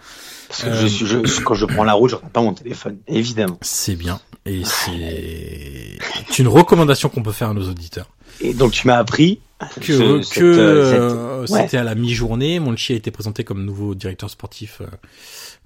Parce 0.52 0.64
que 0.64 0.74
je 0.74 0.86
suis, 0.86 1.06
je, 1.06 1.42
quand 1.44 1.54
je 1.54 1.66
prends 1.66 1.86
la 1.86 1.94
route, 1.94 2.10
je 2.10 2.16
regarde 2.18 2.34
pas 2.34 2.42
mon 2.42 2.54
téléphone, 2.54 2.98
évidemment. 3.08 3.58
C'est 3.62 3.96
bien 3.96 4.20
et 4.46 4.64
c'est 4.66 6.40
une 6.40 6.50
recommandation 6.50 7.08
qu'on 7.08 7.24
peut 7.24 7.32
faire 7.32 7.52
à 7.52 7.54
nos 7.54 7.70
auditeurs. 7.70 8.10
Et 8.42 8.54
donc 8.54 8.74
tu 8.74 8.86
m'as 8.86 8.98
appris 8.98 9.40
que, 9.80 10.22
ce, 10.24 10.34
que 10.34 10.44
euh, 10.44 11.46
c'était 11.46 11.78
ouais. 11.78 11.78
à 11.78 11.84
la 11.84 11.96
mi-journée. 11.96 12.60
Monchi 12.60 12.92
a 12.92 12.96
été 12.98 13.12
présenté 13.12 13.46
comme 13.46 13.64
nouveau 13.64 13.96
directeur 13.96 14.30
sportif 14.30 14.82
euh, 14.82 14.88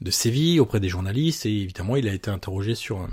de 0.02 0.12
Séville 0.12 0.60
auprès 0.60 0.80
des 0.80 0.90
journalistes 0.90 1.48
et 1.48 1.62
évidemment 1.62 1.96
il 1.96 2.08
a 2.08 2.14
été 2.14 2.30
interrogé 2.30 2.76
sur 2.76 3.00
euh, 3.00 3.08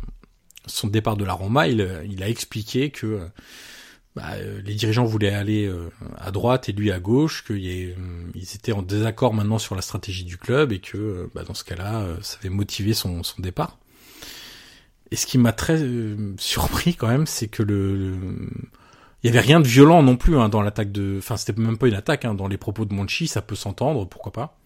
son 0.67 0.89
départ 0.89 1.17
de 1.17 1.25
la 1.25 1.33
Roma. 1.33 1.69
Il, 1.69 1.89
il 2.11 2.23
a 2.23 2.29
expliqué 2.29 2.91
que 2.91 3.21
bah, 4.15 4.37
les 4.65 4.75
dirigeants 4.75 5.05
voulaient 5.05 5.33
aller 5.33 5.73
à 6.19 6.31
droite 6.31 6.69
et 6.69 6.73
lui 6.73 6.93
à 6.93 7.01
gauche, 7.01 7.45
qu'ils 7.45 7.95
étaient 8.55 8.73
en 8.73 8.83
désaccord 8.83 9.33
maintenant 9.35 9.59
sur 9.59 9.75
la 9.75 9.83
stratégie 9.83 10.25
du 10.25 10.37
club 10.37 10.73
et 10.73 10.81
que 10.81 11.31
bah, 11.35 11.45
dans 11.45 11.55
ce 11.55 11.65
cas-là, 11.65 12.07
ça 12.21 12.37
avait 12.41 12.51
motivé 12.51 12.93
son, 12.95 13.23
départ. 13.39 13.79
Et 15.11 15.17
ce 15.17 15.27
qui 15.27 15.39
m'a 15.39 15.53
très 15.53 15.79
surpris 16.39 16.95
quand 16.95 17.09
même, 17.09 17.27
c'est 17.27 17.49
que 17.49 17.63
le, 17.63 17.97
le 17.97 18.17
il 19.23 19.29
y 19.29 19.31
avait 19.31 19.41
rien 19.41 19.61
de 19.61 19.69
violent 19.69 20.03
non 20.03 20.17
plus 20.17 20.37
hein, 20.37 20.49
dans 20.49 20.63
l'attaque 20.63 20.91
de, 20.91 21.17
enfin 21.19 21.37
c'était 21.37 21.59
même 21.61 21.79
pas 21.79 21.87
une 21.87 21.95
attaque 21.95 22.25
hein, 22.25 22.35
dans 22.35 22.49
les 22.49 22.57
propos 22.57 22.85
de 22.85 22.93
Monchi, 22.93 23.29
ça 23.29 23.41
peut 23.41 23.55
s'entendre, 23.55 24.05
pourquoi 24.07 24.33
pas. 24.33 24.59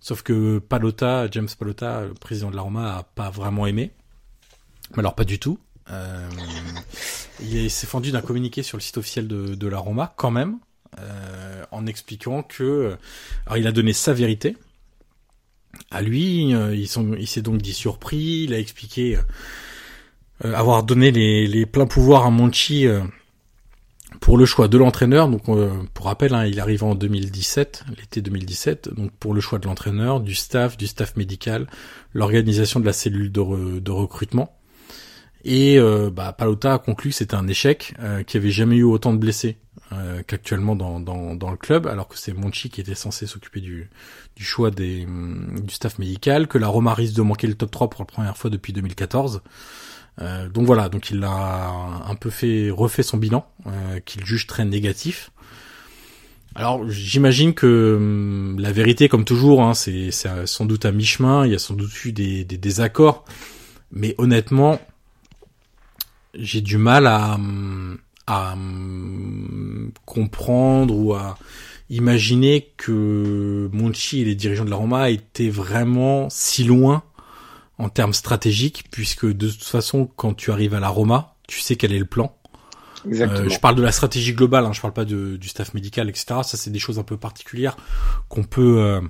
Sauf 0.00 0.22
que 0.22 0.58
Palota, 0.58 1.28
James 1.30 1.48
Palota, 1.58 2.02
le 2.02 2.14
président 2.14 2.50
de 2.50 2.56
la 2.56 2.62
Roma, 2.62 2.98
a 2.98 3.02
pas 3.02 3.30
vraiment 3.30 3.66
aimé. 3.66 3.92
Mais 4.92 5.00
alors 5.00 5.14
pas 5.14 5.24
du 5.24 5.38
tout. 5.38 5.58
Euh, 5.90 6.28
il 7.40 7.70
s'est 7.70 7.86
fendu 7.86 8.10
d'un 8.10 8.20
communiqué 8.20 8.62
sur 8.62 8.76
le 8.76 8.82
site 8.82 8.98
officiel 8.98 9.28
de, 9.28 9.54
de 9.54 9.68
la 9.68 9.78
Roma, 9.78 10.12
quand 10.16 10.30
même, 10.30 10.58
euh, 10.98 11.64
en 11.70 11.86
expliquant 11.86 12.42
que, 12.42 12.96
alors 13.46 13.58
il 13.58 13.66
a 13.66 13.72
donné 13.72 13.92
sa 13.92 14.12
vérité. 14.12 14.56
À 15.90 16.02
lui, 16.02 16.54
euh, 16.54 16.74
il 16.74 17.26
s'est 17.28 17.42
donc 17.42 17.62
dit 17.62 17.74
surpris. 17.74 18.44
Il 18.44 18.54
a 18.54 18.58
expliqué 18.58 19.18
euh, 20.44 20.54
avoir 20.54 20.82
donné 20.82 21.10
les, 21.10 21.46
les 21.46 21.66
pleins 21.66 21.86
pouvoirs 21.86 22.26
à 22.26 22.30
Monchi 22.30 22.86
pour 24.20 24.38
le 24.38 24.46
choix 24.46 24.68
de 24.68 24.78
l'entraîneur, 24.78 25.28
donc 25.28 25.48
euh, 25.48 25.70
pour 25.94 26.06
rappel, 26.06 26.34
hein, 26.34 26.46
il 26.46 26.60
arrive 26.60 26.82
en 26.82 26.94
2017, 26.94 27.84
l'été 27.98 28.22
2017, 28.22 28.94
donc 28.94 29.10
pour 29.12 29.34
le 29.34 29.40
choix 29.40 29.58
de 29.58 29.66
l'entraîneur, 29.66 30.20
du 30.20 30.34
staff, 30.34 30.76
du 30.76 30.86
staff 30.86 31.16
médical, 31.16 31.66
l'organisation 32.14 32.80
de 32.80 32.86
la 32.86 32.92
cellule 32.92 33.30
de 33.30 33.90
recrutement. 33.90 34.57
Et 35.44 35.78
euh, 35.78 36.10
bah, 36.10 36.32
Palota 36.32 36.74
a 36.74 36.78
conclu 36.78 37.10
que 37.10 37.16
c'était 37.16 37.36
un 37.36 37.46
échec, 37.46 37.94
euh, 38.00 38.22
qu'il 38.22 38.40
n'y 38.40 38.46
avait 38.46 38.52
jamais 38.52 38.76
eu 38.76 38.82
autant 38.82 39.12
de 39.12 39.18
blessés 39.18 39.58
euh, 39.92 40.22
qu'actuellement 40.26 40.76
dans, 40.76 41.00
dans, 41.00 41.34
dans, 41.34 41.50
le 41.50 41.56
club, 41.56 41.86
alors 41.86 42.08
que 42.08 42.18
c'est 42.18 42.34
Monchi 42.34 42.68
qui 42.68 42.80
était 42.82 42.94
censé 42.94 43.26
s'occuper 43.26 43.60
du, 43.60 43.88
du 44.36 44.44
choix 44.44 44.70
des, 44.70 45.06
du 45.06 45.72
staff 45.72 45.98
médical, 45.98 46.46
que 46.46 46.58
la 46.58 46.68
Roma 46.68 46.92
risque 46.92 47.14
de 47.14 47.22
manquer 47.22 47.46
le 47.46 47.54
top 47.54 47.70
3 47.70 47.88
pour 47.88 48.02
la 48.02 48.06
première 48.06 48.36
fois 48.36 48.50
depuis 48.50 48.74
2014. 48.74 49.40
Euh, 50.20 50.48
donc 50.50 50.66
voilà, 50.66 50.90
donc 50.90 51.10
il 51.10 51.24
a 51.24 51.70
un 52.06 52.14
peu 52.16 52.28
fait 52.28 52.70
refait 52.70 53.02
son 53.02 53.16
bilan 53.16 53.46
euh, 53.66 54.00
qu'il 54.00 54.26
juge 54.26 54.46
très 54.46 54.66
négatif. 54.66 55.30
Alors 56.54 56.86
j'imagine 56.90 57.54
que 57.54 57.94
hum, 57.96 58.60
la 58.60 58.72
vérité, 58.72 59.08
comme 59.08 59.24
toujours, 59.24 59.62
hein, 59.62 59.72
c'est 59.72 60.10
c'est 60.10 60.46
sans 60.46 60.66
doute 60.66 60.84
à 60.84 60.92
mi-chemin. 60.92 61.46
Il 61.46 61.52
y 61.52 61.54
a 61.54 61.58
sans 61.58 61.74
doute 61.74 62.04
eu 62.04 62.12
des, 62.12 62.44
des 62.44 62.58
désaccords, 62.58 63.24
mais 63.90 64.14
honnêtement, 64.18 64.80
j'ai 66.34 66.60
du 66.60 66.78
mal 66.78 67.06
à 67.06 67.38
à 68.26 68.54
comprendre 70.04 70.94
ou 70.94 71.14
à 71.14 71.38
imaginer 71.88 72.72
que 72.76 73.70
Monchi 73.72 74.20
et 74.20 74.24
les 74.24 74.34
dirigeants 74.34 74.66
de 74.66 74.70
la 74.70 74.76
Roma 74.76 75.08
étaient 75.08 75.48
vraiment 75.48 76.28
si 76.28 76.64
loin 76.64 77.02
en 77.78 77.88
termes 77.88 78.12
stratégiques, 78.12 78.84
puisque 78.90 79.24
de 79.24 79.48
toute 79.48 79.64
façon, 79.64 80.10
quand 80.16 80.34
tu 80.34 80.50
arrives 80.50 80.74
à 80.74 80.80
la 80.80 80.90
Roma, 80.90 81.36
tu 81.46 81.60
sais 81.60 81.76
quel 81.76 81.92
est 81.92 81.98
le 81.98 82.04
plan. 82.04 82.36
Euh, 83.06 83.48
je 83.48 83.58
parle 83.60 83.76
de 83.76 83.82
la 83.82 83.92
stratégie 83.92 84.34
globale, 84.34 84.66
hein, 84.66 84.72
je 84.74 84.80
parle 84.82 84.92
pas 84.92 85.06
de, 85.06 85.36
du 85.36 85.48
staff 85.48 85.72
médical, 85.72 86.10
etc. 86.10 86.40
Ça, 86.42 86.58
c'est 86.58 86.70
des 86.70 86.80
choses 86.80 86.98
un 86.98 87.04
peu 87.04 87.16
particulières 87.16 87.76
qu'on 88.28 88.42
peut 88.42 88.80
euh, 88.80 89.00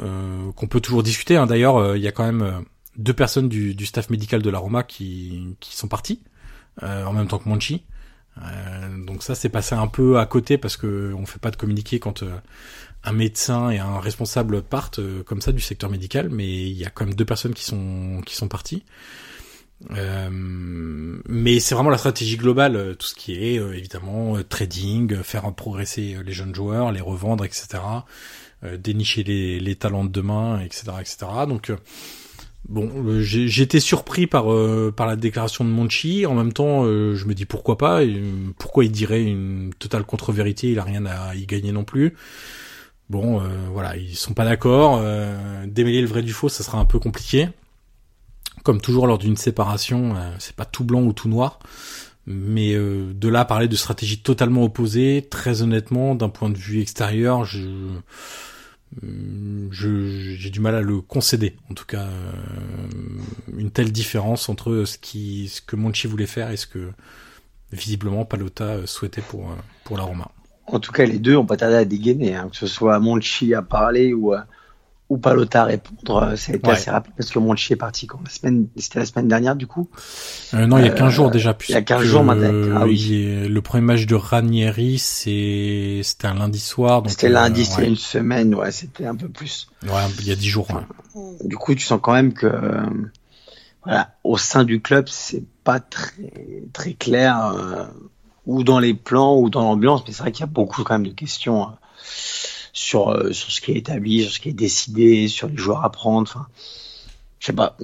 euh, 0.00 0.52
qu'on 0.52 0.66
peut 0.66 0.80
toujours 0.80 1.02
discuter. 1.02 1.36
Hein. 1.36 1.46
D'ailleurs, 1.46 1.76
euh, 1.76 1.98
il 1.98 2.02
y 2.02 2.08
a 2.08 2.12
quand 2.12 2.24
même 2.24 2.42
euh, 2.42 2.60
deux 2.96 3.12
personnes 3.12 3.48
du, 3.48 3.74
du, 3.74 3.84
staff 3.84 4.08
médical 4.08 4.40
de 4.40 4.48
la 4.48 4.58
Roma 4.58 4.82
qui, 4.82 5.56
qui 5.60 5.76
sont 5.76 5.88
parties 5.88 6.20
en 6.80 7.12
même 7.12 7.28
temps 7.28 7.38
que 7.38 7.48
Monchi. 7.48 7.84
donc 9.06 9.22
ça, 9.22 9.34
c'est 9.34 9.48
passé 9.48 9.74
un 9.74 9.88
peu 9.88 10.18
à 10.18 10.26
côté 10.26 10.58
parce 10.58 10.76
que 10.76 11.12
on 11.16 11.26
fait 11.26 11.38
pas 11.38 11.50
de 11.50 11.56
communiquer 11.56 11.98
quand 11.98 12.24
un 13.04 13.12
médecin 13.12 13.70
et 13.70 13.78
un 13.78 14.00
responsable 14.00 14.62
partent 14.62 15.00
comme 15.24 15.40
ça 15.40 15.52
du 15.52 15.60
secteur 15.60 15.90
médical, 15.90 16.28
mais 16.30 16.48
il 16.48 16.76
y 16.76 16.84
a 16.84 16.90
quand 16.90 17.04
même 17.04 17.14
deux 17.14 17.24
personnes 17.24 17.54
qui 17.54 17.64
sont 17.64 18.22
qui 18.24 18.34
sont 18.34 18.48
parties. 18.48 18.84
Euh, 19.90 20.28
mais 20.30 21.60
c'est 21.60 21.74
vraiment 21.74 21.90
la 21.90 21.98
stratégie 21.98 22.36
globale, 22.36 22.76
euh, 22.76 22.94
tout 22.94 23.06
ce 23.06 23.14
qui 23.14 23.34
est 23.34 23.58
euh, 23.58 23.76
évidemment 23.76 24.36
trading, 24.48 25.22
faire 25.22 25.52
progresser 25.54 26.18
les 26.24 26.32
jeunes 26.32 26.54
joueurs, 26.54 26.92
les 26.92 27.00
revendre, 27.00 27.44
etc. 27.44 27.82
dénicher 28.78 29.24
les, 29.24 29.58
les, 29.58 29.74
talents 29.74 30.04
de 30.04 30.10
demain, 30.10 30.60
etc., 30.60 30.84
etc. 31.00 31.26
Donc 31.48 31.72
bon, 32.68 33.20
j'ai 33.20 33.62
été 33.62 33.80
surpris 33.80 34.26
par 34.26 34.46
par 34.94 35.06
la 35.06 35.16
déclaration 35.16 35.64
de 35.64 35.70
Monchi. 35.70 36.26
En 36.26 36.34
même 36.34 36.52
temps, 36.52 36.84
je 36.84 37.24
me 37.26 37.34
dis 37.34 37.44
pourquoi 37.44 37.78
pas. 37.78 38.00
pourquoi 38.58 38.84
il 38.84 38.92
dirait 38.92 39.22
une 39.22 39.72
totale 39.78 40.04
contre-vérité? 40.04 40.72
Il 40.72 40.78
a 40.78 40.84
rien 40.84 41.06
à 41.06 41.34
y 41.34 41.46
gagner 41.46 41.72
non 41.72 41.84
plus. 41.84 42.14
Bon, 43.10 43.42
voilà, 43.72 43.96
ils 43.96 44.16
sont 44.16 44.34
pas 44.34 44.44
d'accord. 44.44 45.02
démêler 45.66 46.00
le 46.00 46.06
vrai 46.06 46.22
du 46.22 46.32
faux, 46.32 46.48
ça 46.48 46.64
sera 46.64 46.78
un 46.78 46.84
peu 46.84 46.98
compliqué 46.98 47.48
comme 48.62 48.80
toujours 48.80 49.06
lors 49.06 49.18
d'une 49.18 49.36
séparation, 49.36 50.16
euh, 50.16 50.30
c'est 50.38 50.56
pas 50.56 50.64
tout 50.64 50.84
blanc 50.84 51.02
ou 51.02 51.12
tout 51.12 51.28
noir. 51.28 51.58
Mais 52.26 52.74
euh, 52.74 53.12
de 53.14 53.28
là 53.28 53.44
parler 53.44 53.66
de 53.66 53.76
stratégie 53.76 54.20
totalement 54.20 54.62
opposée, 54.62 55.26
très 55.28 55.62
honnêtement, 55.62 56.14
d'un 56.14 56.28
point 56.28 56.50
de 56.50 56.56
vue 56.56 56.80
extérieur, 56.80 57.44
je 57.44 57.68
j'ai 59.00 60.50
du 60.50 60.60
mal 60.60 60.74
à 60.74 60.80
le 60.80 61.00
concéder. 61.00 61.56
En 61.70 61.74
tout 61.74 61.86
cas, 61.86 62.02
euh, 62.02 62.32
une 63.56 63.70
telle 63.70 63.92
différence 63.92 64.48
entre 64.48 64.84
ce 64.84 65.60
que 65.60 65.76
Monchi 65.76 66.06
voulait 66.06 66.26
faire 66.26 66.50
et 66.50 66.56
ce 66.56 66.66
que 66.66 66.90
visiblement 67.72 68.24
Palota 68.24 68.86
souhaitait 68.86 69.22
pour 69.22 69.56
pour 69.84 69.96
la 69.96 70.04
Roma. 70.04 70.30
En 70.66 70.78
tout 70.78 70.92
cas, 70.92 71.04
les 71.04 71.18
deux 71.18 71.36
ont 71.36 71.46
pas 71.46 71.56
tardé 71.56 71.76
à 71.76 71.84
dégainer, 71.84 72.34
hein, 72.34 72.48
que 72.50 72.56
ce 72.56 72.66
soit 72.66 72.98
Monchi 72.98 73.54
à 73.54 73.62
parler 73.62 74.12
ou 74.14 74.32
à 74.32 74.46
ou 75.12 75.18
Palota 75.18 75.62
à 75.62 75.64
répondre. 75.66 76.22
Euh, 76.22 76.36
ça 76.36 76.52
a 76.52 76.56
été 76.56 76.70
assez 76.70 76.90
rapide 76.90 77.12
parce 77.16 77.30
que 77.30 77.38
Monchi 77.38 77.74
est 77.74 77.76
parti 77.76 78.06
quand 78.06 78.18
la 78.24 78.30
semaine, 78.30 78.68
c'était 78.76 78.98
la 78.98 79.04
semaine 79.04 79.28
dernière 79.28 79.56
du 79.56 79.66
coup. 79.66 79.90
Euh, 80.54 80.66
non, 80.66 80.78
il 80.78 80.86
y 80.86 80.88
a 80.88 80.90
15 80.90 81.06
euh, 81.06 81.10
jours 81.10 81.30
déjà. 81.30 81.56
Il 81.68 81.72
y 81.72 81.76
a 81.76 81.82
15 81.82 82.02
jours 82.02 82.24
maintenant. 82.24 82.78
Ah, 82.80 82.86
oui. 82.86 83.46
Le 83.46 83.60
premier 83.60 83.82
match 83.82 84.06
de 84.06 84.14
Ranieri, 84.14 84.98
c'est 84.98 86.00
c'était 86.02 86.28
un 86.28 86.34
lundi 86.34 86.58
soir. 86.58 87.02
C'était 87.06 87.28
lundi, 87.28 87.66
c'était 87.66 87.86
une 87.86 87.96
semaine, 87.96 88.54
ouais, 88.54 88.72
c'était 88.72 89.04
un 89.04 89.14
peu 89.14 89.28
plus. 89.28 89.68
Ouais, 89.84 89.90
il 90.20 90.28
y 90.28 90.32
a 90.32 90.36
10 90.36 90.48
jours. 90.48 90.68
Du 91.44 91.56
coup, 91.56 91.74
tu 91.74 91.84
sens 91.84 92.00
quand 92.02 92.14
même 92.14 92.32
que 92.32 92.50
voilà, 93.84 94.14
au 94.24 94.38
sein 94.38 94.64
du 94.64 94.80
club, 94.80 95.08
c'est 95.08 95.44
pas 95.64 95.80
très 95.80 96.62
très 96.72 96.94
clair 96.94 97.52
ou 98.46 98.64
dans 98.64 98.78
les 98.78 98.94
plans 98.94 99.36
ou 99.36 99.50
dans 99.50 99.62
l'ambiance, 99.62 100.02
mais 100.06 100.12
c'est 100.12 100.22
vrai 100.22 100.32
qu'il 100.32 100.40
y 100.40 100.48
a 100.48 100.52
beaucoup 100.52 100.82
quand 100.82 100.94
même 100.94 101.06
de 101.06 101.12
questions 101.12 101.62
euh, 101.62 101.72
sur 102.72 103.16
ce 103.32 103.60
qui 103.60 103.72
est 103.72 103.76
établi, 103.76 104.22
sur 104.22 104.32
ce 104.32 104.40
qui 104.40 104.48
est 104.48 104.54
décidé, 104.54 105.28
sur 105.28 105.48
les 105.48 105.56
joueurs 105.56 105.84
à 105.84 105.90
prendre. 105.90 106.28
Enfin, 106.28 106.46
je 107.42 107.48
sais 107.48 107.52
pas, 107.54 107.76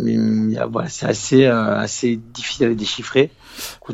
voilà, 0.71 0.89
c'est 0.89 1.07
assez, 1.07 1.45
euh, 1.45 1.77
assez 1.81 2.15
difficile 2.33 2.67
à 2.67 2.75
déchiffrer. 2.75 3.33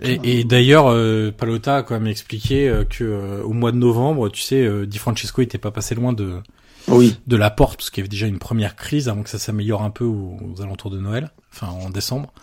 et, 0.03 0.41
et 0.41 0.45
d'ailleurs, 0.45 0.89
euh, 0.89 1.31
Palota 1.31 1.79
a 1.79 1.83
quand 1.83 1.95
même 1.95 2.07
expliqué 2.07 2.69
euh, 2.69 2.85
que 2.85 3.41
au 3.43 3.55
mois 3.55 3.73
de 3.73 3.79
novembre, 3.79 4.29
tu 4.29 4.43
sais, 4.43 4.87
Di 4.87 4.99
Francesco 4.99 5.41
était 5.41 5.57
pas 5.57 5.71
passé 5.71 5.95
loin 5.95 6.13
de 6.13 6.35
oui. 6.89 7.17
de 7.27 7.37
la 7.37 7.49
porte, 7.49 7.79
parce 7.79 7.89
qu'il 7.89 8.03
y 8.03 8.05
avait 8.05 8.11
déjà 8.11 8.27
une 8.27 8.39
première 8.39 8.77
crise 8.77 9.09
avant 9.09 9.23
que 9.23 9.31
ça 9.31 9.39
s'améliore 9.39 9.83
un 9.83 9.89
peu 9.89 10.05
aux, 10.05 10.61
alentours 10.61 10.91
de 10.91 10.99
Noël, 10.99 11.31
enfin 11.51 11.69
en 11.69 11.89
décembre. 11.89 12.35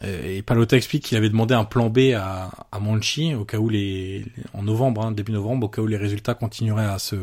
Et 0.00 0.42
Palota 0.42 0.76
explique 0.76 1.04
qu'il 1.04 1.18
avait 1.18 1.28
demandé 1.28 1.54
un 1.54 1.64
plan 1.64 1.90
B 1.90 2.12
à, 2.14 2.50
à 2.70 2.78
Monchi 2.78 3.34
au 3.34 3.44
cas 3.44 3.58
où 3.58 3.68
les, 3.68 4.24
en 4.54 4.62
novembre, 4.62 5.04
hein, 5.04 5.10
début 5.10 5.32
novembre, 5.32 5.66
au 5.66 5.68
cas 5.68 5.82
où 5.82 5.86
les 5.88 5.96
résultats 5.96 6.34
continueraient 6.34 6.86
à 6.86 6.98
se 7.00 7.16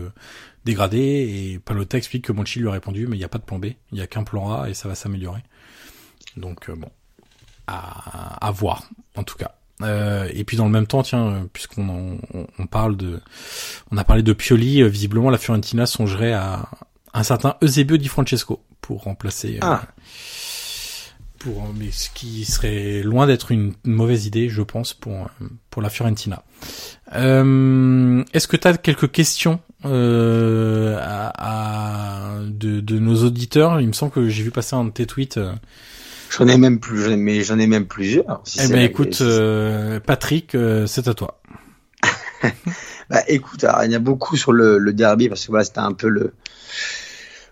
dégradé 0.65 0.99
et 0.99 1.59
Palota 1.59 1.97
explique 1.97 2.25
que 2.25 2.31
Monchi 2.31 2.59
lui 2.59 2.67
a 2.67 2.71
répondu 2.71 3.07
mais 3.07 3.15
il 3.15 3.19
n'y 3.19 3.25
a 3.25 3.29
pas 3.29 3.37
de 3.37 3.43
plan 3.43 3.59
B, 3.59 3.65
il 3.65 3.95
n'y 3.95 4.01
a 4.01 4.07
qu'un 4.07 4.23
plan 4.23 4.53
A 4.53 4.69
et 4.69 4.73
ça 4.73 4.87
va 4.87 4.95
s'améliorer. 4.95 5.43
Donc 6.37 6.69
euh, 6.69 6.75
bon, 6.75 6.89
à, 7.67 8.45
à, 8.45 8.51
voir 8.51 8.89
en 9.15 9.23
tout 9.23 9.37
cas. 9.37 9.55
Euh, 9.81 10.27
et 10.33 10.43
puis 10.43 10.57
dans 10.57 10.65
le 10.65 10.71
même 10.71 10.87
temps, 10.87 11.03
tiens, 11.03 11.47
puisqu'on 11.53 12.19
on, 12.57 12.67
parle 12.67 12.97
de, 12.97 13.21
on 13.91 13.97
a 13.97 14.03
parlé 14.03 14.23
de 14.23 14.33
Pioli, 14.33 14.81
euh, 14.81 14.87
visiblement 14.87 15.29
la 15.29 15.37
Fiorentina 15.37 15.85
songerait 15.85 16.33
à 16.33 16.69
un 17.13 17.23
certain 17.23 17.55
Eusebio 17.63 17.97
Di 17.97 18.07
Francesco 18.07 18.61
pour 18.81 19.03
remplacer. 19.03 19.55
Euh, 19.55 19.59
ah. 19.61 19.83
pour 21.39 21.73
mais 21.73 21.91
ce 21.91 22.09
qui 22.09 22.43
serait 22.43 23.03
loin 23.03 23.25
d'être 23.25 23.51
une 23.51 23.73
mauvaise 23.85 24.25
idée, 24.25 24.49
je 24.49 24.61
pense, 24.61 24.93
pour 24.93 25.29
pour 25.69 25.81
la 25.81 25.89
Fiorentina. 25.89 26.43
Est-ce 27.13 28.47
que 28.47 28.57
tu 28.57 28.67
as 28.67 28.77
quelques 28.77 29.11
questions 29.11 29.61
euh, 29.85 30.97
à, 31.01 32.39
de, 32.45 32.79
de, 32.79 32.99
nos 32.99 33.23
auditeurs. 33.23 33.79
Il 33.81 33.87
me 33.87 33.93
semble 33.93 34.11
que 34.11 34.27
j'ai 34.29 34.43
vu 34.43 34.51
passer 34.51 34.75
un 34.75 34.85
de 34.85 34.91
tes 34.91 35.05
tweets. 35.05 35.37
Euh. 35.37 35.53
J'en 36.29 36.47
ai 36.47 36.57
même 36.57 36.79
plus, 36.79 37.15
mais 37.15 37.41
j'en 37.41 37.57
ai 37.57 37.67
même 37.67 37.87
plusieurs. 37.87 38.41
Si 38.43 38.59
eh 38.63 38.67
ben 38.67 38.81
écoute, 38.81 39.19
euh, 39.21 39.99
Patrick, 39.99 40.53
euh, 40.53 40.85
c'est 40.85 41.07
à 41.07 41.13
toi. 41.13 41.41
bah 43.09 43.23
écoute, 43.27 43.63
alors, 43.63 43.83
il 43.83 43.91
y 43.91 43.95
a 43.95 43.99
beaucoup 43.99 44.37
sur 44.37 44.51
le, 44.51 44.77
le 44.77 44.93
derby 44.93 45.27
parce 45.27 45.45
que 45.45 45.51
voilà, 45.51 45.63
c'était 45.63 45.79
un 45.79 45.93
peu 45.93 46.07
le 46.07 46.33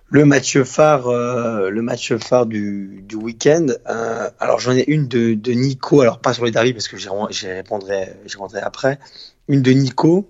le 0.09 0.25
match 0.25 0.57
phare, 0.61 1.07
euh, 1.07 1.69
le 1.69 1.81
match 1.81 2.15
phare 2.15 2.45
du, 2.45 3.03
du 3.03 3.15
week-end. 3.15 3.67
Euh, 3.89 4.29
alors 4.39 4.59
j'en 4.59 4.71
ai 4.71 4.85
une 4.87 5.07
de, 5.07 5.33
de 5.33 5.51
Nico, 5.51 6.01
alors 6.01 6.19
pas 6.19 6.33
sur 6.33 6.45
le 6.45 6.51
derby 6.51 6.73
parce 6.73 6.87
que 6.87 6.97
j'y 6.97 7.09
répondrai, 7.47 8.13
j'y 8.25 8.35
répondrai 8.35 8.61
après. 8.61 8.99
Une 9.49 9.61
de 9.61 9.71
Nico 9.71 10.29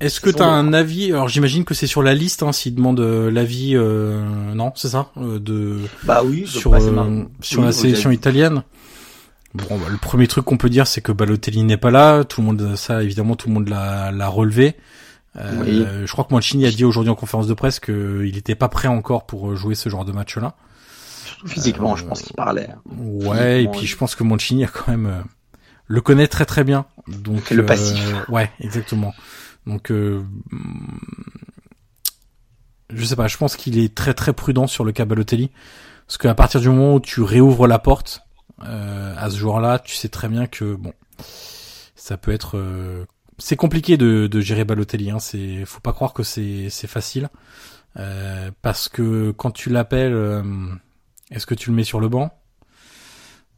est-ce 0.00 0.20
que 0.20 0.30
tu 0.30 0.42
as 0.42 0.46
un 0.46 0.72
avis? 0.72 1.12
Alors 1.12 1.28
j'imagine 1.28 1.64
que 1.64 1.74
c'est 1.74 1.86
sur 1.86 2.02
la 2.02 2.14
liste 2.14 2.42
hein, 2.42 2.52
s'il 2.52 2.74
demande 2.74 3.00
euh, 3.00 3.30
l'avis 3.30 3.76
euh, 3.76 4.22
non, 4.54 4.72
c'est 4.74 4.88
ça 4.88 5.08
euh, 5.16 5.38
de 5.38 5.78
Bah 6.04 6.22
oui, 6.24 6.46
sur 6.46 6.74
euh, 6.74 7.24
sur 7.40 7.62
la 7.62 7.72
sélection 7.72 8.10
italienne? 8.10 8.62
Bon, 9.54 9.64
bah, 9.78 9.86
le 9.90 9.96
premier 9.96 10.26
truc 10.28 10.44
qu'on 10.44 10.56
peut 10.56 10.70
dire 10.70 10.86
c'est 10.86 11.00
que 11.00 11.12
Balotelli 11.12 11.62
n'est 11.64 11.76
pas 11.76 11.90
là, 11.90 12.24
tout 12.24 12.40
le 12.40 12.46
monde 12.46 12.76
ça 12.76 13.02
évidemment 13.02 13.36
tout 13.36 13.48
le 13.48 13.54
monde 13.54 13.68
l'a 13.68 14.28
relevé. 14.28 14.76
Euh, 15.36 16.06
Je 16.06 16.10
crois 16.12 16.24
que 16.24 16.34
Mancini 16.34 16.66
a 16.66 16.70
dit 16.70 16.84
aujourd'hui 16.84 17.10
en 17.10 17.14
conférence 17.14 17.46
de 17.46 17.54
presse 17.54 17.78
qu'il 17.78 18.32
n'était 18.34 18.56
pas 18.56 18.68
prêt 18.68 18.88
encore 18.88 19.26
pour 19.26 19.54
jouer 19.54 19.74
ce 19.74 19.88
genre 19.88 20.04
de 20.04 20.12
match-là. 20.12 20.54
Surtout 21.24 21.46
physiquement, 21.48 21.94
je 21.94 22.04
pense 22.04 22.22
qu'il 22.22 22.34
parlait. 22.34 22.68
Hein. 22.70 22.80
Ouais, 22.98 23.62
et 23.64 23.68
puis 23.68 23.86
je 23.86 23.96
pense 23.96 24.14
que 24.14 24.24
Mancini 24.24 24.64
a 24.64 24.68
quand 24.68 24.88
même 24.88 25.24
le 25.86 26.00
connaît 26.00 26.26
très 26.28 26.46
très 26.46 26.64
bien. 26.64 26.86
Donc 27.08 27.50
le 27.50 27.66
passif. 27.66 28.00
ouais, 28.28 28.50
exactement. 28.60 29.12
Donc, 29.66 29.90
euh, 29.90 30.22
je 32.92 33.04
sais 33.04 33.16
pas, 33.16 33.28
je 33.28 33.36
pense 33.36 33.56
qu'il 33.56 33.78
est 33.78 33.94
très 33.94 34.14
très 34.14 34.32
prudent 34.32 34.66
sur 34.66 34.84
le 34.84 34.92
cas 34.92 35.04
Balotelli. 35.04 35.50
Parce 36.06 36.18
qu'à 36.18 36.34
partir 36.34 36.60
du 36.60 36.68
moment 36.68 36.94
où 36.94 37.00
tu 37.00 37.22
réouvres 37.22 37.66
la 37.68 37.78
porte 37.78 38.22
euh, 38.64 39.14
à 39.16 39.30
ce 39.30 39.36
joueur-là, 39.36 39.78
tu 39.78 39.94
sais 39.94 40.08
très 40.08 40.28
bien 40.28 40.46
que 40.46 40.74
bon, 40.74 40.92
ça 41.94 42.16
peut 42.16 42.32
être, 42.32 42.56
euh, 42.58 43.04
c'est 43.38 43.56
compliqué 43.56 43.96
de, 43.96 44.40
gérer 44.40 44.64
Balotelli. 44.64 45.10
Hein. 45.10 45.20
C'est, 45.20 45.64
faut 45.64 45.80
pas 45.80 45.92
croire 45.92 46.12
que 46.12 46.22
c'est 46.22 46.68
facile. 46.86 47.28
Euh, 47.96 48.50
parce 48.62 48.88
que 48.88 49.32
quand 49.32 49.50
tu 49.50 49.70
l'appelles, 49.70 50.42
est-ce 51.30 51.46
que 51.46 51.54
tu 51.54 51.70
le 51.70 51.76
mets 51.76 51.84
sur 51.84 52.00
le 52.00 52.08
banc? 52.08 52.36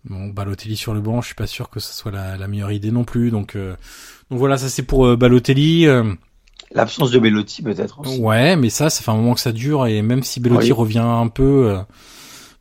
Bon, 0.05 0.29
Balotelli 0.29 0.77
sur 0.77 0.95
le 0.95 1.01
banc, 1.01 1.21
je 1.21 1.27
suis 1.27 1.35
pas 1.35 1.47
sûr 1.47 1.71
que 1.71 1.81
ce 1.81 1.95
soit 1.95 2.11
la, 2.11 2.49
meilleure 2.49 2.73
idée 2.73 2.91
non 2.91 3.05
plus. 3.05 3.31
Donc, 3.31 3.57
donc 4.33 4.39
voilà, 4.39 4.57
ça 4.57 4.69
c'est 4.69 4.83
pour 4.83 5.17
Balotelli. 5.17 5.87
L'absence 6.75 7.11
de 7.11 7.19
Bellotti 7.19 7.61
peut-être 7.61 8.01
aussi. 8.01 8.19
Ouais, 8.19 8.57
mais 8.57 8.71
ça, 8.71 8.89
ça 8.89 9.03
fait 9.03 9.11
un 9.11 9.17
moment 9.17 9.35
que 9.35 9.41
ça 9.41 9.53
dure 9.53 9.87
et 9.87 10.01
même 10.01 10.23
si 10.23 10.41
Bellotti 10.41 10.69
Oui. 10.69 10.73
revient 10.73 10.99
un 11.01 11.29
peu, 11.29 11.77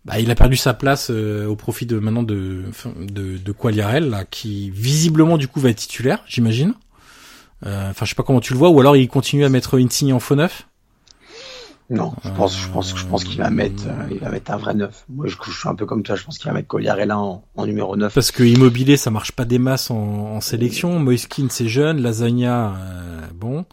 bah, 0.03 0.19
il 0.19 0.29
a 0.29 0.35
perdu 0.35 0.57
sa 0.57 0.73
place 0.73 1.09
au 1.09 1.55
profit 1.55 1.85
de 1.85 1.97
maintenant 1.97 2.23
de 2.23 2.65
de, 2.99 3.37
de 3.37 4.09
là, 4.09 4.25
qui 4.25 4.69
visiblement 4.71 5.37
du 5.37 5.47
coup 5.47 5.61
va 5.61 5.69
être 5.69 5.77
titulaire, 5.77 6.21
j'imagine. 6.27 6.73
Enfin, 7.65 8.03
je 8.03 8.09
sais 8.09 8.15
pas 8.15 8.23
comment 8.23 8.41
tu 8.41 8.51
le 8.51 8.59
vois, 8.59 8.69
ou 8.69 8.79
alors 8.81 8.97
il 8.97 9.07
continue 9.07 9.45
à 9.45 9.49
mettre 9.49 9.79
Insigne 9.81 10.11
en 10.13 10.19
faux 10.19 10.35
neuf. 10.35 10.67
Non, 11.91 12.13
je 12.23 12.29
pense, 12.29 12.57
je 12.57 12.69
pense, 12.69 12.95
je 12.97 13.05
pense 13.05 13.23
qu'il 13.25 13.37
va 13.37 13.49
mettre, 13.49 13.83
euh, 13.85 14.07
il 14.11 14.19
va 14.19 14.29
mettre 14.29 14.51
un 14.51 14.57
vrai 14.57 14.73
neuf. 14.73 15.03
Moi, 15.09 15.27
je, 15.27 15.35
je 15.45 15.51
suis 15.51 15.67
un 15.67 15.75
peu 15.75 15.85
comme 15.85 16.03
toi. 16.03 16.15
Je 16.15 16.23
pense 16.23 16.37
qu'il 16.37 16.47
va 16.47 16.53
mettre 16.53 16.67
Colliarella 16.69 17.19
en, 17.19 17.43
en 17.55 17.65
numéro 17.65 17.97
9. 17.97 18.13
Parce 18.13 18.31
que 18.31 18.43
Immobilier, 18.43 18.95
ça 18.95 19.11
marche 19.11 19.33
pas 19.33 19.43
des 19.43 19.59
masses 19.59 19.91
en, 19.91 19.97
en 19.97 20.41
sélection. 20.41 20.99
Moiskin, 20.99 21.47
c'est 21.49 21.67
jeune. 21.67 22.01
Lasagna, 22.01 22.75
euh, 22.77 23.21
bon. 23.35 23.65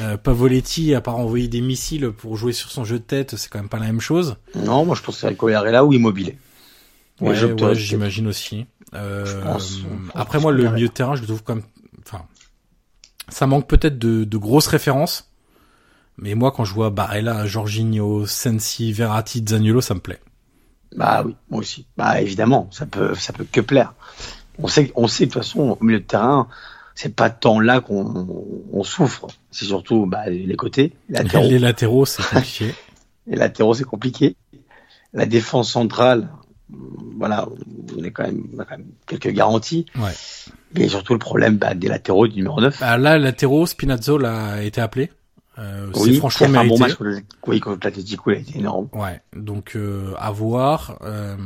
Euh, 0.00 0.16
Pavoletti, 0.16 0.94
à 0.94 1.00
part 1.02 1.18
envoyer 1.18 1.46
des 1.46 1.60
missiles 1.60 2.10
pour 2.10 2.36
jouer 2.36 2.52
sur 2.52 2.70
son 2.70 2.84
jeu 2.84 2.98
de 2.98 3.04
tête, 3.04 3.36
c'est 3.36 3.50
quand 3.50 3.58
même 3.58 3.68
pas 3.68 3.78
la 3.78 3.86
même 3.86 4.00
chose. 4.00 4.36
Non, 4.54 4.86
moi, 4.86 4.96
je 4.96 5.02
pense 5.02 5.20
que 5.20 5.28
c'est 5.28 5.36
Colliarella 5.36 5.84
ou 5.84 5.92
Immobilier. 5.92 6.38
Ouais, 7.20 7.34
j'imagine 7.74 8.26
aussi. 8.26 8.66
Euh, 8.94 9.24
Je 9.26 9.36
pense. 9.36 9.80
après, 10.14 10.40
moi, 10.40 10.50
le 10.50 10.70
milieu 10.70 10.88
de 10.88 10.92
terrain, 10.92 11.14
je 11.14 11.20
le 11.20 11.26
trouve 11.26 11.42
quand 11.42 11.56
même, 11.56 11.64
enfin, 12.06 12.24
ça 13.28 13.46
manque 13.46 13.68
peut-être 13.68 13.98
de, 13.98 14.24
de 14.24 14.36
grosses 14.38 14.66
références. 14.66 15.30
Mais 16.16 16.34
moi, 16.34 16.52
quand 16.52 16.64
je 16.64 16.74
vois 16.74 16.90
Barella, 16.90 17.46
Jorginho, 17.46 18.26
Sensi, 18.26 18.92
Verratti, 18.92 19.44
Zaniolo, 19.46 19.80
ça 19.80 19.94
me 19.94 20.00
plaît. 20.00 20.20
Bah 20.96 21.22
oui, 21.26 21.34
moi 21.50 21.60
aussi. 21.60 21.86
Bah 21.96 22.20
évidemment, 22.20 22.68
ça 22.70 22.86
peut, 22.86 23.14
ça 23.14 23.32
peut 23.32 23.46
que 23.50 23.60
plaire. 23.60 23.94
On 24.58 24.68
sait, 24.68 24.92
on 24.94 25.08
sait 25.08 25.26
de 25.26 25.32
toute 25.32 25.42
façon 25.42 25.76
au 25.80 25.84
milieu 25.84 25.98
de 25.98 26.04
terrain, 26.04 26.48
c'est 26.94 27.14
pas 27.14 27.30
tant 27.30 27.58
là 27.58 27.80
qu'on 27.80 28.64
on 28.72 28.84
souffre. 28.84 29.26
C'est 29.50 29.64
surtout 29.64 30.06
bah, 30.06 30.28
les 30.28 30.56
côtés, 30.56 30.92
les 31.08 31.18
latéraux. 31.22 31.48
Les 31.48 31.58
latéraux, 31.58 32.06
c'est 32.06 32.22
compliqué. 32.22 32.74
les 33.26 33.36
latéraux, 33.36 33.74
c'est 33.74 33.84
compliqué. 33.84 34.36
La 35.12 35.26
défense 35.26 35.72
centrale, 35.72 36.28
voilà, 37.16 37.48
on 37.96 38.04
est 38.04 38.10
quand 38.10 38.24
même, 38.24 38.44
on 38.54 38.60
a 38.60 38.64
quand 38.64 38.78
même 38.78 38.86
quelques 39.06 39.30
garanties. 39.30 39.86
Ouais. 39.96 40.12
Mais 40.74 40.88
surtout 40.88 41.12
le 41.12 41.18
problème 41.18 41.56
bah, 41.56 41.74
des 41.74 41.88
latéraux 41.88 42.28
du 42.28 42.36
numéro 42.36 42.60
9. 42.60 42.78
Bah 42.80 42.96
là, 42.96 43.18
latéraux, 43.18 43.66
Spinazzo 43.66 44.24
a 44.24 44.62
été 44.62 44.80
appelé. 44.80 45.10
Euh, 45.58 45.88
oui, 45.94 46.14
c'est 46.14 46.18
franchement 46.18 46.46
fait 46.48 46.56
un 46.56 46.62
mérité. 46.64 46.74
bon 46.74 46.78
match 46.80 46.96
oui, 47.46 47.60
contre 47.60 47.86
l'Atletico, 47.86 48.30
il 48.32 48.36
a 48.36 48.40
été 48.40 48.58
énorme. 48.58 48.88
Ouais, 48.92 49.20
donc 49.36 49.76
euh, 49.76 50.12
à 50.18 50.32
voir. 50.32 50.98
Euh, 51.02 51.36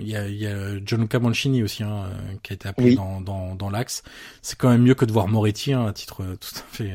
Il 0.00 0.08
y, 0.08 0.16
a, 0.16 0.28
y 0.28 0.46
a 0.46 0.84
Gianluca 0.84 1.18
Mancini 1.20 1.62
aussi 1.62 1.84
hein, 1.84 2.06
euh, 2.10 2.34
qui 2.42 2.52
a 2.52 2.54
été 2.54 2.68
appelé 2.68 2.88
Oui. 2.90 2.96
dans, 2.96 3.20
dans, 3.20 3.54
dans 3.54 3.70
l'axe. 3.70 4.02
C'est 4.42 4.58
quand 4.58 4.68
même 4.68 4.82
mieux 4.82 4.94
que 4.94 5.04
de 5.04 5.12
voir 5.12 5.28
Moretti 5.28 5.72
hein, 5.72 5.86
à 5.86 5.92
titre 5.92 6.22
euh, 6.24 6.36
tout 6.36 6.58
à 6.58 6.62
fait 6.72 6.92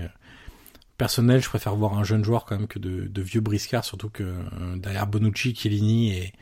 personnel. 0.98 1.42
Je 1.42 1.48
préfère 1.50 1.76
voir 1.76 1.98
un 1.98 2.04
jeune 2.04 2.24
joueur 2.24 2.46
quand 2.46 2.58
même 2.58 2.68
que 2.68 2.80
de, 2.80 3.08
de 3.08 3.22
vieux 3.22 3.42
briscards, 3.42 3.86
surtout 3.86 4.10
que 4.10 4.36
derrière 4.76 5.08
Bonucci, 5.08 5.56
Chiellini 5.56 6.12
et, 6.18 6.34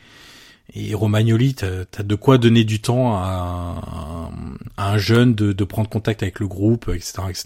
et 0.74 0.94
Romagnoli, 0.96 1.54
t'as 1.54 1.84
as 1.98 2.04
de 2.04 2.16
quoi 2.16 2.38
donner 2.38 2.64
du 2.64 2.82
temps 2.82 3.16
à, 3.16 4.30
un- 4.32 4.56
à 4.78 4.92
un 4.92 4.98
jeune 4.98 5.34
de, 5.36 5.54
de 5.54 5.64
prendre 5.64 5.90
contact 5.90 6.24
avec 6.24 6.40
le 6.40 6.48
groupe, 6.48 6.90
etc., 6.94 7.22
etc. 7.30 7.46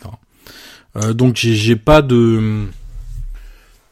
Euh, 0.95 1.14
donc 1.14 1.36
j'ai 1.36 1.76
pas 1.76 2.02
de 2.02 2.68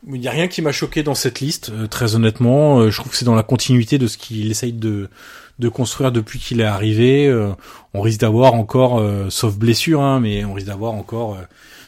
il 0.07 0.19
n'y 0.19 0.27
a 0.27 0.31
rien 0.31 0.47
qui 0.47 0.63
m'a 0.63 0.71
choqué 0.71 1.03
dans 1.03 1.13
cette 1.13 1.41
liste, 1.41 1.69
euh, 1.69 1.85
très 1.85 2.15
honnêtement. 2.15 2.79
Euh, 2.79 2.89
je 2.89 2.97
trouve 2.97 3.11
que 3.11 3.17
c'est 3.17 3.25
dans 3.25 3.35
la 3.35 3.43
continuité 3.43 3.99
de 3.99 4.07
ce 4.07 4.17
qu'il 4.17 4.49
essaye 4.49 4.73
de, 4.73 5.09
de 5.59 5.69
construire 5.69 6.11
depuis 6.11 6.39
qu'il 6.39 6.59
est 6.59 6.65
arrivé. 6.65 7.31
On 7.93 8.01
risque 8.01 8.21
d'avoir 8.21 8.55
encore, 8.55 9.03
sauf 9.29 9.55
blessure, 9.55 10.01
hein, 10.01 10.19
mais 10.19 10.43
on 10.43 10.53
risque 10.53 10.67
d'avoir 10.67 10.93
encore 10.93 11.37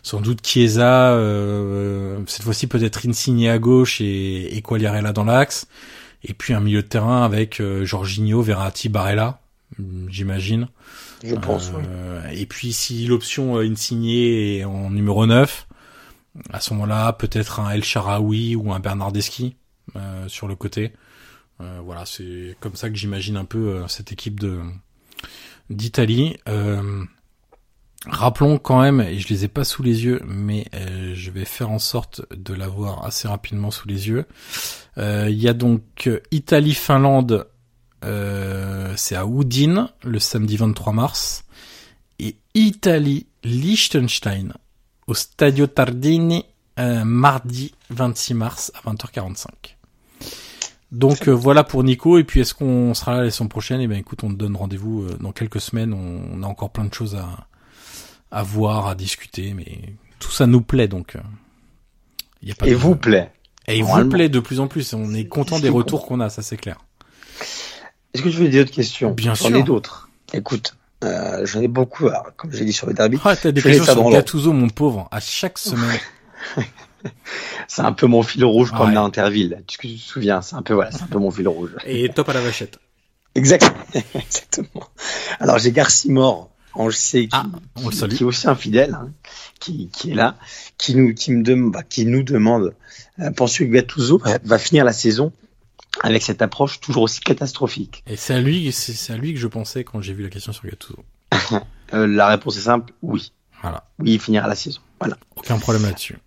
sans 0.04 0.20
doute 0.20 0.46
Chiesa, 0.46 1.14
euh, 1.14 2.20
cette 2.28 2.44
fois-ci 2.44 2.68
peut-être 2.68 3.08
Insigne 3.08 3.48
à 3.48 3.58
gauche 3.58 4.02
et, 4.02 4.56
et 4.56 4.62
Quagliarella 4.62 5.14
dans 5.14 5.24
l'axe. 5.24 5.66
Et 6.24 6.34
puis 6.34 6.54
un 6.54 6.60
milieu 6.60 6.82
de 6.82 6.88
terrain 6.88 7.24
avec 7.24 7.60
euh, 7.62 7.86
Jorginho, 7.86 8.42
Verratti, 8.42 8.90
Barella, 8.90 9.40
j'imagine. 10.10 10.68
Je 11.24 11.36
pense. 11.36 11.72
Euh, 11.74 12.28
Et 12.32 12.46
puis 12.46 12.74
si 12.74 13.06
l'option 13.06 13.58
euh, 13.58 13.66
Insigne 13.66 14.10
est 14.10 14.64
en 14.66 14.90
numéro 14.90 15.26
9, 15.26 15.68
à 16.52 16.60
ce 16.60 16.74
moment-là, 16.74 17.14
peut-être 17.14 17.60
un 17.60 17.70
El 17.70 17.84
Sharaoui 17.84 18.56
ou 18.56 18.74
un 18.74 18.80
Bernardeschi 18.80 19.56
euh, 19.96 20.28
sur 20.28 20.48
le 20.48 20.56
côté. 20.56 20.94
Voilà, 21.86 22.06
c'est 22.06 22.58
comme 22.60 22.76
ça 22.76 22.90
que 22.90 22.96
j'imagine 22.98 23.38
un 23.38 23.46
peu 23.46 23.88
cette 23.88 24.12
équipe 24.12 24.38
de 24.38 24.60
d'Italie. 25.70 26.36
Euh, 26.50 27.06
rappelons 28.06 28.58
quand 28.58 28.82
même, 28.82 29.00
et 29.00 29.18
je 29.18 29.30
les 29.30 29.46
ai 29.46 29.48
pas 29.48 29.64
sous 29.64 29.82
les 29.82 30.04
yeux, 30.04 30.22
mais 30.26 30.66
je 31.14 31.32
vais 31.32 31.46
faire 31.46 31.72
en 31.72 31.80
sorte 31.80 32.22
de 32.36 32.54
l'avoir 32.54 33.06
assez 33.06 33.30
rapidement 33.30 33.72
sous 33.72 33.88
les 33.88 34.10
yeux. 34.10 34.26
Il 34.98 35.40
y 35.40 35.48
a 35.48 35.54
donc 35.54 36.10
Italie-Finlande, 36.32 37.48
c'est 38.96 39.16
à 39.16 39.26
Udine 39.26 39.90
le 40.04 40.20
samedi 40.20 40.58
23 40.58 40.94
mars, 40.94 41.44
et 42.20 42.36
Italie-Liechtenstein 42.54 44.54
au 45.08 45.14
Stadio 45.14 45.68
Tardini 45.68 46.46
euh, 46.80 47.04
mardi 47.04 47.74
26 47.90 48.34
mars 48.34 48.72
à 48.76 48.90
20h45. 48.90 49.48
Donc 50.92 51.28
euh, 51.28 51.32
voilà 51.32 51.64
pour 51.64 51.84
Nico 51.84 52.18
et 52.20 52.24
puis 52.24 52.42
est-ce 52.42 52.54
qu'on 52.54 52.94
sera 52.94 53.16
là 53.18 53.24
la 53.24 53.32
semaine 53.32 53.50
prochaine? 53.50 53.82
Eh 53.82 53.88
ben 53.88 53.98
écoute, 53.98 54.24
on 54.24 54.30
te 54.30 54.36
donne 54.36 54.56
rendez-vous 54.56 55.04
euh, 55.04 55.18
dans 55.20 55.32
quelques 55.32 55.62
semaines. 55.62 55.94
On, 55.94 56.22
on 56.34 56.44
a 56.44 56.48
encore 56.48 56.72
plein 56.72 56.86
de 56.86 56.94
choses 56.94 57.16
à 57.16 57.48
à 58.32 58.42
voir, 58.42 58.88
à 58.88 58.96
discuter, 58.96 59.54
mais 59.54 59.80
tout 60.20 60.32
ça 60.32 60.48
nous 60.48 60.62
plaît 60.62 60.88
donc. 60.88 61.16
euh, 61.16 61.20
y 62.42 62.52
a 62.52 62.56
pas 62.56 62.68
Et 62.68 62.72
de- 62.72 62.76
vous 62.76 62.96
plaît. 62.96 63.32
et 63.68 63.78
il 63.78 63.84
vous 63.84 64.10
plaît 64.10 64.30
de 64.30 64.40
plus 64.40 64.60
en 64.60 64.68
plus. 64.68 64.94
On 64.94 65.14
est 65.14 65.26
content 65.26 65.60
des 65.60 65.70
retours 65.70 66.06
qu'on 66.08 66.20
a, 66.20 66.30
ça 66.30 66.42
c'est 66.42 66.58
clair. 66.58 66.78
Est-ce 68.14 68.22
que 68.24 68.30
tu 68.30 68.38
veux 68.38 68.50
des 68.50 68.62
autres 68.62 68.72
questions 68.72 69.12
Bien 69.12 69.34
J'en 69.34 69.48
sûr. 69.48 69.56
ai 69.58 69.64
d'autres. 69.64 70.10
Écoute, 70.34 70.76
euh, 71.04 71.46
j'en 71.46 71.62
ai 71.62 71.68
beaucoup. 71.68 72.08
alors, 72.08 72.28
comme 72.36 72.52
j'ai 72.54 72.66
dit 72.66 72.74
sur 72.74 72.88
le 72.88 72.94
derby, 72.94 73.18
Ah, 73.24 73.36
t'as 73.36 73.52
des 73.52 73.62
questions 73.62 73.86
sur. 73.86 74.10
Gattuso, 74.10 74.54
mon 74.54 74.70
pauvre, 74.70 75.08
à 75.12 75.20
chaque 75.20 75.58
semaine. 75.58 76.00
c'est 77.68 77.82
un 77.82 77.92
peu 77.94 78.08
mon 78.08 78.24
fil 78.24 78.44
rouge 78.46 78.72
comme 78.72 78.90
Ouais. 78.90 78.94
la 78.96 79.02
Interville. 79.02 79.54
Est-ce 79.68 79.78
que 79.78 79.88
tu 79.88 79.96
te 79.96 80.02
souviens 80.02 80.42
C'est 80.42 80.56
un 80.56 80.62
peu 80.62 80.74
voilà, 80.74 80.92
c'est 80.92 81.04
un 81.04 81.08
peu 81.08 81.20
mon 81.20 81.32
fil 81.32 81.48
rouge. 81.48 81.72
Et 81.86 82.10
top 82.10 82.30
à 82.30 82.34
la 82.34 82.42
vachette. 82.42 82.80
Exact. 83.36 83.74
Exactement. 84.16 84.88
Alors 85.40 85.58
j'ai 85.58 85.72
Garcimore, 85.72 86.50
on 86.76 86.86
le 86.86 86.92
sait, 86.92 87.24
qui, 87.24 87.30
Ah, 87.34 87.46
on 87.78 87.90
le 87.90 87.96
qui- 87.96 88.08
qui 88.18 88.24
est 88.24 88.26
aussi 88.26 88.48
un 88.48 88.56
fidèle, 88.56 88.94
hein, 88.94 89.10
qui, 89.60 89.90
qui 89.90 90.12
est 90.12 90.16
là, 90.16 90.36
qui 90.78 90.96
nous, 90.96 91.14
qui 91.14 91.32
me 91.32 91.44
dem- 91.44 91.72
bah, 91.72 91.84
qui 91.84 92.06
nous 92.06 92.24
demande, 92.24 92.76
euh, 93.20 93.32
penses-tu 93.32 93.68
que 93.68 93.74
Gattuso 93.74 94.18
va, 94.20 94.38
va 94.44 94.58
finir 94.60 94.86
la 94.86 94.94
saison 94.94 95.32
avec 96.02 96.22
cette 96.24 96.42
approche 96.42 96.80
toujours 96.80 97.04
aussi 97.04 97.20
catastrophique 97.22 98.04
Et 98.08 98.16
c'est 98.16 98.34
à 98.34 98.42
lui, 98.42 98.72
c'est 98.72 99.14
à 99.14 99.18
lui 99.18 99.34
que 99.34 99.40
je 99.40 99.48
pensais 99.48 99.84
quand 99.84 100.02
j'ai 100.02 100.14
vu 100.14 100.24
la 100.24 100.30
question 100.30 100.52
sur 100.54 100.66
Gattuso. 100.66 100.98
Euh, 101.94 102.08
La 102.08 102.28
réponse 102.28 102.58
est 102.58 102.62
simple, 102.62 102.92
oui. 103.04 103.32
Voilà. 103.62 103.86
Oui, 104.00 104.14
il 104.14 104.20
finira 104.20 104.48
la 104.48 104.56
saison. 104.56 104.82
Voilà. 105.00 105.16
Aucun 105.36 105.60
problème 105.60 105.84
là-dessus. 105.84 106.18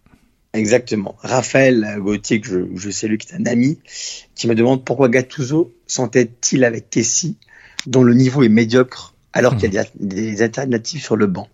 Exactement. 0.52 1.16
Raphaël 1.20 1.96
Gauthier, 1.98 2.40
que 2.40 2.48
je, 2.48 2.58
je 2.76 2.90
salue, 2.90 3.16
qui 3.16 3.32
est 3.32 3.36
un 3.36 3.46
ami, 3.46 3.78
qui 4.36 4.46
me 4.46 4.54
demande 4.54 4.84
pourquoi 4.84 5.08
Gattuso 5.08 5.74
s'entête-t-il 5.86 6.62
avec 6.64 6.88
Kessie, 6.88 7.36
dont 7.86 8.02
le 8.04 8.14
niveau 8.14 8.42
est 8.44 8.48
médiocre, 8.48 9.14
alors 9.32 9.56
qu'il 9.56 9.74
y 9.74 9.78
a 9.78 9.84
des, 9.98 10.20
des 10.32 10.42
alternatives 10.42 11.02
sur 11.02 11.16
le 11.16 11.26
banc. 11.26 11.48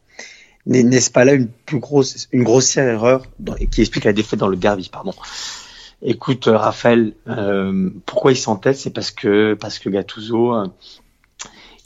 N'est- 0.66 0.82
N'est-ce 0.84 1.10
pas 1.10 1.24
là 1.24 1.32
une 1.32 1.48
plus 1.48 1.78
grosse, 1.80 2.28
une 2.32 2.44
grossière 2.44 2.86
erreur 2.86 3.24
dans- 3.40 3.54
qui 3.54 3.80
explique 3.80 4.04
la 4.04 4.12
défaite 4.12 4.38
dans 4.38 4.48
le 4.48 4.56
derby, 4.56 4.88
pardon. 4.92 5.14
Écoute, 6.02 6.48
euh, 6.48 6.56
Raphaël, 6.58 7.14
euh, 7.28 7.90
pourquoi 8.06 8.32
il 8.32 8.36
s'entête, 8.36 8.76
c'est 8.76 8.90
parce 8.90 9.10
que 9.10 9.54
parce 9.54 9.78
que 9.78 9.88
Gattuso, 9.88 10.54
euh, 10.54 10.66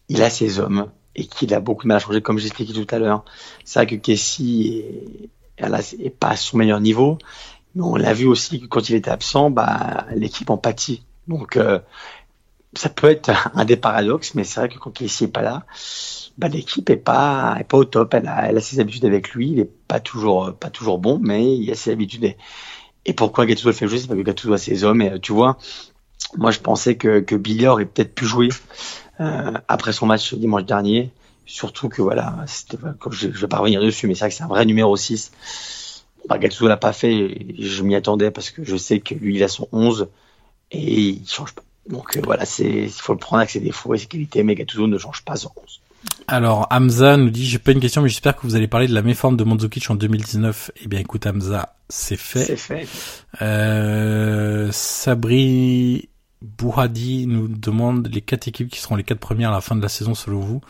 il 0.08 0.22
a 0.22 0.30
ses 0.30 0.58
hommes 0.58 0.90
et 1.14 1.26
qu'il 1.26 1.54
a 1.54 1.60
beaucoup 1.60 1.84
de 1.84 1.88
mal 1.88 1.96
à 1.96 2.00
changer, 2.00 2.20
comme 2.20 2.38
j'expliquais 2.38 2.72
tout 2.74 2.94
à 2.94 2.98
l'heure. 2.98 3.24
C'est 3.64 3.78
vrai 3.78 3.86
que 3.86 3.94
Kessie 3.96 4.84
est, 4.84 5.30
elle 5.56 5.74
a- 5.74 5.80
est 5.98 6.10
pas 6.10 6.28
à 6.30 6.36
son 6.36 6.58
meilleur 6.58 6.80
niveau, 6.80 7.18
mais 7.74 7.82
on 7.84 7.96
l'a 7.96 8.14
vu 8.14 8.26
aussi 8.26 8.60
que 8.60 8.66
quand 8.66 8.88
il 8.90 8.96
était 8.96 9.10
absent, 9.10 9.50
bah, 9.50 10.06
l'équipe 10.16 10.50
en 10.50 10.58
pâtit. 10.58 11.04
Donc, 11.28 11.56
euh, 11.56 11.80
ça 12.74 12.88
peut 12.90 13.08
être 13.10 13.30
un 13.54 13.64
des 13.64 13.76
paradoxes, 13.76 14.34
mais 14.34 14.44
c'est 14.44 14.60
vrai 14.60 14.68
que 14.68 14.78
quand 14.78 14.92
Kessie 14.92 15.24
est 15.24 15.28
pas 15.28 15.42
là, 15.42 15.66
bah, 16.38 16.48
l'équipe 16.48 16.88
est 16.90 16.96
pas, 16.96 17.56
est 17.60 17.64
pas 17.64 17.78
au 17.78 17.84
top. 17.84 18.14
Elle 18.14 18.28
a, 18.28 18.48
elle 18.50 18.58
a 18.58 18.60
ses 18.60 18.80
habitudes 18.80 19.04
avec 19.06 19.30
lui, 19.32 19.50
il 19.52 19.60
est 19.60 19.70
pas 19.88 20.00
toujours, 20.00 20.54
pas 20.54 20.70
toujours 20.70 20.98
bon, 20.98 21.18
mais 21.22 21.56
il 21.56 21.70
a 21.70 21.74
ses 21.74 21.92
habitudes. 21.92 22.34
Et 23.06 23.12
pourquoi 23.12 23.46
Gattuso 23.46 23.68
le 23.68 23.74
fait 23.74 23.86
jouer, 23.86 23.98
c'est 23.98 24.08
parce 24.08 24.18
que 24.18 24.24
Gattuso 24.24 24.52
a 24.52 24.58
ses 24.58 24.82
hommes. 24.84 25.00
Et 25.00 25.12
euh, 25.12 25.18
tu 25.18 25.32
vois, 25.32 25.58
moi 26.36 26.50
je 26.50 26.58
pensais 26.58 26.96
que, 26.96 27.20
que 27.20 27.36
Billy 27.36 27.66
aurait 27.68 27.86
peut-être 27.86 28.14
pu 28.14 28.26
jouer 28.26 28.48
euh, 29.20 29.52
après 29.68 29.92
son 29.92 30.06
match 30.06 30.34
dimanche 30.34 30.64
dernier. 30.64 31.10
Surtout 31.46 31.88
que 31.88 32.02
voilà, 32.02 32.44
je, 33.10 33.28
je 33.32 33.40
vais 33.40 33.46
pas 33.46 33.58
revenir 33.58 33.80
dessus, 33.80 34.08
mais 34.08 34.14
c'est 34.14 34.20
vrai 34.20 34.30
que 34.30 34.34
c'est 34.34 34.42
un 34.42 34.48
vrai 34.48 34.66
numéro 34.66 34.96
6. 34.96 35.30
bah, 36.28 36.38
Gattuso 36.38 36.66
l'a 36.66 36.76
pas 36.76 36.92
fait, 36.92 37.46
je 37.56 37.82
m'y 37.84 37.94
attendais 37.94 38.32
parce 38.32 38.50
que 38.50 38.64
je 38.64 38.76
sais 38.76 38.98
que 38.98 39.14
lui 39.14 39.36
il 39.36 39.42
a 39.44 39.48
son 39.48 39.68
11 39.70 40.08
et 40.72 40.92
il 40.92 41.28
change 41.28 41.54
pas. 41.54 41.62
Donc 41.88 42.16
euh, 42.16 42.20
voilà, 42.24 42.42
il 42.58 42.90
faut 42.90 43.12
le 43.12 43.20
prendre 43.20 43.38
avec 43.38 43.50
ses 43.50 43.60
défauts 43.60 43.94
et 43.94 43.98
ses 43.98 44.06
qualités, 44.06 44.42
mais 44.42 44.56
Gattuso 44.56 44.88
ne 44.88 44.98
change 44.98 45.24
pas 45.24 45.36
son 45.36 45.52
11. 45.62 45.80
Alors 46.28 46.66
Hamza 46.70 47.16
nous 47.16 47.30
dit 47.30 47.46
j'ai 47.46 47.58
pas 47.58 47.72
une 47.72 47.80
question 47.80 48.02
mais 48.02 48.08
j'espère 48.08 48.36
que 48.36 48.42
vous 48.42 48.56
allez 48.56 48.66
parler 48.66 48.88
de 48.88 48.94
la 48.94 49.02
méforme 49.02 49.36
de 49.36 49.44
Mandzukic 49.44 49.88
en 49.90 49.94
2019. 49.94 50.72
Eh 50.82 50.88
bien 50.88 51.00
écoute 51.00 51.26
Hamza, 51.26 51.76
c'est 51.88 52.16
fait. 52.16 52.44
C'est 52.44 52.56
fait. 52.56 52.88
Euh, 53.42 54.70
Sabri 54.72 56.08
Bouhadi 56.42 57.26
nous 57.26 57.48
demande 57.48 58.08
les 58.08 58.20
quatre 58.20 58.48
équipes 58.48 58.68
qui 58.70 58.80
seront 58.80 58.96
les 58.96 59.04
quatre 59.04 59.20
premières 59.20 59.50
à 59.50 59.54
la 59.54 59.60
fin 59.60 59.76
de 59.76 59.82
la 59.82 59.88
saison 59.88 60.14
selon 60.14 60.40
vous. 60.40 60.60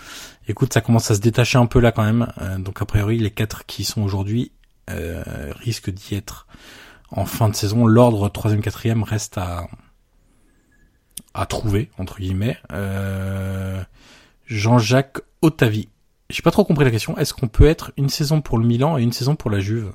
Écoute, 0.46 0.72
ça 0.72 0.80
commence 0.80 1.10
à 1.10 1.14
se 1.14 1.20
détacher 1.20 1.58
un 1.58 1.66
peu 1.66 1.80
là 1.80 1.90
quand 1.90 2.04
même. 2.04 2.32
Euh, 2.40 2.58
donc 2.58 2.82
a 2.82 2.84
priori 2.84 3.18
les 3.18 3.30
quatre 3.30 3.64
qui 3.66 3.84
sont 3.84 4.02
aujourd'hui 4.02 4.52
euh, 4.90 5.22
risquent 5.60 5.90
d'y 5.90 6.14
être 6.14 6.46
en 7.10 7.24
fin 7.24 7.48
de 7.48 7.54
saison. 7.54 7.86
L'ordre 7.86 8.28
troisième 8.28 8.60
quatrième 8.60 9.02
reste 9.02 9.38
à 9.38 9.66
à 11.34 11.46
trouver 11.46 11.90
entre 11.98 12.18
guillemets. 12.18 12.58
Euh, 12.72 13.82
Jean-Jacques 14.46 15.20
Otavi. 15.42 15.88
J'ai 16.30 16.42
pas 16.42 16.50
trop 16.50 16.64
compris 16.64 16.84
la 16.84 16.90
question. 16.90 17.16
Est-ce 17.18 17.34
qu'on 17.34 17.48
peut 17.48 17.66
être 17.66 17.92
une 17.96 18.08
saison 18.08 18.40
pour 18.40 18.58
le 18.58 18.66
Milan 18.66 18.98
et 18.98 19.02
une 19.02 19.12
saison 19.12 19.36
pour 19.36 19.50
la 19.50 19.60
Juve? 19.60 19.92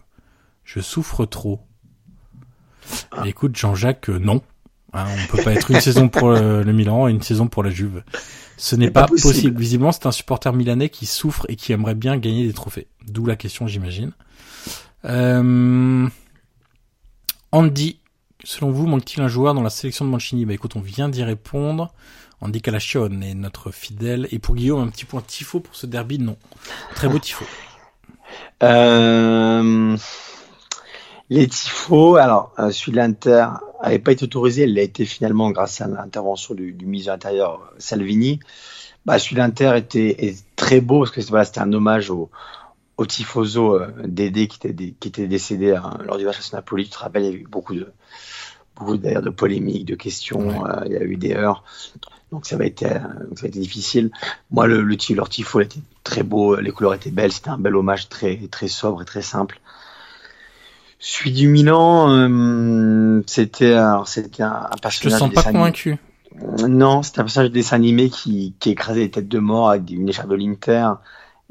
Je 0.63 0.79
souffre 0.79 1.25
trop. 1.25 1.59
Ah. 3.11 3.23
Écoute, 3.25 3.55
Jean-Jacques, 3.57 4.09
euh, 4.09 4.19
non. 4.19 4.41
Hein, 4.93 5.05
on 5.07 5.35
peut 5.35 5.43
pas 5.43 5.53
être 5.53 5.71
une 5.71 5.79
saison 5.79 6.09
pour 6.09 6.29
le, 6.29 6.63
le 6.63 6.73
Milan 6.73 7.07
et 7.07 7.11
une 7.11 7.21
saison 7.21 7.47
pour 7.47 7.63
la 7.63 7.69
Juve. 7.69 8.03
Ce 8.57 8.75
n'est 8.75 8.91
pas, 8.91 9.01
pas 9.01 9.07
possible. 9.07 9.33
possible. 9.33 9.59
Visiblement, 9.59 9.91
c'est 9.91 10.05
un 10.05 10.11
supporter 10.11 10.53
milanais 10.53 10.89
qui 10.89 11.05
souffre 11.05 11.45
et 11.49 11.55
qui 11.55 11.73
aimerait 11.73 11.95
bien 11.95 12.17
gagner 12.17 12.45
des 12.45 12.53
trophées. 12.53 12.87
D'où 13.07 13.25
la 13.25 13.35
question, 13.35 13.67
j'imagine. 13.67 14.11
Euh... 15.05 16.07
Andy, 17.51 17.99
selon 18.43 18.71
vous, 18.71 18.87
manque-t-il 18.87 19.21
un 19.21 19.27
joueur 19.27 19.53
dans 19.53 19.61
la 19.61 19.69
sélection 19.69 20.05
de 20.05 20.09
Mancini 20.09 20.45
Bah 20.45 20.53
écoute, 20.53 20.75
on 20.75 20.81
vient 20.81 21.09
d'y 21.09 21.23
répondre. 21.23 21.93
Andy 22.41 22.61
Calachione 22.61 23.21
est 23.23 23.35
notre 23.35 23.71
fidèle. 23.71 24.27
Et 24.31 24.39
pour 24.39 24.55
Guillaume, 24.55 24.81
un 24.81 24.87
petit 24.87 25.05
point 25.05 25.21
tifo 25.21 25.59
pour 25.59 25.75
ce 25.75 25.85
derby, 25.85 26.19
non. 26.19 26.37
Très 26.95 27.07
beau 27.07 27.19
tifo. 27.19 27.45
Euh, 28.63 29.97
les 31.29 31.47
tifos, 31.47 32.15
alors 32.15 32.53
euh, 32.59 32.71
celui 32.71 32.93
de 32.93 32.97
l'Inter 32.97 33.47
avait 33.81 33.99
pas 33.99 34.13
été 34.13 34.23
autorisé, 34.23 34.63
il 34.63 34.75
l'a 34.75 34.83
été 34.83 35.03
finalement 35.03 35.49
grâce 35.49 35.81
à 35.81 35.87
l'intervention 35.87 36.53
du, 36.53 36.73
ministre 36.85 37.07
de 37.07 37.11
l'Intérieur 37.11 37.59
Salvini. 37.77 38.39
Bah, 39.05 39.19
celui 39.19 39.35
de 39.35 39.41
l'Inter 39.41 39.73
était 39.75 40.27
est 40.27 40.45
très 40.55 40.79
beau 40.79 40.99
parce 40.99 41.11
que 41.11 41.21
voilà, 41.21 41.43
c'était 41.43 41.59
un 41.59 41.73
hommage 41.73 42.09
au, 42.09 42.29
au 43.01 43.05
tifoso 43.05 43.75
euh, 43.75 43.87
Dédé 44.05 44.47
qui 44.47 44.57
était, 44.57 44.73
dé- 44.73 44.95
qui 44.99 45.07
était 45.09 45.27
décédé 45.27 45.71
hein, 45.73 45.97
lors 46.05 46.17
du 46.17 46.25
match 46.25 46.37
à 46.53 46.57
Napoli. 46.57 46.85
Tu 46.85 46.91
te 46.91 46.99
rappelles, 46.99 47.23
il 47.23 47.29
y 47.31 47.33
a 47.33 47.35
eu 47.35 47.47
beaucoup 47.49 47.75
de 47.75 47.87
beaucoup 48.75 48.97
d'ailleurs 48.97 49.21
de 49.21 49.29
polémiques, 49.29 49.85
de 49.85 49.95
questions, 49.95 50.65
euh, 50.65 50.83
il 50.85 50.93
y 50.93 50.97
a 50.97 51.03
eu 51.03 51.17
des 51.17 51.33
heures. 51.33 51.63
Donc 52.31 52.45
ça 52.45 52.55
va 52.57 52.65
été, 52.65 52.85
euh, 52.85 52.99
ça 53.35 53.43
va 53.43 53.47
difficile. 53.49 54.11
Moi, 54.51 54.65
le, 54.67 54.81
le 54.81 54.95
leur 55.15 55.29
tifo 55.29 55.59
était 55.59 55.81
très 56.03 56.23
beau, 56.23 56.55
les 56.55 56.71
couleurs 56.71 56.93
étaient 56.93 57.11
belles, 57.11 57.31
c'était 57.31 57.49
un 57.49 57.57
bel 57.57 57.75
hommage 57.75 58.07
très 58.07 58.37
très 58.49 58.67
sobre 58.67 59.01
et 59.01 59.05
très 59.05 59.21
simple. 59.21 59.59
Celui 60.99 61.31
du 61.31 61.47
Milan, 61.47 62.11
euh, 62.11 63.21
c'était 63.25 63.73
un, 63.73 64.01
un 64.01 64.05
Je 64.05 64.19
te 64.21 64.81
personnage 64.81 65.19
sens 65.19 65.33
pas 65.33 65.51
convaincu. 65.51 65.97
Non, 66.67 67.03
c'était 67.03 67.19
un 67.19 67.23
personnage 67.23 67.49
de 67.49 67.53
dessin 67.55 67.75
animé 67.75 68.09
qui, 68.09 68.53
qui 68.59 68.69
écrasait 68.69 69.01
les 69.01 69.11
têtes 69.11 69.27
de 69.27 69.39
mort 69.39 69.71
avec 69.71 69.89
une 69.91 70.07
écharpe 70.07 70.29
de 70.29 70.35
l'Inter 70.35 70.91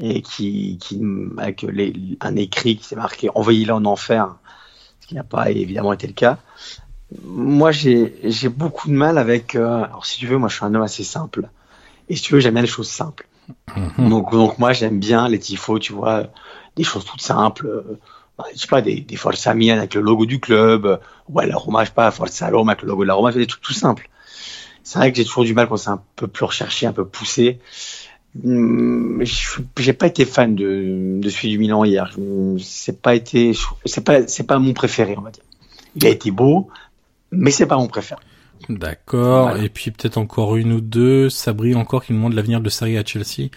et 0.01 0.23
qui, 0.23 0.79
qui 0.81 1.01
avec 1.39 1.63
les, 1.63 1.93
un 2.21 2.37
écrit 2.37 2.77
qui 2.77 2.85
s'est 2.85 2.97
marqué 2.97 3.29
Envoyez-le 3.35 3.73
en 3.75 3.85
enfer, 3.85 4.35
ce 5.01 5.07
qui 5.07 5.15
n'a 5.15 5.25
pas 5.25 5.51
évidemment 5.51 5.93
été 5.93 6.07
le 6.07 6.13
cas. 6.13 6.39
Moi, 7.25 7.71
j'ai 7.73 8.49
beaucoup 8.49 8.89
de 8.89 8.95
mal 8.95 9.19
avec. 9.19 9.55
euh, 9.55 9.85
alors, 9.85 10.07
si 10.07 10.19
tu 10.19 10.27
veux, 10.27 10.39
moi, 10.39 10.49
je 10.49 10.57
suis 10.57 10.65
un 10.65 10.75
homme 10.75 10.83
assez 10.83 11.05
simple. 11.05 11.49
Et 12.09 12.17
si 12.17 12.23
tu 12.23 12.35
veux, 12.35 12.41
j'aime 12.41 12.55
bien 12.55 12.63
les 12.63 12.69
choses 12.69 12.89
simples. 12.89 13.27
Mhm. 13.77 14.09
Donc, 14.09 14.31
donc 14.33 14.59
moi, 14.59 14.73
j'aime 14.73 14.99
bien 15.01 15.29
les 15.29 15.39
tifos, 15.39 15.79
tu 15.79 15.93
vois, 15.93 16.29
des 16.77 16.85
choses 16.85 17.05
toutes 17.05 17.21
simples. 17.21 17.67
euh, 17.67 17.99
je 18.55 18.61
sais 18.61 18.69
pas, 18.69 18.81
des, 18.81 19.01
des 19.01 19.17
Forza 19.17 19.55
Milan 19.55 19.79
avec 19.79 19.95
le 19.95 20.01
logo 20.01 20.25
du 20.25 20.41
club, 20.41 21.01
ouais, 21.29 21.47
la 21.47 21.57
Roma, 21.57 21.85
je 21.85 21.89
sais 21.89 21.95
pas, 21.95 22.11
Forza 22.11 22.49
Roma 22.49 22.73
avec 22.73 22.83
le 22.83 22.89
logo 22.89 23.03
de 23.03 23.09
la 23.09 23.15
Roma, 23.15 23.33
des 23.33 23.47
trucs 23.47 23.63
tout 23.63 23.75
simples. 23.75 24.09
C'est 24.83 24.99
vrai 24.99 25.13
que 25.13 25.19
j'ai 25.19 25.25
toujours 25.25 25.45
du 25.45 25.53
mal 25.53 25.69
quand 25.69 25.77
c'est 25.77 25.91
un 25.91 26.03
peu 26.17 26.27
plus 26.27 26.45
recherché, 26.45 26.87
un 26.87 26.93
peu 26.93 27.05
poussé. 27.05 27.59
Suis- 29.25 29.65
J'ai 29.79 29.93
pas 29.93 30.07
été 30.07 30.25
fan 30.25 30.55
de, 30.55 31.19
de 31.21 31.29
celui 31.29 31.51
du 31.51 31.59
Milan 31.59 31.85
hier. 31.85 32.17
C'est 32.61 33.01
pas 33.01 33.15
été, 33.15 33.53
c'est 33.85 34.05
pas, 34.05 34.27
c'est 34.27 34.45
pas 34.47 34.59
mon 34.59 34.73
préféré, 34.73 35.15
on 35.19 35.23
va 35.23 35.31
dire. 35.31 35.43
Il 35.97 36.07
a 36.07 36.11
été 36.11 36.31
beau, 36.31 36.69
mais 37.33 37.51
c'est 37.51 37.67
pas 37.67 37.77
mon 37.77 37.89
préféré. 37.89 38.21
D'accord. 38.69 39.49
Voilà. 39.51 39.65
Et 39.65 39.69
puis 39.69 39.91
peut-être 39.91 40.19
encore 40.19 40.57
une 40.57 40.73
ou 40.73 40.81
deux. 40.81 41.29
Sabri 41.31 41.75
encore 41.75 42.05
qui 42.05 42.13
nous 42.13 42.19
demande 42.19 42.35
l'avenir 42.35 42.61
de 42.61 42.69
Sarri 42.69 42.99
à 42.99 43.05
Chelsea. 43.05 43.49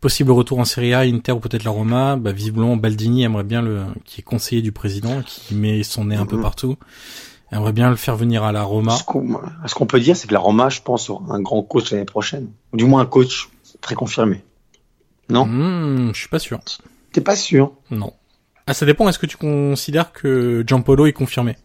Possible 0.00 0.32
retour 0.32 0.58
en 0.58 0.64
Serie 0.64 0.92
A, 0.94 1.00
Inter 1.00 1.32
ou 1.32 1.40
peut-être 1.40 1.64
la 1.64 1.70
Roma. 1.70 2.16
Bah, 2.16 2.32
visiblement, 2.32 2.76
Baldini 2.76 3.22
aimerait 3.22 3.44
bien 3.44 3.62
le, 3.62 3.82
qui 4.04 4.20
est 4.20 4.24
conseiller 4.24 4.60
du 4.62 4.72
président, 4.72 5.22
qui 5.24 5.54
met 5.54 5.82
son 5.82 6.06
nez 6.06 6.16
un 6.16 6.26
peu 6.26 6.36
Mhm. 6.36 6.42
partout. 6.42 6.76
Aimerait 7.52 7.72
bien 7.72 7.90
le 7.90 7.96
faire 7.96 8.16
venir 8.16 8.42
à 8.44 8.52
la 8.52 8.62
Roma. 8.62 8.92
Ce 8.96 9.04
qu'on 9.04 9.40
ce 9.66 9.74
qu'on 9.74 9.86
peut 9.86 10.00
dire, 10.00 10.16
c'est 10.16 10.28
que 10.28 10.34
la 10.34 10.40
Roma, 10.40 10.68
je 10.68 10.80
pense, 10.82 11.10
aura 11.10 11.34
un 11.34 11.40
grand 11.42 11.62
coach 11.62 11.90
l'année 11.90 12.04
prochaine. 12.04 12.48
Ou 12.72 12.76
du 12.76 12.84
moins 12.84 13.02
un 13.02 13.06
coach 13.06 13.48
très 13.80 13.94
confirmé. 13.94 14.44
Non 15.28 15.46
Hmm, 15.46 16.12
je 16.12 16.18
suis 16.18 16.28
pas 16.28 16.38
sûr. 16.38 16.60
T'es 17.12 17.20
pas 17.20 17.36
sûr 17.36 17.72
Non. 17.90 18.12
Ah, 18.66 18.74
ça 18.74 18.86
dépend. 18.86 19.08
Est-ce 19.08 19.18
que 19.18 19.26
tu 19.26 19.36
considères 19.36 20.12
que 20.12 20.64
Giampolo 20.66 21.06
est 21.06 21.12
confirmé? 21.12 21.56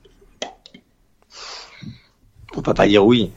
On 2.56 2.62
peut 2.62 2.74
pas 2.74 2.88
dire 2.88 3.06
oui. 3.06 3.32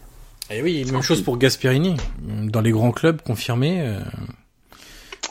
Eh 0.50 0.62
oui, 0.62 0.84
même 0.90 1.02
chose 1.02 1.22
pour 1.22 1.36
Gasperini. 1.36 1.96
Dans 2.22 2.60
les 2.60 2.70
grands 2.70 2.92
clubs 2.92 3.20
confirmés, 3.20 3.80
euh, 3.82 4.00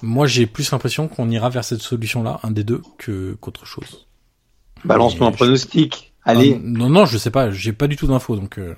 moi 0.03 0.27
j'ai 0.27 0.45
plus 0.45 0.71
l'impression 0.71 1.07
qu'on 1.07 1.29
ira 1.31 1.49
vers 1.49 1.63
cette 1.63 1.81
solution-là, 1.81 2.39
un 2.43 2.51
des 2.51 2.63
deux, 2.63 2.81
que 2.97 3.35
qu'autre 3.39 3.65
chose. 3.65 4.07
Balance-nous 4.85 5.25
un 5.25 5.31
pronostic. 5.31 6.13
Allez. 6.27 6.55
Ah, 6.57 6.61
non, 6.63 6.89
non, 6.89 7.05
je 7.05 7.17
sais 7.17 7.31
pas, 7.31 7.49
j'ai 7.51 7.73
pas 7.73 7.87
du 7.87 7.95
tout 7.95 8.07
d'infos, 8.07 8.35
donc 8.35 8.59
euh, 8.59 8.75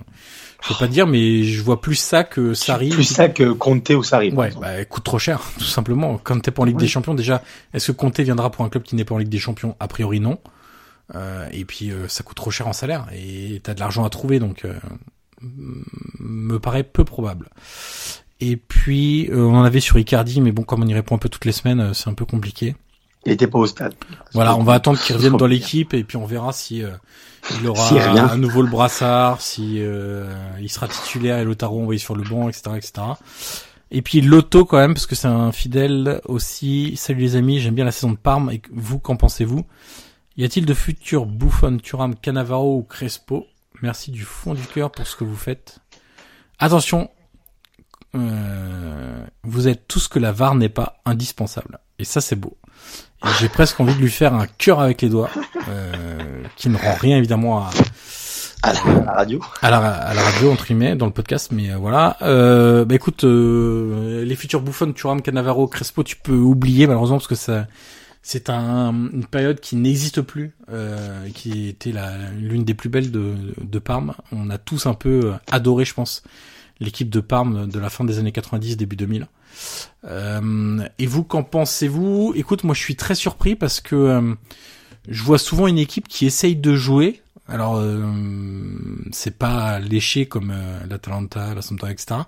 je 0.61 0.69
peux 0.69 0.75
pas 0.75 0.87
dire, 0.87 1.07
mais 1.07 1.43
je 1.43 1.61
vois 1.61 1.81
plus 1.81 1.95
ça 1.95 2.23
que 2.23 2.53
Sarri. 2.53 2.89
Plus 2.89 3.03
ça 3.03 3.27
que 3.27 3.51
Conte 3.51 3.89
ou 3.89 4.03
Sarri. 4.03 4.31
Ouais, 4.31 4.51
bah 4.61 4.85
coûte 4.85 5.03
trop 5.03 5.19
cher, 5.19 5.41
tout 5.57 5.63
simplement. 5.63 6.19
Quand 6.23 6.39
t'es 6.39 6.51
pas 6.51 6.61
en 6.61 6.65
Ligue 6.65 6.77
des 6.77 6.87
Champions, 6.87 7.13
déjà, 7.13 7.43
est-ce 7.73 7.91
que 7.91 7.97
Conte 7.97 8.19
viendra 8.19 8.51
pour 8.51 8.63
un 8.63 8.69
club 8.69 8.83
qui 8.83 8.95
n'est 8.95 9.05
pas 9.05 9.15
en 9.15 9.17
Ligue 9.17 9.29
des 9.29 9.39
Champions? 9.39 9.75
A 9.79 9.87
priori 9.87 10.19
non. 10.19 10.39
Euh, 11.15 11.47
et 11.51 11.65
puis 11.65 11.91
euh, 11.91 12.07
ça 12.07 12.23
coûte 12.23 12.37
trop 12.37 12.51
cher 12.51 12.67
en 12.67 12.73
salaire 12.73 13.07
et 13.11 13.59
t'as 13.63 13.73
de 13.73 13.79
l'argent 13.79 14.05
à 14.05 14.11
trouver, 14.11 14.37
donc 14.37 14.63
euh, 14.63 14.75
me 15.41 16.59
paraît 16.59 16.83
peu 16.83 17.03
probable. 17.03 17.49
Et 18.41 18.55
puis 18.55 19.29
euh, 19.31 19.43
on 19.43 19.55
en 19.55 19.63
avait 19.63 19.79
sur 19.79 19.97
Icardi, 19.99 20.41
mais 20.41 20.51
bon, 20.51 20.63
comme 20.63 20.83
on 20.83 20.87
y 20.87 20.93
répond 20.93 21.15
un 21.15 21.19
peu 21.19 21.29
toutes 21.29 21.45
les 21.45 21.51
semaines, 21.51 21.79
euh, 21.79 21.93
c'est 21.93 22.09
un 22.09 22.13
peu 22.13 22.25
compliqué. 22.25 22.75
Il 23.25 23.33
était 23.33 23.47
pas 23.47 23.59
au 23.59 23.65
stade. 23.65 23.93
Voilà, 24.33 24.55
on 24.55 24.63
va 24.63 24.73
attendre 24.73 24.99
qu'il 24.99 25.15
revienne 25.15 25.37
dans 25.37 25.47
l'équipe 25.47 25.93
et 25.93 26.03
puis 26.03 26.17
on 26.17 26.25
verra 26.25 26.53
si 26.53 26.83
euh, 26.83 26.91
il 27.59 27.67
aura 27.67 27.85
revient. 27.87 28.19
à 28.19 28.37
nouveau 28.37 28.61
le 28.61 28.69
brassard, 28.69 29.41
si 29.41 29.77
euh, 29.79 30.31
il 30.61 30.69
sera 30.69 30.87
titulaire 30.87 31.39
et 31.39 31.43
Lotaro 31.43 31.81
envoyé 31.81 31.99
sur 31.99 32.15
le 32.15 32.23
banc, 32.23 32.47
etc., 32.47 32.71
etc. 32.77 32.93
Et 33.91 34.01
puis 34.01 34.21
Lotto 34.21 34.65
quand 34.65 34.77
même 34.77 34.93
parce 34.93 35.05
que 35.05 35.15
c'est 35.15 35.27
un 35.27 35.51
fidèle 35.51 36.21
aussi. 36.25 36.95
Salut 36.95 37.21
les 37.21 37.35
amis, 37.35 37.59
j'aime 37.59 37.75
bien 37.75 37.85
la 37.85 37.91
saison 37.91 38.11
de 38.11 38.17
Parme. 38.17 38.51
Et 38.51 38.61
vous, 38.71 38.99
qu'en 38.99 39.15
pensez-vous? 39.15 39.65
Y 40.37 40.45
a-t-il 40.45 40.65
de 40.65 40.73
futurs 40.73 41.25
Buffon, 41.25 41.77
Thuram, 41.77 42.15
Cannavaro 42.15 42.77
ou 42.77 42.83
Crespo? 42.83 43.47
Merci 43.81 44.11
du 44.11 44.23
fond 44.23 44.53
du 44.53 44.65
cœur 44.65 44.91
pour 44.91 45.07
ce 45.07 45.15
que 45.15 45.23
vous 45.23 45.35
faites. 45.35 45.79
Attention, 46.59 47.09
euh, 48.15 49.25
vous 49.43 49.67
êtes 49.67 49.87
tout 49.87 49.99
ce 49.99 50.09
que 50.09 50.19
la 50.19 50.31
VAR 50.31 50.55
n'est 50.55 50.69
pas 50.69 51.01
indispensable. 51.05 51.79
Et 51.97 52.03
ça, 52.03 52.21
c'est 52.21 52.35
beau. 52.35 52.57
Et 53.25 53.29
j'ai 53.39 53.49
presque 53.49 53.79
envie 53.79 53.93
de 53.95 53.99
lui 53.99 54.09
faire 54.11 54.33
un 54.33 54.47
cœur 54.47 54.79
avec 54.79 55.01
les 55.01 55.09
doigts, 55.09 55.29
euh, 55.67 55.91
qui 56.55 56.69
ne 56.69 56.77
rend 56.77 56.93
rien 56.99 57.17
évidemment 57.17 57.59
à, 57.59 57.69
À 58.63 58.73
la, 58.73 58.79
à 58.79 58.93
la 59.05 59.11
radio. 59.13 59.39
à, 59.61 59.69
la, 59.71 59.77
à 59.77 60.13
la 60.13 60.21
radio 60.21 60.51
entre 60.51 60.65
guillemets 60.65 60.95
dans 60.95 61.05
le 61.05 61.11
podcast, 61.11 61.51
mais 61.51 61.71
euh, 61.71 61.77
voilà. 61.77 62.15
Euh, 62.21 62.85
bah 62.85 62.95
écoute, 62.95 63.23
euh, 63.25 64.23
les 64.23 64.35
futurs 64.35 64.61
bouffons, 64.61 64.93
Thuram, 64.93 65.21
Cannavaro, 65.21 65.67
Crespo, 65.67 66.03
tu 66.03 66.15
peux 66.15 66.35
oublier 66.37 66.87
malheureusement 66.87 67.17
parce 67.17 67.27
que 67.27 67.35
ça, 67.35 67.67
c'est 68.21 68.49
un, 68.49 68.93
une 69.13 69.25
période 69.25 69.59
qui 69.59 69.75
n'existe 69.75 70.21
plus, 70.21 70.53
euh, 70.71 71.27
qui 71.33 71.67
était 71.67 71.91
la 71.91 72.11
l'une 72.37 72.63
des 72.63 72.73
plus 72.73 72.89
belles 72.89 73.11
de, 73.11 73.33
de 73.61 73.79
Parme. 73.79 74.13
On 74.31 74.49
a 74.49 74.57
tous 74.57 74.85
un 74.85 74.93
peu 74.93 75.33
adoré, 75.51 75.83
je 75.83 75.93
pense, 75.93 76.23
l'équipe 76.79 77.09
de 77.09 77.19
Parme 77.19 77.67
de 77.67 77.79
la 77.79 77.89
fin 77.89 78.05
des 78.05 78.17
années 78.19 78.31
90, 78.31 78.77
début 78.77 78.95
2000. 78.95 79.27
Euh, 80.05 80.87
et 80.97 81.05
vous, 81.05 81.23
qu'en 81.23 81.43
pensez-vous? 81.43 82.33
Écoute, 82.35 82.63
moi 82.63 82.73
je 82.73 82.81
suis 82.81 82.95
très 82.95 83.15
surpris 83.15 83.55
parce 83.55 83.81
que 83.81 83.95
euh, 83.95 84.33
je 85.07 85.23
vois 85.23 85.37
souvent 85.37 85.67
une 85.67 85.77
équipe 85.77 86.07
qui 86.07 86.25
essaye 86.25 86.55
de 86.55 86.75
jouer. 86.75 87.21
Alors, 87.47 87.77
euh, 87.77 88.05
c'est 89.11 89.37
pas 89.37 89.79
léché 89.79 90.27
comme 90.27 90.53
l'Atalanta, 90.87 91.55
la 91.55 91.61
Sampdoria, 91.61 91.93
etc. 91.93 92.21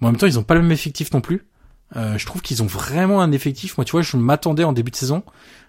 Mais 0.00 0.08
en 0.08 0.10
même 0.10 0.20
temps, 0.20 0.26
ils 0.26 0.38
ont 0.38 0.42
pas 0.42 0.54
le 0.54 0.62
même 0.62 0.72
effectif 0.72 1.12
non 1.12 1.20
plus. 1.20 1.46
Je 1.94 2.26
trouve 2.26 2.42
qu'ils 2.42 2.62
ont 2.62 2.66
vraiment 2.66 3.22
un 3.22 3.32
effectif. 3.32 3.78
Moi, 3.78 3.86
tu 3.86 3.92
vois, 3.92 4.02
je 4.02 4.18
m'attendais 4.18 4.64
en 4.64 4.74
début 4.74 4.90
de 4.90 4.96
saison 4.96 5.22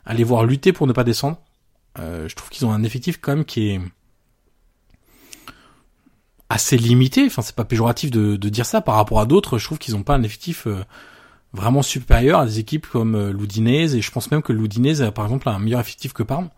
à 0.06 0.14
les 0.14 0.26
voir 0.26 0.44
lutter 0.44 0.74
pour 0.74 0.88
ne 0.88 0.92
pas 0.92 1.06
descendre. 1.06 1.40
je 1.98 2.36
trouve 2.36 2.50
qu'ils 2.50 2.66
ont 2.66 2.74
un 2.74 2.84
effectif 2.84 3.20
quand 3.22 3.34
même 3.34 3.46
qui 3.46 3.70
est 3.70 3.82
assez 6.50 6.78
limité. 6.78 7.26
Enfin, 7.26 7.42
c'est 7.42 7.56
pas 7.56 7.66
péjoratif 7.66 8.12
de, 8.12 8.36
de, 8.36 8.50
dire 8.50 8.66
ça 8.66 8.82
par 8.82 8.96
rapport 8.96 9.20
à 9.20 9.26
d'autres. 9.26 9.58
Je 9.58 9.66
trouve 9.66 9.78
qu'ils 9.78 9.96
ont 9.96 10.04
pas 10.04 10.16
un 10.16 10.24
effectif 10.24 10.68
vraiment 11.54 11.82
supérieur 11.82 12.40
à 12.40 12.46
des 12.46 12.60
équipes 12.60 12.88
comme 12.88 13.16
euh, 13.16 13.32
l'Udinese 13.32 13.96
et 13.96 14.02
je 14.02 14.12
pense 14.12 14.32
même 14.32 14.42
que 14.42 14.54
l'Udinese 14.54 15.04
par 15.14 15.26
exemple 15.26 15.50
un 15.50 15.60
meilleur 15.60 15.80
effectif 15.80 16.14
que 16.14 16.24
Parme. 16.24 16.50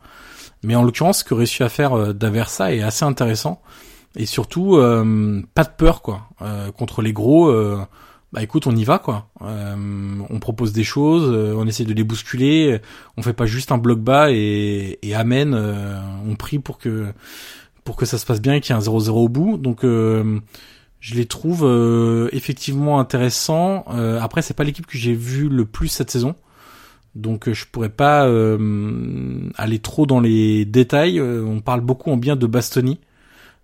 Mais 0.61 0.75
en 0.75 0.83
l'occurrence, 0.83 1.19
ce 1.19 1.23
que 1.23 1.33
réussit 1.33 1.61
à 1.61 1.69
faire 1.69 1.93
euh, 1.93 2.13
D'Aversa 2.13 2.73
est 2.73 2.81
assez 2.81 3.05
intéressant 3.05 3.61
et 4.15 4.25
surtout 4.25 4.75
euh, 4.75 5.41
pas 5.53 5.63
de 5.63 5.69
peur 5.69 6.01
quoi 6.01 6.29
contre 6.75 7.03
les 7.03 7.13
gros. 7.13 7.53
bah 8.33 8.41
écoute, 8.41 8.65
on 8.65 8.75
y 8.75 8.83
va 8.83 8.97
quoi. 8.97 9.27
on 9.39 10.39
propose 10.39 10.73
des 10.73 10.83
choses, 10.83 11.29
on 11.55 11.67
essaie 11.67 11.83
de 11.83 11.93
les 11.93 12.03
bousculer. 12.03 12.81
On 13.17 13.21
fait 13.21 13.33
pas 13.33 13.45
juste 13.45 13.71
un 13.71 13.77
bloc 13.77 13.99
bas 13.99 14.31
et, 14.31 14.97
et 15.03 15.13
amen. 15.13 15.53
on 16.27 16.35
prie 16.35 16.57
pour 16.57 16.79
que 16.79 17.13
pour 17.89 17.95
que 17.95 18.05
ça 18.05 18.19
se 18.19 18.25
passe 18.27 18.39
bien 18.39 18.53
et 18.53 18.61
qu'il 18.61 18.75
y 18.75 18.77
ait 18.77 18.81
un 18.81 18.85
0-0 18.85 19.09
au 19.09 19.29
bout. 19.29 19.57
Donc 19.57 19.83
je 20.99 21.15
les 21.15 21.25
trouve 21.25 21.63
euh, 21.63 22.29
effectivement 22.33 22.99
intéressants. 22.99 23.85
Euh, 23.89 24.19
après, 24.21 24.41
c'est 24.41 24.53
pas 24.53 24.63
l'équipe 24.63 24.85
que 24.85 24.97
j'ai 24.97 25.13
vue 25.13 25.49
le 25.49 25.65
plus 25.65 25.87
cette 25.87 26.11
saison, 26.11 26.35
donc 27.15 27.47
euh, 27.47 27.53
je 27.53 27.65
pourrais 27.65 27.89
pas 27.89 28.23
aller 29.55 29.79
trop 29.79 30.05
dans 30.05 30.19
les 30.19 30.65
détails. 30.65 31.21
on 31.21 31.61
parle 31.61 31.81
beaucoup 31.81 32.11
en 32.11 32.17
bien 32.17 32.35
de 32.35 32.47
Bastoni, 32.47 32.99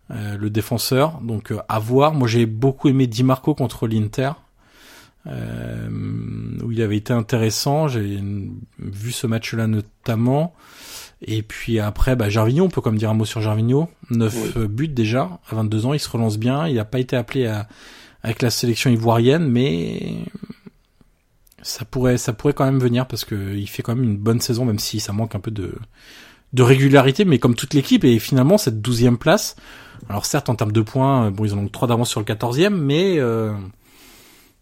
le 0.10 0.50
défenseur, 0.50 1.20
donc 1.22 1.54
à 1.68 1.80
voir. 1.80 2.14
Moi, 2.14 2.28
j'ai 2.28 2.46
beaucoup 2.46 2.88
aimé 2.88 3.08
Di 3.08 3.24
Marco 3.24 3.54
contre 3.54 3.88
l'Inter. 3.88 4.32
où 5.26 6.72
il 6.72 6.82
avait 6.82 6.98
été 6.98 7.12
intéressant, 7.12 7.88
j'ai 7.88 8.24
vu 8.80 9.12
ce 9.12 9.28
match-là 9.28 9.68
notamment. 9.68 10.54
Et 11.22 11.42
puis 11.42 11.80
après, 11.80 12.16
bah, 12.16 12.30
Jarvigno, 12.30 12.66
on 12.66 12.70
peut 12.70 12.82
comme 12.82 12.98
dire 12.98 13.10
un 13.10 13.14
mot 13.14 13.26
sur 13.26 13.42
Jarvigno. 13.42 13.90
9 14.12 14.58
buts 14.68 14.88
déjà, 14.88 15.40
à 15.50 15.56
22 15.56 15.86
ans, 15.86 15.94
il 15.94 16.00
se 16.00 16.10
relance 16.10 16.38
bien. 16.38 16.68
Il 16.68 16.76
n'a 16.76 16.86
pas 16.86 17.00
été 17.00 17.16
appelé 17.16 17.48
à, 17.48 17.68
avec 18.22 18.42
la 18.42 18.50
sélection 18.50 18.90
ivoirienne, 18.90 19.48
mais 19.48 20.16
ça 21.62 21.86
pourrait, 21.86 22.18
ça 22.18 22.34
pourrait 22.34 22.54
quand 22.54 22.66
même 22.66 22.80
venir 22.80 23.08
parce 23.08 23.26
que 23.26 23.56
il 23.56 23.68
fait 23.68 23.82
quand 23.82 23.96
même 23.96 24.04
une 24.04 24.18
bonne 24.18 24.42
saison, 24.42 24.66
même 24.66 24.80
si 24.80 25.00
ça 25.00 25.14
manque 25.14 25.36
un 25.36 25.40
peu 25.40 25.52
de, 25.52 25.74
de 26.54 26.64
régularité, 26.64 27.26
mais 27.26 27.40
comme 27.40 27.56
toute 27.56 27.74
l'équipe. 27.74 28.04
Et 28.04 28.20
finalement, 28.20 28.58
cette 28.58 28.82
douzième 28.82 29.18
place, 29.18 29.56
alors 30.10 30.26
certes 30.26 30.50
en 30.50 30.56
termes 30.56 30.72
de 30.72 30.82
points, 30.82 31.32
bon, 31.32 31.46
ils 31.46 31.54
en 31.54 31.60
ont 31.60 31.68
trois 31.68 31.88
d'avance 31.88 32.10
sur 32.10 32.20
le 32.20 32.26
quatorzième, 32.26 32.78
mais 32.78 33.20
euh, 33.20 33.54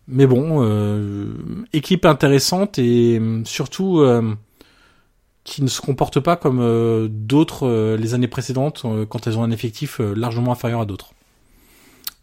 mais 0.08 0.28
bon, 0.28 0.64
euh, 0.64 1.34
équipe 1.72 2.06
intéressante 2.06 2.80
et 2.80 3.22
surtout 3.46 4.00
euh, 4.00 4.36
qui 5.44 5.62
ne 5.62 5.68
se 5.68 5.82
comportent 5.82 6.20
pas 6.20 6.36
comme 6.36 6.60
euh, 6.62 7.08
d'autres 7.10 7.68
euh, 7.68 7.98
les 7.98 8.14
années 8.14 8.28
précédentes 8.28 8.84
euh, 8.86 9.06
quand 9.06 9.28
elles 9.28 9.38
ont 9.38 9.44
un 9.44 9.52
effectif 9.52 10.00
largement 10.00 10.52
inférieur 10.52 10.82
à 10.82 10.86
d'autres. 10.86 11.12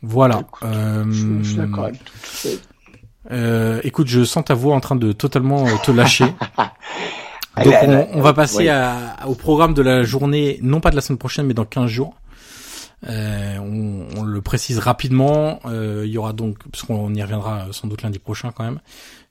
Voilà. 0.03 0.45
je, 0.63 1.41
suis 1.43 1.57
d'accord 1.57 1.85
avec 1.85 2.01
écoute, 3.85 4.07
je 4.07 4.25
sens 4.25 4.45
ta 4.47 4.55
voix 4.55 4.75
en 4.75 4.81
train 4.81 4.97
de 4.97 5.13
totalement 5.13 5.67
te 5.79 5.91
lâcher. 5.91 6.25
Donc 7.63 7.75
on, 8.15 8.23
va 8.23 8.33
passer 8.33 8.69
à, 8.69 9.19
au 9.27 9.35
programme 9.35 9.75
de 9.75 9.83
la 9.83 10.03
journée, 10.03 10.59
non 10.63 10.81
pas 10.81 10.91
de 10.91 10.97
la 10.97 11.03
semaine 11.03 11.19
prochaine, 11.19 11.47
mais 11.47 11.53
dans 11.53 11.67
15 11.67 11.91
jours. 11.91 12.15
Euh, 13.09 13.56
on, 13.59 14.06
on, 14.18 14.22
le 14.24 14.43
précise 14.43 14.78
rapidement. 14.78 15.60
Euh, 15.64 16.02
il 16.05 16.12
y 16.12 16.18
aura 16.18 16.32
donc, 16.32 16.59
parce 16.70 16.85
qu'on 16.85 17.14
y 17.14 17.22
reviendra 17.22 17.68
sans 17.72 17.89
doute 17.89 18.02
lundi 18.02 18.18
prochain 18.18 18.52
quand 18.52 18.64
même, 18.64 18.81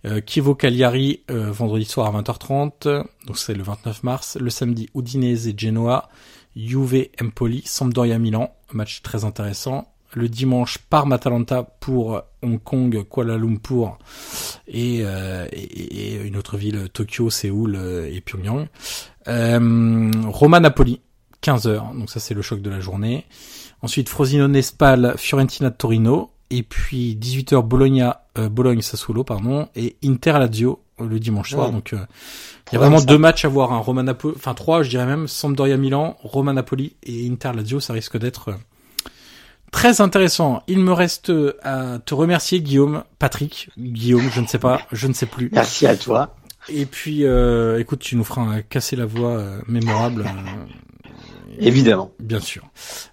euh, 0.05 0.21
Kivo 0.21 0.55
Cagliari 0.55 1.23
euh, 1.29 1.51
vendredi 1.51 1.85
soir 1.85 2.07
à 2.13 2.21
20h30, 2.21 3.03
donc 3.27 3.37
c'est 3.37 3.53
le 3.53 3.63
29 3.63 4.03
mars. 4.03 4.37
Le 4.39 4.49
samedi, 4.49 4.89
Udinese 4.95 5.47
et 5.47 5.53
Genoa, 5.57 6.09
Juve 6.55 7.07
Empoli, 7.21 7.61
Sampdoria 7.65 8.17
Milan, 8.17 8.53
match 8.71 9.01
très 9.01 9.25
intéressant. 9.25 9.93
Le 10.15 10.27
dimanche, 10.27 10.79
Parme-Atalanta 10.79 11.61
pour 11.63 12.23
Hong 12.41 12.57
Kong, 12.63 13.03
Kuala 13.07 13.37
Lumpur 13.37 13.99
et, 14.67 15.01
euh, 15.03 15.47
et, 15.51 16.15
et 16.15 16.21
une 16.23 16.35
autre 16.35 16.57
ville, 16.57 16.89
Tokyo, 16.91 17.29
Séoul 17.29 17.77
et 18.09 18.19
Pyongyang. 18.21 18.67
Roma-Napoli, 19.27 21.01
15h, 21.43 21.97
donc 21.97 22.09
ça 22.09 22.19
c'est 22.19 22.33
le 22.33 22.41
choc 22.41 22.61
de 22.61 22.69
la 22.69 22.79
journée. 22.79 23.25
Ensuite, 23.81 24.09
Frosinone 24.09 24.61
Spal, 24.61 25.15
Fiorentina 25.17 25.71
Torino. 25.71 26.31
Et 26.51 26.63
puis 26.63 27.15
18h 27.21 27.61
Bologna, 27.61 28.23
euh, 28.37 28.49
Bologne 28.49 28.81
Sassuolo 28.81 29.23
pardon 29.23 29.69
et 29.75 29.97
Inter 30.03 30.33
Lazio 30.39 30.81
euh, 30.99 31.07
le 31.07 31.19
dimanche 31.19 31.51
soir. 31.51 31.71
Donc 31.71 31.93
euh, 31.93 31.99
il 32.71 32.73
y 32.73 32.77
a 32.77 32.79
vraiment 32.79 33.01
deux 33.01 33.19
matchs 33.19 33.45
à 33.45 33.47
voir. 33.47 33.71
Hein. 33.71 33.77
Roma 33.77 34.01
Napoli, 34.01 34.33
enfin 34.35 34.55
trois, 34.55 34.81
je 34.81 34.89
dirais 34.89 35.05
même. 35.05 35.27
Sampdoria 35.27 35.77
Milan, 35.77 36.17
Roma 36.21 36.51
Napoli 36.51 36.95
et 37.03 37.29
Inter 37.29 37.51
Lazio. 37.55 37.79
Ça 37.79 37.93
risque 37.93 38.17
d'être 38.17 38.55
très 39.71 40.01
intéressant. 40.01 40.63
Il 40.67 40.79
me 40.79 40.91
reste 40.91 41.31
à 41.61 41.99
te 41.99 42.15
remercier 42.15 42.61
Guillaume, 42.61 43.03
Patrick, 43.19 43.69
Guillaume, 43.77 44.27
je 44.33 44.41
ne 44.41 44.47
sais 44.47 44.57
pas, 44.57 44.81
je 44.91 45.05
ne 45.05 45.13
sais 45.13 45.27
plus. 45.27 45.51
Merci 45.53 45.85
à 45.85 45.95
toi. 45.95 46.35
Et 46.67 46.87
puis, 46.87 47.25
écoute, 47.77 47.99
tu 47.99 48.15
nous 48.15 48.23
feras 48.23 48.63
casser 48.63 48.95
la 48.95 49.05
voix 49.05 49.43
mémorable. 49.67 50.25
Évidemment. 51.59 52.11
Bien 52.19 52.39
sûr. 52.39 52.69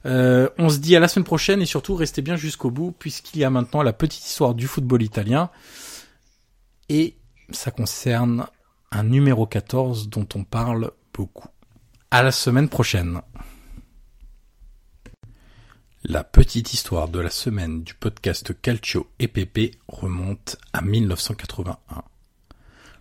Euh, 0.07 0.49
on 0.59 0.69
se 0.69 0.79
dit 0.79 0.97
à 0.97 1.01
la 1.01 1.09
semaine 1.09 1.25
prochaine 1.25 1.61
et 1.63 1.67
surtout 1.67 1.95
restez 1.95 2.23
bien 2.23 2.37
jusqu'au 2.37 2.71
bout 2.71 2.93
puisqu'il 2.93 3.41
y 3.41 3.45
a 3.45 3.51
maintenant 3.51 3.83
la 3.83 3.93
petite 3.93 4.25
histoire 4.25 4.55
du 4.55 4.67
football 4.67 5.03
italien 5.03 5.51
et 6.89 7.17
ça 7.51 7.71
concerne 7.71 8.47
un 8.93 9.03
numéro 9.03 9.47
14 9.47 10.09
dont 10.09 10.29
on 10.35 10.45
parle 10.45 10.93
beaucoup. 11.13 11.49
À 12.11 12.23
la 12.23 12.31
semaine 12.31 12.69
prochaine. 12.69 13.21
La 16.05 16.23
petite 16.23 16.73
histoire 16.73 17.09
de 17.09 17.19
la 17.19 17.31
semaine 17.31 17.83
du 17.83 17.95
podcast 17.95 18.55
Calcio 18.63 19.09
et 19.19 19.27
Pepe 19.27 19.75
remonte 19.89 20.57
à 20.73 20.81
1981, 20.81 22.05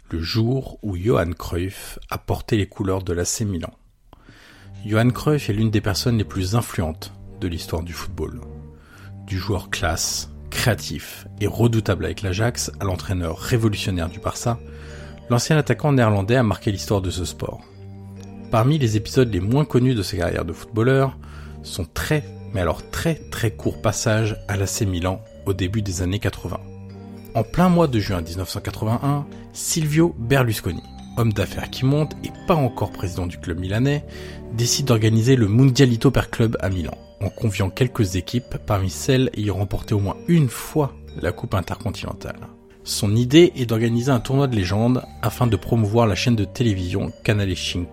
le 0.09 0.21
jour 0.21 0.79
où 0.81 0.97
Johan 0.97 1.31
Cruyff 1.33 1.99
a 2.09 2.17
porté 2.17 2.57
les 2.57 2.67
couleurs 2.67 3.03
de 3.03 3.13
l'AC 3.13 3.41
Milan. 3.41 3.75
Johan 4.83 5.09
Cruyff 5.09 5.49
est 5.49 5.53
l'une 5.53 5.69
des 5.69 5.81
personnes 5.81 6.17
les 6.17 6.23
plus 6.23 6.55
influentes 6.55 7.13
de 7.39 7.47
l'histoire 7.47 7.83
du 7.83 7.93
football. 7.93 8.41
Du 9.27 9.37
joueur 9.37 9.69
classe, 9.69 10.29
créatif 10.49 11.27
et 11.41 11.47
redoutable 11.47 12.05
avec 12.05 12.21
l'Ajax 12.21 12.71
à 12.79 12.85
l'entraîneur 12.85 13.37
révolutionnaire 13.37 14.09
du 14.09 14.19
Barça, 14.19 14.59
l'ancien 15.29 15.57
attaquant 15.57 15.91
néerlandais 15.91 16.35
a 16.35 16.43
marqué 16.43 16.71
l'histoire 16.71 17.01
de 17.01 17.09
ce 17.09 17.25
sport. 17.25 17.61
Parmi 18.51 18.77
les 18.77 18.95
épisodes 18.97 19.31
les 19.31 19.39
moins 19.39 19.65
connus 19.65 19.95
de 19.95 20.03
sa 20.03 20.17
carrière 20.17 20.45
de 20.45 20.53
footballeur, 20.53 21.17
son 21.63 21.85
très, 21.85 22.23
mais 22.53 22.61
alors 22.61 22.89
très 22.89 23.15
très 23.15 23.51
court 23.51 23.81
passage 23.81 24.37
à 24.47 24.55
l'AC 24.55 24.81
Milan 24.81 25.21
au 25.45 25.53
début 25.53 25.81
des 25.81 26.01
années 26.01 26.19
80. 26.19 26.59
En 27.33 27.43
plein 27.43 27.69
mois 27.69 27.87
de 27.87 27.99
juin 27.99 28.21
1981, 28.21 29.25
Silvio 29.51 30.15
Berlusconi, 30.17 30.83
homme 31.17 31.33
d'affaires 31.33 31.69
qui 31.69 31.85
monte 31.85 32.13
et 32.23 32.31
pas 32.47 32.55
encore 32.55 32.91
président 32.91 33.27
du 33.27 33.37
club 33.37 33.59
milanais, 33.59 34.05
décide 34.53 34.85
d'organiser 34.85 35.35
le 35.35 35.47
Mundialito 35.47 36.11
per 36.11 36.29
Club 36.31 36.57
à 36.59 36.69
Milan, 36.69 36.97
en 37.21 37.29
conviant 37.29 37.69
quelques 37.69 38.15
équipes 38.15 38.57
parmi 38.65 38.89
celles 38.89 39.29
ayant 39.35 39.55
remporté 39.55 39.93
au 39.93 39.99
moins 39.99 40.17
une 40.27 40.49
fois 40.49 40.93
la 41.21 41.31
Coupe 41.31 41.53
intercontinentale. 41.53 42.47
Son 42.83 43.15
idée 43.15 43.51
est 43.55 43.65
d'organiser 43.65 44.11
un 44.11 44.19
tournoi 44.19 44.47
de 44.47 44.55
légende 44.55 45.03
afin 45.23 45.47
de 45.47 45.55
promouvoir 45.55 46.05
la 46.05 46.15
chaîne 46.15 46.35
de 46.35 46.45
télévision 46.45 47.11
Canale 47.23 47.55
5 47.55 47.87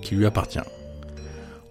qui 0.00 0.14
lui 0.14 0.26
appartient. 0.26 0.60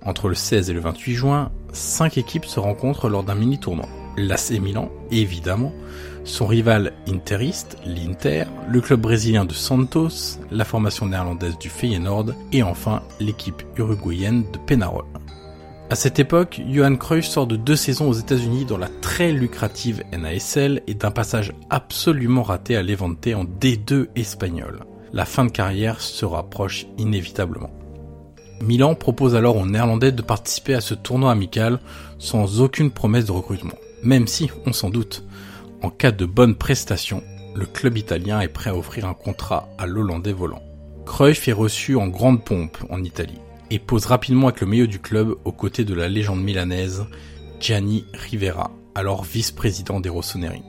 Entre 0.03 0.28
le 0.28 0.36
16 0.36 0.70
et 0.70 0.74
le 0.74 0.80
28 0.80 1.14
juin, 1.14 1.52
cinq 1.72 2.18
équipes 2.18 2.45
se 2.45 2.60
rencontrent 2.60 3.08
lors 3.08 3.24
d'un 3.24 3.36
mini-tournoi. 3.36 3.88
L'AC 4.18 4.60
Milan, 4.60 4.90
évidemment, 5.12 5.72
son 6.23 6.45
rival 6.45 6.93
interiste, 7.07 7.77
l'Inter, 7.85 8.45
le 8.69 8.81
club 8.81 9.02
brésilien 9.02 9.45
de 9.45 9.53
Santos, 9.53 10.39
la 10.52 10.65
formation 10.65 11.07
néerlandaise 11.07 11.57
du 11.57 11.69
Feyenoord 11.69 12.34
et 12.52 12.64
enfin 12.64 13.02
l'équipe 13.19 13.64
uruguayenne 13.77 14.43
de 14.52 14.57
Penarol. 14.60 15.06
À 15.89 15.95
cette 15.95 16.19
époque, 16.19 16.61
Johan 16.69 16.95
Cruyff 16.95 17.26
sort 17.26 17.48
de 17.48 17.57
deux 17.57 17.76
saisons 17.76 18.07
aux 18.07 18.14
États-Unis 18.14 18.64
dans 18.64 18.77
la 18.77 18.88
très 19.02 19.34
lucrative 19.34 20.03
NASL 20.18 20.84
et 20.88 20.93
d'un 20.93 21.11
passage 21.11 21.52
absolument 21.69 22.43
raté 22.43 22.77
à 22.77 22.84
Levante 22.84 23.27
en 23.27 23.43
D2 23.43 24.07
espagnol. 24.15 24.85
La 25.11 25.26
fin 25.26 25.43
de 25.43 25.52
carrière 25.52 25.99
se 25.99 26.23
rapproche 26.23 26.85
inévitablement. 26.98 27.72
Milan 28.61 28.95
propose 28.95 29.35
alors 29.35 29.57
aux 29.57 29.65
Néerlandais 29.65 30.14
de 30.14 30.22
participer 30.22 30.76
à 30.76 30.81
ce 30.81 30.93
tournoi 30.93 31.31
amical 31.31 31.80
sans 32.19 32.61
aucune 32.61 32.91
promesse 32.91 33.26
de 33.26 33.31
recrutement. 33.34 33.73
Même 34.03 34.27
si, 34.27 34.49
on 34.65 34.72
s'en 34.72 34.89
doute, 34.89 35.23
en 35.82 35.90
cas 35.90 36.12
de 36.12 36.26
bonne 36.26 36.56
prestation, 36.56 37.24
le 37.56 37.66
club 37.66 37.98
italien 37.98 38.40
est 38.40 38.48
prêt 38.48 38.70
à 38.70 38.76
offrir 38.76 39.08
un 39.08 39.14
contrat 39.14 39.70
à 39.78 39.88
l'Hollandais 39.88 40.32
volant. 40.32 40.62
Cruyff 41.06 41.48
est 41.48 41.53
reçu 41.53 41.95
en 41.95 42.08
grande 42.08 42.44
pompe 42.44 42.78
en 42.90 43.03
Italie 43.03 43.40
et 43.72 43.80
pose 43.80 44.06
rapidement 44.06 44.48
avec 44.48 44.62
le 44.62 44.68
milieu 44.68 44.88
du 44.88 44.99
club 44.99 45.36
aux 45.44 45.52
côtés 45.52 45.84
de 45.84 45.94
la 45.94 46.08
légende 46.08 46.44
milanaise 46.44 47.06
Gianni 47.60 48.06
Rivera, 48.14 48.72
alors 48.95 49.24
vice-président 49.24 49.99
des 49.99 50.10
Rossoneri. 50.10 50.62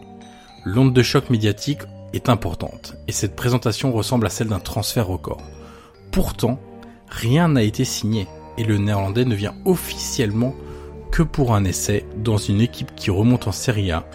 L'onde 0.64 0.94
de 0.94 1.02
choc 1.02 1.28
médiatique 1.30 1.82
est 2.12 2.28
importante 2.28 2.97
et 3.06 3.12
cette 3.12 3.36
présentation 3.36 3.93
ressemble 3.93 4.26
à 4.26 4.30
celle 4.30 4.48
d'un 4.48 4.60
transfert 4.60 5.06
record. 5.06 5.43
Pourtant, 6.10 6.59
rien 7.09 7.48
n'a 7.48 7.62
été 7.62 7.84
signé 7.84 8.26
et 8.56 8.64
le 8.64 8.78
néerlandais 8.78 9.24
ne 9.24 9.34
vient 9.34 9.55
officiellement 9.64 10.55
que 11.10 11.22
pour 11.22 11.55
un 11.55 11.64
essai 11.64 12.06
dans 12.16 12.39
une 12.39 12.60
équipe 12.60 12.94
qui 12.94 13.10
remonte 13.10 13.47
en 13.47 13.52
Serie 13.52 13.90
A 13.90 14.06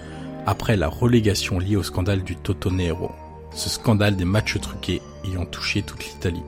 après 0.47 0.77
la 0.77 0.87
relégation 0.87 1.59
liée 1.59 1.75
au 1.75 1.83
scandale 1.83 2.23
du 2.23 2.37
Toto 2.37 2.71
Nero, 2.71 3.11
ce 3.53 3.69
scandale 3.69 4.15
des 4.15 4.23
matchs 4.23 4.57
truqués 4.61 5.01
ayant 5.25 5.45
touché 5.45 5.81
toute 5.81 6.05
l'Italie. 6.05 6.41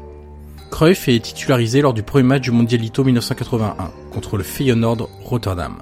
Cruyff 0.71 1.09
est 1.09 1.19
titularisé 1.19 1.81
lors 1.81 1.93
du 1.93 2.01
premier 2.01 2.23
match 2.23 2.43
du 2.43 2.51
Mondialito 2.51 3.03
1981 3.03 3.91
contre 4.11 4.38
le 4.38 4.43
Feyenoord 4.43 5.09
Rotterdam. 5.21 5.81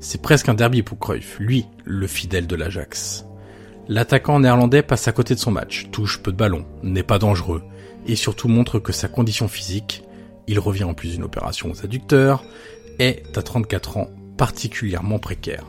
C'est 0.00 0.20
presque 0.20 0.50
un 0.50 0.54
derby 0.54 0.82
pour 0.82 0.98
Cruyff, 0.98 1.38
lui, 1.38 1.64
le 1.84 2.06
fidèle 2.06 2.46
de 2.46 2.56
l'Ajax. 2.56 3.24
L'attaquant 3.88 4.38
néerlandais 4.38 4.82
passe 4.82 5.08
à 5.08 5.12
côté 5.12 5.34
de 5.34 5.40
son 5.40 5.50
match, 5.50 5.86
touche 5.90 6.22
peu 6.22 6.32
de 6.32 6.36
ballons, 6.36 6.66
n'est 6.82 7.02
pas 7.02 7.18
dangereux, 7.18 7.62
et 8.06 8.16
surtout 8.16 8.48
montre 8.48 8.78
que 8.78 8.92
sa 8.92 9.08
condition 9.08 9.48
physique, 9.48 10.02
il 10.46 10.58
revient 10.58 10.84
en 10.84 10.92
plus 10.92 11.12
d'une 11.12 11.24
opération 11.24 11.70
aux 11.70 11.82
adducteurs, 11.82 12.44
est 12.98 13.22
à 13.34 13.42
34 13.42 13.96
ans 13.96 14.10
particulièrement 14.36 15.18
précaire. 15.18 15.64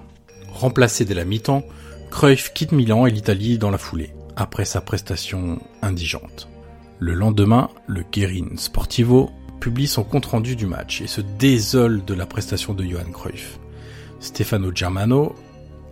Remplacé 0.51 1.05
dès 1.05 1.13
la 1.13 1.23
mi-temps, 1.23 1.63
Cruyff 2.11 2.53
quitte 2.53 2.71
Milan 2.71 3.05
et 3.05 3.11
l'Italie 3.11 3.57
dans 3.57 3.69
la 3.69 3.77
foulée, 3.77 4.13
après 4.35 4.65
sa 4.65 4.81
prestation 4.81 5.59
indigente. 5.81 6.47
Le 6.99 7.13
lendemain, 7.13 7.69
le 7.85 8.03
Guerin 8.11 8.57
Sportivo 8.57 9.29
publie 9.59 9.87
son 9.87 10.03
compte-rendu 10.03 10.55
du 10.55 10.65
match 10.65 11.01
et 11.01 11.07
se 11.07 11.21
désole 11.21 12.03
de 12.05 12.13
la 12.13 12.25
prestation 12.25 12.73
de 12.73 12.83
Johan 12.83 13.11
Cruyff. 13.11 13.59
Stefano 14.19 14.71
Germano 14.73 15.35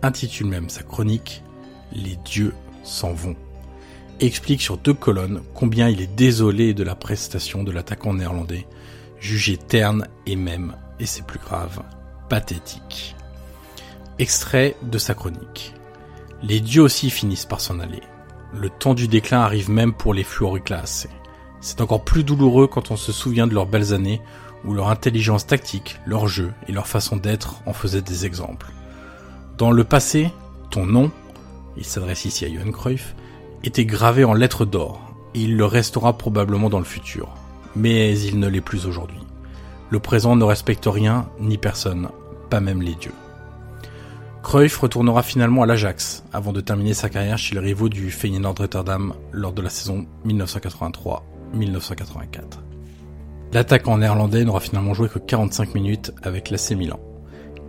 intitule 0.02 0.48
même 0.48 0.68
sa 0.68 0.82
chronique 0.82 1.42
Les 1.92 2.16
dieux 2.24 2.54
s'en 2.82 3.12
vont 3.12 3.36
et 4.20 4.26
explique 4.26 4.62
sur 4.62 4.78
deux 4.78 4.94
colonnes 4.94 5.42
combien 5.54 5.88
il 5.88 6.00
est 6.00 6.14
désolé 6.14 6.74
de 6.74 6.82
la 6.82 6.94
prestation 6.94 7.62
de 7.62 7.72
l'attaquant 7.72 8.14
néerlandais, 8.14 8.66
jugé 9.20 9.56
terne 9.56 10.08
et 10.26 10.36
même, 10.36 10.74
et 10.98 11.06
c'est 11.06 11.26
plus 11.26 11.38
grave, 11.38 11.82
pathétique. 12.28 13.14
Extrait 14.18 14.76
de 14.82 14.98
sa 14.98 15.14
chronique. 15.14 15.75
Les 16.42 16.60
dieux 16.60 16.82
aussi 16.82 17.10
finissent 17.10 17.46
par 17.46 17.60
s'en 17.60 17.80
aller. 17.80 18.02
Le 18.54 18.70
temps 18.70 18.94
du 18.94 19.08
déclin 19.08 19.40
arrive 19.40 19.70
même 19.70 19.92
pour 19.92 20.14
les 20.14 20.24
fluoriclassés. 20.24 21.10
C'est 21.60 21.80
encore 21.80 22.04
plus 22.04 22.24
douloureux 22.24 22.66
quand 22.66 22.90
on 22.90 22.96
se 22.96 23.12
souvient 23.12 23.46
de 23.46 23.54
leurs 23.54 23.66
belles 23.66 23.92
années 23.92 24.20
où 24.64 24.74
leur 24.74 24.88
intelligence 24.88 25.46
tactique, 25.46 26.00
leur 26.06 26.28
jeu 26.28 26.52
et 26.68 26.72
leur 26.72 26.86
façon 26.86 27.16
d'être 27.16 27.62
en 27.66 27.72
faisaient 27.72 28.02
des 28.02 28.26
exemples. 28.26 28.70
Dans 29.58 29.70
le 29.70 29.84
passé, 29.84 30.30
ton 30.70 30.86
nom, 30.86 31.10
il 31.76 31.84
s'adresse 31.84 32.24
ici 32.24 32.44
à 32.44 32.52
Johan 32.52 32.72
Cruyff, 32.72 33.14
était 33.64 33.86
gravé 33.86 34.24
en 34.24 34.34
lettres 34.34 34.64
d'or, 34.64 35.00
et 35.34 35.40
il 35.40 35.56
le 35.56 35.64
restera 35.64 36.16
probablement 36.16 36.68
dans 36.68 36.78
le 36.78 36.84
futur. 36.84 37.34
Mais 37.74 38.18
il 38.18 38.38
ne 38.38 38.48
l'est 38.48 38.60
plus 38.60 38.86
aujourd'hui. 38.86 39.20
Le 39.90 40.00
présent 40.00 40.36
ne 40.36 40.44
respecte 40.44 40.86
rien 40.86 41.28
ni 41.40 41.58
personne, 41.58 42.08
pas 42.50 42.60
même 42.60 42.82
les 42.82 42.94
dieux. 42.94 43.12
Cruyff 44.46 44.78
retournera 44.78 45.22
finalement 45.24 45.64
à 45.64 45.66
l'Ajax 45.66 46.22
avant 46.32 46.52
de 46.52 46.60
terminer 46.60 46.94
sa 46.94 47.08
carrière 47.08 47.36
chez 47.36 47.56
les 47.56 47.60
rivaux 47.60 47.88
du 47.88 48.12
Feyenoord 48.12 48.54
Rotterdam 48.56 49.12
lors 49.32 49.52
de 49.52 49.60
la 49.60 49.68
saison 49.68 50.06
1983-1984. 50.24 51.22
L'attaquant 53.52 53.98
néerlandais 53.98 54.44
n'aura 54.44 54.60
finalement 54.60 54.94
joué 54.94 55.08
que 55.08 55.18
45 55.18 55.74
minutes 55.74 56.12
avec 56.22 56.50
l'AC 56.50 56.76
Milan. 56.76 57.00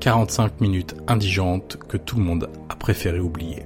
45 0.02 0.62
minutes 0.62 0.96
indigentes 1.08 1.80
que 1.90 1.98
tout 1.98 2.18
le 2.18 2.24
monde 2.24 2.48
a 2.70 2.76
préféré 2.76 3.20
oublier. 3.20 3.66